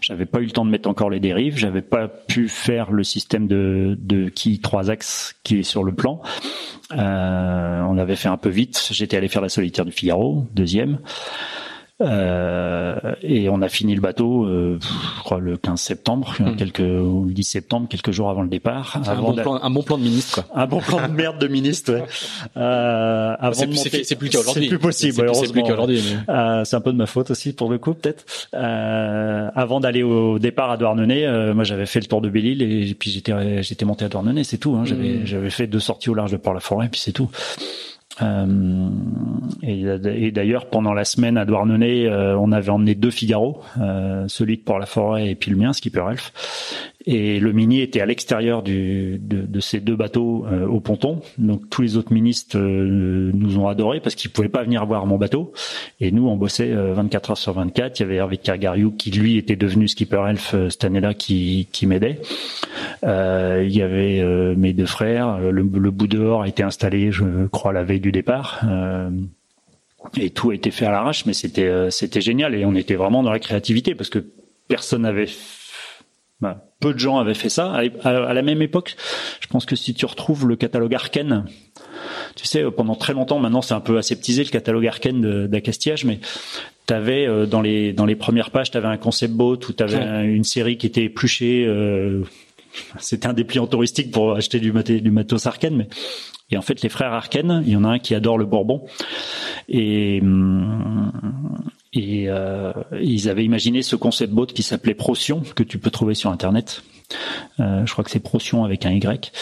J'avais 0.01 0.26
pas 0.26 0.40
eu 0.40 0.44
le 0.44 0.51
temps 0.51 0.64
de 0.64 0.70
mettre 0.70 0.88
encore 0.88 1.11
les 1.11 1.20
dérives, 1.20 1.59
j'avais 1.59 1.82
pas 1.82 2.09
pu 2.09 2.49
faire 2.49 2.92
le 2.92 3.05
système 3.05 3.47
de, 3.47 3.97
de 4.01 4.28
quille 4.28 4.61
3 4.61 4.90
axes 4.90 5.34
qui 5.42 5.59
est 5.59 5.62
sur 5.62 5.84
le 5.84 5.94
plan. 5.94 6.20
Euh, 6.92 7.82
on 7.82 7.99
avait 7.99 8.16
fait 8.16 8.28
un 8.28 8.36
peu 8.36 8.49
vite. 8.49 8.88
J'étais 8.92 9.16
allé 9.16 9.28
faire 9.28 9.42
la 9.42 9.49
solitaire 9.49 9.84
du 9.84 9.92
Figaro, 9.92 10.47
deuxième. 10.55 10.99
Euh, 12.03 13.14
et 13.22 13.49
on 13.49 13.62
a 13.62 13.68
fini 13.70 13.94
le 13.94 14.03
bateau, 14.03 14.44
euh, 14.44 14.78
je 14.80 15.20
crois 15.22 15.38
le 15.38 15.57
15 15.57 15.80
septembre, 15.80 16.34
hmm. 16.38 16.57
quelques 16.57 16.80
ou 16.80 17.24
le 17.26 17.32
10 17.32 17.42
septembre, 17.42 17.88
quelques 17.88 18.11
jours 18.11 18.28
avant 18.28 18.42
le 18.42 18.49
départ. 18.49 19.01
Un, 19.07 19.14
bon 19.14 19.34
plan, 19.34 19.55
un, 19.62 19.70
bon 19.70 19.82
plan, 19.82 19.97
de 19.97 20.03
ministre. 20.03 20.42
Quoi. 20.42 20.62
Un 20.62 20.66
bon 20.66 20.80
plan 20.80 21.09
de 21.09 21.12
merde 21.12 21.38
de 21.38 21.49
ministre. 21.49 21.94
Ouais. 21.94 22.05
Euh, 22.57 23.53
c'est 23.53 24.16
plus, 24.16 24.30
qu'aujourd'hui. 24.30 24.64
C'est 24.64 24.68
plus 24.68 24.78
possible. 24.78 25.30
C'est 25.34 25.53
plus 25.53 25.62
qu'aujourd'hui. 25.62 26.03
Euh, 26.28 26.64
c'est 26.64 26.76
un 26.76 26.80
peu 26.80 26.92
de 26.92 26.97
ma 26.97 27.07
faute 27.07 27.30
aussi 27.30 27.53
pour 27.53 27.70
le 27.70 27.78
coup 27.78 27.94
peut-être. 27.94 28.24
Euh, 28.55 29.51
avant 29.55 29.80
d'aller 29.80 30.03
au 30.03 30.38
départ 30.38 30.70
à 30.70 30.76
Douarnenez, 30.76 31.26
euh, 31.26 31.55
moi 31.55 31.64
j'avais 31.64 31.86
fait 31.86 32.01
le 32.01 32.07
tour 32.07 32.20
de 32.20 32.28
Belle-Île 32.28 32.62
et 32.62 32.94
puis 32.94 33.11
j'étais 33.11 33.62
j'étais 33.62 33.84
monté 33.84 34.05
à 34.05 34.09
Douarnenez, 34.09 34.44
c'est 34.44 34.59
tout. 34.59 34.74
Hein. 34.74 34.84
J'avais 34.84 35.14
hmm. 35.14 35.26
j'avais 35.26 35.51
fait 35.51 35.66
deux 35.66 35.80
sorties 35.80 36.11
au 36.11 36.14
large 36.14 36.32
de 36.32 36.36
Port-la-Forêt, 36.36 36.88
puis 36.90 37.01
c'est 37.01 37.12
tout. 37.12 37.30
Euh, 38.23 38.89
et, 39.62 40.31
d'ailleurs, 40.31 40.67
pendant 40.67 40.95
la 40.95 41.05
semaine 41.05 41.37
à 41.37 41.45
Douarnenez, 41.45 42.07
euh, 42.07 42.37
on 42.39 42.53
avait 42.53 42.71
emmené 42.71 42.95
deux 42.95 43.11
Figaro, 43.11 43.62
euh, 43.81 44.27
celui 44.29 44.57
de 44.57 44.62
Port-la-Forêt 44.62 45.29
et 45.29 45.35
puis 45.35 45.51
le 45.51 45.57
mien, 45.57 45.73
Skipper 45.73 46.05
Elf. 46.11 46.33
Et 47.09 47.39
le 47.39 47.53
mini 47.53 47.83
était 47.83 48.01
à 48.01 48.07
l'extérieur 48.07 48.65
de, 48.65 49.17
de, 49.21 49.61
ces 49.61 49.79
deux 49.79 49.95
bateaux 49.95 50.45
euh, 50.47 50.67
au 50.67 50.81
ponton. 50.81 51.21
Donc 51.39 51.71
tous 51.71 51.81
les 51.81 51.97
autres 51.97 52.13
ministres 52.13 52.59
euh, 52.59 53.31
nous 53.33 53.59
ont 53.59 53.69
adorés 53.69 54.01
parce 54.01 54.17
qu'ils 54.17 54.33
pouvaient 54.33 54.49
pas 54.49 54.65
venir 54.65 54.85
voir 54.87 55.07
mon 55.07 55.17
bateau. 55.17 55.53
Et 56.01 56.11
nous, 56.11 56.27
on 56.27 56.37
bossait 56.37 56.73
24 56.73 57.31
euh, 57.31 57.33
heures 57.33 57.39
sur 57.39 57.53
24. 57.53 58.01
Il 58.01 58.03
y 58.03 58.07
avait 58.07 58.17
Hervé 58.17 58.39
Cargariou 58.39 58.91
qui 58.91 59.13
lui 59.13 59.37
était 59.37 59.55
devenu 59.55 59.87
skipper 59.87 60.25
elf 60.29 60.57
cette 60.69 60.83
année-là 60.83 61.15
qui, 61.15 61.69
qui 61.71 61.87
m'aidait. 61.87 62.21
il 63.05 63.77
y 63.77 63.83
avait 63.83 64.57
mes 64.57 64.73
deux 64.73 64.87
frères. 64.87 65.39
Le, 65.39 65.63
le, 65.63 65.91
bout 65.93 66.09
dehors 66.09 66.43
a 66.43 66.49
été 66.49 66.65
installé, 66.65 67.13
je 67.13 67.47
crois, 67.47 67.73
la 67.73 67.85
veille 67.85 68.01
du 68.01 68.11
départ 68.11 68.65
et 70.19 70.31
tout 70.31 70.51
a 70.51 70.55
été 70.55 70.71
fait 70.71 70.87
à 70.87 70.91
l'arrache, 70.91 71.27
mais 71.27 71.33
c'était 71.33 71.91
c'était 71.91 72.21
génial 72.21 72.55
et 72.55 72.65
on 72.65 72.75
était 72.75 72.95
vraiment 72.95 73.25
dans 73.25 73.33
la 73.33 73.41
créativité 73.41 73.95
parce 73.97 74.09
que 74.09 74.25
personne 74.69 75.03
n'avait 75.03 75.27
bah, 76.41 76.64
peu 76.80 76.93
de 76.93 76.99
gens 76.99 77.18
avaient 77.18 77.34
fait 77.34 77.49
ça. 77.49 77.72
À, 78.05 78.34
la 78.34 78.43
même 78.43 78.61
époque, 78.61 78.97
je 79.41 79.47
pense 79.47 79.64
que 79.64 79.74
si 79.74 79.95
tu 79.95 80.05
retrouves 80.05 80.47
le 80.47 80.57
catalogue 80.57 80.95
Arken, 80.95 81.47
tu 82.34 82.47
sais, 82.47 82.62
pendant 82.70 82.95
très 82.95 83.14
longtemps, 83.14 83.39
maintenant 83.39 83.62
c'est 83.62 83.74
un 83.74 83.80
peu 83.80 83.97
aseptisé 83.97 84.45
le 84.45 84.51
catalogue 84.51 84.87
Arken 84.87 85.47
d'Acastillage, 85.47 86.05
mais 86.05 86.20
tu 86.87 86.93
avais 86.95 87.26
euh, 87.26 87.47
dans 87.47 87.62
les 87.62 87.93
dans 87.93 88.05
les 88.05 88.16
premières 88.16 88.51
pages, 88.51 88.70
tu 88.70 88.76
avais 88.76 88.89
un 88.89 88.99
concept 88.99 89.32
boat 89.32 89.61
ou 89.68 89.72
tu 89.72 89.82
avais 89.82 90.26
une 90.26 90.45
série 90.45 90.76
qui 90.76 90.87
était 90.87 91.05
épluchée. 91.05 91.64
Euh, 91.66 92.22
c'était 92.99 93.26
un 93.26 93.32
dépliant 93.32 93.66
touristique 93.66 94.11
pour 94.11 94.34
acheter 94.34 94.61
du, 94.61 94.72
du 94.72 95.11
matos 95.11 95.47
Arken, 95.47 95.74
mais 95.74 95.89
et 96.51 96.57
en 96.57 96.62
fait, 96.62 96.82
les 96.82 96.88
frères 96.88 97.12
Arken, 97.12 97.62
il 97.66 97.72
y 97.72 97.76
en 97.76 97.84
a 97.84 97.88
un 97.88 97.99
qui 97.99 98.14
adore 98.14 98.38
le 98.38 98.47
Bourbon, 98.47 98.84
et 99.68 100.22
et 101.92 102.28
euh, 102.28 102.72
ils 103.01 103.28
avaient 103.28 103.44
imaginé 103.44 103.82
ce 103.82 103.97
concept 103.97 104.32
boat 104.32 104.47
qui 104.47 104.62
s'appelait 104.62 104.94
Procyon, 104.94 105.42
que 105.55 105.62
tu 105.62 105.78
peux 105.78 105.90
trouver 105.90 106.14
sur 106.14 106.30
Internet. 106.30 106.82
Euh, 107.59 107.86
je 107.86 107.92
crois 107.92 108.05
que 108.05 108.11
c'est 108.11 108.20
Procyon 108.20 108.64
avec 108.64 108.84
un 108.84 108.90
Y 108.90 109.32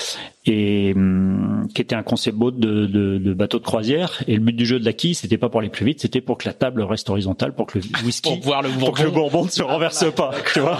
et 0.46 0.92
hum, 0.94 1.66
qui 1.74 1.80
était 1.80 1.94
un 1.94 2.02
concept 2.02 2.36
boat 2.36 2.52
de, 2.52 2.86
de, 2.86 3.18
de, 3.18 3.34
bateau 3.34 3.58
de 3.58 3.64
croisière. 3.64 4.22
Et 4.28 4.34
le 4.34 4.40
but 4.40 4.52
du 4.52 4.66
jeu 4.66 4.78
de 4.78 4.84
la 4.84 4.92
quille, 4.92 5.14
c'était 5.14 5.38
pas 5.38 5.48
pour 5.48 5.60
aller 5.60 5.70
plus 5.70 5.86
vite, 5.86 6.00
c'était 6.00 6.20
pour 6.20 6.38
que 6.38 6.46
la 6.46 6.52
table 6.52 6.82
reste 6.82 7.08
horizontale, 7.08 7.54
pour 7.54 7.66
que 7.66 7.78
le 7.78 7.84
whisky, 8.04 8.30
pour, 8.30 8.40
voir 8.40 8.62
le 8.62 8.68
bourbon. 8.68 8.92
que 8.92 9.02
le 9.02 9.10
bourbon 9.10 9.44
ne 9.44 9.50
se 9.50 9.62
renverse 9.62 10.12
pas, 10.14 10.32
tu 10.52 10.60
vois. 10.60 10.78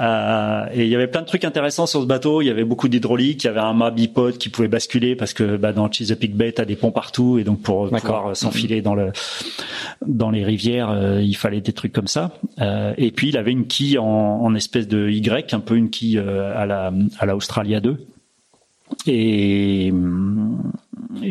euh, 0.00 0.66
et 0.74 0.84
il 0.84 0.88
y 0.88 0.94
avait 0.94 1.06
plein 1.06 1.22
de 1.22 1.26
trucs 1.26 1.44
intéressants 1.44 1.86
sur 1.86 2.02
ce 2.02 2.06
bateau. 2.06 2.42
Il 2.42 2.46
y 2.46 2.50
avait 2.50 2.64
beaucoup 2.64 2.88
d'hydraulique, 2.88 3.44
il 3.44 3.46
y 3.46 3.50
avait 3.50 3.60
un 3.60 3.72
mât 3.72 3.90
bipod 3.90 4.36
qui 4.36 4.48
pouvait 4.50 4.68
basculer 4.68 5.16
parce 5.16 5.32
que 5.32 5.56
bah, 5.56 5.72
dans 5.72 5.90
Chesapeake 5.90 6.34
Bay, 6.36 6.52
t'as 6.52 6.64
des 6.64 6.76
ponts 6.76 6.92
partout 6.92 7.38
et 7.38 7.44
donc 7.44 7.62
pour 7.62 7.88
pouvoir 7.88 8.36
s'enfiler 8.36 8.82
dans 8.82 8.94
le 8.94 9.12
dans 10.06 10.30
les 10.30 10.44
rivières, 10.44 10.90
euh, 10.90 11.22
il 11.22 11.36
fallait 11.36 11.60
des 11.60 11.72
trucs 11.72 11.92
comme 11.92 12.06
ça. 12.06 12.32
Euh, 12.60 12.92
et 12.96 13.10
puis 13.10 13.28
il 13.28 13.36
avait 13.36 13.52
une 13.52 13.66
quille 13.66 13.98
en, 13.98 14.06
en 14.06 14.54
espèce 14.54 14.88
de 14.88 15.08
Y, 15.08 15.54
un 15.54 15.60
peu 15.60 15.76
une 15.76 15.90
quille 15.90 16.18
euh, 16.18 16.52
à 16.56 16.66
la 16.66 16.92
à 17.18 17.26
la 17.26 17.36
Australia 17.36 17.80
2 17.80 18.06
et, 19.06 19.86
et 19.86 19.92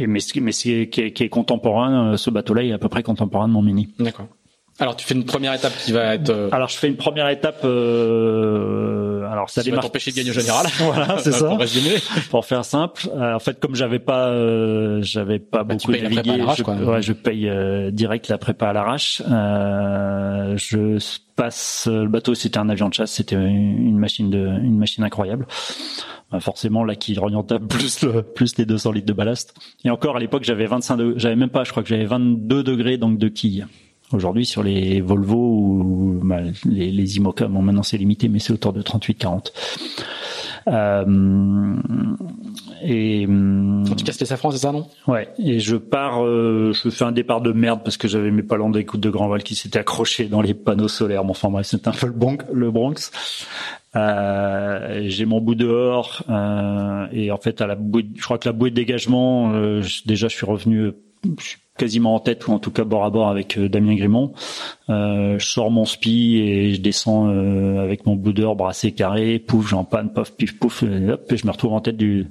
mais, 0.08 0.20
mais 0.42 0.52
qui 0.52 0.72
est, 0.72 0.90
qui 0.90 1.24
est 1.24 1.30
contemporain. 1.30 2.18
Ce 2.18 2.30
bateau-là 2.30 2.64
est 2.64 2.72
à 2.72 2.78
peu 2.78 2.90
près 2.90 3.04
contemporain 3.04 3.48
de 3.48 3.54
mon 3.54 3.62
mini. 3.62 3.90
D'accord. 4.00 4.28
Alors 4.80 4.96
tu 4.96 5.06
fais 5.06 5.14
une 5.14 5.26
première 5.26 5.54
étape 5.54 5.74
qui 5.78 5.92
va 5.92 6.16
être. 6.16 6.32
Euh, 6.32 6.50
alors 6.52 6.68
je 6.68 6.78
fais 6.78 6.88
une 6.88 6.98
première 6.98 7.30
étape. 7.30 7.62
Euh... 7.64 9.30
Alors 9.32 9.50
ça 9.50 9.62
démarre. 9.62 9.84
t'empêcher 9.84 10.12
de 10.12 10.16
gagner 10.16 10.32
au 10.32 10.34
général. 10.34 10.66
voilà, 10.80 11.18
c'est 11.20 11.32
ça. 11.32 11.58
Pour 12.32 12.46
faire 12.46 12.66
simple. 12.66 13.08
Euh, 13.16 13.36
en 13.36 13.40
fait, 13.40 13.60
comme 13.60 13.76
j'avais 13.76 14.00
pas, 14.00 14.30
euh, 14.30 15.00
j'avais 15.04 15.38
pas 15.38 15.64
bah, 15.64 15.76
beaucoup 15.76 15.92
navigué, 15.92 16.44
je, 16.58 16.64
ouais, 16.64 17.02
je 17.02 17.14
paye 17.14 17.50
euh, 17.50 17.92
direct 17.92 18.30
la 18.30 18.40
prépa 18.40 18.70
à 18.70 18.74
l'arrache. 18.74 19.22
je 19.28 20.98
passe 21.36 21.88
le 21.88 22.08
bateau. 22.08 22.34
C'était 22.34 22.58
un 22.58 22.70
avion 22.70 22.90
de 22.90 22.96
chasse. 22.96 23.12
C'était 23.12 23.36
une 23.36 23.98
machine 23.98 24.32
de, 24.32 24.40
une 24.40 24.78
machine 24.78 25.04
incroyable. 25.04 25.46
Forcément, 26.40 26.84
là, 26.84 26.96
qui 26.96 27.18
orientable 27.18 27.68
plus 27.68 28.02
le, 28.04 28.22
plus 28.22 28.58
les 28.58 28.66
200 28.66 28.92
litres 28.92 29.08
de 29.08 29.14
ballast. 29.14 29.54
Et 29.84 29.90
encore 29.90 30.18
à 30.18 30.20
l'époque, 30.20 30.44
j'avais 30.44 30.66
25 30.66 30.98
degrés, 30.98 31.20
j'avais 31.20 31.36
même 31.36 31.50
pas, 31.50 31.64
je 31.64 31.72
crois 31.72 31.84
que 31.84 31.90
j'avais 31.90 32.06
22 32.06 32.64
degrés 32.64 32.98
donc 32.98 33.18
de 33.18 33.28
quille. 33.28 33.66
Aujourd'hui, 34.12 34.46
sur 34.46 34.62
les 34.62 35.02
Volvo 35.02 35.38
ou 35.38 36.20
bah, 36.24 36.42
les, 36.66 36.92
les 36.92 37.20
bon, 37.20 37.62
maintenant 37.62 37.84
c'est 37.84 37.98
limité, 37.98 38.30
mais 38.30 38.40
c'est 38.40 38.54
autour 38.54 38.74
de 38.74 38.82
38-40. 38.82 39.52
Euh, 40.68 41.76
et 42.86 43.26
quand 43.26 43.96
tu 43.96 44.04
casses 44.04 44.20
les 44.20 44.26
safrans, 44.26 44.52
c'est 44.52 44.58
ça, 44.58 44.72
non? 44.72 44.88
Ouais. 45.08 45.30
Et 45.38 45.60
je 45.60 45.76
pars, 45.76 46.24
euh, 46.24 46.74
je 46.74 46.90
fais 46.90 47.06
un 47.06 47.12
départ 47.12 47.42
de 47.42 47.52
merde 47.54 47.82
parce 47.84 47.98
que 47.98 48.08
j'avais 48.08 48.32
mes 48.32 48.44
palans 48.44 48.70
d'écoute 48.70 49.00
de 49.00 49.10
Grand 49.10 49.30
Val 49.30 49.44
qui 49.44 49.56
s'étaient 49.56 49.80
accrochés 49.80 50.26
dans 50.26 50.42
les 50.42 50.54
panneaux 50.54 50.88
solaires. 50.88 51.24
Bon, 51.24 51.32
enfin 51.32 51.50
bref, 51.50 51.68
c'est 51.68 51.88
un 51.88 51.92
peu 51.92 52.08
le, 52.08 52.14
Bronx. 52.14 52.38
Le 52.52 52.72
Bronx. 52.72 53.12
Euh, 53.96 55.04
j'ai 55.06 55.26
mon 55.26 55.40
bout 55.40 55.56
dehors 55.56 56.24
euh, 56.28 57.06
et 57.12 57.32
en 57.32 57.38
fait 57.38 57.62
à 57.62 57.68
la 57.68 57.76
bouée, 57.76 58.08
je 58.16 58.24
crois 58.24 58.40
que 58.40 58.50
la 58.50 58.54
bouée 58.54 58.72
de 58.72 58.76
dégagement, 58.76 59.54
euh, 59.54 59.84
déjà 60.08 60.28
je 60.28 60.36
suis 60.36 60.48
revenu, 60.48 60.94
je 61.24 61.44
suis 61.44 61.60
quasiment 61.78 62.16
en 62.16 62.20
tête 62.20 62.48
ou 62.48 62.52
en 62.54 62.60
tout 62.60 62.72
cas 62.72 62.84
bord 62.84 63.04
à 63.04 63.10
bord 63.10 63.30
avec 63.30 63.58
euh, 63.58 63.68
Damien 63.68 63.96
Grimont. 63.96 64.34
Euh, 64.90 65.40
je 65.40 65.46
sors 65.46 65.72
mon 65.72 65.86
spi 65.86 66.38
et 66.38 66.74
je 66.74 66.82
descends 66.82 67.30
euh, 67.30 67.82
avec 67.82 68.06
mon 68.06 68.16
boudeur 68.16 68.56
brassé 68.56 68.92
carré, 68.92 69.40
pouf, 69.40 69.70
j'en 69.70 69.86
panne, 69.86 70.12
pof, 70.12 70.36
pif, 70.36 70.60
pouf, 70.60 70.84
et, 70.84 71.10
hop, 71.10 71.32
et 71.32 71.38
je 71.38 71.48
me 71.48 71.52
retrouve 71.52 71.74
en 71.74 71.80
tête 71.80 71.98
du 71.98 72.28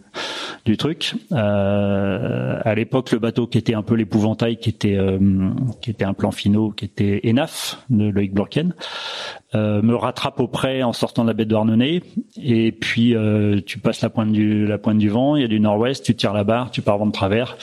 du 0.64 0.76
truc. 0.76 1.14
Euh, 1.32 2.60
à 2.62 2.74
l'époque, 2.74 3.10
le 3.10 3.18
bateau 3.18 3.46
qui 3.46 3.58
était 3.58 3.74
un 3.74 3.82
peu 3.82 3.94
l'épouvantail, 3.94 4.58
qui 4.58 4.68
était 4.68 4.98
qui 5.80 5.90
était 5.90 6.04
un 6.04 6.14
plan 6.14 6.30
finaux, 6.30 6.70
qui 6.70 6.84
était 6.84 7.20
Enaf 7.24 7.82
de 7.90 8.10
Loïc 8.10 8.32
Blorken, 8.32 8.74
me 9.54 9.94
rattrape 9.94 10.38
au 10.40 10.46
près 10.46 10.82
en 10.82 10.92
sortant 10.92 11.22
de 11.22 11.28
la 11.28 11.34
baie 11.34 11.44
de 11.44 11.50
Douarnenez 11.50 12.02
et 12.40 12.70
puis 12.72 13.14
tu 13.66 13.78
passes 13.78 14.02
la 14.02 14.10
pointe 14.10 14.32
du 14.32 14.66
la 14.66 14.78
pointe 14.78 14.98
du 14.98 15.08
vent, 15.08 15.36
il 15.36 15.42
y 15.42 15.44
a 15.44 15.48
du 15.48 15.58
nord-ouest, 15.58 16.04
tu 16.04 16.14
tires 16.14 16.32
la 16.32 16.44
barre, 16.44 16.70
tu 16.70 16.82
pars 16.82 16.98
vent 16.98 17.06
de 17.06 17.12
travers. 17.12 17.56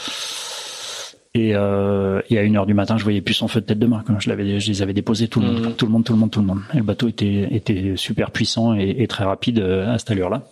Et, 1.36 1.52
euh, 1.54 2.22
et 2.30 2.40
à 2.40 2.44
une 2.44 2.58
heure 2.58 2.66
du 2.66 2.74
matin, 2.74 2.98
je 2.98 3.04
voyais 3.04 3.22
plus 3.22 3.36
son 3.36 3.48
feu 3.48 3.62
de 3.62 3.66
tête 3.68 3.78
de 3.78 3.86
main. 3.86 4.04
Quand 4.06 4.20
je 4.20 4.30
l'avais, 4.30 4.60
je 4.60 4.68
les 4.68 4.82
avais 4.82 4.94
déposés 4.94 5.28
tout 5.28 5.40
le 5.40 5.48
monde, 5.48 5.66
mmh. 5.68 5.74
tout 5.74 5.86
le 5.86 5.92
monde, 5.92 6.04
tout 6.04 6.14
le 6.14 6.20
monde, 6.20 6.32
tout 6.32 6.42
le 6.42 6.48
monde. 6.48 6.62
Et 6.74 6.78
le 6.78 6.84
bateau 6.84 7.08
était 7.08 7.48
était 7.52 7.94
super 7.98 8.32
puissant 8.32 8.74
et, 8.74 8.96
et 8.98 9.08
très 9.08 9.26
rapide 9.26 9.60
euh, 9.60 9.94
à 9.94 10.00
cette 10.00 10.10
allure-là. 10.12 10.48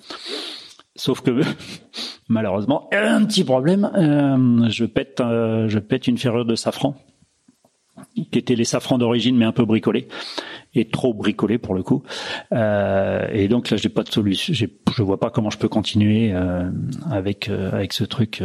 Sauf 0.98 1.22
que 1.22 1.42
malheureusement, 2.28 2.90
un 2.92 3.24
petit 3.26 3.44
problème, 3.44 3.90
euh, 3.96 4.70
je 4.70 4.86
pète, 4.86 5.22
euh, 5.22 5.70
je 5.70 5.80
pète 5.80 6.08
une 6.08 6.18
ferrure 6.18 6.46
de 6.46 6.56
safran 6.56 6.96
qui 8.32 8.38
était 8.38 8.56
les 8.56 8.64
safrans 8.64 9.00
d'origine 9.00 9.36
mais 9.36 9.46
un 9.46 9.52
peu 9.52 9.66
bricolés 9.66 10.08
et 10.76 10.88
trop 10.90 11.14
bricolés 11.14 11.58
pour 11.58 11.74
le 11.74 11.82
coup. 11.82 12.04
Euh, 12.52 13.28
et 13.32 13.48
donc 13.48 13.70
là, 13.70 13.78
j'ai 13.78 13.90
pas 13.90 14.04
de 14.04 14.12
solution. 14.12 14.54
Je 14.54 15.04
vois 15.04 15.20
pas 15.20 15.30
comment 15.30 15.50
je 15.50 15.58
peux 15.58 15.70
continuer 15.70 16.32
euh, 16.34 16.70
avec 17.10 17.50
avec 17.50 17.94
ce 17.94 18.04
truc 18.04 18.44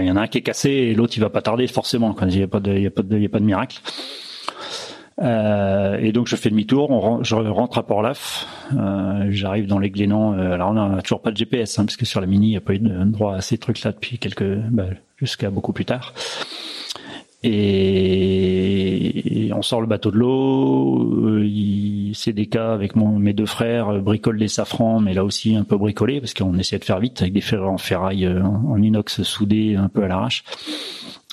il 0.00 0.06
y 0.06 0.10
en 0.10 0.16
a 0.16 0.22
un 0.22 0.26
qui 0.26 0.38
est 0.38 0.42
cassé 0.42 0.70
et 0.70 0.94
l'autre 0.94 1.14
il 1.16 1.20
va 1.20 1.30
pas 1.30 1.42
tarder 1.42 1.66
forcément. 1.66 2.14
Il 2.22 2.28
n'y 2.28 2.42
a 2.42 2.48
pas 2.48 2.60
de, 2.60 3.36
a 3.36 3.40
miracle. 3.40 3.80
Euh, 5.22 5.98
et 5.98 6.12
donc 6.12 6.26
je 6.26 6.36
fais 6.36 6.50
demi-tour, 6.50 7.24
je 7.24 7.34
rentre 7.34 7.78
à 7.78 7.86
Port-Laf, 7.86 8.46
euh, 8.76 9.26
j'arrive 9.30 9.66
dans 9.66 9.78
les 9.78 9.90
Glénans. 9.90 10.34
Euh, 10.34 10.52
alors 10.52 10.70
on 10.70 10.74
n'a 10.74 11.02
toujours 11.02 11.22
pas 11.22 11.30
de 11.30 11.36
GPS, 11.36 11.78
hein, 11.78 11.86
parce 11.86 11.96
que 11.96 12.04
sur 12.04 12.20
la 12.20 12.26
Mini, 12.26 12.48
il 12.48 12.50
n'y 12.50 12.56
a 12.56 12.60
pas 12.60 12.74
eu 12.74 12.78
de 12.78 13.04
droit 13.04 13.34
à 13.34 13.40
ces 13.40 13.56
trucs-là 13.56 13.92
depuis 13.92 14.18
quelques, 14.18 14.44
bah, 14.44 14.88
jusqu'à 15.16 15.50
beaucoup 15.50 15.72
plus 15.72 15.86
tard. 15.86 16.12
Et, 17.42 19.16
on 19.54 19.62
sort 19.62 19.80
le 19.80 19.86
bateau 19.86 20.10
de 20.10 20.18
l'eau. 20.18 21.28
Euh, 21.28 22.12
c'est 22.14 22.32
des 22.32 22.46
cas 22.46 22.72
avec 22.72 22.96
mon, 22.96 23.18
mes 23.18 23.32
deux 23.32 23.46
frères 23.46 23.88
euh, 23.88 24.00
bricole 24.00 24.38
des 24.38 24.48
safrans, 24.48 25.00
mais 25.00 25.14
là 25.14 25.24
aussi 25.24 25.56
un 25.56 25.64
peu 25.64 25.76
bricolé 25.76 26.20
parce 26.20 26.34
qu'on 26.34 26.58
essaie 26.58 26.78
de 26.78 26.84
faire 26.84 27.00
vite 27.00 27.22
avec 27.22 27.32
des 27.32 27.40
ferrets 27.40 27.66
en 27.66 27.78
ferraille 27.78 28.26
euh, 28.26 28.42
en 28.42 28.80
inox 28.82 29.22
soudés 29.22 29.76
un 29.76 29.88
peu 29.88 30.02
à 30.02 30.08
l'arrache. 30.08 30.44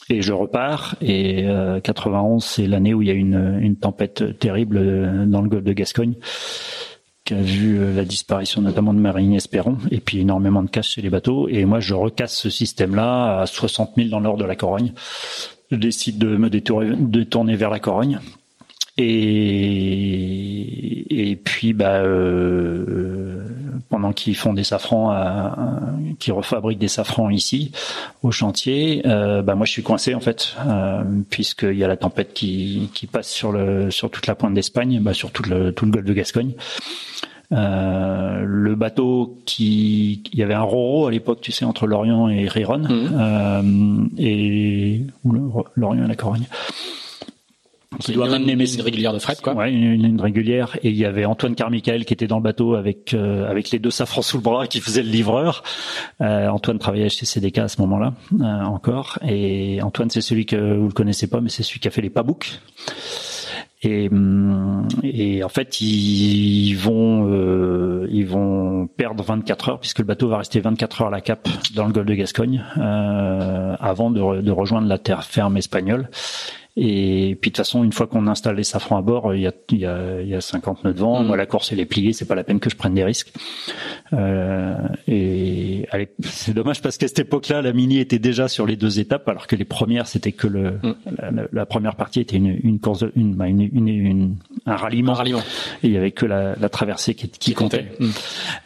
Et 0.09 0.21
je 0.21 0.33
repars. 0.33 0.95
Et 1.01 1.45
91, 1.81 2.43
c'est 2.43 2.67
l'année 2.67 2.93
où 2.93 3.01
il 3.01 3.07
y 3.07 3.11
a 3.11 3.13
une, 3.13 3.57
une 3.61 3.77
tempête 3.77 4.37
terrible 4.37 5.27
dans 5.27 5.41
le 5.41 5.47
golfe 5.47 5.63
de 5.63 5.71
Gascogne 5.71 6.15
qui 7.25 7.33
a 7.33 7.41
vu 7.41 7.93
la 7.95 8.03
disparition 8.03 8.61
notamment 8.61 8.93
de 8.93 8.99
Marine 8.99 9.33
Espéron 9.33 9.77
et 9.91 9.99
puis 9.99 10.19
énormément 10.19 10.61
de 10.61 10.69
casse 10.69 10.87
chez 10.87 11.01
les 11.01 11.09
bateaux. 11.09 11.47
Et 11.47 11.65
moi, 11.65 11.79
je 11.79 11.93
recasse 11.93 12.35
ce 12.35 12.49
système-là 12.49 13.39
à 13.39 13.45
60 13.45 13.91
000 13.95 14.09
dans 14.09 14.19
nord 14.19 14.37
de 14.37 14.45
la 14.45 14.55
Corogne 14.55 14.93
je 15.73 15.77
décide 15.77 16.17
de 16.19 16.37
me 16.37 16.49
détourner, 16.49 17.55
vers 17.55 17.69
la 17.69 17.79
Corogne. 17.79 18.19
Et, 18.97 20.51
et 21.31 21.35
puis, 21.35 21.73
bah, 21.73 22.01
euh, 22.01 23.43
pendant 23.89 24.13
qu'ils 24.13 24.35
font 24.35 24.53
des 24.53 24.63
safrans, 24.63 25.09
à, 25.11 25.55
qu'ils 26.19 26.33
refabriquent 26.33 26.79
des 26.79 26.87
safrans 26.87 27.29
ici 27.29 27.71
au 28.21 28.31
chantier, 28.31 29.01
euh, 29.05 29.41
bah 29.41 29.55
moi 29.55 29.65
je 29.65 29.71
suis 29.71 29.83
coincé 29.83 30.13
en 30.15 30.19
fait, 30.19 30.55
euh, 30.67 31.03
puisqu'il 31.29 31.77
y 31.77 31.83
a 31.83 31.87
la 31.87 31.97
tempête 31.97 32.33
qui, 32.33 32.89
qui 32.93 33.07
passe 33.07 33.29
sur 33.29 33.51
le 33.51 33.91
sur 33.91 34.09
toute 34.09 34.27
la 34.27 34.35
pointe 34.35 34.53
d'Espagne, 34.53 34.99
bah, 35.01 35.13
sur 35.13 35.31
tout 35.31 35.43
le 35.43 35.71
tout 35.73 35.85
le 35.85 35.91
golfe 35.91 36.05
de 36.05 36.13
Gascogne. 36.13 36.53
Euh, 37.51 38.43
le 38.45 38.75
bateau 38.75 39.37
qui, 39.45 40.23
il 40.31 40.39
y 40.39 40.43
avait 40.43 40.53
un 40.53 40.61
roro 40.61 41.05
à 41.07 41.11
l'époque, 41.11 41.39
tu 41.41 41.51
sais, 41.51 41.65
entre 41.65 41.85
Lorient 41.85 42.29
et 42.29 42.47
Riron, 42.47 42.79
mhm. 42.79 43.09
euh, 43.13 44.07
et 44.17 45.01
ou 45.23 45.33
Lorient 45.75 46.05
et 46.05 46.07
la 46.07 46.15
Corogne. 46.15 46.47
Qui 47.99 48.13
doit 48.13 48.27
une, 48.27 48.49
une 48.49 48.81
régulière 48.81 49.13
de 49.13 49.19
fret, 49.19 49.35
quoi. 49.41 49.53
Ouais, 49.53 49.71
une, 49.71 50.19
régulière. 50.21 50.77
Et 50.83 50.89
il 50.89 50.95
y 50.95 51.05
avait 51.05 51.25
Antoine 51.25 51.55
Carmichael 51.55 52.05
qui 52.05 52.13
était 52.13 52.27
dans 52.27 52.37
le 52.37 52.43
bateau 52.43 52.75
avec 52.75 53.13
euh, 53.13 53.49
avec 53.49 53.71
les 53.71 53.79
deux 53.79 53.91
safrans 53.91 54.21
sous 54.21 54.37
le 54.37 54.43
bras 54.43 54.67
qui 54.67 54.79
faisait 54.79 55.03
le 55.03 55.09
livreur. 55.09 55.63
Euh, 56.21 56.47
Antoine 56.47 56.79
travaillait 56.79 57.09
chez 57.09 57.25
CDK 57.25 57.59
à 57.59 57.67
ce 57.67 57.81
moment-là 57.81 58.13
euh, 58.39 58.61
encore. 58.63 59.19
Et 59.27 59.81
Antoine, 59.81 60.09
c'est 60.09 60.21
celui 60.21 60.45
que 60.45 60.75
vous 60.77 60.87
le 60.87 60.93
connaissez 60.93 61.27
pas, 61.27 61.41
mais 61.41 61.49
c'est 61.49 61.63
celui 61.63 61.79
qui 61.79 61.87
a 61.87 61.91
fait 61.91 62.01
les 62.01 62.09
pabouks. 62.09 62.59
Et, 63.83 64.07
hum, 64.09 64.87
et 65.03 65.43
en 65.43 65.49
fait, 65.49 65.81
ils 65.81 66.73
vont 66.75 67.27
euh, 67.29 68.07
ils 68.09 68.25
vont 68.25 68.87
perdre 68.87 69.23
24 69.23 69.69
heures 69.69 69.79
puisque 69.79 69.99
le 69.99 70.05
bateau 70.05 70.29
va 70.29 70.37
rester 70.37 70.61
24 70.61 71.01
heures 71.01 71.07
à 71.09 71.11
la 71.11 71.21
cape 71.21 71.49
dans 71.75 71.85
le 71.85 71.91
golfe 71.91 72.07
de 72.07 72.13
Gascogne 72.13 72.63
euh, 72.77 73.75
avant 73.79 74.09
de, 74.09 74.41
de 74.41 74.51
rejoindre 74.51 74.87
la 74.87 74.97
terre 74.97 75.23
ferme 75.25 75.57
espagnole. 75.57 76.09
Et 76.75 77.37
puis 77.39 77.51
de 77.51 77.55
toute 77.55 77.57
façon, 77.57 77.83
une 77.83 77.93
fois 77.93 78.07
qu'on 78.07 78.25
installe 78.25 78.55
les 78.55 78.63
safrans 78.63 78.97
à 78.97 79.01
bord, 79.01 79.35
il 79.35 79.41
y 79.41 79.47
a, 79.47 79.51
il 79.69 79.77
y 79.77 79.85
a, 79.85 80.21
il 80.21 80.27
y 80.27 80.33
a 80.33 80.41
50 80.41 80.83
nœuds 80.83 80.93
de 80.93 80.99
vent. 80.99 81.21
Mm. 81.21 81.27
Moi, 81.27 81.37
la 81.37 81.45
course 81.45 81.71
elle 81.71 81.79
est 81.79 81.85
pliée, 81.85 82.13
c'est 82.13 82.25
pas 82.25 82.33
la 82.33 82.43
peine 82.43 82.59
que 82.59 82.69
je 82.69 82.75
prenne 82.75 82.95
des 82.95 83.03
risques. 83.03 83.31
Euh, 84.13 84.75
et 85.07 85.87
c'est 86.21 86.53
dommage 86.53 86.81
parce 86.81 86.97
qu'à 86.97 87.07
cette 87.07 87.19
époque-là, 87.19 87.61
la 87.61 87.73
Mini 87.73 87.99
était 87.99 88.19
déjà 88.19 88.47
sur 88.47 88.65
les 88.65 88.75
deux 88.75 88.99
étapes, 88.99 89.29
alors 89.29 89.45
que 89.45 89.55
les 89.55 89.65
premières 89.65 90.07
c'était 90.07 90.31
que 90.31 90.47
le 90.47 90.71
mm. 90.71 90.95
la, 91.19 91.43
la, 91.51 91.65
première 91.67 91.95
partie 91.95 92.21
était 92.21 92.37
une, 92.37 92.59
une 92.63 92.79
course, 92.79 93.05
une, 93.15 93.35
bah, 93.35 93.47
une, 93.47 93.61
une, 93.61 94.35
un 94.65 94.75
ralliement. 94.75 95.11
Un 95.11 95.15
ralliement. 95.15 95.43
Et 95.83 95.87
il 95.87 95.91
y 95.91 95.97
avait 95.97 96.11
que 96.11 96.25
la, 96.25 96.55
la 96.59 96.69
traversée 96.69 97.13
qui, 97.13 97.29
qui, 97.29 97.53
comptait. 97.53 97.91
Mm. 97.99 98.09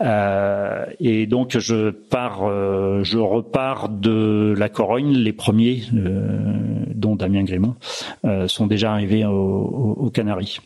Euh, 0.01 0.85
et 0.99 1.25
donc 1.25 1.57
je 1.57 1.89
pars, 1.89 2.43
euh, 2.43 3.03
je 3.03 3.17
repars 3.17 3.89
de 3.89 4.53
la 4.57 4.69
Corogne, 4.69 5.13
les 5.13 5.33
premiers, 5.33 5.83
euh, 5.93 6.39
dont 6.93 7.15
Damien 7.15 7.43
Grémont. 7.43 7.75
Euh, 8.25 8.47
sont 8.47 8.67
déjà 8.67 8.91
arrivés 8.91 9.25
aux 9.25 10.11
Canaries. 10.13 10.59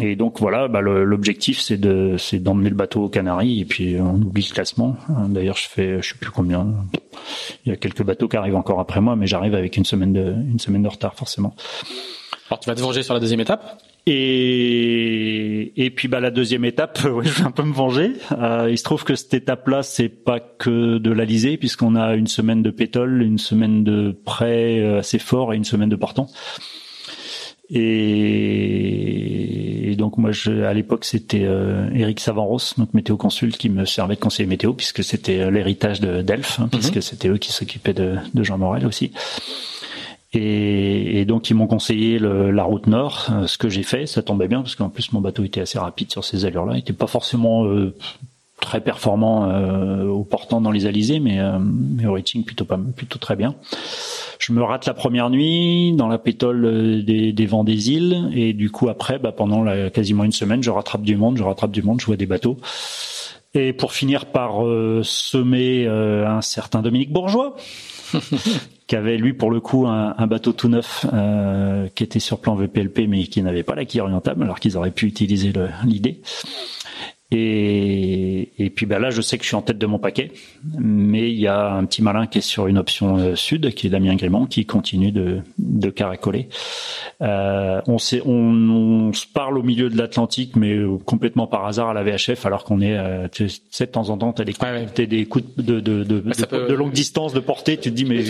Et 0.00 0.14
donc 0.14 0.38
voilà, 0.38 0.68
bah, 0.68 0.80
l'objectif 0.80 1.58
c'est 1.60 1.76
de 1.76 2.14
c'est 2.16 2.38
d'emmener 2.38 2.70
le 2.70 2.76
bateau 2.76 3.04
aux 3.04 3.08
Canaries 3.08 3.60
et 3.60 3.64
puis 3.64 3.96
on 3.98 4.14
oublie 4.14 4.46
le 4.48 4.54
classement. 4.54 4.96
D'ailleurs, 5.28 5.56
je 5.56 5.68
fais 5.68 6.00
je 6.00 6.10
sais 6.10 6.18
plus 6.18 6.30
combien. 6.30 6.68
Il 7.66 7.70
y 7.70 7.72
a 7.72 7.76
quelques 7.76 8.04
bateaux 8.04 8.28
qui 8.28 8.36
arrivent 8.36 8.54
encore 8.54 8.78
après 8.78 9.00
moi, 9.00 9.16
mais 9.16 9.26
j'arrive 9.26 9.56
avec 9.56 9.76
une 9.76 9.84
semaine 9.84 10.12
de 10.12 10.34
une 10.50 10.60
semaine 10.60 10.84
de 10.84 10.88
retard 10.88 11.14
forcément. 11.14 11.56
Alors 12.48 12.60
tu 12.60 12.68
vas 12.68 12.76
te 12.76 12.80
venger 12.80 13.02
sur 13.02 13.14
la 13.14 13.18
deuxième 13.18 13.40
étape? 13.40 13.82
Et 14.06 15.72
et 15.76 15.90
puis 15.90 16.08
bah 16.08 16.20
la 16.20 16.30
deuxième 16.30 16.64
étape, 16.64 16.98
ouais, 17.04 17.24
je 17.24 17.32
vais 17.32 17.44
un 17.44 17.50
peu 17.50 17.62
me 17.62 17.72
venger. 17.72 18.12
Euh, 18.32 18.68
il 18.70 18.78
se 18.78 18.84
trouve 18.84 19.04
que 19.04 19.14
cette 19.14 19.34
étape-là, 19.34 19.82
c'est 19.82 20.08
pas 20.08 20.40
que 20.40 20.98
de 20.98 21.10
l'Alizé, 21.10 21.56
puisqu'on 21.56 21.96
a 21.96 22.14
une 22.14 22.26
semaine 22.26 22.62
de 22.62 22.70
pétole, 22.70 23.22
une 23.22 23.38
semaine 23.38 23.84
de 23.84 24.16
prêt 24.24 24.80
euh, 24.80 24.98
assez 25.00 25.18
fort 25.18 25.54
et 25.54 25.56
une 25.56 25.64
semaine 25.64 25.88
de 25.88 25.96
portant. 25.96 26.28
Et, 27.74 28.74
donc 29.96 30.18
moi, 30.18 30.30
je, 30.30 30.62
à 30.62 30.74
l'époque, 30.74 31.06
c'était 31.06 31.44
euh, 31.44 31.88
Eric 31.94 32.20
Savanros, 32.20 32.74
donc 32.76 32.92
météo 32.92 33.16
consulte, 33.16 33.56
qui 33.56 33.70
me 33.70 33.86
servait 33.86 34.16
de 34.16 34.20
conseiller 34.20 34.46
météo 34.46 34.74
puisque 34.74 35.02
c'était 35.02 35.40
euh, 35.40 35.50
l'héritage 35.50 36.00
de 36.00 36.20
d'Elf, 36.20 36.60
hein, 36.60 36.68
puisque 36.70 36.96
mhm. 36.96 37.02
c'était 37.02 37.28
eux 37.28 37.38
qui 37.38 37.50
s'occupaient 37.50 37.94
de, 37.94 38.16
de 38.34 38.42
Jean 38.42 38.58
Morel 38.58 38.86
aussi. 38.86 39.12
Et, 40.34 41.20
et, 41.20 41.24
donc 41.26 41.50
ils 41.50 41.54
m'ont 41.54 41.66
conseillé 41.66 42.18
le, 42.18 42.50
la 42.50 42.64
route 42.64 42.86
nord, 42.86 43.28
euh, 43.30 43.46
ce 43.46 43.58
que 43.58 43.68
j'ai 43.68 43.82
fait, 43.82 44.06
ça 44.06 44.22
tombait 44.22 44.48
bien 44.48 44.62
parce 44.62 44.76
qu'en 44.76 44.88
plus 44.88 45.12
mon 45.12 45.20
bateau 45.20 45.44
était 45.44 45.60
assez 45.60 45.78
rapide 45.78 46.10
sur 46.10 46.24
ces 46.24 46.46
allures-là, 46.46 46.74
il 46.74 46.78
était 46.78 46.94
pas 46.94 47.06
forcément 47.06 47.66
euh, 47.66 47.94
très 48.62 48.80
performant 48.80 49.50
euh, 49.50 50.06
au 50.06 50.24
portant 50.24 50.62
dans 50.62 50.70
les 50.70 50.86
alizés, 50.86 51.20
mais, 51.20 51.38
euh, 51.40 51.58
mais 51.60 52.06
au 52.06 52.14
reaching 52.14 52.44
plutôt 52.44 52.64
pas 52.64 52.78
plutôt 52.96 53.18
très 53.18 53.36
bien. 53.36 53.54
Je 54.38 54.52
me 54.52 54.62
rate 54.62 54.86
la 54.86 54.94
première 54.94 55.28
nuit 55.28 55.92
dans 55.92 56.08
la 56.08 56.16
pétole 56.16 56.64
euh, 56.64 57.02
des, 57.02 57.32
des 57.32 57.46
vents 57.46 57.64
des 57.64 57.90
îles 57.90 58.30
et 58.34 58.54
du 58.54 58.70
coup 58.70 58.88
après, 58.88 59.18
bah, 59.18 59.32
pendant 59.32 59.62
la, 59.62 59.90
quasiment 59.90 60.24
une 60.24 60.32
semaine, 60.32 60.62
je 60.62 60.70
rattrape 60.70 61.02
du 61.02 61.16
monde, 61.16 61.36
je 61.36 61.42
rattrape 61.42 61.72
du 61.72 61.82
monde, 61.82 62.00
je 62.00 62.06
vois 62.06 62.16
des 62.16 62.26
bateaux. 62.26 62.56
Et 63.54 63.74
pour 63.74 63.92
finir 63.92 64.26
par 64.26 64.64
euh, 64.64 65.02
semer 65.04 65.86
un 65.86 66.40
certain 66.40 66.80
Dominique 66.80 67.12
Bourgeois, 67.12 67.56
qui 68.86 68.96
avait 68.96 69.16
lui 69.16 69.32
pour 69.32 69.50
le 69.50 69.60
coup 69.60 69.86
un, 69.86 70.14
un 70.18 70.26
bateau 70.26 70.52
tout 70.52 70.68
neuf 70.68 71.06
qui 71.94 72.04
était 72.04 72.18
sur 72.18 72.40
plan 72.40 72.54
VPLP 72.54 73.06
mais 73.08 73.24
qui 73.24 73.42
n'avait 73.42 73.62
pas 73.62 73.74
la 73.74 73.84
quille 73.84 74.00
orientable 74.00 74.42
alors 74.42 74.60
qu'ils 74.60 74.76
auraient 74.76 74.90
pu 74.90 75.06
utiliser 75.06 75.52
l'idée. 75.84 76.20
Et, 77.34 78.52
et 78.58 78.68
puis 78.68 78.84
ben 78.84 78.98
là, 78.98 79.08
je 79.08 79.22
sais 79.22 79.38
que 79.38 79.42
je 79.42 79.48
suis 79.48 79.56
en 79.56 79.62
tête 79.62 79.78
de 79.78 79.86
mon 79.86 79.98
paquet, 79.98 80.32
mais 80.78 81.30
il 81.30 81.40
y 81.40 81.46
a 81.46 81.72
un 81.72 81.86
petit 81.86 82.02
malin 82.02 82.26
qui 82.26 82.38
est 82.38 82.42
sur 82.42 82.66
une 82.66 82.76
option 82.76 83.16
euh, 83.16 83.34
sud, 83.36 83.72
qui 83.72 83.86
est 83.86 83.90
Damien 83.90 84.16
Grémont, 84.16 84.44
qui 84.44 84.66
continue 84.66 85.12
de, 85.12 85.40
de 85.58 85.88
caracoler. 85.88 86.50
Euh, 87.22 87.80
on, 87.86 87.96
sait, 87.96 88.20
on, 88.26 88.32
on, 88.32 89.12
se 89.14 89.26
parle 89.26 89.56
au 89.56 89.62
milieu 89.62 89.88
de 89.88 89.96
l'Atlantique, 89.96 90.56
mais 90.56 90.74
euh, 90.74 90.98
complètement 91.06 91.46
par 91.46 91.64
hasard 91.64 91.88
à 91.88 91.94
la 91.94 92.02
VHF, 92.02 92.44
alors 92.44 92.64
qu'on 92.64 92.82
est, 92.82 92.98
euh, 92.98 93.28
tu 93.32 93.48
sais, 93.48 93.86
de 93.86 93.90
temps 93.90 94.10
en 94.10 94.18
temps, 94.18 94.34
t'as 94.34 94.44
des, 94.44 94.52
coups, 94.52 94.94
des 94.94 95.24
coups 95.24 95.44
de, 95.56 95.80
de, 95.80 96.04
de, 96.04 96.20
de, 96.20 96.74
longue 96.74 96.92
distance, 96.92 97.32
de 97.32 97.40
portée, 97.40 97.78
tu 97.78 97.90
te 97.90 97.94
dis, 97.94 98.04
mais 98.04 98.22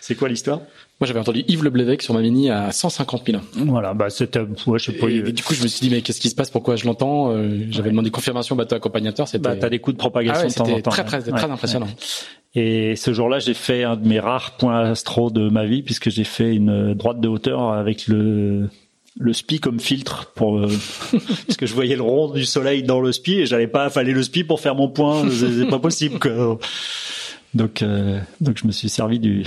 c'est 0.00 0.14
quoi 0.14 0.28
l'histoire? 0.30 0.62
Moi, 0.98 1.06
j'avais 1.06 1.20
entendu 1.20 1.44
Yves 1.46 1.62
Le 1.62 1.96
sur 2.00 2.14
ma 2.14 2.22
mini 2.22 2.48
à 2.50 2.72
150 2.72 3.26
000. 3.26 3.42
Voilà, 3.66 3.92
bah 3.92 4.08
c'était, 4.08 4.40
ouais, 4.40 4.78
je 4.78 4.84
sais 4.86 4.92
pas. 4.92 5.08
Et, 5.08 5.20
du 5.20 5.42
coup, 5.42 5.52
je 5.52 5.62
me 5.62 5.68
suis 5.68 5.86
dit, 5.86 5.94
mais 5.94 6.00
qu'est-ce 6.00 6.22
qui 6.22 6.30
se 6.30 6.34
passe? 6.34 6.48
Pourquoi 6.48 6.76
je 6.76 6.86
l'entends? 6.86 7.32
Euh, 7.32 7.66
J'avais 7.68 7.90
demandé 7.90 8.10
confirmation 8.10 8.56
bateau 8.56 8.76
accompagnateur. 8.76 9.28
C'était. 9.28 9.42
Bah, 9.42 9.56
t'as 9.56 9.68
des 9.68 9.78
coups 9.78 9.94
de 9.94 9.98
propagation 9.98 10.46
ah 10.46 10.48
de 10.48 10.54
temps 10.54 10.64
en 10.64 10.80
temps. 10.80 10.90
Très, 10.90 11.04
très, 11.04 11.20
très 11.20 11.50
impressionnant. 11.50 11.88
Et 12.54 12.96
ce 12.96 13.12
jour-là, 13.12 13.40
j'ai 13.40 13.52
fait 13.52 13.84
un 13.84 13.96
de 13.96 14.08
mes 14.08 14.20
rares 14.20 14.56
points 14.56 14.90
astro 14.90 15.30
de 15.30 15.50
ma 15.50 15.66
vie, 15.66 15.82
puisque 15.82 16.08
j'ai 16.08 16.24
fait 16.24 16.54
une 16.54 16.94
droite 16.94 17.20
de 17.20 17.28
hauteur 17.28 17.72
avec 17.72 18.06
le 18.06 18.70
le 19.18 19.32
spi 19.32 19.60
comme 19.60 19.80
filtre 19.80 20.32
pour 20.34 20.58
euh, 20.58 20.68
parce 21.46 21.56
que 21.56 21.64
je 21.64 21.72
voyais 21.72 21.96
le 21.96 22.02
rond 22.02 22.30
du 22.30 22.44
soleil 22.44 22.82
dans 22.82 23.00
le 23.00 23.12
spi 23.12 23.38
et 23.38 23.46
j'allais 23.46 23.66
pas 23.66 23.84
affaler 23.84 24.12
le 24.12 24.22
spi 24.22 24.44
pour 24.44 24.60
faire 24.60 24.74
mon 24.74 24.90
point 24.90 25.24
c'est 25.30 25.66
pas 25.70 25.78
possible 25.78 26.18
quoi. 26.18 26.58
Donc, 27.56 27.80
euh, 27.80 28.20
donc 28.40 28.58
je 28.58 28.66
me 28.66 28.72
suis 28.72 28.90
servi 28.90 29.18
du. 29.18 29.44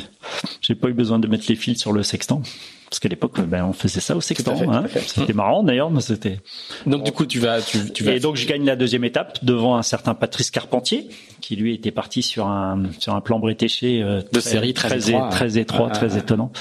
J'ai 0.62 0.74
pas 0.74 0.89
eu 0.89 0.93
besoin 0.93 1.20
de 1.20 1.28
mettre 1.28 1.45
les 1.47 1.55
fils 1.55 1.80
sur 1.80 1.93
le 1.93 2.01
sextant. 2.01 2.41
Parce 2.89 2.99
qu'à 2.99 3.07
l'époque, 3.07 3.39
ben, 3.41 3.66
on 3.66 3.74
faisait 3.74 3.99
ça 3.99 4.16
au 4.16 4.22
sextant. 4.22 4.60
Hein. 4.68 4.86
C'était 5.05 5.34
marrant 5.34 5.62
d'ailleurs, 5.62 5.91
mais 5.91 6.01
c'était. 6.01 6.39
Donc 6.88 7.03
du 7.03 7.12
coup, 7.12 7.28
tu 7.28 7.38
vas, 7.38 7.62
tu, 7.62 7.91
tu 7.93 8.03
vas. 8.03 8.14
Et 8.14 8.20
donc 8.20 8.36
je 8.36 8.47
gagne 8.47 8.66
la 8.66 8.76
deuxième 8.76 9.03
étape 9.03 9.45
devant 9.45 9.76
un 9.76 9.84
certain 9.84 10.16
Patrice 10.16 10.49
Carpentier, 10.49 11.07
qui 11.39 11.55
lui 11.55 11.76
était 11.76 11.91
parti 11.91 12.24
sur 12.24 12.47
un 12.47 12.86
sur 12.97 13.14
un 13.14 13.22
plan 13.22 13.38
brétéché 13.38 14.01
euh, 14.01 14.22
de 14.34 14.39
série 14.39 14.74
très, 14.74 14.88
très 14.88 15.10
étroit, 15.12 15.30
très, 15.30 15.57
étroit, 15.60 15.89
très 15.91 16.18
étonnant. 16.18 16.51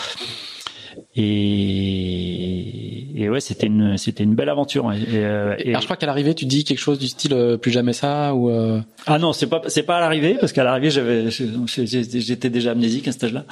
Et, 1.15 2.89
et 3.23 3.29
ouais, 3.29 3.41
c'était 3.41 3.67
une, 3.67 3.97
c'était 3.99 4.25
une 4.25 4.35
belle 4.35 4.49
aventure. 4.49 4.93
Et, 4.93 4.99
euh, 5.15 5.55
et, 5.59 5.71
Alors 5.71 5.81
je 5.81 5.87
crois 5.87 5.97
qu'à 5.97 6.07
l'arrivée, 6.07 6.35
tu 6.35 6.45
dis 6.47 6.65
quelque 6.65 6.79
chose 6.79 6.99
du 6.99 7.09
style 7.09 7.35
euh, 7.35 7.57
plus 7.57 7.71
jamais 7.71 7.93
ça 7.93 8.35
ou. 8.35 8.51
Euh... 8.51 8.81
Ah 9.07 9.19
non, 9.19 9.33
c'est 9.33 9.47
pas, 9.47 9.63
c'est 9.67 9.83
pas 9.83 9.97
à 9.97 10.01
l'arrivée 10.01 10.37
parce 10.39 10.53
qu'à 10.53 10.65
l'arrivée, 10.65 10.91
j'avais, 10.91 11.31
j'étais 11.31 12.51
déjà 12.51 12.73
amnésique 12.73 13.09
à 13.09 13.13
cet 13.13 13.25
âge-là. 13.25 13.45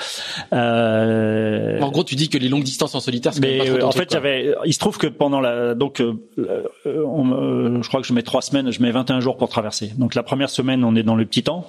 Euh... 0.52 1.80
En 1.80 1.90
gros, 1.90 2.04
tu 2.04 2.14
dis 2.14 2.28
que 2.28 2.38
les 2.38 2.48
longues 2.48 2.64
distances 2.64 2.94
en 2.94 3.00
solitaire, 3.00 3.34
c'est 3.34 3.40
mais 3.40 3.58
pas 3.58 3.64
trop 3.64 3.82
en 3.86 3.92
fait, 3.92 4.10
j'avais, 4.10 4.54
il 4.64 4.72
se 4.72 4.78
trouve 4.78 4.98
que 4.98 5.06
pendant 5.06 5.40
la, 5.40 5.74
donc, 5.74 6.02
on, 6.86 7.82
je 7.82 7.88
crois 7.88 8.00
que 8.00 8.06
je 8.06 8.12
mets 8.12 8.22
trois 8.22 8.42
semaines, 8.42 8.70
je 8.70 8.80
mets 8.82 8.90
21 8.90 9.20
jours 9.20 9.36
pour 9.36 9.48
traverser. 9.48 9.92
Donc 9.98 10.14
la 10.14 10.22
première 10.22 10.50
semaine, 10.50 10.84
on 10.84 10.94
est 10.94 11.02
dans 11.02 11.16
le 11.16 11.24
petit 11.24 11.42
temps. 11.42 11.66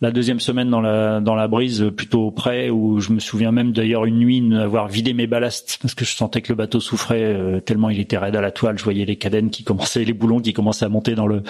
La 0.00 0.10
deuxième 0.10 0.40
semaine 0.40 0.70
dans 0.70 0.80
la 0.80 1.20
dans 1.20 1.34
la 1.34 1.46
brise 1.48 1.90
plutôt 1.96 2.30
près 2.30 2.68
où 2.68 3.00
je 3.00 3.12
me 3.12 3.20
souviens 3.20 3.52
même 3.52 3.72
d'ailleurs 3.72 4.04
une 4.04 4.18
nuit 4.18 4.40
d'avoir 4.40 4.88
vidé 4.88 5.14
mes 5.14 5.26
ballasts 5.26 5.78
parce 5.80 5.94
que 5.94 6.04
je 6.04 6.14
sentais 6.14 6.42
que 6.42 6.52
le 6.52 6.56
bateau 6.56 6.80
souffrait 6.80 7.22
euh, 7.22 7.60
tellement 7.60 7.90
il 7.90 8.00
était 8.00 8.18
raide 8.18 8.36
à 8.36 8.40
la 8.40 8.50
toile. 8.50 8.76
Je 8.76 8.84
voyais 8.84 9.04
les 9.04 9.16
cadènes 9.16 9.50
qui 9.50 9.62
commençaient, 9.62 10.04
les 10.04 10.12
boulons 10.12 10.40
qui 10.40 10.52
commençaient 10.52 10.84
à 10.84 10.88
monter 10.88 11.14
dans 11.14 11.26
le 11.26 11.42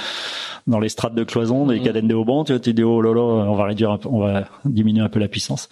dans 0.67 0.79
les 0.79 0.89
strates 0.89 1.15
de 1.15 1.25
cloison, 1.25 1.67
les 1.67 1.81
mmh. 1.81 1.83
cadènes 1.83 2.09
de 2.09 2.15
haubans. 2.15 2.45
Tu 2.45 2.53
vois, 2.53 2.61
tu 2.61 2.75
dis 2.75 2.83
oh 2.83 3.01
là 3.01 3.15
là, 3.15 3.21
on 3.21 3.55
va 3.55 3.65
réduire, 3.65 3.99
on 4.05 4.21
va 4.21 4.45
diminuer 4.65 5.03
un 5.03 5.09
peu 5.09 5.21
la 5.21 5.29
puissance. 5.29 5.69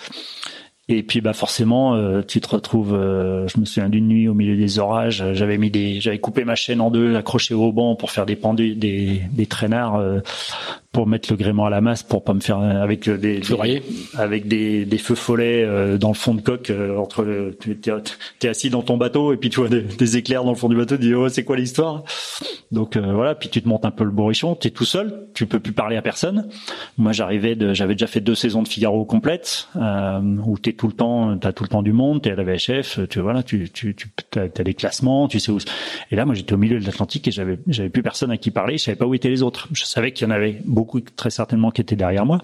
Et 0.89 1.03
puis 1.03 1.21
bah 1.21 1.33
forcément, 1.33 1.95
euh, 1.95 2.23
tu 2.27 2.41
te 2.41 2.49
retrouves. 2.49 2.95
Euh, 2.95 3.47
je 3.49 3.61
me 3.61 3.65
souviens 3.65 3.89
d'une 3.89 4.09
nuit 4.09 4.29
au 4.29 4.35
milieu 4.35 4.57
des 4.57 4.79
orages. 4.79 5.25
J'avais 5.35 5.59
mis 5.59 5.71
des, 5.71 6.01
j'avais 6.01 6.19
coupé 6.19 6.45
ma 6.45 6.55
chaîne 6.55 6.81
en 6.81 6.91
deux, 6.91 7.15
accroché 7.17 7.55
au 7.55 7.71
banc 7.71 7.95
pour 7.95 8.11
faire 8.11 8.27
des 8.27 8.37
pendus, 8.37 8.75
des, 8.75 9.23
des 9.31 9.47
traînards 9.47 10.03
pour 10.93 11.07
mettre 11.07 11.33
le 11.33 11.37
gréement 11.37 11.65
à 11.65 11.71
la 11.71 11.81
masse 11.81 12.03
pour 12.03 12.23
pas 12.23 12.35
me 12.35 12.41
faire 12.41 12.59
avec 12.59 13.09
des, 13.09 13.41
des 13.41 13.83
avec 14.15 14.47
des, 14.47 14.85
des, 14.85 14.99
feux 14.99 15.15
follets 15.15 15.65
euh, 15.65 15.97
dans 15.97 16.09
le 16.09 16.15
fond 16.15 16.35
de 16.35 16.43
coque 16.43 16.69
euh, 16.71 16.97
entre 16.99 17.53
tu 17.61 17.79
es, 18.43 18.49
assis 18.49 18.69
dans 18.69 18.83
ton 18.83 18.99
bateau 18.99 19.33
et 19.33 19.39
puis 19.39 19.49
tu 19.49 19.61
vois 19.61 19.71
des, 19.71 20.17
éclairs 20.17 20.45
dans 20.45 20.51
le 20.51 20.57
fond 20.57 20.69
du 20.69 20.77
bateau 20.77 20.97
tu 20.97 21.03
dis 21.03 21.15
oh 21.15 21.29
c'est 21.29 21.45
quoi 21.45 21.57
l'histoire? 21.57 22.05
Donc 22.71 22.97
euh, 22.97 23.13
voilà 23.13 23.35
puis 23.35 23.49
tu 23.49 23.63
te 23.63 23.69
montes 23.69 23.87
un 23.87 23.91
peu 23.91 24.05
le 24.05 24.11
bourrichon 24.11 24.55
tu 24.55 24.69
es 24.69 24.71
tout 24.71 24.85
seul 24.85 25.29
tu 25.35 25.47
peux 25.47 25.61
plus 25.61 25.73
parler 25.73 25.97
à 25.97 26.03
personne. 26.03 26.49
Moi 26.99 27.13
j'arrivais 27.13 27.55
de 27.55 27.73
j'avais 27.73 27.95
déjà 27.95 28.07
fait 28.07 28.21
deux 28.21 28.35
saisons 28.35 28.63
de 28.63 28.69
Figaro 28.69 29.05
complètes 29.07 29.69
où 29.75 30.59
tu 30.59 30.71
es 30.71 30.73
tout 30.75 30.89
le 30.89 30.93
temps 30.93 31.39
tu 31.39 31.47
as 31.47 31.53
tout 31.55 31.65
le 31.65 31.69
temps 31.69 31.83
du 31.83 31.93
monde 31.93 32.23
tu 32.23 32.29
es 32.29 32.33
à 32.33 32.37
la 32.37 32.45
VHF 32.45 33.09
tu 33.09 33.21
voilà 33.21 33.43
tu 33.43 33.71
tu 33.71 33.97
tu 33.97 34.39
as, 34.39 34.49
des 34.49 34.75
classements 34.75 35.27
tu 35.27 35.41
sais 35.41 35.51
où 35.51 35.59
et 36.11 36.17
là 36.17 36.27
moi 36.27 36.35
j'étais 36.35 36.53
au 36.53 36.59
milieu 36.59 36.79
de 36.79 36.85
l'Atlantique 36.85 37.29
et 37.29 37.31
j'avais 37.31 37.59
j'avais 37.67 37.89
plus 37.89 38.03
personne 38.03 38.31
à 38.31 38.37
qui 38.37 38.51
parler 38.51 38.77
je 38.77 38.85
savais 38.85 38.97
pas 38.97 39.07
où 39.07 39.15
étaient 39.15 39.31
les 39.31 39.43
autres. 39.43 39.69
Je 39.73 39.85
savais 39.85 40.13
qu'il 40.13 40.27
y 40.27 40.31
en 40.31 40.35
avait 40.35 40.61
beaucoup 40.65 40.82
beaucoup 40.83 41.01
très 41.01 41.31
certainement 41.31 41.71
qui 41.71 41.81
étaient 41.81 41.97
derrière 41.97 42.27
moi. 42.27 42.41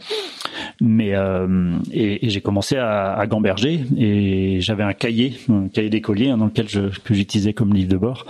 Mais 0.80 1.14
euh, 1.14 1.76
et, 1.90 2.30
j'ai 2.30 2.40
commencé 2.40 2.76
à, 2.76 3.14
à, 3.14 3.26
gamberger 3.26 3.84
et 3.96 4.60
j'avais 4.60 4.84
un 4.84 4.92
cahier, 4.92 5.36
un 5.48 5.68
cahier 5.68 5.90
d'écolier 5.90 6.30
hein, 6.30 6.38
dans 6.38 6.46
lequel 6.46 6.68
je 6.68 6.82
que 7.00 7.14
j'utilisais 7.14 7.52
comme 7.52 7.74
livre 7.74 7.90
de 7.90 7.96
bord 7.96 8.26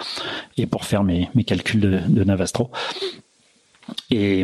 et 0.57 0.67
pour 0.67 0.85
faire 0.85 1.05
mes, 1.05 1.29
mes 1.35 1.45
calculs 1.45 1.81
de, 1.81 2.01
de 2.09 2.25
Navastro. 2.25 2.71
Et, 4.11 4.41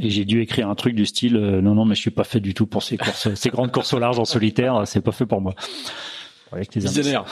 et 0.00 0.10
j'ai 0.10 0.24
dû 0.24 0.40
écrire 0.40 0.68
un 0.68 0.74
truc 0.74 0.94
du 0.96 1.06
style 1.06 1.36
euh, 1.36 1.60
non 1.60 1.74
non 1.74 1.84
mais 1.84 1.94
je 1.94 2.00
suis 2.00 2.10
pas 2.10 2.24
fait 2.24 2.40
du 2.40 2.54
tout 2.54 2.66
pour 2.66 2.82
ces 2.82 2.96
courses, 2.96 3.32
ces 3.34 3.50
grandes 3.50 3.72
courses 3.72 3.92
au 3.94 4.00
large 4.00 4.18
en 4.18 4.24
solitaire, 4.24 4.82
c'est 4.86 5.00
pas 5.00 5.12
fait 5.12 5.26
pour 5.26 5.40
moi. 5.40 5.54
Avec 6.52 6.76
visionnaire, 6.76 7.24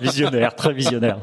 visionnaire, 0.00 0.54
très 0.54 0.72
visionnaire. 0.72 1.18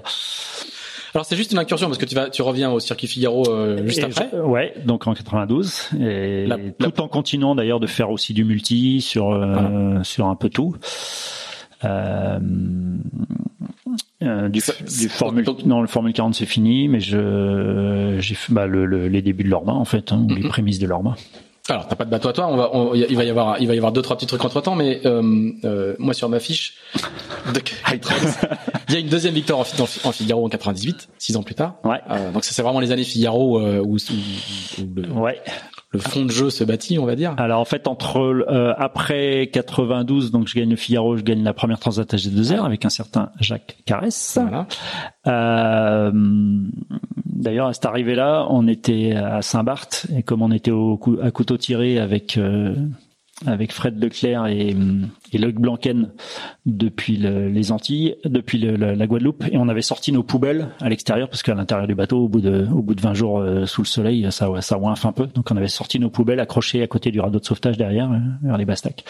Alors 1.13 1.25
c'est 1.25 1.35
juste 1.35 1.51
une 1.51 1.57
incursion 1.57 1.87
parce 1.87 1.97
que 1.97 2.05
tu 2.05 2.15
vas, 2.15 2.29
tu 2.29 2.41
reviens 2.41 2.71
au 2.71 2.79
circuit 2.79 3.07
Figaro 3.07 3.43
euh, 3.49 3.85
juste 3.85 4.03
après. 4.03 4.29
ouais, 4.39 4.73
donc 4.85 5.07
en 5.07 5.13
92 5.13 5.89
et 5.99 6.47
tout 6.79 7.01
en 7.01 7.07
continuant 7.07 7.53
d'ailleurs 7.55 7.79
de 7.81 7.87
faire 7.87 8.11
aussi 8.11 8.33
du 8.33 8.45
multi 8.45 9.01
sur 9.01 9.31
euh, 9.31 10.01
sur 10.03 10.27
un 10.27 10.35
peu 10.35 10.49
tout. 10.49 10.75
Euh, 11.83 12.39
euh, 14.23 14.49
du, 14.49 14.61
du 14.61 15.09
formule 15.09 15.45
non 15.65 15.81
le 15.81 15.87
formule 15.87 16.13
40 16.13 16.35
c'est 16.35 16.45
fini 16.45 16.87
mais 16.87 16.99
je 16.99 18.17
j'ai 18.19 18.35
fait 18.35 18.53
bah, 18.53 18.67
le, 18.67 18.85
les 19.07 19.21
débuts 19.23 19.43
de 19.43 19.49
l'Orma 19.49 19.73
en 19.73 19.83
fait 19.85 20.11
hein, 20.11 20.27
les 20.29 20.47
prémices 20.47 20.77
de 20.77 20.85
l'Orma 20.85 21.15
alors, 21.69 21.87
t'as 21.87 21.95
pas 21.95 22.05
de 22.05 22.09
bateau 22.09 22.29
à 22.29 22.33
toi. 22.33 22.47
On 22.47 22.57
va, 22.57 22.95
il 22.95 23.15
va 23.15 23.23
y 23.23 23.29
avoir, 23.29 23.61
il 23.61 23.67
va 23.67 23.75
y 23.75 23.77
avoir 23.77 23.91
deux 23.91 24.01
trois 24.01 24.15
petits 24.15 24.25
trucs 24.25 24.43
entre 24.43 24.61
temps, 24.61 24.75
mais 24.75 25.01
euh, 25.05 25.51
euh, 25.63 25.95
moi 25.99 26.13
sur 26.13 26.27
ma 26.27 26.39
fiche, 26.39 26.77
il 28.89 28.93
y 28.93 28.95
a 28.95 28.99
une 28.99 29.09
deuxième 29.09 29.35
victoire 29.35 29.59
en, 29.59 29.83
en, 30.07 30.11
Figaro 30.11 30.45
en 30.45 30.49
98, 30.49 31.09
six 31.19 31.35
ans 31.37 31.43
plus 31.43 31.55
tard. 31.55 31.75
Ouais. 31.83 31.99
Euh, 32.09 32.31
donc 32.31 32.43
ça 32.45 32.53
c'est 32.53 32.63
vraiment 32.63 32.79
les 32.79 32.91
années 32.91 33.03
Figaro 33.03 33.59
euh, 33.59 33.79
où, 33.79 33.95
où, 33.95 34.81
où, 34.81 34.87
le, 34.95 35.09
ouais. 35.11 35.39
Le 35.91 35.99
fond 35.99 36.25
de 36.25 36.31
jeu 36.31 36.49
se 36.49 36.63
bâtit, 36.63 36.99
on 36.99 37.05
va 37.05 37.15
dire. 37.15 37.33
Alors 37.37 37.59
en 37.59 37.65
fait 37.65 37.87
entre 37.87 38.19
euh, 38.19 38.73
après 38.77 39.49
92, 39.51 40.31
donc 40.31 40.47
je 40.47 40.55
gagne 40.55 40.69
le 40.69 40.75
Figaro, 40.75 41.17
je 41.17 41.23
gagne 41.23 41.43
la 41.43 41.53
première 41.53 41.79
Transat 41.79 42.13
AG2R 42.13 42.63
avec 42.63 42.85
un 42.85 42.89
certain 42.89 43.31
Jacques 43.39 43.77
Carès. 43.85 44.37
Voilà. 44.41 44.67
Euh, 45.27 46.11
D'ailleurs, 47.41 47.67
à 47.67 47.73
cette 47.73 47.85
arrivée-là, 47.85 48.45
on 48.49 48.67
était 48.67 49.13
à 49.13 49.41
Saint-Barth 49.41 50.05
et 50.15 50.21
comme 50.21 50.43
on 50.43 50.51
était 50.51 50.69
au, 50.69 50.99
à 51.23 51.31
couteau 51.31 51.57
tiré 51.57 51.97
avec 51.97 52.37
euh, 52.37 52.75
avec 53.45 53.71
Fred 53.71 54.01
Leclerc 54.01 54.47
et, 54.47 54.75
et 55.33 55.37
Luc 55.37 55.55
Blanquen 55.55 56.11
depuis 56.65 57.17
les 57.17 57.71
Antilles, 57.71 58.15
depuis 58.25 58.59
la 58.59 59.07
Guadeloupe, 59.07 59.43
et 59.51 59.57
on 59.57 59.67
avait 59.67 59.81
sorti 59.81 60.11
nos 60.11 60.23
poubelles 60.23 60.69
à 60.79 60.89
l'extérieur 60.89 61.29
parce 61.29 61.43
qu'à 61.43 61.55
l'intérieur 61.55 61.87
du 61.87 61.95
bateau, 61.95 62.25
au 62.25 62.27
bout 62.29 62.41
de 62.41 62.67
au 62.71 62.81
bout 62.81 62.95
de 62.95 63.01
20 63.01 63.13
jours 63.13 63.39
euh, 63.39 63.65
sous 63.65 63.81
le 63.81 63.87
soleil, 63.87 64.27
ça 64.31 64.49
ça 64.61 64.77
oinfe 64.77 65.05
un 65.05 65.11
peu. 65.11 65.27
Donc 65.27 65.49
on 65.51 65.57
avait 65.57 65.67
sorti 65.67 65.99
nos 65.99 66.09
poubelles 66.09 66.39
accrochées 66.39 66.81
à 66.81 66.87
côté 66.87 67.11
du 67.11 67.19
radeau 67.19 67.39
de 67.39 67.45
sauvetage 67.45 67.77
derrière, 67.77 68.11
euh, 68.11 68.17
vers 68.43 68.57
les 68.57 68.65
bastacs. 68.65 69.03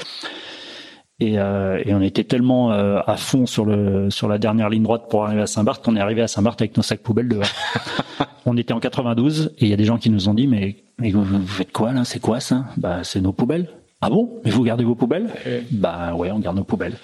Et, 1.21 1.37
euh, 1.37 1.79
et, 1.85 1.93
on 1.93 2.01
était 2.01 2.23
tellement 2.23 2.71
euh, 2.71 2.99
à 3.05 3.15
fond 3.15 3.45
sur 3.45 3.63
le 3.63 4.09
sur 4.09 4.27
la 4.27 4.39
dernière 4.39 4.69
ligne 4.69 4.81
droite 4.81 5.03
pour 5.07 5.23
arriver 5.23 5.43
à 5.43 5.47
Saint-Barth 5.47 5.85
qu'on 5.85 5.95
est 5.95 5.99
arrivé 5.99 6.23
à 6.23 6.27
Saint-Barth 6.27 6.59
avec 6.59 6.75
nos 6.75 6.81
sacs 6.81 7.01
poubelles 7.01 7.29
dehors. 7.29 7.45
on 8.47 8.57
était 8.57 8.73
en 8.73 8.79
92 8.79 9.53
et 9.59 9.65
il 9.65 9.67
y 9.67 9.73
a 9.73 9.77
des 9.77 9.85
gens 9.85 9.99
qui 9.99 10.09
nous 10.09 10.29
ont 10.29 10.33
dit 10.33 10.47
mais, 10.47 10.77
mais 10.97 11.11
vous, 11.11 11.23
vous 11.23 11.45
faites 11.45 11.71
quoi 11.71 11.91
là? 11.91 12.05
C'est 12.05 12.19
quoi 12.19 12.39
ça? 12.39 12.65
Bah 12.75 13.03
c'est 13.03 13.21
nos 13.21 13.33
poubelles. 13.33 13.69
Ah 14.03 14.09
bon? 14.09 14.41
Mais 14.43 14.49
vous 14.49 14.63
gardez 14.63 14.83
vos 14.83 14.95
poubelles? 14.95 15.29
Bah 15.69 16.15
ouais, 16.15 16.31
on 16.31 16.39
garde 16.39 16.57
nos 16.57 16.63
poubelles. 16.63 16.95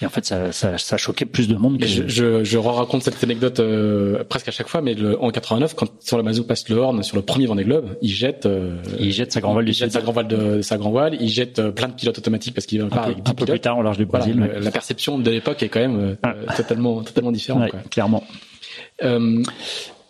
Et 0.00 0.06
en 0.06 0.08
fait, 0.08 0.24
ça, 0.24 0.52
ça, 0.52 0.78
ça 0.78 0.96
choquait 0.96 1.24
plus 1.24 1.48
de 1.48 1.56
monde. 1.56 1.80
Que... 1.80 1.86
Je, 1.86 2.06
je, 2.06 2.44
je 2.44 2.58
raconte 2.58 3.02
cette 3.02 3.22
anecdote 3.24 3.58
euh, 3.58 4.22
presque 4.22 4.46
à 4.46 4.52
chaque 4.52 4.68
fois, 4.68 4.80
mais 4.80 4.94
le, 4.94 5.20
en 5.20 5.30
89, 5.30 5.74
quand 5.74 5.88
sur 6.00 6.16
la 6.16 6.22
Mazou 6.22 6.44
passe 6.44 6.68
le 6.68 6.76
Horn 6.76 7.02
sur 7.02 7.16
le 7.16 7.22
premier 7.22 7.46
Vendée 7.46 7.64
Globe, 7.64 7.96
il 8.02 8.10
jette, 8.10 8.46
euh, 8.46 8.76
il 9.00 9.10
jette 9.10 9.32
sa 9.32 9.40
grand 9.40 9.52
voile, 9.52 9.68
il 9.68 9.74
jette 9.74 9.90
sa 9.90 10.00
grand 10.00 10.12
voile 10.12 10.28
de 10.28 10.62
sa 10.62 10.76
grand 10.76 10.90
voile, 10.90 11.16
il 11.20 11.28
jette 11.28 11.58
euh, 11.58 11.72
plein 11.72 11.88
de 11.88 11.94
pilotes 11.94 12.18
automatiques 12.18 12.54
parce 12.54 12.66
qu'il 12.66 12.80
va 12.80 12.86
un, 12.86 12.88
peu, 13.12 13.20
un 13.24 13.34
peu 13.34 13.44
plus 13.44 13.58
tard 13.60 13.76
au 13.78 13.82
large 13.82 13.98
du 13.98 14.06
Brésil. 14.06 14.38
La 14.60 14.70
perception 14.70 15.18
de 15.18 15.30
l'époque 15.32 15.60
est 15.64 15.68
quand 15.68 15.80
même 15.80 16.16
ah. 16.22 16.34
totalement 16.56 17.02
totalement 17.02 17.32
différente. 17.32 17.64
Ouais, 17.64 17.80
Clairement. 17.90 18.22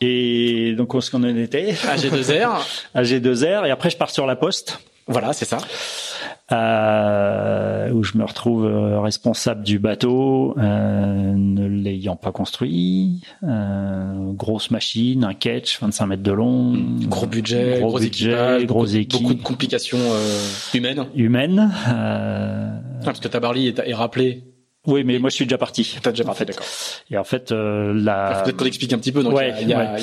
et 0.03 0.75
donc, 0.77 0.93
où 0.93 0.99
est-ce 0.99 1.11
qu'on 1.11 1.25
en 1.25 1.37
était? 1.37 1.73
AG2R. 1.73 2.51
AG2R. 2.95 3.67
Et 3.67 3.71
après, 3.71 3.89
je 3.89 3.97
pars 3.97 4.11
sur 4.11 4.27
la 4.27 4.37
poste. 4.37 4.79
Voilà, 5.09 5.33
c'est 5.33 5.45
ça 5.45 5.59
euh, 6.53 7.91
où 7.91 8.03
je 8.03 8.17
me 8.17 8.25
retrouve 8.25 8.65
euh, 8.65 9.01
responsable 9.01 9.63
du 9.63 9.79
bateau, 9.79 10.55
euh, 10.59 11.33
ne 11.35 11.67
l'ayant 11.67 12.17
pas 12.17 12.33
construit, 12.33 13.23
euh, 13.43 14.33
grosse 14.33 14.71
machine, 14.71 15.25
un 15.25 15.35
catch, 15.35 15.81
25 15.81 16.07
mètres 16.07 16.23
de 16.23 16.33
long, 16.33 16.75
gros 17.03 17.27
budget, 17.27 17.81
gros, 17.81 17.99
budget, 17.99 18.65
gros 18.65 18.87
équipe, 18.87 19.21
beaucoup 19.21 19.35
de 19.35 19.43
complications 19.43 19.99
euh, 20.01 20.41
humaines. 20.75 21.07
Humaines. 21.15 21.71
Ah, 21.87 22.81
parce 23.05 23.21
que 23.21 23.29
Tabarly 23.29 23.69
est, 23.69 23.83
est 23.85 23.95
rappelé 23.95 24.45
oui, 24.87 25.05
mais 25.05 25.19
moi 25.19 25.29
je 25.29 25.35
suis 25.35 25.45
déjà 25.45 25.59
parti. 25.59 25.99
T'as 26.01 26.13
déjà 26.13 26.25
parti, 26.25 26.47
d'accord. 26.47 26.65
Et 27.11 27.19
en 27.19 27.25
fait, 27.25 27.53
euh, 27.53 27.93
la. 27.95 28.43
Peut-être 28.43 28.57
qu'on 28.57 28.65
explique 28.65 28.93
un 28.95 28.99
petit 28.99 29.13
peu. 29.13 29.23
Donc, 29.23 29.35
ouais, 29.35 29.53
il 29.61 29.69
y 29.69 29.75
a, 29.75 29.97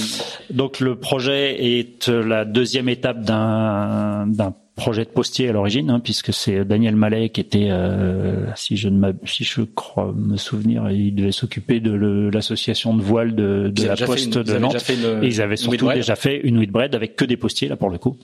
donc 0.51 0.79
le 0.79 0.99
projet 0.99 1.79
est 1.79 2.07
la 2.07 2.45
deuxième 2.45 2.87
étape 2.87 3.21
d'un 3.21 4.27
d'un 4.27 4.53
projet 4.75 5.05
de 5.05 5.09
postier 5.09 5.49
à 5.49 5.53
l'origine, 5.53 5.89
hein, 5.89 5.99
puisque 6.01 6.33
c'est 6.33 6.65
Daniel 6.65 6.95
Mallet 6.95 7.29
qui 7.29 7.39
était, 7.39 7.69
euh, 7.69 8.45
si 8.55 8.75
je 8.75 8.89
ne 8.89 9.13
si 9.25 9.45
je 9.45 9.61
crois 9.61 10.13
me 10.15 10.35
souvenir, 10.35 10.89
il 10.91 11.15
devait 11.15 11.31
s'occuper 11.31 11.79
de 11.79 12.29
l'association 12.33 12.93
de 12.93 13.01
voile 13.01 13.35
de, 13.35 13.71
de 13.73 13.85
la 13.85 13.95
poste 13.95 14.37
de 14.37 14.57
Nantes. 14.57 14.89
et 14.89 15.27
ils 15.27 15.41
avaient 15.41 15.55
surtout 15.55 15.89
déjà 15.91 16.15
fait 16.15 16.41
une 16.41 16.65
bread 16.65 16.93
avec 16.93 17.15
que 17.15 17.25
des 17.25 17.37
postiers 17.37 17.69
là 17.69 17.77
pour 17.77 17.89
le 17.89 17.97
coup 17.97 18.17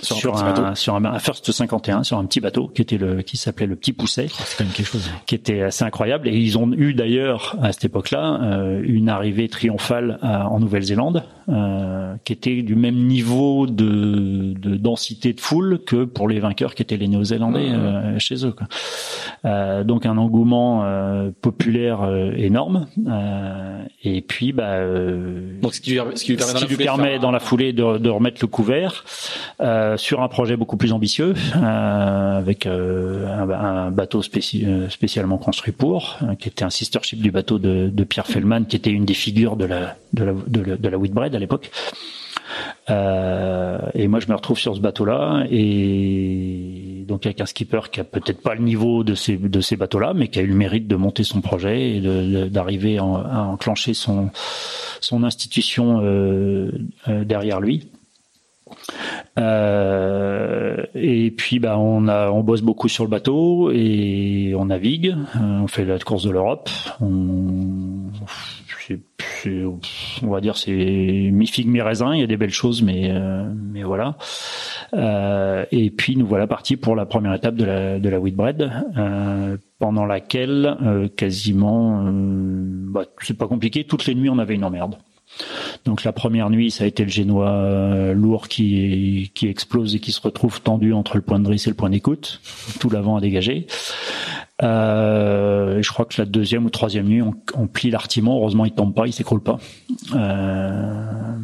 sur, 0.00 0.42
un, 0.42 0.74
sur 0.74 0.94
un, 0.94 1.18
First 1.18 1.52
51 1.52 2.02
sur 2.02 2.18
un 2.18 2.24
petit 2.24 2.40
bateau 2.40 2.68
qui 2.68 2.82
était 2.82 2.96
le 2.96 3.22
qui 3.22 3.36
s'appelait 3.36 3.66
le 3.66 3.76
Petit 3.76 3.92
Pousset. 3.92 4.28
Oh, 4.30 4.42
c'est 4.44 4.58
quand 4.58 4.64
même 4.64 4.72
quelque 4.72 4.86
chose 4.86 5.10
qui 5.26 5.34
était 5.34 5.62
assez 5.62 5.84
incroyable. 5.84 6.28
Et 6.28 6.36
ils 6.36 6.58
ont 6.58 6.72
eu 6.72 6.94
d'ailleurs 6.94 7.56
à 7.62 7.72
cette 7.72 7.84
époque-là 7.84 8.40
euh, 8.42 8.82
une 8.84 9.08
arrivée 9.08 9.48
triomphale 9.48 10.18
en 10.22 10.60
Nouvelle-Zélande 10.60 11.24
euh, 11.48 12.14
qui 12.24 12.32
était 12.32 12.62
du 12.62 12.74
même 12.74 12.96
niveau 12.96 13.66
de, 13.66 14.54
de, 14.54 14.76
densité 14.76 15.32
de 15.32 15.40
foule 15.40 15.80
que 15.84 16.04
pour 16.04 16.28
les 16.28 16.40
vainqueurs 16.40 16.74
qui 16.74 16.82
étaient 16.82 16.96
les 16.96 17.08
Néo-Zélandais 17.08 17.70
euh, 17.72 18.18
chez 18.18 18.46
eux 18.46 18.52
quoi. 18.52 18.68
Euh, 19.44 19.82
donc 19.84 20.06
un 20.06 20.16
engouement 20.18 20.84
euh, 20.84 21.30
populaire 21.40 22.08
énorme. 22.36 22.86
Et 24.04 24.22
puis 24.22 24.52
bah 24.52 24.78
donc 25.60 25.74
ce 25.74 25.80
qui 25.80 25.92
lui, 25.92 26.00
ce 26.14 26.24
qui 26.24 26.32
lui 26.32 26.36
permet, 26.36 26.52
dans, 26.54 26.60
la 26.60 26.76
permet 26.76 27.18
dans 27.18 27.30
la 27.30 27.40
foulée 27.40 27.72
de, 27.72 27.98
de 27.98 28.10
remettre 28.10 28.38
le 28.40 28.46
couvert 28.48 29.04
euh, 29.60 29.81
euh, 29.82 29.96
sur 29.96 30.22
un 30.22 30.28
projet 30.28 30.56
beaucoup 30.56 30.76
plus 30.76 30.92
ambitieux, 30.92 31.34
euh, 31.56 32.38
avec 32.38 32.66
euh, 32.66 33.26
un, 33.26 33.90
bateau 33.90 34.22
spécialement 34.22 35.38
construit 35.38 35.72
pour, 35.72 36.18
qui 36.38 36.48
était 36.48 36.64
un 36.64 36.70
sister 36.70 37.00
ship 37.02 37.20
du 37.20 37.30
bateau 37.30 37.58
de, 37.58 38.04
Pierre 38.04 38.26
Fellman, 38.26 38.64
qui 38.64 38.76
était 38.76 38.90
une 38.90 39.04
des 39.04 39.14
figures 39.14 39.56
de 39.56 39.64
la 39.64 39.96
de 40.12 40.24
la, 40.24 40.32
de 40.76 40.88
la, 40.88 40.98
Whitbread 40.98 41.34
à 41.34 41.38
l'époque. 41.38 41.70
et 42.88 44.08
moi, 44.08 44.20
je 44.20 44.28
me 44.28 44.34
retrouve 44.34 44.58
sur 44.58 44.74
ce 44.76 44.80
bateau-là, 44.80 45.46
et 45.50 47.04
donc 47.08 47.26
avec 47.26 47.40
un 47.40 47.46
skipper 47.46 47.80
qui 47.90 48.00
a 48.00 48.04
peut-être 48.04 48.42
pas 48.42 48.54
le 48.54 48.62
niveau 48.62 49.04
de 49.04 49.14
ces 49.14 49.36
de 49.36 49.60
ces 49.60 49.76
bateaux-là, 49.76 50.12
mais 50.14 50.28
qui 50.28 50.38
a 50.38 50.42
eu 50.42 50.46
le 50.46 50.54
mérite 50.54 50.86
de 50.86 50.96
monter 50.96 51.24
son 51.24 51.40
projet 51.40 51.96
et 51.96 52.00
d'arriver 52.50 52.98
à 52.98 53.04
enclencher 53.04 53.94
son 53.94 54.30
son 55.00 55.24
institution 55.24 56.02
derrière 57.06 57.60
lui. 57.60 57.88
Euh, 59.38 60.84
et 60.94 61.30
puis 61.30 61.58
bah 61.58 61.78
on 61.78 62.06
a 62.06 62.30
on 62.30 62.42
bosse 62.42 62.60
beaucoup 62.60 62.88
sur 62.88 63.04
le 63.04 63.10
bateau 63.10 63.70
et 63.72 64.52
on 64.54 64.66
navigue, 64.66 65.16
euh, 65.36 65.60
on 65.62 65.66
fait 65.68 65.86
la 65.86 65.98
course 65.98 66.24
de 66.24 66.30
l'Europe. 66.30 66.68
On, 67.00 68.10
on 70.22 70.30
va 70.30 70.40
dire 70.40 70.56
c'est 70.56 70.72
mi 70.72 71.46
figue 71.46 71.68
mi 71.68 71.80
raisin. 71.80 72.14
Il 72.14 72.20
y 72.20 72.22
a 72.22 72.26
des 72.26 72.36
belles 72.36 72.50
choses, 72.50 72.82
mais 72.82 73.10
euh, 73.10 73.50
mais 73.54 73.82
voilà. 73.82 74.16
Euh, 74.94 75.64
et 75.72 75.90
puis 75.90 76.16
nous 76.16 76.26
voilà 76.26 76.46
partis 76.46 76.76
pour 76.76 76.94
la 76.94 77.06
première 77.06 77.34
étape 77.34 77.54
de 77.54 77.64
la 77.64 77.98
de 77.98 78.08
la 78.08 78.20
Whitbread, 78.20 78.70
euh, 78.96 79.56
pendant 79.78 80.04
laquelle 80.04 81.10
quasiment 81.16 82.04
bah, 82.12 83.04
c'est 83.20 83.38
pas 83.38 83.46
compliqué. 83.48 83.84
Toutes 83.84 84.06
les 84.06 84.14
nuits 84.14 84.30
on 84.30 84.38
avait 84.38 84.54
une 84.54 84.64
emmerde. 84.64 84.96
Donc 85.84 86.04
la 86.04 86.12
première 86.12 86.50
nuit, 86.50 86.70
ça 86.70 86.84
a 86.84 86.86
été 86.86 87.04
le 87.04 87.10
génois 87.10 87.50
euh, 87.50 88.12
lourd 88.12 88.48
qui, 88.48 89.30
explose 89.42 89.94
et 89.94 90.00
qui 90.00 90.12
se 90.12 90.20
retrouve 90.20 90.60
tendu 90.60 90.92
entre 90.92 91.16
le 91.16 91.22
point 91.22 91.38
de 91.38 91.44
drisse 91.44 91.66
et 91.66 91.70
le 91.70 91.76
point 91.76 91.90
d'écoute, 91.90 92.40
tout 92.78 92.90
l'avant 92.90 93.16
à 93.16 93.20
dégager. 93.20 93.66
Euh, 94.62 95.82
je 95.82 95.90
crois 95.90 96.04
que 96.04 96.14
la 96.18 96.24
deuxième 96.24 96.64
ou 96.66 96.70
troisième 96.70 97.06
nuit, 97.06 97.22
on, 97.22 97.66
plie 97.66 97.90
l'artiment. 97.90 98.36
Heureusement, 98.36 98.64
il 98.64 98.72
tombe 98.72 98.94
pas, 98.94 99.06
il 99.06 99.12
s'écroule 99.12 99.42
pas. 99.42 99.58
Euh, 100.14 101.36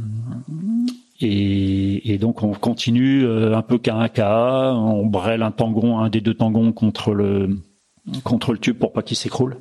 et, 1.21 2.19
donc 2.19 2.43
on 2.43 2.53
continue 2.53 3.25
euh, 3.25 3.57
un 3.57 3.63
peu 3.63 3.79
qu'à 3.79 3.97
un 3.97 4.09
cas, 4.09 4.73
on 4.73 5.07
brêle 5.07 5.43
un 5.43 5.51
tangon, 5.51 5.99
un 5.99 6.11
des 6.11 6.21
deux 6.21 6.35
tangons 6.35 6.73
contre 6.73 7.13
le 7.13 7.59
contre 8.25 8.53
le 8.53 8.59
tube 8.59 8.79
pour 8.79 8.93
pas 8.93 9.03
qu'il 9.03 9.17
s'écroule. 9.17 9.57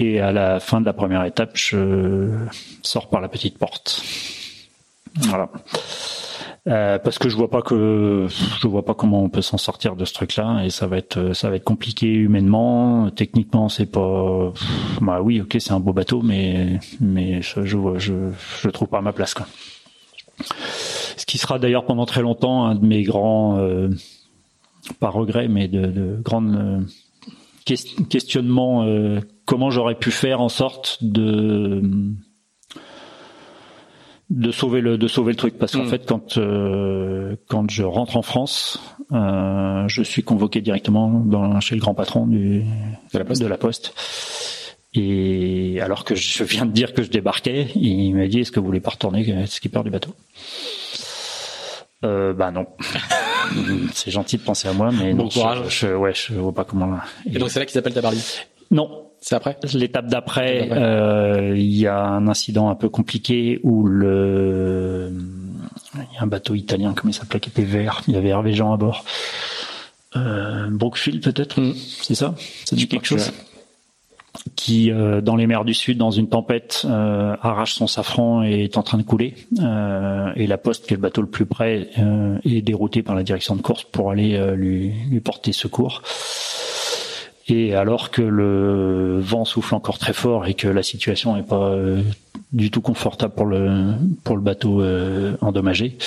Et 0.00 0.18
à 0.18 0.32
la 0.32 0.60
fin 0.60 0.80
de 0.80 0.86
la 0.86 0.94
première 0.94 1.22
étape, 1.26 1.50
je 1.54 2.30
sors 2.82 3.10
par 3.10 3.20
la 3.20 3.28
petite 3.28 3.58
porte. 3.58 4.02
Voilà. 5.14 5.50
Euh, 6.68 6.98
parce 6.98 7.18
que 7.18 7.28
je 7.28 7.36
vois 7.36 7.50
pas 7.50 7.60
que 7.60 8.26
je 8.28 8.66
vois 8.66 8.84
pas 8.84 8.94
comment 8.94 9.22
on 9.22 9.28
peut 9.28 9.42
s'en 9.42 9.58
sortir 9.58 9.96
de 9.96 10.04
ce 10.06 10.14
truc-là 10.14 10.62
et 10.64 10.70
ça 10.70 10.86
va 10.86 10.98
être 10.98 11.34
ça 11.34 11.48
va 11.48 11.56
être 11.56 11.64
compliqué 11.64 12.06
humainement, 12.12 13.10
techniquement 13.10 13.70
c'est 13.70 13.86
pas 13.86 14.52
bah 15.00 15.22
oui 15.22 15.40
ok 15.40 15.56
c'est 15.58 15.72
un 15.72 15.80
beau 15.80 15.94
bateau 15.94 16.20
mais 16.20 16.78
mais 17.00 17.40
je 17.40 17.64
je, 17.64 18.30
je 18.62 18.68
trouve 18.68 18.88
pas 18.88 19.00
ma 19.00 19.12
place. 19.12 19.34
Ce 21.16 21.24
qui 21.24 21.38
sera 21.38 21.58
d'ailleurs 21.58 21.86
pendant 21.86 22.04
très 22.04 22.20
longtemps 22.20 22.66
un 22.66 22.74
de 22.74 22.84
mes 22.84 23.04
grands 23.04 23.56
euh, 23.58 23.88
pas 24.98 25.08
regrets 25.08 25.48
mais 25.48 25.66
de, 25.66 25.86
de 25.86 26.20
grandes 26.22 26.56
euh, 26.56 26.80
questionnements 28.08 28.84
comment 29.50 29.70
j'aurais 29.70 29.96
pu 29.96 30.12
faire 30.12 30.40
en 30.40 30.48
sorte 30.48 30.98
de 31.02 31.82
de 34.30 34.52
sauver 34.52 34.80
le 34.80 34.96
de 34.96 35.08
sauver 35.08 35.32
le 35.32 35.36
truc. 35.36 35.58
Parce 35.58 35.72
qu'en 35.72 35.82
mm. 35.82 35.88
fait 35.88 36.06
quand 36.06 36.38
euh, 36.38 37.34
quand 37.48 37.68
je 37.68 37.82
rentre 37.82 38.16
en 38.16 38.22
France 38.22 38.80
euh, 39.10 39.88
je 39.88 40.02
suis 40.04 40.22
convoqué 40.22 40.60
directement 40.60 41.10
dans, 41.10 41.58
chez 41.58 41.74
le 41.74 41.80
grand 41.80 41.94
patron 41.94 42.28
du 42.28 42.62
de 43.12 43.18
la 43.18 43.24
poste, 43.24 43.42
de 43.42 43.48
la 43.48 43.58
poste. 43.58 43.92
et 44.94 45.80
alors 45.80 46.04
que 46.04 46.14
je 46.14 46.44
viens 46.44 46.64
de 46.64 46.70
dire 46.70 46.94
que 46.94 47.02
je 47.02 47.10
débarquais 47.10 47.66
il 47.74 48.14
m'a 48.14 48.28
dit 48.28 48.38
est-ce 48.38 48.52
que 48.52 48.60
vous 48.60 48.66
voulez 48.66 48.78
pas 48.78 48.90
retourner 48.90 49.28
être 49.28 49.50
skipper 49.50 49.82
du 49.82 49.90
bateau? 49.90 50.14
Euh, 52.02 52.32
bah 52.32 52.50
non. 52.50 52.66
C'est 53.92 54.12
gentil 54.12 54.38
de 54.38 54.42
penser 54.42 54.68
à 54.68 54.72
moi 54.72 54.90
mais 54.92 55.12
bon 55.12 55.24
non, 55.24 55.28
courage. 55.28 55.64
Je, 55.68 55.88
je, 55.88 55.94
ouais 55.94 56.12
je 56.14 56.34
vois 56.34 56.54
pas 56.54 56.64
comment. 56.64 56.98
Et, 57.26 57.34
et 57.34 57.38
donc 57.40 57.50
c'est 57.50 57.58
là 57.58 57.66
qu'ils 57.66 57.78
appellent 57.78 57.94
Tabarly 57.94 58.22
non 58.70 59.09
c'est 59.20 59.34
après 59.34 59.58
L'étape 59.74 60.06
d'après, 60.06 60.68
euh, 60.70 61.54
il 61.54 61.76
y 61.76 61.86
a 61.86 62.02
un 62.02 62.26
incident 62.26 62.70
un 62.70 62.74
peu 62.74 62.88
compliqué 62.88 63.60
où 63.62 63.86
le 63.86 65.12
il 65.94 66.14
y 66.14 66.18
a 66.18 66.22
un 66.22 66.26
bateau 66.26 66.54
italien, 66.54 66.94
comment 66.94 67.10
il 67.10 67.14
s'appelait, 67.14 67.40
qui 67.40 67.50
était 67.50 67.64
vert. 67.64 68.02
Il 68.08 68.14
y 68.14 68.16
avait 68.16 68.28
Hervé 68.28 68.52
Jean 68.52 68.72
à 68.72 68.76
bord. 68.76 69.04
Euh, 70.16 70.68
Brookfield 70.70 71.22
peut-être, 71.22 71.60
mm. 71.60 71.74
c'est 71.74 72.14
ça 72.14 72.34
Ça 72.64 72.76
dit 72.76 72.88
quelque 72.88 73.06
chose 73.06 73.32
qui, 74.54 74.90
euh, 74.90 75.20
dans 75.20 75.36
les 75.36 75.46
mers 75.46 75.64
du 75.64 75.74
Sud, 75.74 75.98
dans 75.98 76.12
une 76.12 76.28
tempête, 76.28 76.82
euh, 76.84 77.36
arrache 77.42 77.74
son 77.74 77.86
safran 77.86 78.44
et 78.44 78.64
est 78.64 78.76
en 78.78 78.82
train 78.82 78.98
de 78.98 79.02
couler. 79.02 79.34
Et 80.36 80.46
la 80.46 80.58
Poste, 80.58 80.86
qui 80.86 80.94
est 80.94 80.96
le 80.96 81.02
bateau 81.02 81.20
le 81.20 81.28
plus 81.28 81.46
près, 81.46 81.90
est 82.44 82.62
dérouté 82.62 83.02
par 83.02 83.14
la 83.14 83.22
direction 83.22 83.56
de 83.56 83.62
course 83.62 83.84
pour 83.84 84.10
aller 84.10 84.40
lui, 84.56 84.92
lui 85.10 85.20
porter 85.20 85.52
secours. 85.52 86.02
Et 87.50 87.74
alors 87.74 88.10
que 88.10 88.22
le 88.22 89.18
vent 89.18 89.44
souffle 89.44 89.74
encore 89.74 89.98
très 89.98 90.12
fort 90.12 90.46
et 90.46 90.54
que 90.54 90.68
la 90.68 90.84
situation 90.84 91.34
n'est 91.34 91.42
pas 91.42 91.70
euh, 91.70 92.00
du 92.52 92.70
tout 92.70 92.80
confortable 92.80 93.34
pour 93.34 93.46
le 93.46 93.94
pour 94.22 94.36
le 94.36 94.42
bateau 94.42 94.80
euh, 94.82 95.36
endommagé, 95.40 95.98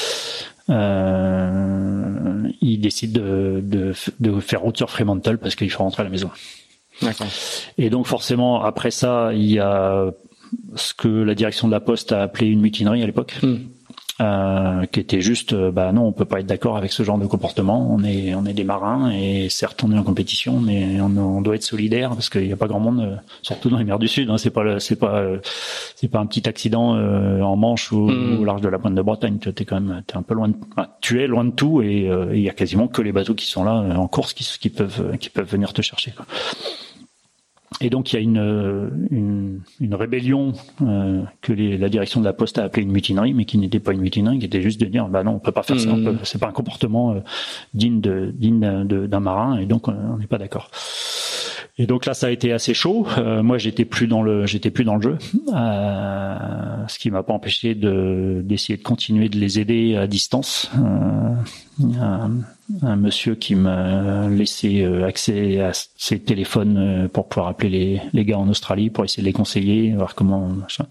euh, 0.69 2.47
il 2.61 2.79
décide 2.79 3.11
de, 3.11 3.59
de, 3.61 3.93
de, 4.21 4.39
faire 4.39 4.61
route 4.61 4.77
sur 4.77 4.89
Fremantle 4.89 5.37
parce 5.37 5.55
qu'il 5.55 5.69
faut 5.69 5.83
rentrer 5.83 6.01
à 6.01 6.05
la 6.05 6.09
maison. 6.09 6.31
Et 7.77 7.89
donc 7.89 8.07
forcément 8.07 8.63
après 8.63 8.91
ça, 8.91 9.31
il 9.33 9.51
y 9.51 9.59
a 9.59 10.05
ce 10.75 10.93
que 10.93 11.09
la 11.09 11.35
direction 11.35 11.67
de 11.67 11.73
la 11.73 11.81
poste 11.81 12.13
a 12.13 12.21
appelé 12.21 12.47
une 12.47 12.61
mutinerie 12.61 13.03
à 13.03 13.05
l'époque. 13.05 13.35
Hmm. 13.41 13.57
Euh, 14.21 14.85
qui 14.85 14.99
était 14.99 15.21
juste, 15.21 15.53
euh, 15.53 15.71
bah 15.71 15.91
non, 15.91 16.05
on 16.05 16.11
peut 16.11 16.25
pas 16.25 16.39
être 16.39 16.45
d'accord 16.45 16.77
avec 16.77 16.91
ce 16.91 17.01
genre 17.01 17.17
de 17.17 17.25
comportement. 17.25 17.91
On 17.91 18.03
est, 18.03 18.35
on 18.35 18.45
est 18.45 18.53
des 18.53 18.63
marins 18.63 19.11
et 19.11 19.49
certes 19.49 19.83
on 19.83 19.91
est 19.91 19.97
en 19.97 20.03
compétition, 20.03 20.59
mais 20.59 21.01
on, 21.01 21.17
on 21.17 21.41
doit 21.41 21.55
être 21.55 21.63
solidaire 21.63 22.11
parce 22.11 22.29
qu'il 22.29 22.45
n'y 22.45 22.53
a 22.53 22.55
pas 22.55 22.67
grand 22.67 22.79
monde, 22.79 22.99
euh, 22.99 23.15
surtout 23.41 23.71
dans 23.71 23.79
les 23.79 23.85
mers 23.85 23.97
du 23.97 24.07
Sud. 24.07 24.29
Hein, 24.29 24.37
c'est 24.37 24.51
pas, 24.51 24.79
c'est 24.79 24.97
pas, 24.97 25.23
c'est 25.95 26.09
pas 26.09 26.19
un 26.19 26.27
petit 26.27 26.47
accident 26.47 26.91
en 26.91 27.55
Manche 27.55 27.91
ou, 27.91 28.07
mm. 28.07 28.39
au 28.39 28.45
large 28.45 28.61
de 28.61 28.69
la 28.69 28.77
pointe 28.77 28.93
de 28.93 29.01
Bretagne. 29.01 29.39
Tu 29.39 29.49
es 29.49 29.65
quand 29.65 29.81
même, 29.81 30.03
t'es 30.05 30.15
un 30.15 30.21
peu 30.21 30.35
loin. 30.35 30.49
De, 30.49 30.55
tu 31.01 31.23
es 31.23 31.25
loin 31.25 31.43
de 31.43 31.51
tout 31.51 31.81
et 31.81 32.07
il 32.33 32.39
y 32.39 32.49
a 32.49 32.53
quasiment 32.53 32.87
que 32.87 33.01
les 33.01 33.11
bateaux 33.11 33.33
qui 33.33 33.47
sont 33.47 33.63
là 33.63 33.73
en 33.97 34.07
course 34.07 34.33
qui, 34.33 34.47
qui 34.59 34.69
peuvent, 34.69 35.17
qui 35.17 35.31
peuvent 35.31 35.49
venir 35.49 35.73
te 35.73 35.81
chercher. 35.81 36.11
Quoi. 36.11 36.27
Et 37.81 37.89
donc 37.89 38.11
il 38.11 38.15
y 38.15 38.19
a 38.19 38.21
une, 38.21 39.07
une, 39.11 39.61
une 39.79 39.95
rébellion 39.95 40.53
euh, 40.81 41.23
que 41.41 41.53
les, 41.53 41.77
la 41.77 41.89
direction 41.89 42.19
de 42.19 42.25
la 42.25 42.33
Poste 42.33 42.57
a 42.57 42.63
appelée 42.63 42.83
une 42.83 42.91
mutinerie, 42.91 43.33
mais 43.33 43.45
qui 43.45 43.57
n'était 43.57 43.79
pas 43.79 43.93
une 43.93 44.01
mutinerie, 44.01 44.39
qui 44.39 44.45
était 44.45 44.61
juste 44.61 44.79
de 44.79 44.85
dire 44.85 45.07
bah 45.07 45.23
non, 45.23 45.33
on 45.33 45.39
peut 45.39 45.51
pas 45.51 45.63
faire 45.63 45.79
ça, 45.79 45.93
mmh. 45.93 46.19
c'est 46.23 46.39
pas 46.39 46.47
un 46.47 46.53
comportement 46.53 47.13
euh, 47.13 47.19
digne 47.73 48.01
de 48.01 48.31
digne 48.33 48.85
d'un 48.85 49.19
marin, 49.19 49.57
et 49.59 49.65
donc 49.65 49.87
on 49.87 50.17
n'est 50.17 50.27
pas 50.27 50.37
d'accord. 50.37 50.69
Et 51.79 51.87
donc 51.87 52.05
là, 52.05 52.13
ça 52.13 52.27
a 52.27 52.29
été 52.29 52.51
assez 52.51 52.75
chaud. 52.75 53.07
Euh, 53.17 53.41
moi, 53.41 53.57
j'étais 53.57 53.85
plus 53.85 54.05
dans 54.05 54.21
le, 54.21 54.45
j'étais 54.45 54.69
plus 54.69 54.83
dans 54.83 54.95
le 54.95 55.01
jeu, 55.01 55.17
euh, 55.55 56.87
ce 56.87 56.99
qui 56.99 57.09
m'a 57.09 57.23
pas 57.23 57.33
empêché 57.33 57.73
de 57.73 58.41
d'essayer 58.45 58.77
de 58.77 58.83
continuer 58.83 59.27
de 59.27 59.39
les 59.39 59.59
aider 59.59 59.95
à 59.95 60.05
distance. 60.05 60.69
Euh, 60.77 62.27
un, 62.81 62.95
monsieur 62.95 63.35
qui 63.35 63.55
m'a 63.55 64.27
laissé 64.29 64.81
euh, 64.81 65.05
accès 65.05 65.59
à 65.59 65.71
ses 65.73 66.19
téléphones 66.19 66.77
euh, 66.77 67.07
pour 67.07 67.27
pouvoir 67.27 67.47
appeler 67.47 67.69
les, 67.69 68.01
les 68.13 68.25
gars 68.25 68.39
en 68.39 68.49
Australie 68.49 68.89
pour 68.89 69.03
essayer 69.03 69.21
de 69.21 69.27
les 69.27 69.33
conseiller, 69.33 69.93
voir 69.93 70.15
comment. 70.15 70.47
Machin. 70.47 70.85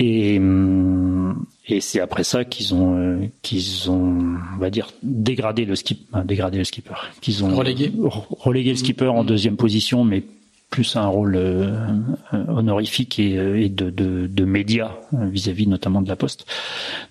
Et, 0.00 0.38
hum, 0.38 1.46
et 1.66 1.80
c'est 1.80 2.00
après 2.00 2.24
ça 2.24 2.44
qu'ils 2.44 2.74
ont, 2.74 2.96
euh, 2.96 3.26
qu'ils 3.42 3.90
ont, 3.90 4.36
on 4.54 4.58
va 4.58 4.70
dire, 4.70 4.90
dégradé 5.02 5.64
le 5.64 5.76
skip, 5.76 6.08
dégradé 6.24 6.58
le 6.58 6.64
skipper, 6.64 6.94
qu'ils 7.20 7.44
ont 7.44 7.54
relégué, 7.54 7.92
relégué 8.30 8.70
le 8.70 8.76
skipper 8.76 9.06
en 9.06 9.24
deuxième 9.24 9.56
position, 9.56 10.04
mais 10.04 10.24
plus 10.70 10.96
un 10.96 11.06
rôle 11.06 11.36
euh, 11.36 11.88
honorifique 12.48 13.18
et, 13.18 13.64
et 13.64 13.68
de, 13.68 13.90
de, 13.90 14.26
de 14.26 14.44
médias 14.44 14.92
vis-à-vis 15.12 15.66
notamment 15.66 16.02
de 16.02 16.08
la 16.08 16.16
Poste, 16.16 16.46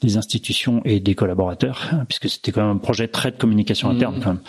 des 0.01 0.17
institutions 0.17 0.81
et 0.85 0.99
des 0.99 1.15
collaborateurs, 1.15 1.91
puisque 2.07 2.29
c'était 2.29 2.51
quand 2.51 2.61
même 2.61 2.75
un 2.75 2.79
projet 2.79 3.07
très 3.07 3.31
de 3.31 3.37
communication 3.37 3.89
interne. 3.89 4.19
Quand 4.21 4.33
même. 4.33 4.41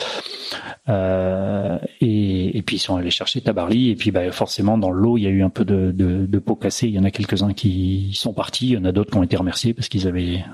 Euh, 0.89 1.79
et, 2.03 2.59
et, 2.59 2.63
puis 2.63 2.77
ils 2.77 2.81
sont 2.81 2.97
allés 2.97 3.11
chercher 3.11 3.41
Tabarly 3.41 3.89
et 3.89 3.97
puis 3.97 4.11
bah, 4.11 4.31
forcément 4.33 4.77
dans 4.77 4.91
l'eau 4.91 5.17
il 5.17 5.23
y 5.23 5.27
a 5.27 5.31
eu 5.31 5.43
un 5.43 5.49
peu 5.49 5.65
de, 5.65 5.93
de, 5.93 6.27
de 6.27 6.39
peau 6.39 6.57
cassée. 6.57 6.89
Il 6.89 6.95
y 6.95 6.99
en 6.99 7.05
a 7.05 7.11
quelques-uns 7.11 7.55
qui 7.55 8.11
sont 8.15 8.35
partis, 8.35 8.69
il 8.69 8.73
y 8.73 8.77
en 8.77 8.85
a 8.85 8.93
d'autres 8.93 9.11
qui 9.11 9.17
ont 9.17 9.23
été 9.23 9.37
remerciés 9.37 9.73
parce 9.73 9.89
qu'ils 9.89 10.07
avaient 10.07 10.45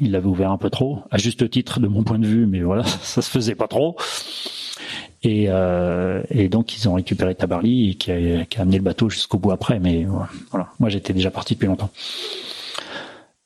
ils 0.00 0.10
l'avaient 0.10 0.26
ouvert 0.26 0.50
un 0.50 0.58
peu 0.58 0.68
trop, 0.70 1.04
à 1.10 1.16
juste 1.16 1.48
titre 1.48 1.80
de 1.80 1.88
mon 1.88 2.02
point 2.02 2.18
de 2.18 2.26
vue, 2.26 2.46
mais 2.46 2.60
voilà 2.60 2.84
ça 3.02 3.22
se 3.22 3.30
faisait 3.30 3.54
pas 3.54 3.68
trop. 3.68 3.96
Et, 5.22 5.46
euh, 5.48 6.22
et 6.30 6.48
donc 6.48 6.76
ils 6.76 6.88
ont 6.88 6.94
récupéré 6.94 7.34
Tabarly 7.34 7.90
et 7.90 7.94
qui 7.94 8.12
a, 8.12 8.44
qui 8.44 8.58
a 8.58 8.62
amené 8.62 8.76
le 8.76 8.84
bateau 8.84 9.10
jusqu'au 9.10 9.38
bout 9.38 9.50
après. 9.50 9.80
Mais 9.80 10.06
voilà, 10.50 10.68
moi 10.78 10.88
j'étais 10.88 11.12
déjà 11.12 11.30
parti 11.30 11.54
depuis 11.54 11.66
longtemps. 11.66 11.90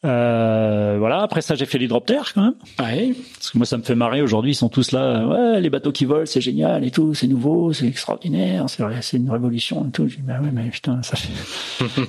Euh, 0.04 0.96
voilà. 0.98 1.22
Après 1.22 1.42
ça, 1.42 1.54
j'ai 1.54 1.66
fait 1.66 1.78
l'hydroptère 1.78 2.32
quand 2.34 2.42
même. 2.42 2.54
Ouais. 2.80 3.14
Parce 3.34 3.50
que 3.50 3.58
moi, 3.58 3.66
ça 3.66 3.76
me 3.76 3.82
fait 3.82 3.94
marrer. 3.94 4.20
Aujourd'hui, 4.20 4.52
ils 4.52 4.56
sont 4.56 4.68
tous 4.68 4.90
là. 4.90 5.26
Ouais, 5.26 5.60
les 5.60 5.70
bateaux 5.70 5.92
qui 5.92 6.04
volent, 6.04 6.26
c'est 6.26 6.40
génial 6.40 6.84
et 6.84 6.90
tout. 6.90 7.14
C'est 7.14 7.28
nouveau, 7.28 7.72
c'est 7.72 7.86
extraordinaire. 7.86 8.68
C'est 8.68 8.82
c'est 9.00 9.16
une 9.16 9.30
révolution 9.30 9.86
et 9.86 9.90
tout. 9.90 10.08
Je 10.08 10.16
dis 10.16 10.22
bah 10.22 10.40
ouais, 10.42 10.50
mais 10.52 10.68
putain, 10.70 11.00
ça 11.02 11.16
fait 11.16 11.32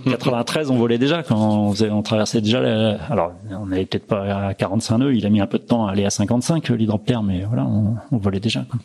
93, 0.10 0.72
on 0.72 0.78
volait 0.78 0.98
déjà 0.98 1.22
quand 1.22 1.38
on, 1.38 1.72
faisait, 1.72 1.92
on 1.92 2.02
traversait 2.02 2.42
déjà. 2.42 2.62
La... 2.62 2.96
Alors, 3.12 3.34
on 3.52 3.68
n'avait 3.68 3.86
peut-être 3.86 4.08
pas 4.08 4.48
à 4.48 4.54
45 4.54 4.98
nœuds. 4.98 5.16
Il 5.16 5.26
a 5.26 5.30
mis 5.30 5.42
un 5.42 5.48
peu 5.48 5.60
de 5.60 5.64
temps 5.64 5.86
à 5.86 5.92
aller 5.92 6.06
à 6.06 6.10
55 6.10 6.70
l'hydroptère, 6.70 7.22
mais 7.22 7.44
voilà, 7.44 7.64
on, 7.66 7.96
on 8.12 8.18
volait 8.18 8.40
déjà. 8.40 8.66
Quoi. 8.70 8.80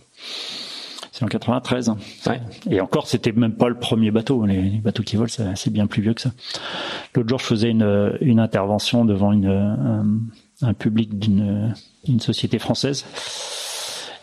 C'est 1.19 1.24
en 1.24 1.28
93. 1.28 1.95
Ouais. 2.28 2.40
Et 2.70 2.81
encore, 2.81 3.09
c'était 3.09 3.32
même 3.32 3.55
pas 3.55 3.69
le 3.69 3.74
premier 3.74 4.12
bateau. 4.12 4.47
Les, 4.47 4.62
les 4.62 4.78
bateaux 4.78 5.03
qui 5.03 5.16
volent, 5.16 5.28
c'est 5.57 5.73
bien 5.73 5.89
plus 5.89 6.01
vieux 6.01 6.15
que 6.15 6.20
ça. 6.20 6.31
L'autre 7.16 7.28
jour, 7.28 7.40
je 7.40 7.45
faisais 7.45 7.70
une, 7.70 8.16
une 8.20 8.39
intervention 8.39 9.05
devant 9.05 9.32
une, 9.32 9.49
un, 9.49 10.07
un 10.62 10.74
public 10.74 11.19
d'une 11.19 11.74
une 12.07 12.20
société 12.20 12.61
française. 12.61 13.05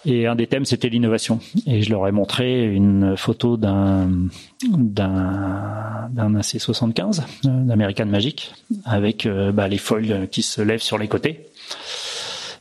Et 0.06 0.26
un 0.26 0.36
des 0.36 0.48
thèmes, 0.48 0.64
c'était 0.64 0.88
l'innovation. 0.88 1.42
Et 1.68 1.82
je 1.82 1.90
leur 1.90 2.08
ai 2.08 2.14
montré 2.14 2.64
une 2.64 3.18
photo 3.18 3.58
d'un 3.58 4.08
d'un 4.64 6.08
d'un 6.12 6.40
AC75, 6.40 7.22
euh, 7.46 7.64
d'American 7.66 8.06
Magic, 8.06 8.54
avec 8.86 9.26
euh, 9.26 9.52
bah, 9.52 9.68
les 9.68 9.80
foils 9.80 10.30
qui 10.32 10.44
se 10.44 10.62
lèvent 10.62 10.82
sur 10.82 10.98
les 10.98 11.10
côtés. 11.10 11.48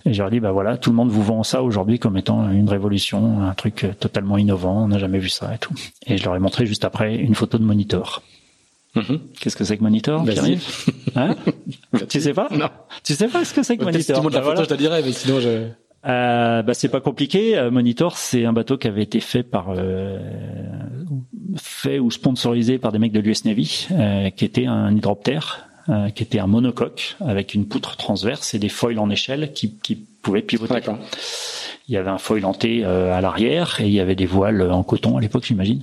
Et 0.06 0.12
je 0.12 0.18
leur 0.18 0.28
ai 0.28 0.30
dit, 0.32 0.40
bah 0.40 0.52
voilà, 0.52 0.76
tout 0.76 0.90
le 0.90 0.96
monde 0.96 1.10
vous 1.10 1.22
vend 1.22 1.42
ça 1.42 1.62
aujourd'hui 1.62 1.98
comme 1.98 2.16
étant 2.18 2.50
une 2.50 2.68
révolution, 2.68 3.40
un 3.42 3.54
truc 3.54 3.86
totalement 3.98 4.36
innovant, 4.36 4.84
on 4.84 4.88
n'a 4.88 4.98
jamais 4.98 5.18
vu 5.18 5.30
ça 5.30 5.54
et 5.54 5.58
tout. 5.58 5.72
Et 6.06 6.18
je 6.18 6.24
leur 6.24 6.36
ai 6.36 6.38
montré 6.38 6.66
juste 6.66 6.84
après 6.84 7.16
une 7.16 7.34
photo 7.34 7.56
de 7.58 7.64
Monitor. 7.64 8.22
Mhm. 8.96 9.18
Qu'est-ce 9.40 9.56
que 9.56 9.64
c'est 9.64 9.76
que 9.76 9.82
Monitor 9.82 10.24
hein 11.16 11.34
Tu 12.08 12.20
sais 12.20 12.32
pas 12.34 12.48
Non. 12.52 12.68
Tu 13.02 13.14
sais 13.14 13.28
pas 13.28 13.44
ce 13.44 13.52
que 13.54 13.62
c'est 13.62 13.76
que 13.76 13.84
Peut-être 13.84 14.00
si 14.00 14.06
tu 14.06 14.12
Monitor 14.12 14.22
montres 14.22 14.34
la 14.36 14.40
Bah 14.40 14.44
photo, 14.44 14.56
voilà. 14.56 14.68
je 14.68 14.74
te 14.74 14.78
dirais, 14.78 15.02
mais 15.04 15.12
sinon 15.12 15.40
je. 15.40 15.68
Euh, 16.06 16.62
bah 16.62 16.74
c'est 16.74 16.90
pas 16.90 17.00
compliqué. 17.00 17.56
Euh, 17.56 17.70
Monitor, 17.70 18.18
c'est 18.18 18.44
un 18.44 18.52
bateau 18.52 18.76
qui 18.76 18.86
avait 18.88 19.02
été 19.02 19.20
fait 19.20 19.42
par 19.42 19.70
euh, 19.70 20.18
fait 21.56 21.98
ou 21.98 22.10
sponsorisé 22.10 22.78
par 22.78 22.92
des 22.92 22.98
mecs 22.98 23.12
de 23.12 23.20
l'US 23.20 23.44
Navy, 23.46 23.88
euh, 23.90 24.28
qui 24.30 24.44
était 24.44 24.66
un 24.66 24.94
hydroptère, 24.94 25.66
euh, 25.90 26.08
qui 26.08 26.22
était 26.22 26.38
un 26.38 26.46
monocoque 26.46 27.16
avec 27.20 27.52
une 27.52 27.66
poutre 27.66 27.96
transverse 27.96 28.54
et 28.54 28.58
des 28.58 28.70
foils 28.70 28.98
en 28.98 29.10
échelle 29.10 29.52
qui, 29.52 29.74
qui 29.82 29.96
pouvaient 29.96 30.40
pivoter. 30.40 30.80
Il 31.88 31.94
y 31.94 31.98
avait 31.98 32.10
un 32.10 32.16
foil 32.16 32.46
en 32.46 32.54
T 32.54 32.82
euh, 32.84 33.12
à 33.12 33.20
l'arrière 33.20 33.80
et 33.80 33.86
il 33.86 33.92
y 33.92 34.00
avait 34.00 34.14
des 34.14 34.24
voiles 34.24 34.62
en 34.62 34.82
coton 34.82 35.18
à 35.18 35.20
l'époque, 35.20 35.44
j'imagine. 35.44 35.82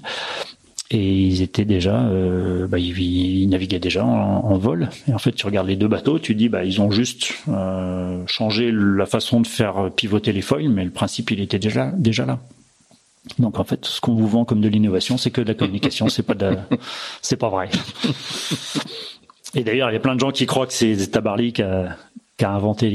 Et 0.90 1.22
ils 1.22 1.44
étaient 1.44 1.65
déjà, 1.65 2.02
euh, 2.02 2.65
bah, 2.68 2.80
ils, 2.80 2.98
ils 2.99 3.48
naviguaient 3.48 3.80
déjà 3.80 4.03
en, 4.03 4.44
en 4.44 4.57
vol. 4.57 4.90
Et 5.07 5.14
en 5.14 5.19
fait, 5.19 5.34
tu 5.34 5.45
regardes 5.45 5.68
les 5.68 5.76
deux 5.76 5.88
bateaux, 5.88 6.18
tu 6.18 6.34
dis, 6.34 6.49
bah, 6.49 6.64
ils 6.65 6.82
ont 6.82 6.90
juste 6.90 7.34
changé 8.26 8.72
la 8.73 9.06
façon 9.06 9.40
de 9.40 9.48
faire 9.48 9.91
pivoter 9.95 10.34
les 10.34 10.41
foils, 10.41 10.69
mais 10.69 10.84
le 10.84 10.91
principe, 10.91 11.30
il 11.30 11.41
était 11.41 11.60
déjà 11.60 11.91
déjà 11.95 12.26
là. 12.26 12.40
Donc 13.38 13.60
en 13.60 13.64
fait, 13.64 13.86
ce 13.86 14.02
qu'on 14.02 14.15
vous 14.15 14.28
vend 14.28 14.45
comme 14.45 14.61
de 14.61 14.68
l'innovation, 14.68 15.18
c'est 15.18 15.32
que 15.32 15.41
de 15.41 15.48
la 15.48 15.53
communication, 15.53 16.10
c'est 16.10 16.23
pas 16.23 16.34
de, 16.34 16.57
c'est 17.22 17.38
pas 17.38 17.49
vrai. 17.49 17.69
Et 19.56 19.64
d'ailleurs, 19.64 19.90
il 19.90 19.94
y 19.94 19.98
a 19.98 19.99
plein 19.99 20.15
de 20.15 20.19
gens 20.19 20.32
qui 20.32 20.45
croient 20.45 20.68
que 20.68 20.73
c'est 20.73 20.95
Tabarly 21.11 21.52
qui 21.53 21.61
a, 21.61 21.98
qui 22.38 22.45
a 22.45 22.52
inventé 22.52 22.90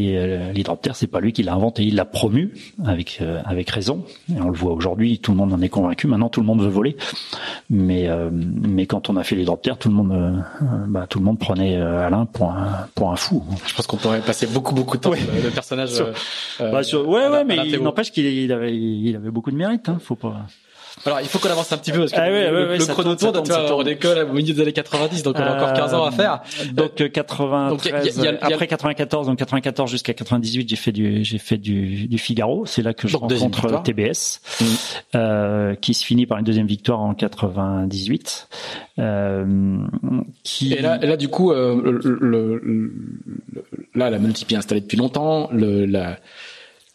l'hydroptère. 0.55 0.97
C'est 0.97 1.07
pas 1.07 1.21
lui 1.21 1.33
qui 1.35 1.43
l'a 1.43 1.53
inventé, 1.55 1.83
il 1.85 1.95
l'a 1.97 2.07
promu 2.07 2.53
avec 2.85 3.19
euh, 3.21 3.43
avec 3.45 3.69
raison. 3.71 4.05
Et 4.35 4.41
on 4.41 4.49
le 4.49 4.57
voit 4.57 4.73
aujourd'hui, 4.73 5.19
tout 5.19 5.33
le 5.33 5.37
monde 5.37 5.53
en 5.53 5.61
est 5.61 5.69
convaincu. 5.69 6.07
Maintenant, 6.07 6.31
tout 6.31 6.41
le 6.41 6.47
monde 6.47 6.63
veut 6.63 6.69
voler. 6.71 6.97
Mais 7.69 8.09
euh, 8.09 8.31
mais 8.33 8.87
quand 8.87 9.11
on 9.11 9.17
a 9.17 9.23
fait 9.23 9.37
l'hydroptère, 9.37 9.77
tout 9.77 9.89
le 9.91 9.95
monde 9.95 10.13
euh, 10.13 10.67
bah, 10.89 11.07
tout 11.09 11.19
le 11.19 11.27
monde 11.27 11.39
prenait 11.39 11.77
euh, 11.77 12.07
Alain 12.07 12.25
pour 12.25 12.51
un 12.51 12.87
pour 12.95 13.13
un 13.13 13.17
fou. 13.17 13.45
Je 13.67 13.75
pense 13.75 13.87
qu'on 13.87 13.99
pourrait 13.99 14.21
passer 14.23 14.47
beaucoup 14.47 14.75
beaucoup 14.75 14.97
de 14.97 15.03
temps 15.03 15.11
Ouais. 15.11 15.19
le 15.45 15.51
personnage. 15.51 15.91
Sur- 15.91 16.09
euh, 16.63 16.71
Bah, 16.73 16.83
sur- 16.83 17.07
ouais, 17.07 17.29
ouais, 17.29 17.45
mais 17.45 17.59
il 17.67 17.81
n'empêche 17.83 18.11
qu'il 18.13 18.25
il 18.25 18.51
avait 18.51 18.75
il 18.75 19.15
avait 19.15 19.31
beaucoup 19.31 19.51
de 19.51 19.57
mérite. 19.57 19.89
Hein, 19.91 19.99
faut 20.03 20.17
pas. 20.17 20.47
Alors, 21.07 21.21
il 21.21 21.29
faut 21.29 21.39
qu'on 21.39 21.49
avance 21.51 21.73
un 21.73 21.79
petit 21.79 21.93
peu 21.93 22.01
parce 22.01 22.13
que 22.13 22.17
Ah 22.19 22.29
le, 22.29 22.35
ouais, 22.35 22.67
ouais, 22.69 22.79
le 22.79 22.81
ça 22.81 22.93
chrono 22.93 23.15
tourne, 23.15 23.43
tu 23.43 23.51
vois, 23.53 23.77
on 23.77 23.83
décolle 23.83 24.27
au 24.29 24.33
milieu 24.33 24.53
des 24.53 24.61
années 24.61 24.73
90, 24.73 25.23
donc 25.23 25.37
on 25.39 25.43
a 25.43 25.55
encore 25.57 25.73
15 25.73 25.95
ans 25.95 26.05
à 26.05 26.11
faire. 26.11 26.43
Donc 26.75 27.01
euh, 27.01 27.09
93, 27.09 27.71
donc, 27.71 27.85
il 27.85 27.91
y 27.91 27.95
a- 27.95 28.01
il 28.03 28.07
y 28.07 28.09
a- 28.29 28.33
il 28.33 28.49
y 28.49 28.53
a- 28.53 28.55
après 28.55 28.67
94, 28.67 29.27
donc 29.27 29.39
94 29.39 29.91
jusqu'à 29.91 30.15
98, 30.15 30.69
j'ai 30.69 30.77
fait 30.77 30.93
du 30.93 31.25
j'ai 31.25 31.39
fait 31.39 31.57
du, 31.59 32.07
du 32.09 32.19
Figaro. 32.19 32.67
C'est 32.67 32.83
là 32.83 32.93
que 32.93 33.09
je 33.09 33.17
rencontre 33.17 33.61
victoire. 33.69 33.83
TBS, 33.83 34.41
Mhm. 34.61 34.67
euh, 35.15 35.75
qui 35.77 35.95
se 35.95 36.05
finit 36.05 36.27
par 36.27 36.39
une 36.39 36.45
deuxième 36.45 36.67
victoire 36.67 37.01
en 37.01 37.15
98. 37.15 38.49
Euh, 38.99 39.79
qui 40.43 40.73
Et 40.73 40.81
là, 40.81 40.99
et 41.03 41.07
là, 41.07 41.17
du 41.17 41.29
coup, 41.29 41.53
euh, 41.53 41.81
le, 42.03 42.19
le- 42.21 42.61
le- 42.63 42.93
là, 43.95 44.11
la 44.11 44.19
multipi 44.19 44.55
est 44.55 44.59
installée 44.59 44.81
depuis 44.81 44.97
longtemps. 44.97 45.49
Le, 45.53 45.85
la, 45.87 46.19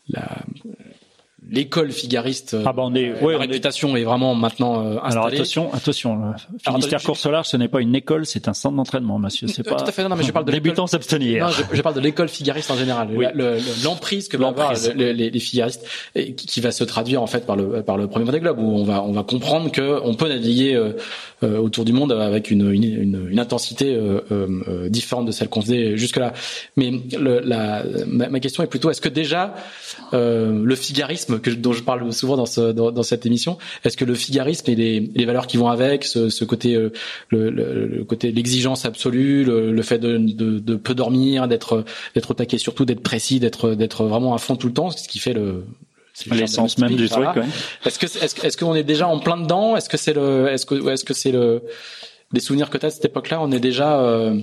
la, 0.09 0.27
l'école 1.51 1.91
figariste, 1.91 2.55
Ah 2.65 2.73
bah 2.73 2.83
on 2.85 2.95
est- 2.95 3.09
euh, 3.09 3.21
ouais, 3.23 3.33
la 3.33 3.39
on 3.39 3.41
est- 3.41 3.45
réputation 3.47 3.95
est... 3.97 4.03
vraiment 4.03 4.33
maintenant 4.35 4.83
euh, 4.85 4.91
installée. 4.95 5.11
alors 5.11 5.25
attention, 5.27 5.73
attention. 5.73 6.21
Finistère 6.65 6.99
attends, 6.99 7.05
Course 7.07 7.25
au 7.25 7.31
large, 7.31 7.47
ce 7.47 7.57
n'est 7.57 7.67
pas 7.67 7.81
une 7.81 7.93
école, 7.95 8.25
c'est 8.25 8.47
un 8.47 8.53
centre 8.53 8.75
d'entraînement, 8.77 9.19
monsieur. 9.19 9.47
C'est 9.47 9.67
Euh, 9.67 9.69
pas. 9.71 9.75
tout 9.81 9.87
à 9.87 9.91
fait, 9.91 10.03
non, 10.03 10.09
non, 10.09 10.15
mais 10.15 10.23
je 10.23 10.31
parle 10.31 10.45
de 10.45 10.51
débutant 10.53 10.83
l'école- 10.83 10.87
s'abstenir. 10.89 11.45
Non, 11.45 11.51
je, 11.51 11.63
je 11.75 11.81
parle 11.81 11.95
de 11.95 11.99
l'école 12.01 12.29
figariste 12.29 12.71
en 12.71 12.77
général. 12.77 13.09
Oui. 13.13 13.25
La- 13.25 13.31
le- 13.33 13.55
le- 13.55 13.83
L'emprise 13.83 14.27
que 14.29 14.37
va 14.37 14.47
avoir 14.47 14.69
L'emprise. 14.69 14.93
le- 14.95 15.11
les, 15.11 15.29
les 15.29 15.39
figaristes 15.39 15.85
et 16.15 16.33
qui, 16.33 16.47
qui 16.47 16.61
va 16.61 16.71
se 16.71 16.83
traduire 16.83 17.21
en 17.21 17.27
fait 17.27 17.45
par 17.45 17.55
le 17.55 17.81
par 17.83 17.97
le 17.97 18.07
premier 18.07 18.25
Vendée 18.25 18.39
Globe 18.39 18.59
où 18.59 18.71
on 18.77 18.83
va 18.83 19.03
on 19.03 19.11
va 19.11 19.23
comprendre 19.23 19.71
que 19.71 19.99
on 20.03 20.13
peut 20.15 20.29
naviguer 20.29 20.75
euh, 20.75 20.93
euh, 21.43 21.57
autour 21.57 21.83
du 21.85 21.91
monde 21.93 22.11
avec 22.13 22.49
une 22.51 22.71
une, 22.71 22.83
une, 22.83 23.27
une 23.29 23.39
intensité 23.39 23.93
euh, 23.95 24.87
différente 24.89 25.25
de 25.25 25.31
celle 25.31 25.49
qu'on 25.49 25.61
faisait 25.61 25.97
jusque 25.97 26.17
là. 26.17 26.31
Mais 26.77 26.91
le, 27.19 27.39
la 27.43 27.83
ma, 28.07 28.29
ma 28.29 28.39
question 28.39 28.63
est 28.63 28.67
plutôt 28.67 28.89
est-ce 28.89 29.01
que 29.01 29.09
déjà 29.09 29.53
le 30.13 30.75
figarisme 30.75 31.39
que 31.41 31.49
dont 31.49 31.73
je 31.73 31.83
parle 31.83 32.13
souvent 32.13 32.37
dans 32.37 32.45
ce 32.45 32.71
dans, 32.71 32.91
dans 32.91 33.03
cette 33.03 33.25
émission, 33.25 33.57
est-ce 33.83 33.97
que 33.97 34.05
le 34.05 34.15
figarisme 34.15 34.69
et 34.69 34.75
les, 34.75 34.99
les 35.13 35.25
valeurs 35.25 35.47
qui 35.47 35.57
vont 35.57 35.69
avec, 35.69 36.03
ce, 36.03 36.29
ce 36.29 36.45
côté 36.45 36.75
euh, 36.75 36.91
le, 37.29 37.49
le, 37.49 37.87
le 37.87 38.03
côté 38.03 38.31
l'exigence 38.31 38.85
absolue, 38.85 39.43
le, 39.43 39.71
le 39.71 39.81
fait 39.81 39.99
de, 39.99 40.17
de, 40.17 40.59
de 40.59 40.75
peu 40.75 40.93
dormir, 40.93 41.47
d'être 41.47 41.83
d'être 42.15 42.31
au 42.31 42.33
taquet 42.33 42.57
surtout, 42.57 42.85
d'être 42.85 43.01
précis, 43.03 43.39
d'être 43.39 43.73
d'être 43.75 44.05
vraiment 44.05 44.33
à 44.33 44.37
fond 44.37 44.55
tout 44.55 44.67
le 44.67 44.73
temps, 44.73 44.91
ce 44.91 45.07
qui 45.07 45.19
fait 45.19 45.33
le 45.33 45.65
L'essence 46.29 46.77
même 46.77 46.95
du 46.95 47.07
truc. 47.09 47.25
ouais. 47.35 47.43
Est-ce 47.85 47.97
que 47.97 48.05
est-ce 48.05 48.45
est-ce 48.45 48.57
qu'on 48.57 48.75
est 48.75 48.83
déjà 48.83 49.07
en 49.07 49.19
plein 49.19 49.37
dedans? 49.37 49.77
Est-ce 49.77 49.89
que 49.89 49.97
c'est 49.97 50.13
le 50.13 50.49
est-ce 50.49 50.65
que 50.65 50.75
est-ce 50.91 51.05
que 51.05 51.13
c'est 51.13 51.31
le 51.31 51.63
des 52.33 52.41
souvenirs 52.41 52.69
que 52.69 52.77
tu 52.77 52.85
as 52.85 52.89
de 52.89 52.93
cette 52.93 53.05
époque-là? 53.05 53.39
On 53.41 53.51
est 53.51 53.61
déjà 53.61 53.99
euh, 54.01 54.35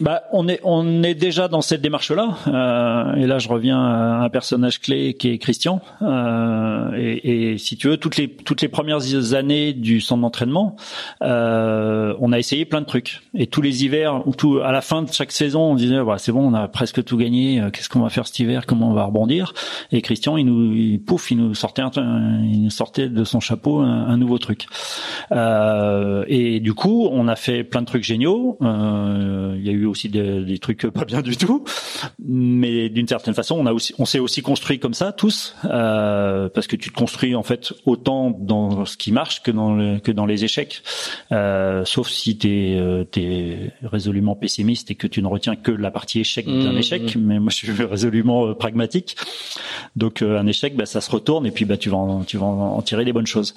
Bah, 0.00 0.22
on 0.32 0.48
est 0.48 0.60
on 0.64 1.02
est 1.02 1.14
déjà 1.14 1.48
dans 1.48 1.60
cette 1.60 1.82
démarche-là. 1.82 2.38
Euh, 2.46 3.14
et 3.16 3.26
là, 3.26 3.38
je 3.38 3.48
reviens 3.48 3.78
à 3.78 4.22
un 4.24 4.28
personnage 4.30 4.80
clé 4.80 5.12
qui 5.12 5.28
est 5.28 5.36
Christian. 5.38 5.82
Euh, 6.00 6.92
et, 6.96 7.52
et 7.52 7.58
si 7.58 7.76
tu 7.76 7.88
veux, 7.88 7.98
toutes 7.98 8.16
les 8.16 8.28
toutes 8.28 8.62
les 8.62 8.68
premières 8.68 9.34
années 9.34 9.74
du 9.74 10.00
centre 10.00 10.22
d'entraînement, 10.22 10.76
euh, 11.22 12.14
on 12.18 12.32
a 12.32 12.38
essayé 12.38 12.64
plein 12.64 12.80
de 12.80 12.86
trucs. 12.86 13.20
Et 13.34 13.46
tous 13.46 13.60
les 13.60 13.84
hivers, 13.84 14.26
ou 14.26 14.34
tout 14.34 14.60
à 14.64 14.72
la 14.72 14.80
fin 14.80 15.02
de 15.02 15.12
chaque 15.12 15.32
saison, 15.32 15.72
on 15.72 15.74
disait 15.74 16.02
bah, 16.02 16.16
c'est 16.16 16.32
bon, 16.32 16.50
on 16.50 16.54
a 16.54 16.66
presque 16.66 17.04
tout 17.04 17.18
gagné. 17.18 17.60
euh, 17.60 17.70
Qu'est-ce 17.70 17.90
qu'on 17.90 18.00
va 18.00 18.08
faire 18.08 18.26
cet 18.26 18.38
hiver 18.38 18.64
Comment 18.64 18.90
on 18.90 18.94
va 18.94 19.04
rebondir? 19.04 19.52
Et 19.92 20.00
Christian, 20.00 20.38
il 20.38 20.46
nous 20.46 20.72
il, 20.72 20.98
pouf, 21.02 21.30
il 21.30 21.36
nous 21.36 21.54
sortait 21.54 21.82
il 21.96 22.62
nous 22.62 22.70
sortait 22.70 23.10
de 23.10 23.24
son 23.24 23.40
chapeau 23.40 23.80
un, 23.80 24.06
un 24.06 24.16
nouveau 24.16 24.38
truc. 24.38 24.66
Euh, 25.32 26.24
et 26.26 26.60
du 26.60 26.72
coup, 26.72 27.06
on 27.12 27.28
a 27.28 27.36
fait 27.36 27.64
plein 27.64 27.82
de 27.82 27.86
trucs 27.86 28.04
géniaux. 28.04 28.56
Euh, 28.62 29.56
Il 29.58 29.66
y 29.66 29.68
a 29.68 29.72
eu 29.72 29.89
aussi 29.90 30.08
des, 30.08 30.42
des 30.42 30.58
trucs 30.58 30.86
pas 30.86 31.04
bien 31.04 31.20
du 31.20 31.36
tout, 31.36 31.64
mais 32.24 32.88
d'une 32.88 33.08
certaine 33.08 33.34
façon, 33.34 33.56
on 33.58 33.66
a 33.66 33.72
aussi, 33.72 33.94
on 33.98 34.06
s'est 34.06 34.18
aussi 34.18 34.42
construit 34.42 34.78
comme 34.78 34.94
ça 34.94 35.12
tous, 35.12 35.54
euh, 35.64 36.48
parce 36.48 36.66
que 36.66 36.76
tu 36.76 36.90
te 36.90 36.96
construis 36.96 37.34
en 37.34 37.42
fait 37.42 37.72
autant 37.84 38.30
dans 38.30 38.84
ce 38.86 38.96
qui 38.96 39.12
marche 39.12 39.42
que 39.42 39.50
dans 39.50 39.74
le, 39.74 39.98
que 39.98 40.12
dans 40.12 40.26
les 40.26 40.44
échecs, 40.44 40.82
euh, 41.32 41.84
sauf 41.84 42.08
si 42.08 42.38
tu 42.38 42.48
es, 42.48 43.70
résolument 43.82 44.34
pessimiste 44.34 44.90
et 44.90 44.94
que 44.94 45.06
tu 45.06 45.22
ne 45.22 45.26
retiens 45.26 45.56
que 45.56 45.70
la 45.70 45.90
partie 45.90 46.20
échec 46.20 46.46
d'un 46.46 46.70
Mmh, 46.72 46.78
échec. 46.78 47.16
Mais 47.16 47.38
moi, 47.38 47.50
je 47.50 47.56
suis 47.56 47.84
résolument 47.84 48.46
euh, 48.46 48.54
pragmatique. 48.54 49.16
Donc 49.96 50.22
euh, 50.22 50.38
un 50.38 50.46
échec, 50.46 50.76
bah, 50.76 50.86
ça 50.86 51.00
se 51.00 51.10
retourne 51.10 51.46
et 51.46 51.50
puis 51.50 51.64
bah, 51.64 51.76
tu 51.76 51.90
vas 51.90 51.96
en, 51.96 52.24
tu 52.24 52.36
vas 52.36 52.46
en 52.46 52.82
tirer 52.82 53.04
des 53.04 53.12
bonnes 53.12 53.26
choses. 53.26 53.54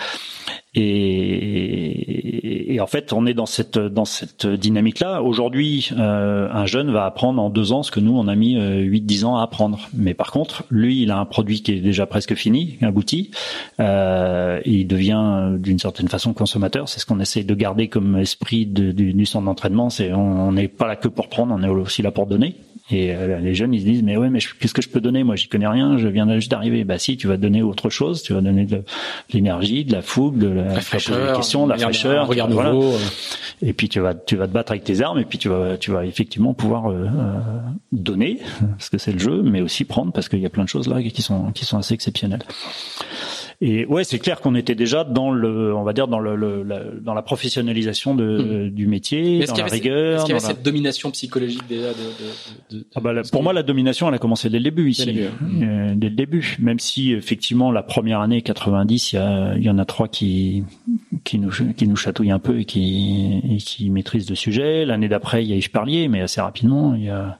Et, 0.75 2.73
et 2.75 2.79
en 2.79 2.87
fait, 2.87 3.13
on 3.13 3.25
est 3.25 3.33
dans 3.33 3.45
cette 3.45 3.77
dans 3.77 4.05
cette 4.05 4.47
dynamique-là. 4.47 5.21
Aujourd'hui, 5.21 5.89
euh, 5.97 6.49
un 6.51 6.65
jeune 6.65 6.91
va 6.91 7.05
apprendre 7.05 7.41
en 7.41 7.49
deux 7.49 7.71
ans 7.71 7.83
ce 7.83 7.91
que 7.91 7.99
nous 7.99 8.17
on 8.17 8.27
a 8.27 8.35
mis 8.35 8.57
euh, 8.57 8.81
8-10 8.83 9.25
ans 9.25 9.37
à 9.37 9.43
apprendre. 9.43 9.79
Mais 9.93 10.13
par 10.13 10.31
contre, 10.31 10.63
lui, 10.69 11.03
il 11.03 11.11
a 11.11 11.17
un 11.19 11.25
produit 11.25 11.61
qui 11.61 11.73
est 11.73 11.79
déjà 11.79 12.05
presque 12.05 12.35
fini, 12.35 12.77
abouti. 12.81 13.31
Euh, 13.79 14.59
il 14.65 14.87
devient 14.87 15.53
d'une 15.59 15.79
certaine 15.79 16.07
façon 16.07 16.33
consommateur. 16.33 16.89
C'est 16.89 16.99
ce 16.99 17.05
qu'on 17.05 17.19
essaie 17.19 17.43
de 17.43 17.53
garder 17.55 17.87
comme 17.87 18.17
esprit 18.17 18.65
de- 18.65 18.91
du, 18.91 19.13
du 19.13 19.25
centre 19.25 19.45
d'entraînement. 19.45 19.89
C'est 19.89 20.11
on 20.13 20.51
n'est 20.51 20.67
pas 20.67 20.87
là 20.87 20.95
que 20.95 21.07
pour 21.07 21.29
prendre, 21.29 21.53
on 21.57 21.61
est 21.63 21.67
aussi 21.69 22.01
là 22.01 22.11
pour 22.11 22.25
donner. 22.27 22.55
Et 22.93 23.11
euh, 23.15 23.39
les 23.39 23.55
jeunes, 23.55 23.73
ils 23.73 23.79
se 23.81 23.85
disent 23.85 24.03
mais 24.03 24.17
ouais, 24.17 24.29
mais 24.29 24.39
qu'est-ce 24.59 24.73
que 24.73 24.81
je 24.83 24.89
peux 24.89 25.01
donner? 25.01 25.23
Moi, 25.23 25.35
j'y 25.35 25.47
connais 25.47 25.67
rien. 25.67 25.97
Je 25.97 26.07
viens 26.07 26.31
juste 26.35 26.51
d'arriver. 26.51 26.83
Bah 26.83 26.99
si, 26.99 27.17
tu 27.17 27.27
vas 27.27 27.37
donner 27.37 27.61
autre 27.63 27.89
chose. 27.89 28.21
Tu 28.21 28.33
vas 28.33 28.41
donner 28.41 28.65
de, 28.65 28.83
l'énergie, 29.33 29.83
de 29.83 29.91
la 29.91 30.01
fougue, 30.03 30.37
de 30.37 30.47
la, 30.47 30.63
la 30.75 30.79
fraîcheur, 30.81 31.17
de 31.17 31.21
la 31.23 31.33
regarde- 31.33 31.81
fraîcheur. 31.81 32.21
un 32.23 32.25
regard 32.25 32.49
voilà. 32.49 32.71
nouveau. 32.71 32.93
euh. 32.93 32.97
Et 33.63 33.73
puis 33.73 33.89
tu 33.89 33.99
vas 33.99 34.13
tu 34.13 34.35
vas 34.35 34.47
te 34.47 34.53
battre 34.53 34.71
avec 34.73 34.83
tes 34.83 35.01
armes 35.01 35.19
et 35.19 35.25
puis 35.25 35.37
tu 35.39 35.49
vas 35.49 35.77
tu 35.77 35.89
vas 35.91 36.05
effectivement 36.05 36.53
pouvoir 36.53 36.91
euh, 36.91 37.07
donner 37.91 38.39
parce 38.77 38.89
que 38.89 38.97
c'est 38.97 39.11
le 39.13 39.19
jeu, 39.19 39.41
mais 39.41 39.61
aussi 39.61 39.85
prendre 39.85 40.11
parce 40.11 40.29
qu'il 40.29 40.39
y 40.39 40.45
a 40.45 40.49
plein 40.49 40.63
de 40.65 40.69
choses 40.69 40.87
là 40.87 41.01
qui 41.01 41.21
sont 41.21 41.51
qui 41.51 41.65
sont 41.65 41.77
assez 41.77 41.93
exceptionnelles. 41.93 42.43
Et 43.65 43.85
ouais, 43.85 44.03
c'est 44.03 44.19
clair 44.19 44.41
qu'on 44.41 44.55
était 44.55 44.75
déjà 44.75 45.05
dans 45.05 45.31
le, 45.31 45.73
on 45.73 45.83
va 45.83 45.93
dire 45.93 46.09
dans 46.09 46.19
le, 46.19 46.35
le 46.35 46.63
la, 46.63 46.81
dans 46.99 47.13
la 47.13 47.21
professionnalisation 47.21 48.13
de, 48.13 48.67
hmm. 48.67 48.69
du 48.71 48.87
métier, 48.87 49.45
dans 49.45 49.55
la 49.55 49.65
rigueur. 49.67 50.15
Est-ce 50.17 50.25
qu'il 50.25 50.35
y 50.35 50.37
avait 50.37 50.45
cette 50.45 50.63
domination 50.63 51.11
psychologique 51.11 51.65
déjà 51.69 51.93
de, 51.93 52.75
de, 52.75 52.79
de 52.79 52.87
ah 52.93 52.99
bah, 52.99 53.13
Pour 53.31 53.41
moi, 53.41 53.53
la 53.53 53.63
domination, 53.63 54.09
elle 54.09 54.15
a 54.15 54.17
commencé 54.17 54.49
dès 54.49 54.57
le 54.57 54.65
début 54.65 54.89
ici, 54.89 55.05
dès 55.05 55.13
le 55.13 55.19
début, 55.21 55.65
euh, 55.65 55.93
dès 55.95 56.09
le 56.09 56.15
début. 56.15 56.57
Même 56.59 56.79
si 56.79 57.13
effectivement 57.13 57.71
la 57.71 57.83
première 57.83 58.19
année 58.19 58.41
90, 58.41 59.13
il 59.13 59.15
y, 59.15 59.19
a, 59.19 59.55
il 59.55 59.63
y 59.63 59.69
en 59.69 59.79
a 59.79 59.85
trois 59.85 60.09
qui 60.09 60.65
qui 61.23 61.39
nous 61.39 61.51
qui 61.77 61.87
nous 61.87 61.95
chatouillent 61.95 62.31
un 62.31 62.39
peu 62.39 62.59
et 62.59 62.65
qui 62.65 63.39
et 63.49 63.57
qui 63.57 63.89
maîtrisent 63.89 64.29
le 64.29 64.35
sujet. 64.35 64.83
L'année 64.83 65.07
d'après, 65.07 65.41
il 65.41 65.49
y 65.49 65.53
a 65.53 65.55
Yves 65.55 65.71
Parlier, 65.71 66.09
mais 66.09 66.19
assez 66.19 66.41
rapidement, 66.41 66.95
il 66.95 67.05
y 67.05 67.09
a 67.09 67.39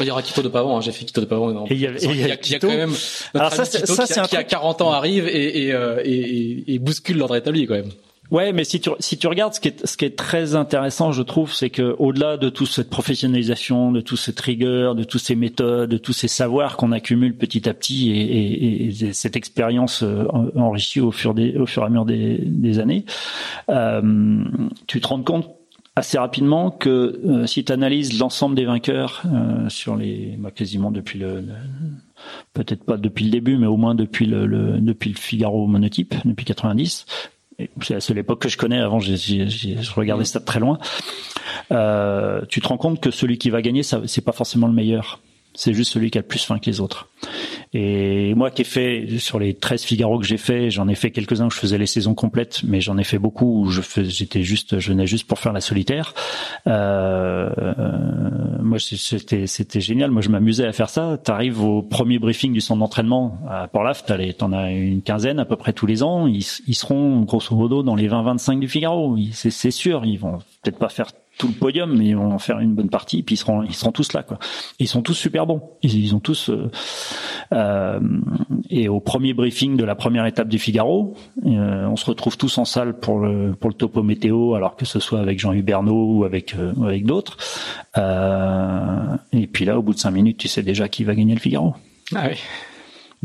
il 0.00 0.06
y 0.06 0.10
aura 0.10 0.22
Quito 0.22 0.42
de 0.42 0.48
Pavon, 0.48 0.76
hein, 0.76 0.80
j'ai 0.80 0.92
fait 0.92 1.04
Quito 1.04 1.20
de 1.20 1.26
Pavon. 1.26 1.66
Et 1.66 1.74
il 1.74 1.80
y 1.80 1.86
a, 1.86 1.90
il 1.90 2.16
y 2.16 2.24
a, 2.30 2.36
il 2.40 2.52
y 2.52 2.54
a 2.54 2.58
quand 2.58 2.68
même 2.68 2.92
Alors 3.34 3.52
ça, 3.52 3.64
ça, 3.64 4.06
qui, 4.06 4.18
a, 4.18 4.26
qui 4.26 4.36
a 4.36 4.44
40 4.44 4.82
ans 4.82 4.92
arrive 4.92 5.26
et, 5.26 5.55
et, 5.56 5.72
euh, 5.72 6.00
et, 6.04 6.78
bouscule 6.78 7.18
l'ordre 7.18 7.36
établi 7.36 7.66
quand 7.66 7.74
même. 7.74 7.90
Ouais, 8.32 8.52
mais 8.52 8.64
si 8.64 8.80
tu 8.80 8.90
si 8.98 9.18
tu 9.18 9.28
regardes 9.28 9.54
ce 9.54 9.60
qui 9.60 9.68
est 9.68 9.86
ce 9.86 9.96
qui 9.96 10.04
est 10.04 10.16
très 10.16 10.56
intéressant, 10.56 11.12
je 11.12 11.22
trouve, 11.22 11.52
c'est 11.52 11.70
que 11.70 11.94
au-delà 12.00 12.36
de 12.36 12.48
toute 12.48 12.66
cette 12.66 12.90
professionnalisation, 12.90 13.92
de 13.92 14.00
toute 14.00 14.18
cette 14.18 14.40
rigueur, 14.40 14.96
de 14.96 15.04
toutes 15.04 15.20
ces 15.20 15.36
méthodes, 15.36 15.90
de 15.90 15.98
tous 15.98 16.12
ces 16.12 16.26
savoirs 16.26 16.76
qu'on 16.76 16.90
accumule 16.90 17.36
petit 17.36 17.68
à 17.68 17.74
petit 17.74 18.10
et, 18.10 18.20
et, 18.20 18.86
et 18.86 19.12
cette 19.12 19.36
expérience 19.36 20.02
euh, 20.02 20.24
enrichie 20.56 21.00
au 21.00 21.12
fur 21.12 21.36
au 21.56 21.66
fur 21.66 21.82
et 21.82 21.86
à 21.86 21.88
mesure 21.88 22.04
des, 22.04 22.78
années, 22.80 23.04
euh, 23.68 24.42
tu 24.88 25.00
te 25.00 25.06
rends 25.06 25.22
compte 25.22 25.48
assez 25.94 26.18
rapidement 26.18 26.72
que 26.72 27.44
si 27.46 27.64
tu 27.64 27.72
analyses 27.72 28.18
l'ensemble 28.18 28.56
des 28.56 28.64
vainqueurs 28.64 29.22
sur 29.68 29.96
les 29.96 30.34
bah, 30.36 30.50
quasiment 30.50 30.90
depuis 30.90 31.20
le, 31.20 31.42
peut-être 32.52 32.84
pas 32.84 32.96
depuis 32.96 33.24
le 33.24 33.30
début 33.30 33.56
mais 33.56 33.66
au 33.66 33.76
moins 33.76 33.94
depuis 33.94 34.26
le, 34.26 34.78
depuis 34.80 35.10
le 35.10 35.16
Figaro 35.16 35.66
monotype 35.66 36.14
depuis 36.24 36.44
90 36.44 37.06
c'est 37.80 38.10
à 38.10 38.14
l'époque 38.14 38.42
que 38.42 38.48
je 38.48 38.56
connais. 38.56 38.78
Avant 38.78 39.00
j'ai, 39.00 39.48
je 39.48 39.94
regardais 39.94 40.24
ça 40.24 40.40
de 40.40 40.44
très 40.44 40.60
loin. 40.60 40.78
Euh, 41.72 42.42
tu 42.48 42.60
te 42.60 42.68
rends 42.68 42.76
compte 42.76 43.00
que 43.00 43.10
celui 43.10 43.38
qui 43.38 43.50
va 43.50 43.62
gagner 43.62 43.82
ça 43.82 44.02
c'est 44.06 44.24
pas 44.24 44.32
forcément 44.32 44.66
le 44.66 44.74
meilleur 44.74 45.20
c'est 45.56 45.74
juste 45.74 45.92
celui 45.92 46.10
qui 46.10 46.18
a 46.18 46.20
le 46.20 46.26
plus 46.26 46.44
faim 46.44 46.58
que 46.58 46.66
les 46.66 46.80
autres. 46.80 47.08
Et 47.72 48.34
moi 48.34 48.50
qui 48.50 48.62
ai 48.62 48.64
fait 48.64 49.06
sur 49.18 49.38
les 49.38 49.54
13 49.54 49.82
Figaro 49.82 50.18
que 50.18 50.26
j'ai 50.26 50.36
fait, 50.36 50.70
j'en 50.70 50.86
ai 50.88 50.94
fait 50.94 51.10
quelques-uns 51.10 51.46
où 51.46 51.50
je 51.50 51.58
faisais 51.58 51.78
les 51.78 51.86
saisons 51.86 52.14
complètes, 52.14 52.60
mais 52.64 52.80
j'en 52.80 52.96
ai 52.98 53.04
fait 53.04 53.18
beaucoup 53.18 53.62
où 53.62 53.70
je 53.70 53.82
j'étais 54.04 54.42
juste, 54.42 54.78
je 54.78 54.88
venais 54.90 55.06
juste 55.06 55.26
pour 55.26 55.38
faire 55.38 55.52
la 55.52 55.60
solitaire. 55.60 56.14
Euh, 56.66 57.50
moi 58.60 58.78
c'était 58.78 59.46
c'était 59.46 59.80
génial. 59.80 60.10
Moi 60.10 60.22
je 60.22 60.28
m'amusais 60.28 60.66
à 60.66 60.72
faire 60.72 60.88
ça. 60.88 61.18
T'arrives 61.22 61.62
au 61.62 61.82
premier 61.82 62.18
briefing 62.18 62.52
du 62.52 62.60
centre 62.60 62.80
d'entraînement 62.80 63.38
à 63.48 63.68
Port-Laf, 63.68 64.04
t'en 64.38 64.52
as 64.52 64.70
une 64.70 65.02
quinzaine 65.02 65.38
à 65.40 65.44
peu 65.44 65.56
près 65.56 65.72
tous 65.72 65.86
les 65.86 66.02
ans. 66.02 66.26
Ils, 66.26 66.46
ils 66.66 66.74
seront 66.74 67.22
grosso 67.22 67.54
modo 67.56 67.82
dans 67.82 67.94
les 67.94 68.08
20-25 68.08 68.60
du 68.60 68.68
Figaro. 68.68 69.16
C'est 69.32 69.70
sûr, 69.70 70.04
ils 70.04 70.18
vont 70.18 70.38
peut-être 70.62 70.78
pas 70.78 70.88
faire 70.88 71.08
tout 71.38 71.48
le 71.48 71.54
podium, 71.54 71.96
mais 71.96 72.06
ils 72.06 72.16
vont 72.16 72.32
en 72.32 72.38
faire 72.38 72.60
une 72.60 72.74
bonne 72.74 72.88
partie. 72.88 73.22
Puis 73.22 73.34
ils 73.34 73.38
seront, 73.38 73.62
ils 73.62 73.74
seront 73.74 73.92
tous 73.92 74.12
là, 74.12 74.22
quoi. 74.22 74.38
ils 74.78 74.88
sont 74.88 75.02
tous 75.02 75.14
super 75.14 75.46
bons. 75.46 75.62
Ils, 75.82 76.04
ils 76.04 76.14
ont 76.14 76.20
tous. 76.20 76.50
Euh, 76.50 76.70
euh, 77.52 78.00
et 78.70 78.88
au 78.88 79.00
premier 79.00 79.34
briefing 79.34 79.76
de 79.76 79.84
la 79.84 79.94
première 79.94 80.26
étape 80.26 80.48
du 80.48 80.58
Figaro, 80.58 81.14
euh, 81.44 81.86
on 81.86 81.96
se 81.96 82.06
retrouve 82.06 82.36
tous 82.36 82.58
en 82.58 82.64
salle 82.64 82.98
pour 82.98 83.20
le 83.20 83.54
pour 83.54 83.70
le 83.70 83.74
topo 83.74 84.02
météo, 84.02 84.54
alors 84.54 84.76
que 84.76 84.84
ce 84.84 85.00
soit 85.00 85.20
avec 85.20 85.38
Jean 85.38 85.52
Huberneau 85.52 86.16
ou 86.16 86.24
avec 86.24 86.54
euh, 86.54 86.72
avec 86.82 87.04
d'autres. 87.04 87.36
et 89.32 89.46
puis 89.46 89.64
là, 89.64 89.78
au 89.78 89.82
bout 89.82 89.94
de 89.94 89.98
cinq 89.98 90.12
minutes, 90.12 90.38
tu 90.38 90.48
sais 90.48 90.62
déjà 90.62 90.88
qui 90.88 91.04
va 91.04 91.14
gagner 91.14 91.34
le 91.34 91.40
Figaro. 91.40 91.74
Ah 92.14 92.28
oui. 92.30 92.36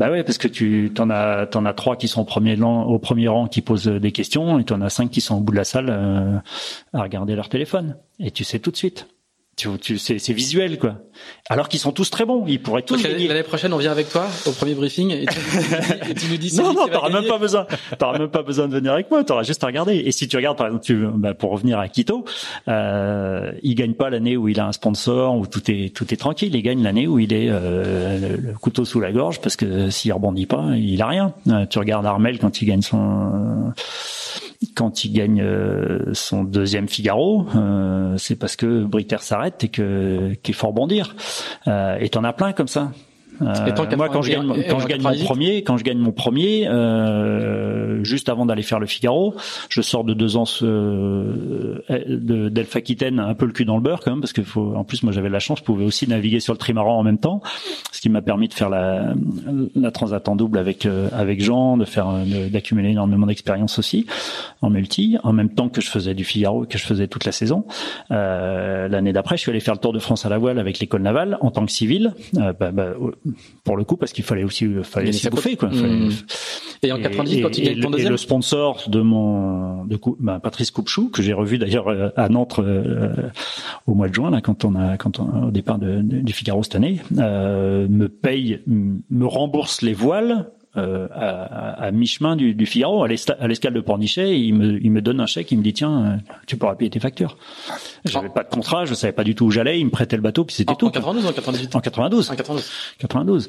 Bah 0.02 0.10
ouais, 0.10 0.24
parce 0.24 0.36
que 0.36 0.48
tu 0.48 0.90
t'en 0.92 1.10
as 1.10 1.46
t'en 1.46 1.64
as 1.64 1.74
trois 1.74 1.94
qui 1.94 2.08
sont 2.08 2.22
au 2.22 2.24
premier 2.24 2.56
rang, 2.56 2.86
au 2.86 2.98
premier 2.98 3.28
rang 3.28 3.46
qui 3.46 3.60
posent 3.60 3.86
des 3.86 4.10
questions 4.10 4.58
et 4.58 4.64
tu 4.64 4.72
en 4.72 4.80
as 4.80 4.90
cinq 4.90 5.12
qui 5.12 5.20
sont 5.20 5.36
au 5.36 5.40
bout 5.40 5.52
de 5.52 5.58
la 5.58 5.62
salle 5.62 5.90
euh, 5.90 6.38
à 6.92 7.02
regarder 7.02 7.36
leur 7.36 7.48
téléphone. 7.48 7.96
Et 8.18 8.32
tu 8.32 8.42
sais 8.42 8.58
tout 8.58 8.72
de 8.72 8.76
suite 8.76 9.06
tu, 9.56 9.68
tu 9.78 9.98
c'est 9.98 10.32
visuel 10.32 10.78
quoi. 10.78 10.96
Alors 11.50 11.68
qu'ils 11.68 11.78
sont 11.78 11.92
tous 11.92 12.10
très 12.10 12.24
bons, 12.24 12.46
ils 12.46 12.60
pourraient 12.60 12.82
tous 12.82 13.02
gagner. 13.02 13.28
L'année 13.28 13.42
prochaine, 13.42 13.72
on 13.74 13.76
vient 13.76 13.90
avec 13.90 14.08
toi 14.08 14.26
au 14.46 14.52
premier 14.52 14.74
briefing 14.74 15.10
et 15.10 15.26
tu, 15.26 15.38
et 16.10 16.14
tu 16.14 16.26
nous 16.30 16.38
dis. 16.38 16.56
non 16.56 16.72
non, 16.72 16.88
t'auras 16.88 17.10
même 17.10 17.26
pas 17.26 17.36
besoin. 17.36 17.66
T'auras 17.98 18.18
même 18.18 18.30
pas 18.30 18.42
besoin 18.42 18.66
de 18.66 18.74
venir 18.74 18.92
avec 18.92 19.10
moi. 19.10 19.22
T'auras 19.24 19.42
juste 19.42 19.62
à 19.62 19.66
regarder. 19.66 19.96
Et 19.96 20.10
si 20.10 20.26
tu 20.26 20.36
regardes 20.36 20.56
par 20.56 20.68
exemple, 20.68 20.84
tu, 20.84 21.06
bah, 21.14 21.34
pour 21.34 21.50
revenir 21.50 21.78
à 21.78 21.88
Quito, 21.88 22.24
euh, 22.68 23.52
il 23.62 23.74
gagne 23.74 23.92
pas 23.92 24.08
l'année 24.08 24.38
où 24.38 24.48
il 24.48 24.58
a 24.58 24.66
un 24.66 24.72
sponsor 24.72 25.36
où 25.36 25.46
tout 25.46 25.70
est 25.70 25.94
tout 25.94 26.12
est 26.14 26.16
tranquille. 26.16 26.54
Il 26.54 26.62
gagne 26.62 26.82
l'année 26.82 27.06
où 27.06 27.18
il 27.18 27.34
est 27.34 27.48
euh, 27.50 28.36
le, 28.38 28.52
couteau 28.54 28.86
sous 28.86 29.00
la 29.00 29.12
gorge 29.12 29.40
parce 29.42 29.56
que 29.56 29.90
s'il 29.90 30.14
rebondit 30.14 30.46
pas, 30.46 30.64
il 30.76 31.02
a 31.02 31.06
rien. 31.08 31.34
Euh, 31.48 31.66
tu 31.66 31.78
regardes 31.78 32.06
Armel 32.06 32.38
quand 32.38 32.62
il 32.62 32.66
gagne 32.66 32.82
son 32.82 33.72
quand 34.70 35.04
il 35.04 35.12
gagne 35.12 35.40
euh, 35.42 36.12
son 36.12 36.44
deuxième 36.44 36.88
Figaro, 36.88 37.46
euh, 37.54 38.16
c'est 38.18 38.36
parce 38.36 38.56
que 38.56 38.84
Britter 38.84 39.18
s'arrête 39.20 39.64
et 39.64 39.68
qu'il 39.68 40.54
faut 40.54 40.68
rebondir. 40.68 41.16
Euh, 41.66 41.96
et 42.00 42.08
t'en 42.08 42.24
as 42.24 42.32
plein 42.32 42.52
comme 42.52 42.68
ça. 42.68 42.92
Euh, 43.40 43.96
moi, 43.96 44.08
quand 44.08 44.22
je 44.22 44.30
gagne, 44.30 44.64
quand 44.68 44.78
je 44.78 44.86
gagne 44.86 45.02
mon 45.02 45.24
premier, 45.24 45.62
quand 45.62 45.76
je 45.76 45.84
gagne 45.84 45.98
mon 45.98 46.12
premier, 46.12 46.68
euh, 46.68 48.04
juste 48.04 48.28
avant 48.28 48.46
d'aller 48.46 48.62
faire 48.62 48.78
le 48.80 48.86
Figaro, 48.86 49.34
je 49.68 49.80
sors 49.80 50.04
de 50.04 50.14
deux 50.14 50.36
ans 50.36 50.44
euh, 50.62 51.78
d'Elf 52.08 52.76
Aquitaine 52.76 53.18
un 53.18 53.34
peu 53.34 53.46
le 53.46 53.52
cul 53.52 53.64
dans 53.64 53.76
le 53.76 53.82
beurre 53.82 54.00
quand 54.00 54.10
même, 54.10 54.20
parce 54.20 54.32
que 54.32 54.42
faut, 54.42 54.74
en 54.74 54.84
plus 54.84 55.02
moi 55.02 55.12
j'avais 55.12 55.28
la 55.28 55.38
chance, 55.38 55.58
je 55.58 55.64
pouvais 55.64 55.84
aussi 55.84 56.08
naviguer 56.08 56.40
sur 56.40 56.52
le 56.52 56.58
trimaran 56.58 56.98
en 56.98 57.02
même 57.02 57.18
temps, 57.18 57.40
ce 57.92 58.00
qui 58.00 58.08
m'a 58.08 58.22
permis 58.22 58.48
de 58.48 58.54
faire 58.54 58.68
la, 58.68 59.14
la 59.74 59.90
transat 59.90 60.28
en 60.28 60.36
double 60.36 60.58
avec 60.58 60.86
euh, 60.86 61.08
avec 61.12 61.42
Jean, 61.42 61.76
de 61.76 61.84
faire 61.84 62.08
d'accumuler 62.50 62.90
énormément 62.90 63.26
d'expérience 63.26 63.78
aussi 63.78 64.06
en 64.60 64.70
multi, 64.70 65.16
en 65.22 65.32
même 65.32 65.50
temps 65.50 65.68
que 65.68 65.80
je 65.80 65.90
faisais 65.90 66.14
du 66.14 66.24
Figaro, 66.24 66.66
que 66.66 66.78
je 66.78 66.84
faisais 66.84 67.08
toute 67.08 67.24
la 67.24 67.32
saison. 67.32 67.64
Euh, 68.10 68.88
L'année 68.88 69.12
d'après, 69.12 69.36
je 69.36 69.42
suis 69.42 69.50
allé 69.50 69.60
faire 69.60 69.74
le 69.74 69.80
Tour 69.80 69.92
de 69.92 69.98
France 69.98 70.26
à 70.26 70.28
la 70.28 70.38
voile 70.38 70.58
avec 70.58 70.78
l'école 70.78 71.02
navale 71.02 71.38
en 71.40 71.50
tant 71.50 71.64
que 71.64 71.72
civil. 71.72 72.14
Euh, 72.36 72.52
bah, 72.58 72.70
bah, 72.72 72.92
pour 73.64 73.76
le 73.76 73.84
coup 73.84 73.96
parce 73.96 74.12
qu'il 74.12 74.24
fallait 74.24 74.44
aussi 74.44 74.68
fallait 74.82 75.10
aussi 75.10 75.28
bouffer 75.28 75.56
quoi. 75.56 75.68
Mmh. 75.68 76.10
Et 76.82 76.92
en 76.92 77.00
90 77.00 77.42
quand 77.42 77.58
il 77.58 77.64
gagne 77.64 77.80
ton 77.80 77.90
deuxième. 77.90 78.08
Et 78.08 78.10
le 78.10 78.16
sponsor 78.16 78.84
de 78.88 79.00
mon 79.00 79.84
de 79.84 79.96
coup, 79.96 80.16
bah, 80.18 80.40
Patrice 80.42 80.70
Coupchou 80.70 81.10
que 81.10 81.22
j'ai 81.22 81.32
revu 81.32 81.58
d'ailleurs 81.58 81.88
euh, 81.88 82.10
à 82.16 82.28
Nantes 82.28 82.58
euh, 82.58 83.30
au 83.86 83.94
mois 83.94 84.08
de 84.08 84.14
juin 84.14 84.30
là 84.30 84.40
quand 84.40 84.64
on 84.64 84.74
a 84.74 84.96
quand 84.96 85.20
on, 85.20 85.48
au 85.48 85.50
départ 85.50 85.78
de, 85.78 86.00
du 86.02 86.32
Figaro 86.32 86.62
cette 86.62 86.76
année 86.76 87.00
euh, 87.18 87.86
me 87.88 88.08
paye 88.08 88.60
me 88.66 89.26
rembourse 89.26 89.82
les 89.82 89.94
voiles 89.94 90.50
euh, 90.78 91.06
à, 91.12 91.84
à 91.84 91.90
mi-chemin 91.90 92.34
du, 92.34 92.54
du, 92.54 92.64
Figaro, 92.64 93.04
à 93.04 93.08
l'escale 93.08 93.74
de 93.74 93.80
Pornichet, 93.80 94.40
il 94.40 94.54
me, 94.54 94.82
il 94.82 94.90
me 94.90 95.02
donne 95.02 95.20
un 95.20 95.26
chèque, 95.26 95.52
il 95.52 95.58
me 95.58 95.62
dit 95.62 95.74
tiens, 95.74 96.02
euh, 96.02 96.32
tu 96.46 96.56
pourras 96.56 96.76
payer 96.76 96.88
tes 96.88 96.98
factures. 96.98 97.36
J'avais 98.06 98.30
pas 98.30 98.42
de 98.42 98.48
contrat, 98.48 98.86
je 98.86 98.94
savais 98.94 99.12
pas 99.12 99.22
du 99.22 99.34
tout 99.34 99.44
où 99.44 99.50
j'allais, 99.50 99.78
il 99.78 99.84
me 99.84 99.90
prêtait 99.90 100.16
le 100.16 100.22
bateau, 100.22 100.44
puis 100.44 100.56
c'était 100.56 100.74
tout. 100.74 100.86
En 100.86 100.90
92 100.90 101.26
ou 101.26 101.28
en 101.28 101.32
98 101.32 101.76
En 101.76 101.80
92. 101.80 102.30
En 102.30 102.36
92. 102.36 102.70
92. 103.00 103.48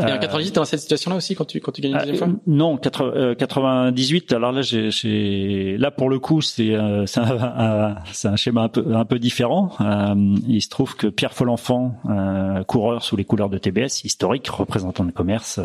Et 0.00 0.02
en 0.02 0.18
98, 0.18 0.50
t'es 0.50 0.54
dans 0.56 0.64
cette 0.64 0.80
situation-là 0.80 1.16
aussi 1.16 1.36
quand 1.36 1.44
tu 1.44 1.60
quand 1.60 1.70
tu 1.70 1.80
gagnes 1.80 1.92
une 1.92 1.98
deuxième 1.98 2.16
fois? 2.16 2.28
Non, 2.48 2.76
98. 2.76 4.32
Alors 4.32 4.50
là, 4.50 4.62
j'ai 4.62 5.76
là 5.78 5.92
pour 5.92 6.10
le 6.10 6.18
coup, 6.18 6.42
c'est 6.42 6.76
c'est 7.06 7.20
un, 7.20 7.94
c'est 8.12 8.28
un 8.28 8.36
schéma 8.36 8.62
un 8.62 8.68
peu 8.68 8.96
un 8.96 9.04
peu 9.04 9.20
différent. 9.20 9.70
il 10.48 10.60
se 10.60 10.68
trouve 10.70 10.96
que 10.96 11.06
Pierre 11.06 11.34
Follenfant, 11.34 11.94
coureur 12.66 13.04
sous 13.04 13.14
les 13.14 13.24
couleurs 13.24 13.48
de 13.48 13.58
TBS, 13.58 14.02
historique, 14.02 14.48
représentant 14.48 15.04
de 15.04 15.12
commerce 15.12 15.60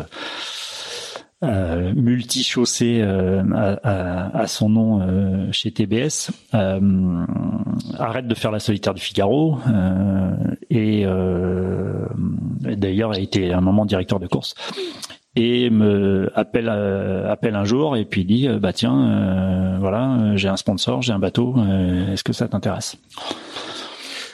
euh, 1.42 1.92
multi-chaussée 1.94 3.00
euh, 3.02 3.42
à, 3.82 4.46
son 4.46 4.68
nom 4.68 5.00
euh, 5.00 5.50
chez 5.52 5.70
TBS, 5.70 6.30
euh, 6.54 7.24
arrête 7.98 8.26
de 8.26 8.34
faire 8.34 8.50
la 8.50 8.60
solitaire 8.60 8.94
du 8.94 9.00
Figaro. 9.00 9.58
Et 10.68 11.06
d'ailleurs 12.76 13.12
a 13.12 13.18
été 13.18 13.52
un 13.52 13.60
moment 13.60 13.86
directeur 13.86 14.20
de 14.20 14.26
course. 14.26 14.54
Et 15.36 15.70
me 15.70 16.30
appelle 16.34 16.68
appelle 16.68 17.54
un 17.54 17.64
jour 17.64 17.96
et 17.96 18.04
puis 18.04 18.24
dit 18.24 18.48
bah 18.60 18.72
tiens 18.72 19.78
voilà 19.78 20.34
j'ai 20.34 20.48
un 20.48 20.56
sponsor 20.56 21.02
j'ai 21.02 21.12
un 21.12 21.20
bateau 21.20 21.54
est-ce 22.12 22.24
que 22.24 22.32
ça 22.32 22.48
t'intéresse? 22.48 22.98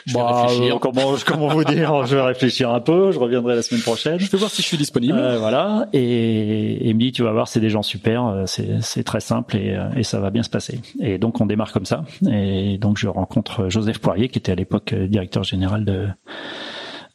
Je 0.07 0.13
bah, 0.13 0.47
euh, 0.49 0.79
comment, 0.79 1.15
comment 1.25 1.47
vous 1.49 1.65
dire 1.65 2.05
Je 2.05 2.15
vais 2.15 2.21
réfléchir 2.21 2.71
un 2.71 2.79
peu. 2.79 3.11
Je 3.11 3.19
reviendrai 3.19 3.55
la 3.55 3.61
semaine 3.61 3.81
prochaine. 3.81 4.17
Je 4.19 4.31
vais 4.31 4.37
voir 4.37 4.49
si 4.49 4.61
je 4.61 4.67
suis 4.67 4.77
disponible. 4.77 5.17
Euh, 5.17 5.37
voilà. 5.37 5.89
Et, 5.91 5.99
et 5.99 6.87
il 6.87 6.95
me 6.95 6.99
dit, 6.99 7.11
tu 7.11 7.23
vas 7.23 7.33
voir, 7.33 7.49
c'est 7.49 7.59
des 7.59 7.69
gens 7.69 7.83
super. 7.83 8.25
Euh, 8.25 8.43
c'est, 8.45 8.81
c'est 8.81 9.03
très 9.03 9.19
simple 9.19 9.57
et, 9.57 9.77
et 9.97 10.03
ça 10.03 10.21
va 10.21 10.29
bien 10.29 10.43
se 10.43 10.49
passer. 10.49 10.79
Et 11.01 11.17
donc 11.17 11.41
on 11.41 11.45
démarre 11.45 11.73
comme 11.73 11.85
ça. 11.85 12.05
Et 12.31 12.77
donc 12.77 12.97
je 12.97 13.07
rencontre 13.09 13.67
Joseph 13.67 13.99
Poirier, 13.99 14.29
qui 14.29 14.39
était 14.39 14.53
à 14.53 14.55
l'époque 14.55 14.93
directeur 14.93 15.43
général 15.43 15.83
de 15.83 16.07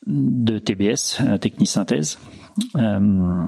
de 0.06 0.58
TBS, 0.58 1.22
Technisynthèse, 1.40 2.18
Euh, 2.76 3.46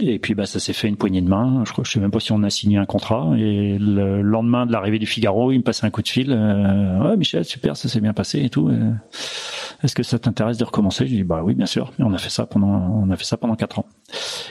et 0.00 0.18
puis 0.18 0.34
bah 0.34 0.46
ça 0.46 0.60
s'est 0.60 0.72
fait 0.72 0.88
une 0.88 0.96
poignée 0.96 1.20
de 1.20 1.28
main. 1.28 1.62
Je 1.66 1.72
crois, 1.72 1.84
sais 1.84 2.00
même 2.00 2.10
pas 2.10 2.20
si 2.20 2.32
on 2.32 2.42
a 2.42 2.50
signé 2.50 2.78
un 2.78 2.86
contrat. 2.86 3.32
Et 3.36 3.78
le 3.78 4.22
lendemain 4.22 4.66
de 4.66 4.72
l'arrivée 4.72 4.98
du 4.98 5.06
Figaro, 5.06 5.52
il 5.52 5.58
me 5.58 5.62
passait 5.62 5.86
un 5.86 5.90
coup 5.90 6.02
de 6.02 6.08
fil. 6.08 6.30
Euh, 6.30 7.08
ouais, 7.08 7.16
Michel, 7.16 7.44
super, 7.44 7.76
ça 7.76 7.88
s'est 7.88 8.00
bien 8.00 8.12
passé 8.12 8.40
et 8.42 8.50
tout. 8.50 8.70
Est-ce 9.82 9.94
que 9.94 10.02
ça 10.02 10.18
t'intéresse 10.18 10.56
de 10.58 10.64
recommencer? 10.64 11.06
Je 11.06 11.14
dis 11.14 11.24
bah 11.24 11.42
oui, 11.44 11.54
bien 11.54 11.66
sûr. 11.66 11.92
Et 11.98 12.02
on 12.02 12.12
a 12.12 12.18
fait 12.18 12.30
ça 12.30 12.46
pendant, 12.46 12.68
on 12.68 13.10
a 13.10 13.16
fait 13.16 13.24
ça 13.24 13.36
pendant 13.36 13.56
quatre 13.56 13.78
ans. 13.78 13.86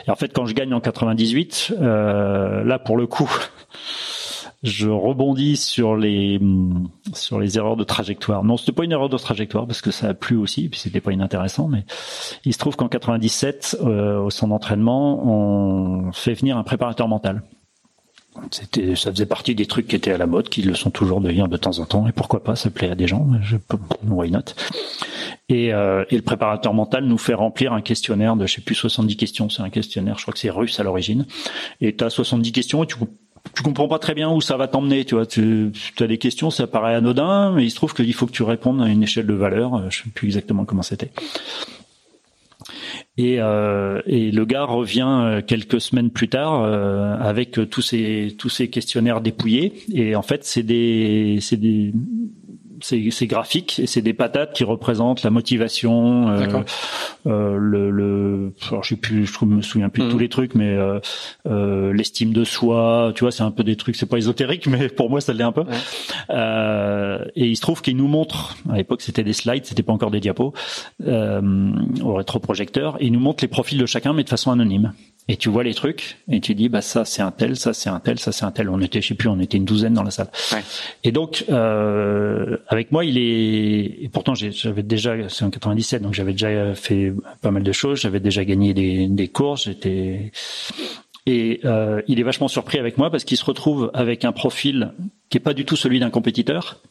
Et 0.08 0.12
en 0.12 0.16
fait, 0.16 0.34
quand 0.34 0.46
je 0.46 0.54
gagne 0.54 0.74
en 0.74 0.80
98, 0.80 1.74
euh, 1.80 2.64
là 2.64 2.80
pour 2.80 2.98
le 2.98 3.08
coup 3.08 3.30
je 4.64 4.88
rebondis 4.88 5.58
sur 5.58 5.98
les 5.98 6.40
sur 7.14 7.40
les 7.40 7.58
erreurs 7.58 7.76
de 7.76 7.84
trajectoire. 7.84 8.44
Non, 8.44 8.56
c'était 8.56 8.72
pas 8.72 8.86
une 8.86 8.94
erreur 8.94 9.10
de 9.10 9.18
trajectoire 9.18 9.68
parce 9.68 9.82
que 9.82 9.92
ça 9.92 10.08
a 10.08 10.14
plu 10.14 10.38
aussi, 10.38 10.66
et 10.66 10.70
puis 10.70 10.80
c'était 10.80 11.02
pas 11.02 11.12
inintéressant. 11.12 11.68
Mais 11.68 11.84
il 12.46 12.54
se 12.54 12.58
trouve 12.58 12.78
qu'en 12.78 12.88
97, 12.88 13.78
euh, 13.82 14.20
au 14.20 14.30
centre 14.30 14.52
d'entraînement, 14.52 15.28
on 15.28 16.12
fait 16.14 16.34
venir 16.34 16.58
un 16.58 16.64
préparateur 16.64 17.10
mental. 17.10 17.44
C'était, 18.50 18.96
ça 18.96 19.12
faisait 19.12 19.28
partie 19.28 19.54
des 19.54 19.68
trucs 19.68 19.88
qui 19.88 19.96
étaient 19.96 20.14
à 20.14 20.18
la 20.18 20.26
mode, 20.26 20.50
qui 20.50 20.64
le 20.64 20.74
sont 20.74 20.90
toujours 20.90 21.22
d'ailleurs 21.22 21.50
de 21.50 21.58
temps 21.58 21.78
en 21.80 21.86
temps. 21.86 22.08
Et 22.08 22.12
pourquoi 22.14 22.44
pas, 22.44 22.56
ça 22.56 22.72
plaît 22.72 22.90
à 22.90 22.96
des 22.96 23.06
gens. 23.06 23.28
Je, 23.42 23.58
why 24.08 24.32
not? 24.32 24.40
Et, 25.50 25.74
euh, 25.74 26.04
et 26.10 26.16
le 26.16 26.24
préparateur 26.24 26.74
mental 26.74 27.06
nous 27.06 27.18
fait 27.18 27.36
remplir 27.36 27.74
un 27.74 27.82
questionnaire 27.82 28.36
de, 28.36 28.48
je 28.48 28.56
sais 28.56 28.62
plus, 28.62 28.76
70 28.76 29.18
questions. 29.18 29.50
C'est 29.50 29.62
un 29.62 29.70
questionnaire, 29.70 30.18
je 30.18 30.24
crois 30.24 30.34
que 30.34 30.40
c'est 30.40 30.50
russe 30.50 30.80
à 30.80 30.84
l'origine. 30.84 31.28
Et 31.82 31.96
tu 31.96 32.04
as 32.04 32.10
70 32.10 32.52
questions 32.54 32.84
et 32.84 32.88
tu 32.88 32.96
tu 33.56 33.62
comprends 33.62 33.88
pas 33.88 34.00
très 34.00 34.14
bien 34.14 34.32
où 34.32 34.42
ça 34.42 34.58
va 34.58 34.68
t'emmener, 34.68 35.06
tu 35.06 35.16
vois. 35.16 35.26
Tu 35.26 35.72
as 36.00 36.08
des 36.08 36.18
questions, 36.18 36.50
ça 36.50 36.66
paraît 36.66 36.96
anodin, 36.96 37.52
mais 37.52 37.66
il 37.66 37.70
se 37.70 37.76
trouve 37.76 37.94
qu'il 37.94 38.14
faut 38.14 38.26
que 38.26 38.32
tu 38.32 38.44
répondes 38.44 38.82
à 38.82 38.88
une 38.88 39.04
échelle 39.04 39.28
de 39.28 39.34
valeur. 39.34 39.76
Euh, 39.76 39.90
je 39.90 40.04
sais 40.04 40.10
plus 40.10 40.28
exactement 40.28 40.66
comment 40.66 40.82
c'était. 40.82 41.12
Et, 43.18 43.36
euh, 43.40 44.02
et, 44.08 44.32
le 44.32 44.46
gars 44.46 44.64
revient 44.64 45.08
euh, 45.08 45.42
quelques 45.42 45.80
semaines 45.80 46.10
plus 46.10 46.30
tard 46.30 46.64
euh, 46.64 47.16
avec 47.20 47.60
tous 47.70 47.82
ces 47.82 48.36
tous 48.40 48.50
ces 48.50 48.70
questionnaires 48.70 49.22
dépouillés. 49.22 49.74
Et 49.94 50.16
en 50.16 50.24
fait, 50.24 50.44
c'est 50.44 50.64
des 50.64 51.38
c'est 51.40 51.58
des 51.58 51.94
c'est 52.84 53.28
graphique 53.28 53.80
et 53.80 53.88
c'est 53.88 54.02
des 54.02 54.14
patates 54.14 54.54
qui 54.54 54.64
représentent 54.64 55.24
la 55.24 55.30
motivation, 55.30 56.30
euh, 56.30 56.64
euh, 57.26 57.58
le, 57.58 57.90
le 57.90 58.54
alors 58.70 58.84
je 58.84 58.90
sais 58.90 58.96
plus, 58.96 59.26
je 59.26 59.46
me 59.46 59.62
souviens 59.62 59.90
plus 59.90 60.04
de 60.04 60.10
tous 60.10 60.18
mm. 60.18 60.22
les 60.22 60.30
trucs, 60.30 60.56
mais 60.56 60.70
euh, 60.70 61.00
euh, 61.48 61.94
l'estime 61.94 62.34
de 62.34 62.44
soi, 62.44 63.12
tu 63.16 63.24
vois, 63.24 63.32
c'est 63.32 63.44
un 63.44 63.52
peu 63.52 63.64
des 63.64 63.76
trucs, 63.76 63.96
c'est 63.96 64.06
pas 64.06 64.18
ésotérique, 64.18 64.68
mais 64.74 64.90
pour 64.90 65.10
moi 65.10 65.22
ça 65.22 65.34
l'est 65.34 65.44
un 65.44 65.52
peu. 65.52 65.64
Euh, 66.30 67.24
et 67.36 67.48
il 67.48 67.56
se 67.56 67.62
trouve 67.62 67.82
qu'il 67.82 67.98
nous 67.98 68.08
montre, 68.08 68.58
à 68.70 68.78
l'époque 68.78 69.02
c'était 69.02 69.24
des 69.24 69.34
slides, 69.34 69.66
c'était 69.66 69.84
pas 69.84 69.94
encore 69.94 70.12
des 70.12 70.20
diapos, 70.20 70.54
au 71.06 72.14
rétroprojecteur, 72.14 72.98
et 73.00 73.06
il 73.06 73.14
nous 73.14 73.20
montre 73.20 73.44
les 73.44 73.48
profils 73.48 73.78
de 73.78 73.86
chacun, 73.86 74.14
mais 74.14 74.24
de 74.24 74.30
façon 74.30 74.52
anonyme 74.52 74.94
et 75.28 75.38
tu 75.38 75.50
vois 75.50 75.64
les 75.64 75.74
trucs 75.74 76.18
et 76.30 76.42
tu 76.42 76.54
dis 76.54 76.68
bah 76.70 76.82
ça 76.82 77.06
c'est 77.06 77.22
un 77.22 77.32
tel, 77.32 77.56
ça 77.56 77.74
c'est 77.74 77.90
un 77.90 78.00
tel, 78.00 78.20
ça 78.20 78.32
c'est 78.32 78.44
un 78.44 78.52
tel. 78.52 78.70
On 78.70 78.80
était 78.82 79.02
je 79.02 79.10
sais 79.10 79.16
plus, 79.16 79.30
on 79.30 79.40
était 79.40 79.58
une 79.58 79.66
douzaine 79.66 79.94
dans 79.94 80.04
la 80.04 80.12
salle. 80.12 80.30
Ouais. 80.52 80.64
Et 81.04 81.12
donc 81.12 81.46
euh, 81.50 82.58
avec 82.68 82.92
moi 82.92 83.06
il 83.06 83.18
est 83.18 84.04
et 84.04 84.10
pourtant 84.12 84.36
j'avais 84.36 84.84
déjà 84.84 85.16
c'est 85.30 85.46
en 85.46 85.50
97 85.50 86.02
donc 86.02 86.14
j'avais 86.14 86.34
déjà 86.34 86.76
fait 86.76 87.14
pas 87.42 87.52
mal 87.52 87.64
de 87.64 87.72
choses, 87.72 88.02
j'avais 88.02 88.20
déjà 88.20 88.44
gagné 88.44 88.74
des, 88.74 89.08
des 89.08 89.28
courses, 89.30 89.66
j'étais 89.66 90.32
et 91.26 91.62
euh, 91.64 92.02
il 92.08 92.20
est 92.20 92.24
vachement 92.24 92.50
surpris 92.50 92.80
avec 92.80 92.98
moi 92.98 93.10
parce 93.10 93.24
qu'il 93.24 93.38
se 93.38 93.46
retrouve 93.46 93.92
avec 93.94 94.26
un 94.26 94.34
profil 94.34 94.94
qui 95.30 95.38
est 95.38 95.42
pas 95.42 95.54
du 95.54 95.64
tout 95.64 95.78
celui 95.78 96.00
d'un 96.02 96.10
compétiteur, 96.10 96.82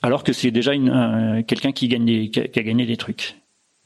alors 0.00 0.22
que 0.22 0.32
c'est 0.32 0.52
déjà 0.52 0.74
une, 0.74 1.42
quelqu'un 1.46 1.72
qui 1.72 1.88
gagne 1.88 2.28
qui 2.28 2.40
a 2.40 2.62
gagné 2.62 2.86
des 2.86 2.96
trucs. 2.96 3.36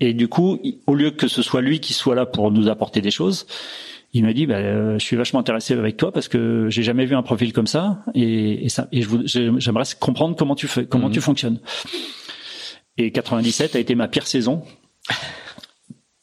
Et 0.00 0.14
du 0.14 0.28
coup, 0.28 0.58
au 0.86 0.94
lieu 0.94 1.10
que 1.10 1.28
ce 1.28 1.42
soit 1.42 1.60
lui 1.60 1.80
qui 1.80 1.92
soit 1.92 2.14
là 2.14 2.26
pour 2.26 2.50
nous 2.50 2.68
apporter 2.68 3.00
des 3.00 3.10
choses, 3.10 3.46
il 4.12 4.24
m'a 4.24 4.32
dit 4.32 4.46
bah, 4.46 4.56
euh, 4.56 4.98
je 4.98 5.04
suis 5.04 5.16
vachement 5.16 5.40
intéressé 5.40 5.74
avec 5.74 5.96
toi 5.96 6.12
parce 6.12 6.28
que 6.28 6.68
j'ai 6.68 6.82
jamais 6.82 7.06
vu 7.06 7.14
un 7.14 7.22
profil 7.22 7.52
comme 7.52 7.66
ça 7.66 8.02
et, 8.14 8.64
et 8.64 8.68
ça 8.68 8.88
et 8.92 9.02
j'aimerais 9.24 9.84
comprendre 9.98 10.36
comment 10.36 10.54
tu 10.54 10.66
fais 10.66 10.86
comment 10.86 11.08
mhm. 11.08 11.14
tu 11.14 11.20
fonctionnes. 11.20 11.60
Et 12.98 13.10
97 13.10 13.76
a 13.76 13.78
été 13.78 13.94
ma 13.94 14.08
pire 14.08 14.26
saison 14.26 14.62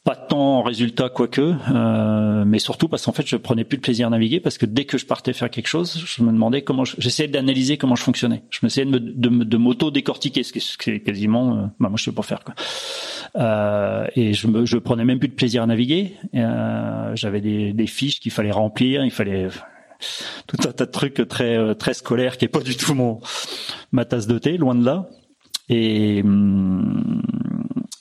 pas 0.02 0.16
tant 0.16 0.58
en 0.58 0.62
résultat 0.62 1.10
quoique, 1.10 1.40
euh, 1.40 2.44
mais 2.46 2.58
surtout 2.58 2.88
parce 2.88 3.04
qu'en 3.04 3.12
fait 3.12 3.26
je 3.26 3.36
prenais 3.36 3.64
plus 3.64 3.76
de 3.76 3.82
plaisir 3.82 4.06
à 4.06 4.10
naviguer 4.10 4.40
parce 4.40 4.56
que 4.56 4.64
dès 4.64 4.86
que 4.86 4.96
je 4.96 5.04
partais 5.04 5.34
faire 5.34 5.50
quelque 5.50 5.66
chose, 5.66 6.02
je 6.06 6.22
me 6.22 6.32
demandais 6.32 6.62
comment, 6.62 6.84
j'essayais 6.84 7.28
d'analyser 7.28 7.76
comment 7.76 7.96
je 7.96 8.02
fonctionnais. 8.02 8.42
Je 8.48 8.60
m'essayais 8.62 8.86
de, 8.86 8.98
de, 8.98 9.28
de 9.28 9.56
m'auto 9.58 9.90
décortiquer, 9.90 10.42
ce 10.42 10.52
qui 10.52 10.90
est 10.90 11.00
quasiment, 11.00 11.54
euh, 11.54 11.62
bah 11.78 11.90
moi 11.90 11.96
je 11.96 12.04
sais 12.04 12.12
pas 12.12 12.22
faire 12.22 12.44
quoi. 12.44 12.54
Euh, 13.36 14.06
et 14.16 14.32
je 14.32 14.46
me, 14.46 14.64
je 14.64 14.78
prenais 14.78 15.04
même 15.04 15.18
plus 15.18 15.28
de 15.28 15.34
plaisir 15.34 15.62
à 15.62 15.66
naviguer. 15.66 16.14
Euh, 16.34 17.14
J'avais 17.14 17.42
des, 17.42 17.72
des 17.74 17.86
fiches 17.86 18.20
qu'il 18.20 18.32
fallait 18.32 18.50
remplir, 18.50 19.04
il 19.04 19.10
fallait 19.10 19.48
tout 20.46 20.56
un 20.66 20.72
tas 20.72 20.86
de 20.86 20.90
trucs 20.90 21.28
très 21.28 21.58
euh, 21.58 21.74
très 21.74 21.92
scolaires 21.92 22.38
qui 22.38 22.46
est 22.46 22.48
pas 22.48 22.60
du 22.60 22.74
tout 22.74 22.94
mon 22.94 23.20
ma 23.92 24.06
tasse 24.06 24.26
de 24.26 24.38
thé, 24.38 24.56
loin 24.56 24.74
de 24.74 24.84
là. 24.84 25.08
Et 25.68 26.22
hum, 26.24 27.22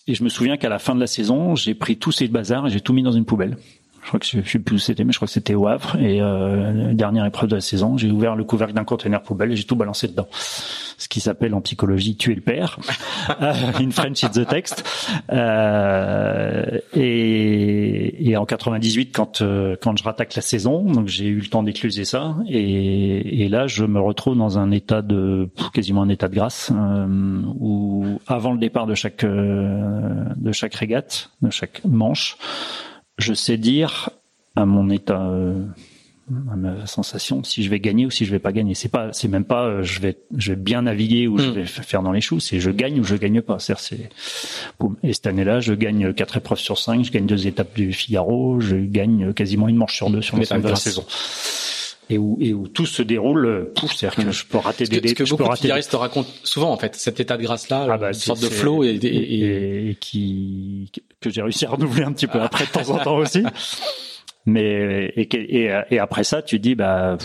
et 0.10 0.16
je 0.16 0.24
me 0.24 0.30
souviens 0.30 0.58
qu'à 0.58 0.70
la 0.70 0.80
fin 0.80 0.96
de 0.96 1.00
la 1.00 1.08
saison, 1.08 1.56
j'ai 1.56 1.76
pris 1.76 1.98
tous 1.98 2.12
ces 2.12 2.28
bazars 2.28 2.66
et 2.66 2.70
j'ai 2.72 2.82
tout 2.82 2.94
mis 2.94 3.04
dans 3.04 3.12
une 3.12 3.26
poubelle. 3.26 3.58
Je 4.04 4.08
crois 4.08 4.20
que 4.20 4.26
je, 4.26 4.42
sais 4.42 4.60
plus 4.60 4.76
où 4.76 4.80
c'était, 4.80 5.04
mais 5.04 5.12
je 5.12 5.18
crois 5.18 5.28
que 5.28 5.34
c'était 5.34 5.56
au 5.56 5.68
Havre. 5.68 5.96
Et 5.98 6.22
euh, 6.22 6.94
dernière 6.94 7.26
épreuve 7.26 7.50
de 7.50 7.56
la 7.56 7.62
saison, 7.62 7.98
j'ai 7.98 8.12
ouvert 8.12 8.36
le 8.36 8.44
couvercle 8.44 8.74
d'un 8.74 8.84
conteneur 8.84 9.22
poubelle 9.22 9.52
et 9.52 9.56
j'ai 9.56 9.66
tout 9.66 9.76
balancé 9.76 10.08
dedans. 10.08 10.28
Ce 10.32 11.08
qui 11.08 11.22
s'appelle 11.22 11.54
en 11.54 11.62
psychologie 11.62 12.16
tuer 12.18 12.36
le 12.36 12.42
père. 12.42 12.78
Euh, 13.42 13.54
une 13.80 13.92
French 13.92 14.24
is 14.24 14.32
the 14.32 14.46
text. 14.48 14.84
Euh, 15.32 16.80
et, 16.94 18.30
et, 18.30 18.38
en 18.38 18.46
98, 18.46 19.12
quand 19.14 19.42
euh, 19.42 19.76
quand 19.82 19.98
je 19.98 20.04
rattaque 20.04 20.36
la 20.36 20.42
saison, 20.42 20.84
donc 20.84 21.08
j'ai 21.08 21.28
eu 21.28 21.40
le 21.40 21.48
temps 21.48 21.64
d'écluser 21.64 22.06
ça. 22.06 22.36
Et, 22.50 23.44
et, 23.44 23.50
là, 23.50 23.68
je 23.68 23.86
me 23.86 24.00
retrouve 24.00 24.38
dans 24.38 24.58
un 24.58 24.72
état 24.72 25.02
de 25.02 25.50
quasiment 25.74 26.02
un 26.02 26.10
état 26.10 26.28
de 26.28 26.36
grâce 26.36 26.72
euh, 26.76 27.42
où 27.60 28.20
avant 28.28 28.54
le 28.54 28.60
départ 28.60 28.88
de 28.88 28.96
chaque 28.96 29.24
euh, 29.24 30.26
de 30.36 30.52
chaque 30.52 30.76
régate, 30.76 31.32
de 31.42 31.50
chaque 31.50 31.82
manche 31.86 32.38
je 33.20 33.34
sais 33.34 33.58
dire 33.58 34.10
à 34.56 34.66
mon 34.66 34.90
état, 34.90 35.22
euh, 35.22 35.64
à 36.52 36.56
ma 36.56 36.86
sensation, 36.86 37.44
si 37.44 37.64
je 37.64 37.70
vais 37.70 37.80
gagner 37.80 38.06
ou 38.06 38.12
si 38.12 38.26
je 38.26 38.32
vais 38.32 38.40
pas 38.40 38.52
gagner. 38.52 38.76
C'est 38.76 38.90
pas, 38.90 39.14
c'est 39.14 39.28
même 39.28 39.46
pas, 39.46 39.66
euh, 39.66 39.84
je 39.84 40.00
vais, 40.00 40.18
je 40.36 40.52
vais 40.54 40.60
bien 40.60 40.84
naviguer 40.84 41.28
ou 41.28 41.38
je 41.38 41.50
hmm. 41.50 41.54
vais 41.54 41.66
faire 41.66 42.02
dans 42.02 42.12
les 42.12 42.22
choux. 42.22 42.40
C'est 42.40 42.60
je 42.60 42.72
gagne 42.72 43.00
ou 43.00 43.04
je 43.04 43.16
gagne 43.16 43.42
pas. 43.42 43.60
C'est, 43.60 43.78
c'est, 43.78 44.10
et 45.04 45.14
cette 45.14 45.28
année-là, 45.28 45.60
je 45.60 45.74
gagne 45.74 46.14
quatre 46.14 46.38
épreuves 46.38 46.60
sur 46.60 46.78
cinq, 46.78 47.04
je 47.04 47.12
gagne 47.12 47.26
deux 47.26 47.48
étapes 47.48 47.76
du 47.76 47.94
Figaro, 47.94 48.60
je 48.60 48.76
gagne 48.76 49.34
quasiment 49.34 49.68
une 49.68 49.78
manche 49.78 49.96
sur 49.96 50.10
deux 50.10 50.22
sur 50.22 50.38
l'ensemble 50.38 50.64
de 50.64 50.70
la 50.70 50.76
saison 50.76 51.06
et 52.10 52.18
où, 52.18 52.38
et 52.42 52.54
où 52.54 52.68
tout 52.68 52.86
se 52.86 53.04
déroule, 53.04 53.46
euh, 53.46 53.74
pouf, 53.76 53.94
c'est-à-dire 53.94 54.26
que 54.26 54.32
je 54.32 54.46
peux 54.46 54.58
rater 54.58 54.86
des, 54.86 55.08
ce 55.08 55.14
que 55.14 55.26
je 55.26 55.36
beaucoup 55.36 55.44
de 55.44 55.82
te 55.82 55.96
racontent 55.96 56.30
souvent 56.44 56.72
en 56.72 56.78
fait, 56.78 56.96
cet 56.96 57.20
état 57.20 57.38
de 57.38 57.44
grâce 57.44 57.70
là, 57.70 57.88
ah 57.90 57.98
bah, 57.98 58.08
une 58.08 58.14
sorte 58.14 58.42
de 58.42 58.50
flow 58.50 58.84
et, 58.84 58.96
et, 58.96 59.90
et, 59.90 59.96
qui 59.96 60.92
que 61.22 61.30
j'ai 61.30 61.42
réussi 61.42 61.66
à 61.66 61.70
renouveler 61.72 62.04
un 62.04 62.12
petit 62.12 62.28
peu 62.28 62.42
après 62.42 62.66
de 62.66 62.72
temps 62.72 62.90
en 62.90 62.98
temps 63.00 63.18
aussi. 63.18 63.44
Mais 64.46 65.14
et, 65.16 66.00
après 66.00 66.24
ça, 66.24 66.42
tu 66.42 66.60
dis 66.60 66.76
bah 66.76 67.18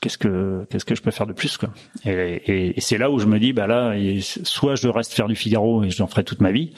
qu'est-ce 0.00 0.18
que 0.18 0.64
qu'est-ce 0.70 0.84
que 0.84 0.94
je 0.94 1.02
peux 1.02 1.10
faire 1.10 1.26
de 1.26 1.32
plus 1.32 1.56
quoi 1.56 1.70
Et, 2.04 2.76
et, 2.76 2.80
c'est 2.80 2.98
là 2.98 3.10
où 3.10 3.18
je 3.18 3.26
me 3.26 3.38
dis 3.38 3.52
bah 3.52 3.66
là, 3.66 3.94
soit 4.20 4.76
je 4.76 4.88
reste 4.88 5.12
faire 5.12 5.28
du 5.28 5.34
Figaro 5.34 5.82
et 5.82 5.90
j'en 5.90 6.06
ferai 6.06 6.24
toute 6.24 6.40
ma 6.40 6.52
vie 6.52 6.72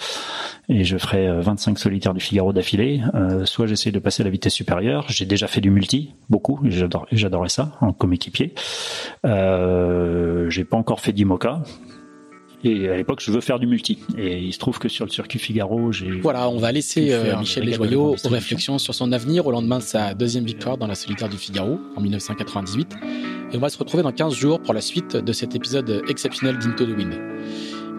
et 0.70 0.84
je 0.84 0.96
ferai 0.96 1.40
25 1.40 1.72
euh, 1.72 1.74
solitaires 1.74 2.14
du 2.14 2.20
Figaro 2.20 2.52
d'affilée, 2.52 3.02
euh, 3.14 3.44
soit 3.44 3.66
j'essaie 3.66 3.90
de 3.90 3.98
passer 3.98 4.22
à 4.22 4.24
la 4.24 4.30
vitesse 4.30 4.54
supérieure. 4.54 5.06
J'ai 5.08 5.26
déjà 5.26 5.48
fait 5.48 5.60
du 5.60 5.70
multi 5.70 6.14
beaucoup, 6.28 6.60
j'adore 6.64 7.06
j'adorais 7.10 7.48
ça 7.48 7.72
en 7.80 7.92
comme 7.92 8.12
équipier. 8.12 8.54
Euh, 9.26 10.48
j'ai 10.48 10.64
pas 10.64 10.76
encore 10.76 11.00
fait 11.00 11.12
d'IMOCA, 11.12 11.62
et 12.62 12.88
à 12.88 12.96
l'époque, 12.96 13.20
je 13.20 13.30
veux 13.30 13.40
faire 13.40 13.58
du 13.58 13.66
multi. 13.66 13.98
Et 14.18 14.38
il 14.38 14.52
se 14.52 14.58
trouve 14.58 14.78
que 14.78 14.88
sur 14.88 15.06
le 15.06 15.10
circuit 15.10 15.38
Figaro, 15.38 15.92
j'ai. 15.92 16.20
Voilà, 16.20 16.48
on 16.50 16.58
va 16.58 16.72
laisser 16.72 17.12
euh, 17.12 17.38
Michel 17.38 17.64
Lesjoyaux 17.64 18.16
aux 18.22 18.28
réflexions 18.28 18.78
sur 18.78 18.94
son 18.94 19.12
avenir 19.12 19.46
au 19.46 19.50
lendemain 19.50 19.78
de 19.78 19.82
sa 19.82 20.14
deuxième 20.14 20.44
victoire 20.44 20.76
dans 20.76 20.86
la 20.86 20.94
solitaire 20.94 21.28
du 21.28 21.38
Figaro 21.38 21.80
en 21.96 22.00
1998. 22.00 22.96
Et 23.52 23.56
on 23.56 23.60
va 23.60 23.68
se 23.68 23.78
retrouver 23.78 24.02
dans 24.02 24.12
15 24.12 24.34
jours 24.34 24.60
pour 24.60 24.74
la 24.74 24.80
suite 24.80 25.16
de 25.16 25.32
cet 25.32 25.54
épisode 25.54 26.02
exceptionnel 26.08 26.58
d'Into 26.58 26.84
the 26.84 26.96
Wind. 26.96 27.14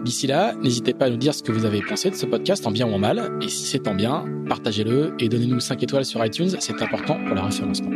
D'ici 0.04 0.26
là, 0.26 0.56
n'hésitez 0.62 0.94
pas 0.94 1.06
à 1.06 1.10
nous 1.10 1.18
dire 1.18 1.34
ce 1.34 1.44
que 1.44 1.52
vous 1.52 1.66
avez 1.66 1.82
pensé 1.82 2.10
de 2.10 2.16
ce 2.16 2.26
podcast 2.26 2.66
en 2.66 2.72
bien 2.72 2.88
ou 2.88 2.94
en 2.94 3.00
mal. 3.00 3.32
Et 3.42 3.50
si 3.50 3.66
c'est 3.66 3.88
en 3.88 3.94
bien, 3.94 4.26
partagez-le 4.48 5.14
et 5.20 5.30
donnez-nous 5.30 5.60
5 5.60 5.84
étoiles 5.84 6.06
sur 6.06 6.26
iTunes, 6.26 6.50
c'est 6.60 6.82
important 6.82 7.20
pour 7.26 7.36
le 7.36 7.42
référencement. 7.42 7.92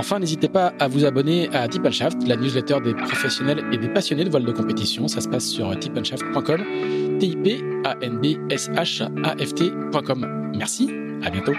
Enfin, 0.00 0.18
n'hésitez 0.18 0.48
pas 0.48 0.72
à 0.78 0.88
vous 0.88 1.04
abonner 1.04 1.50
à 1.54 1.68
Tip 1.68 1.86
Shaft, 1.90 2.26
la 2.26 2.34
newsletter 2.34 2.78
des 2.82 2.94
professionnels 2.94 3.62
et 3.70 3.76
des 3.76 3.88
passionnés 3.90 4.24
de 4.24 4.30
voile 4.30 4.46
de 4.46 4.50
compétition. 4.50 5.06
Ça 5.08 5.20
se 5.20 5.28
passe 5.28 5.44
sur 5.44 5.78
tipandshaft.com, 5.78 7.18
t 7.18 7.26
i 7.26 7.36
p 7.36 7.62
a 7.84 7.96
n 8.00 8.18
b 8.18 8.38
s 8.50 8.70
h 8.70 9.02
a 9.22 9.36
f 9.36 9.54
t.com. 9.54 10.52
Merci, 10.56 10.88
à 11.22 11.28
bientôt. 11.28 11.52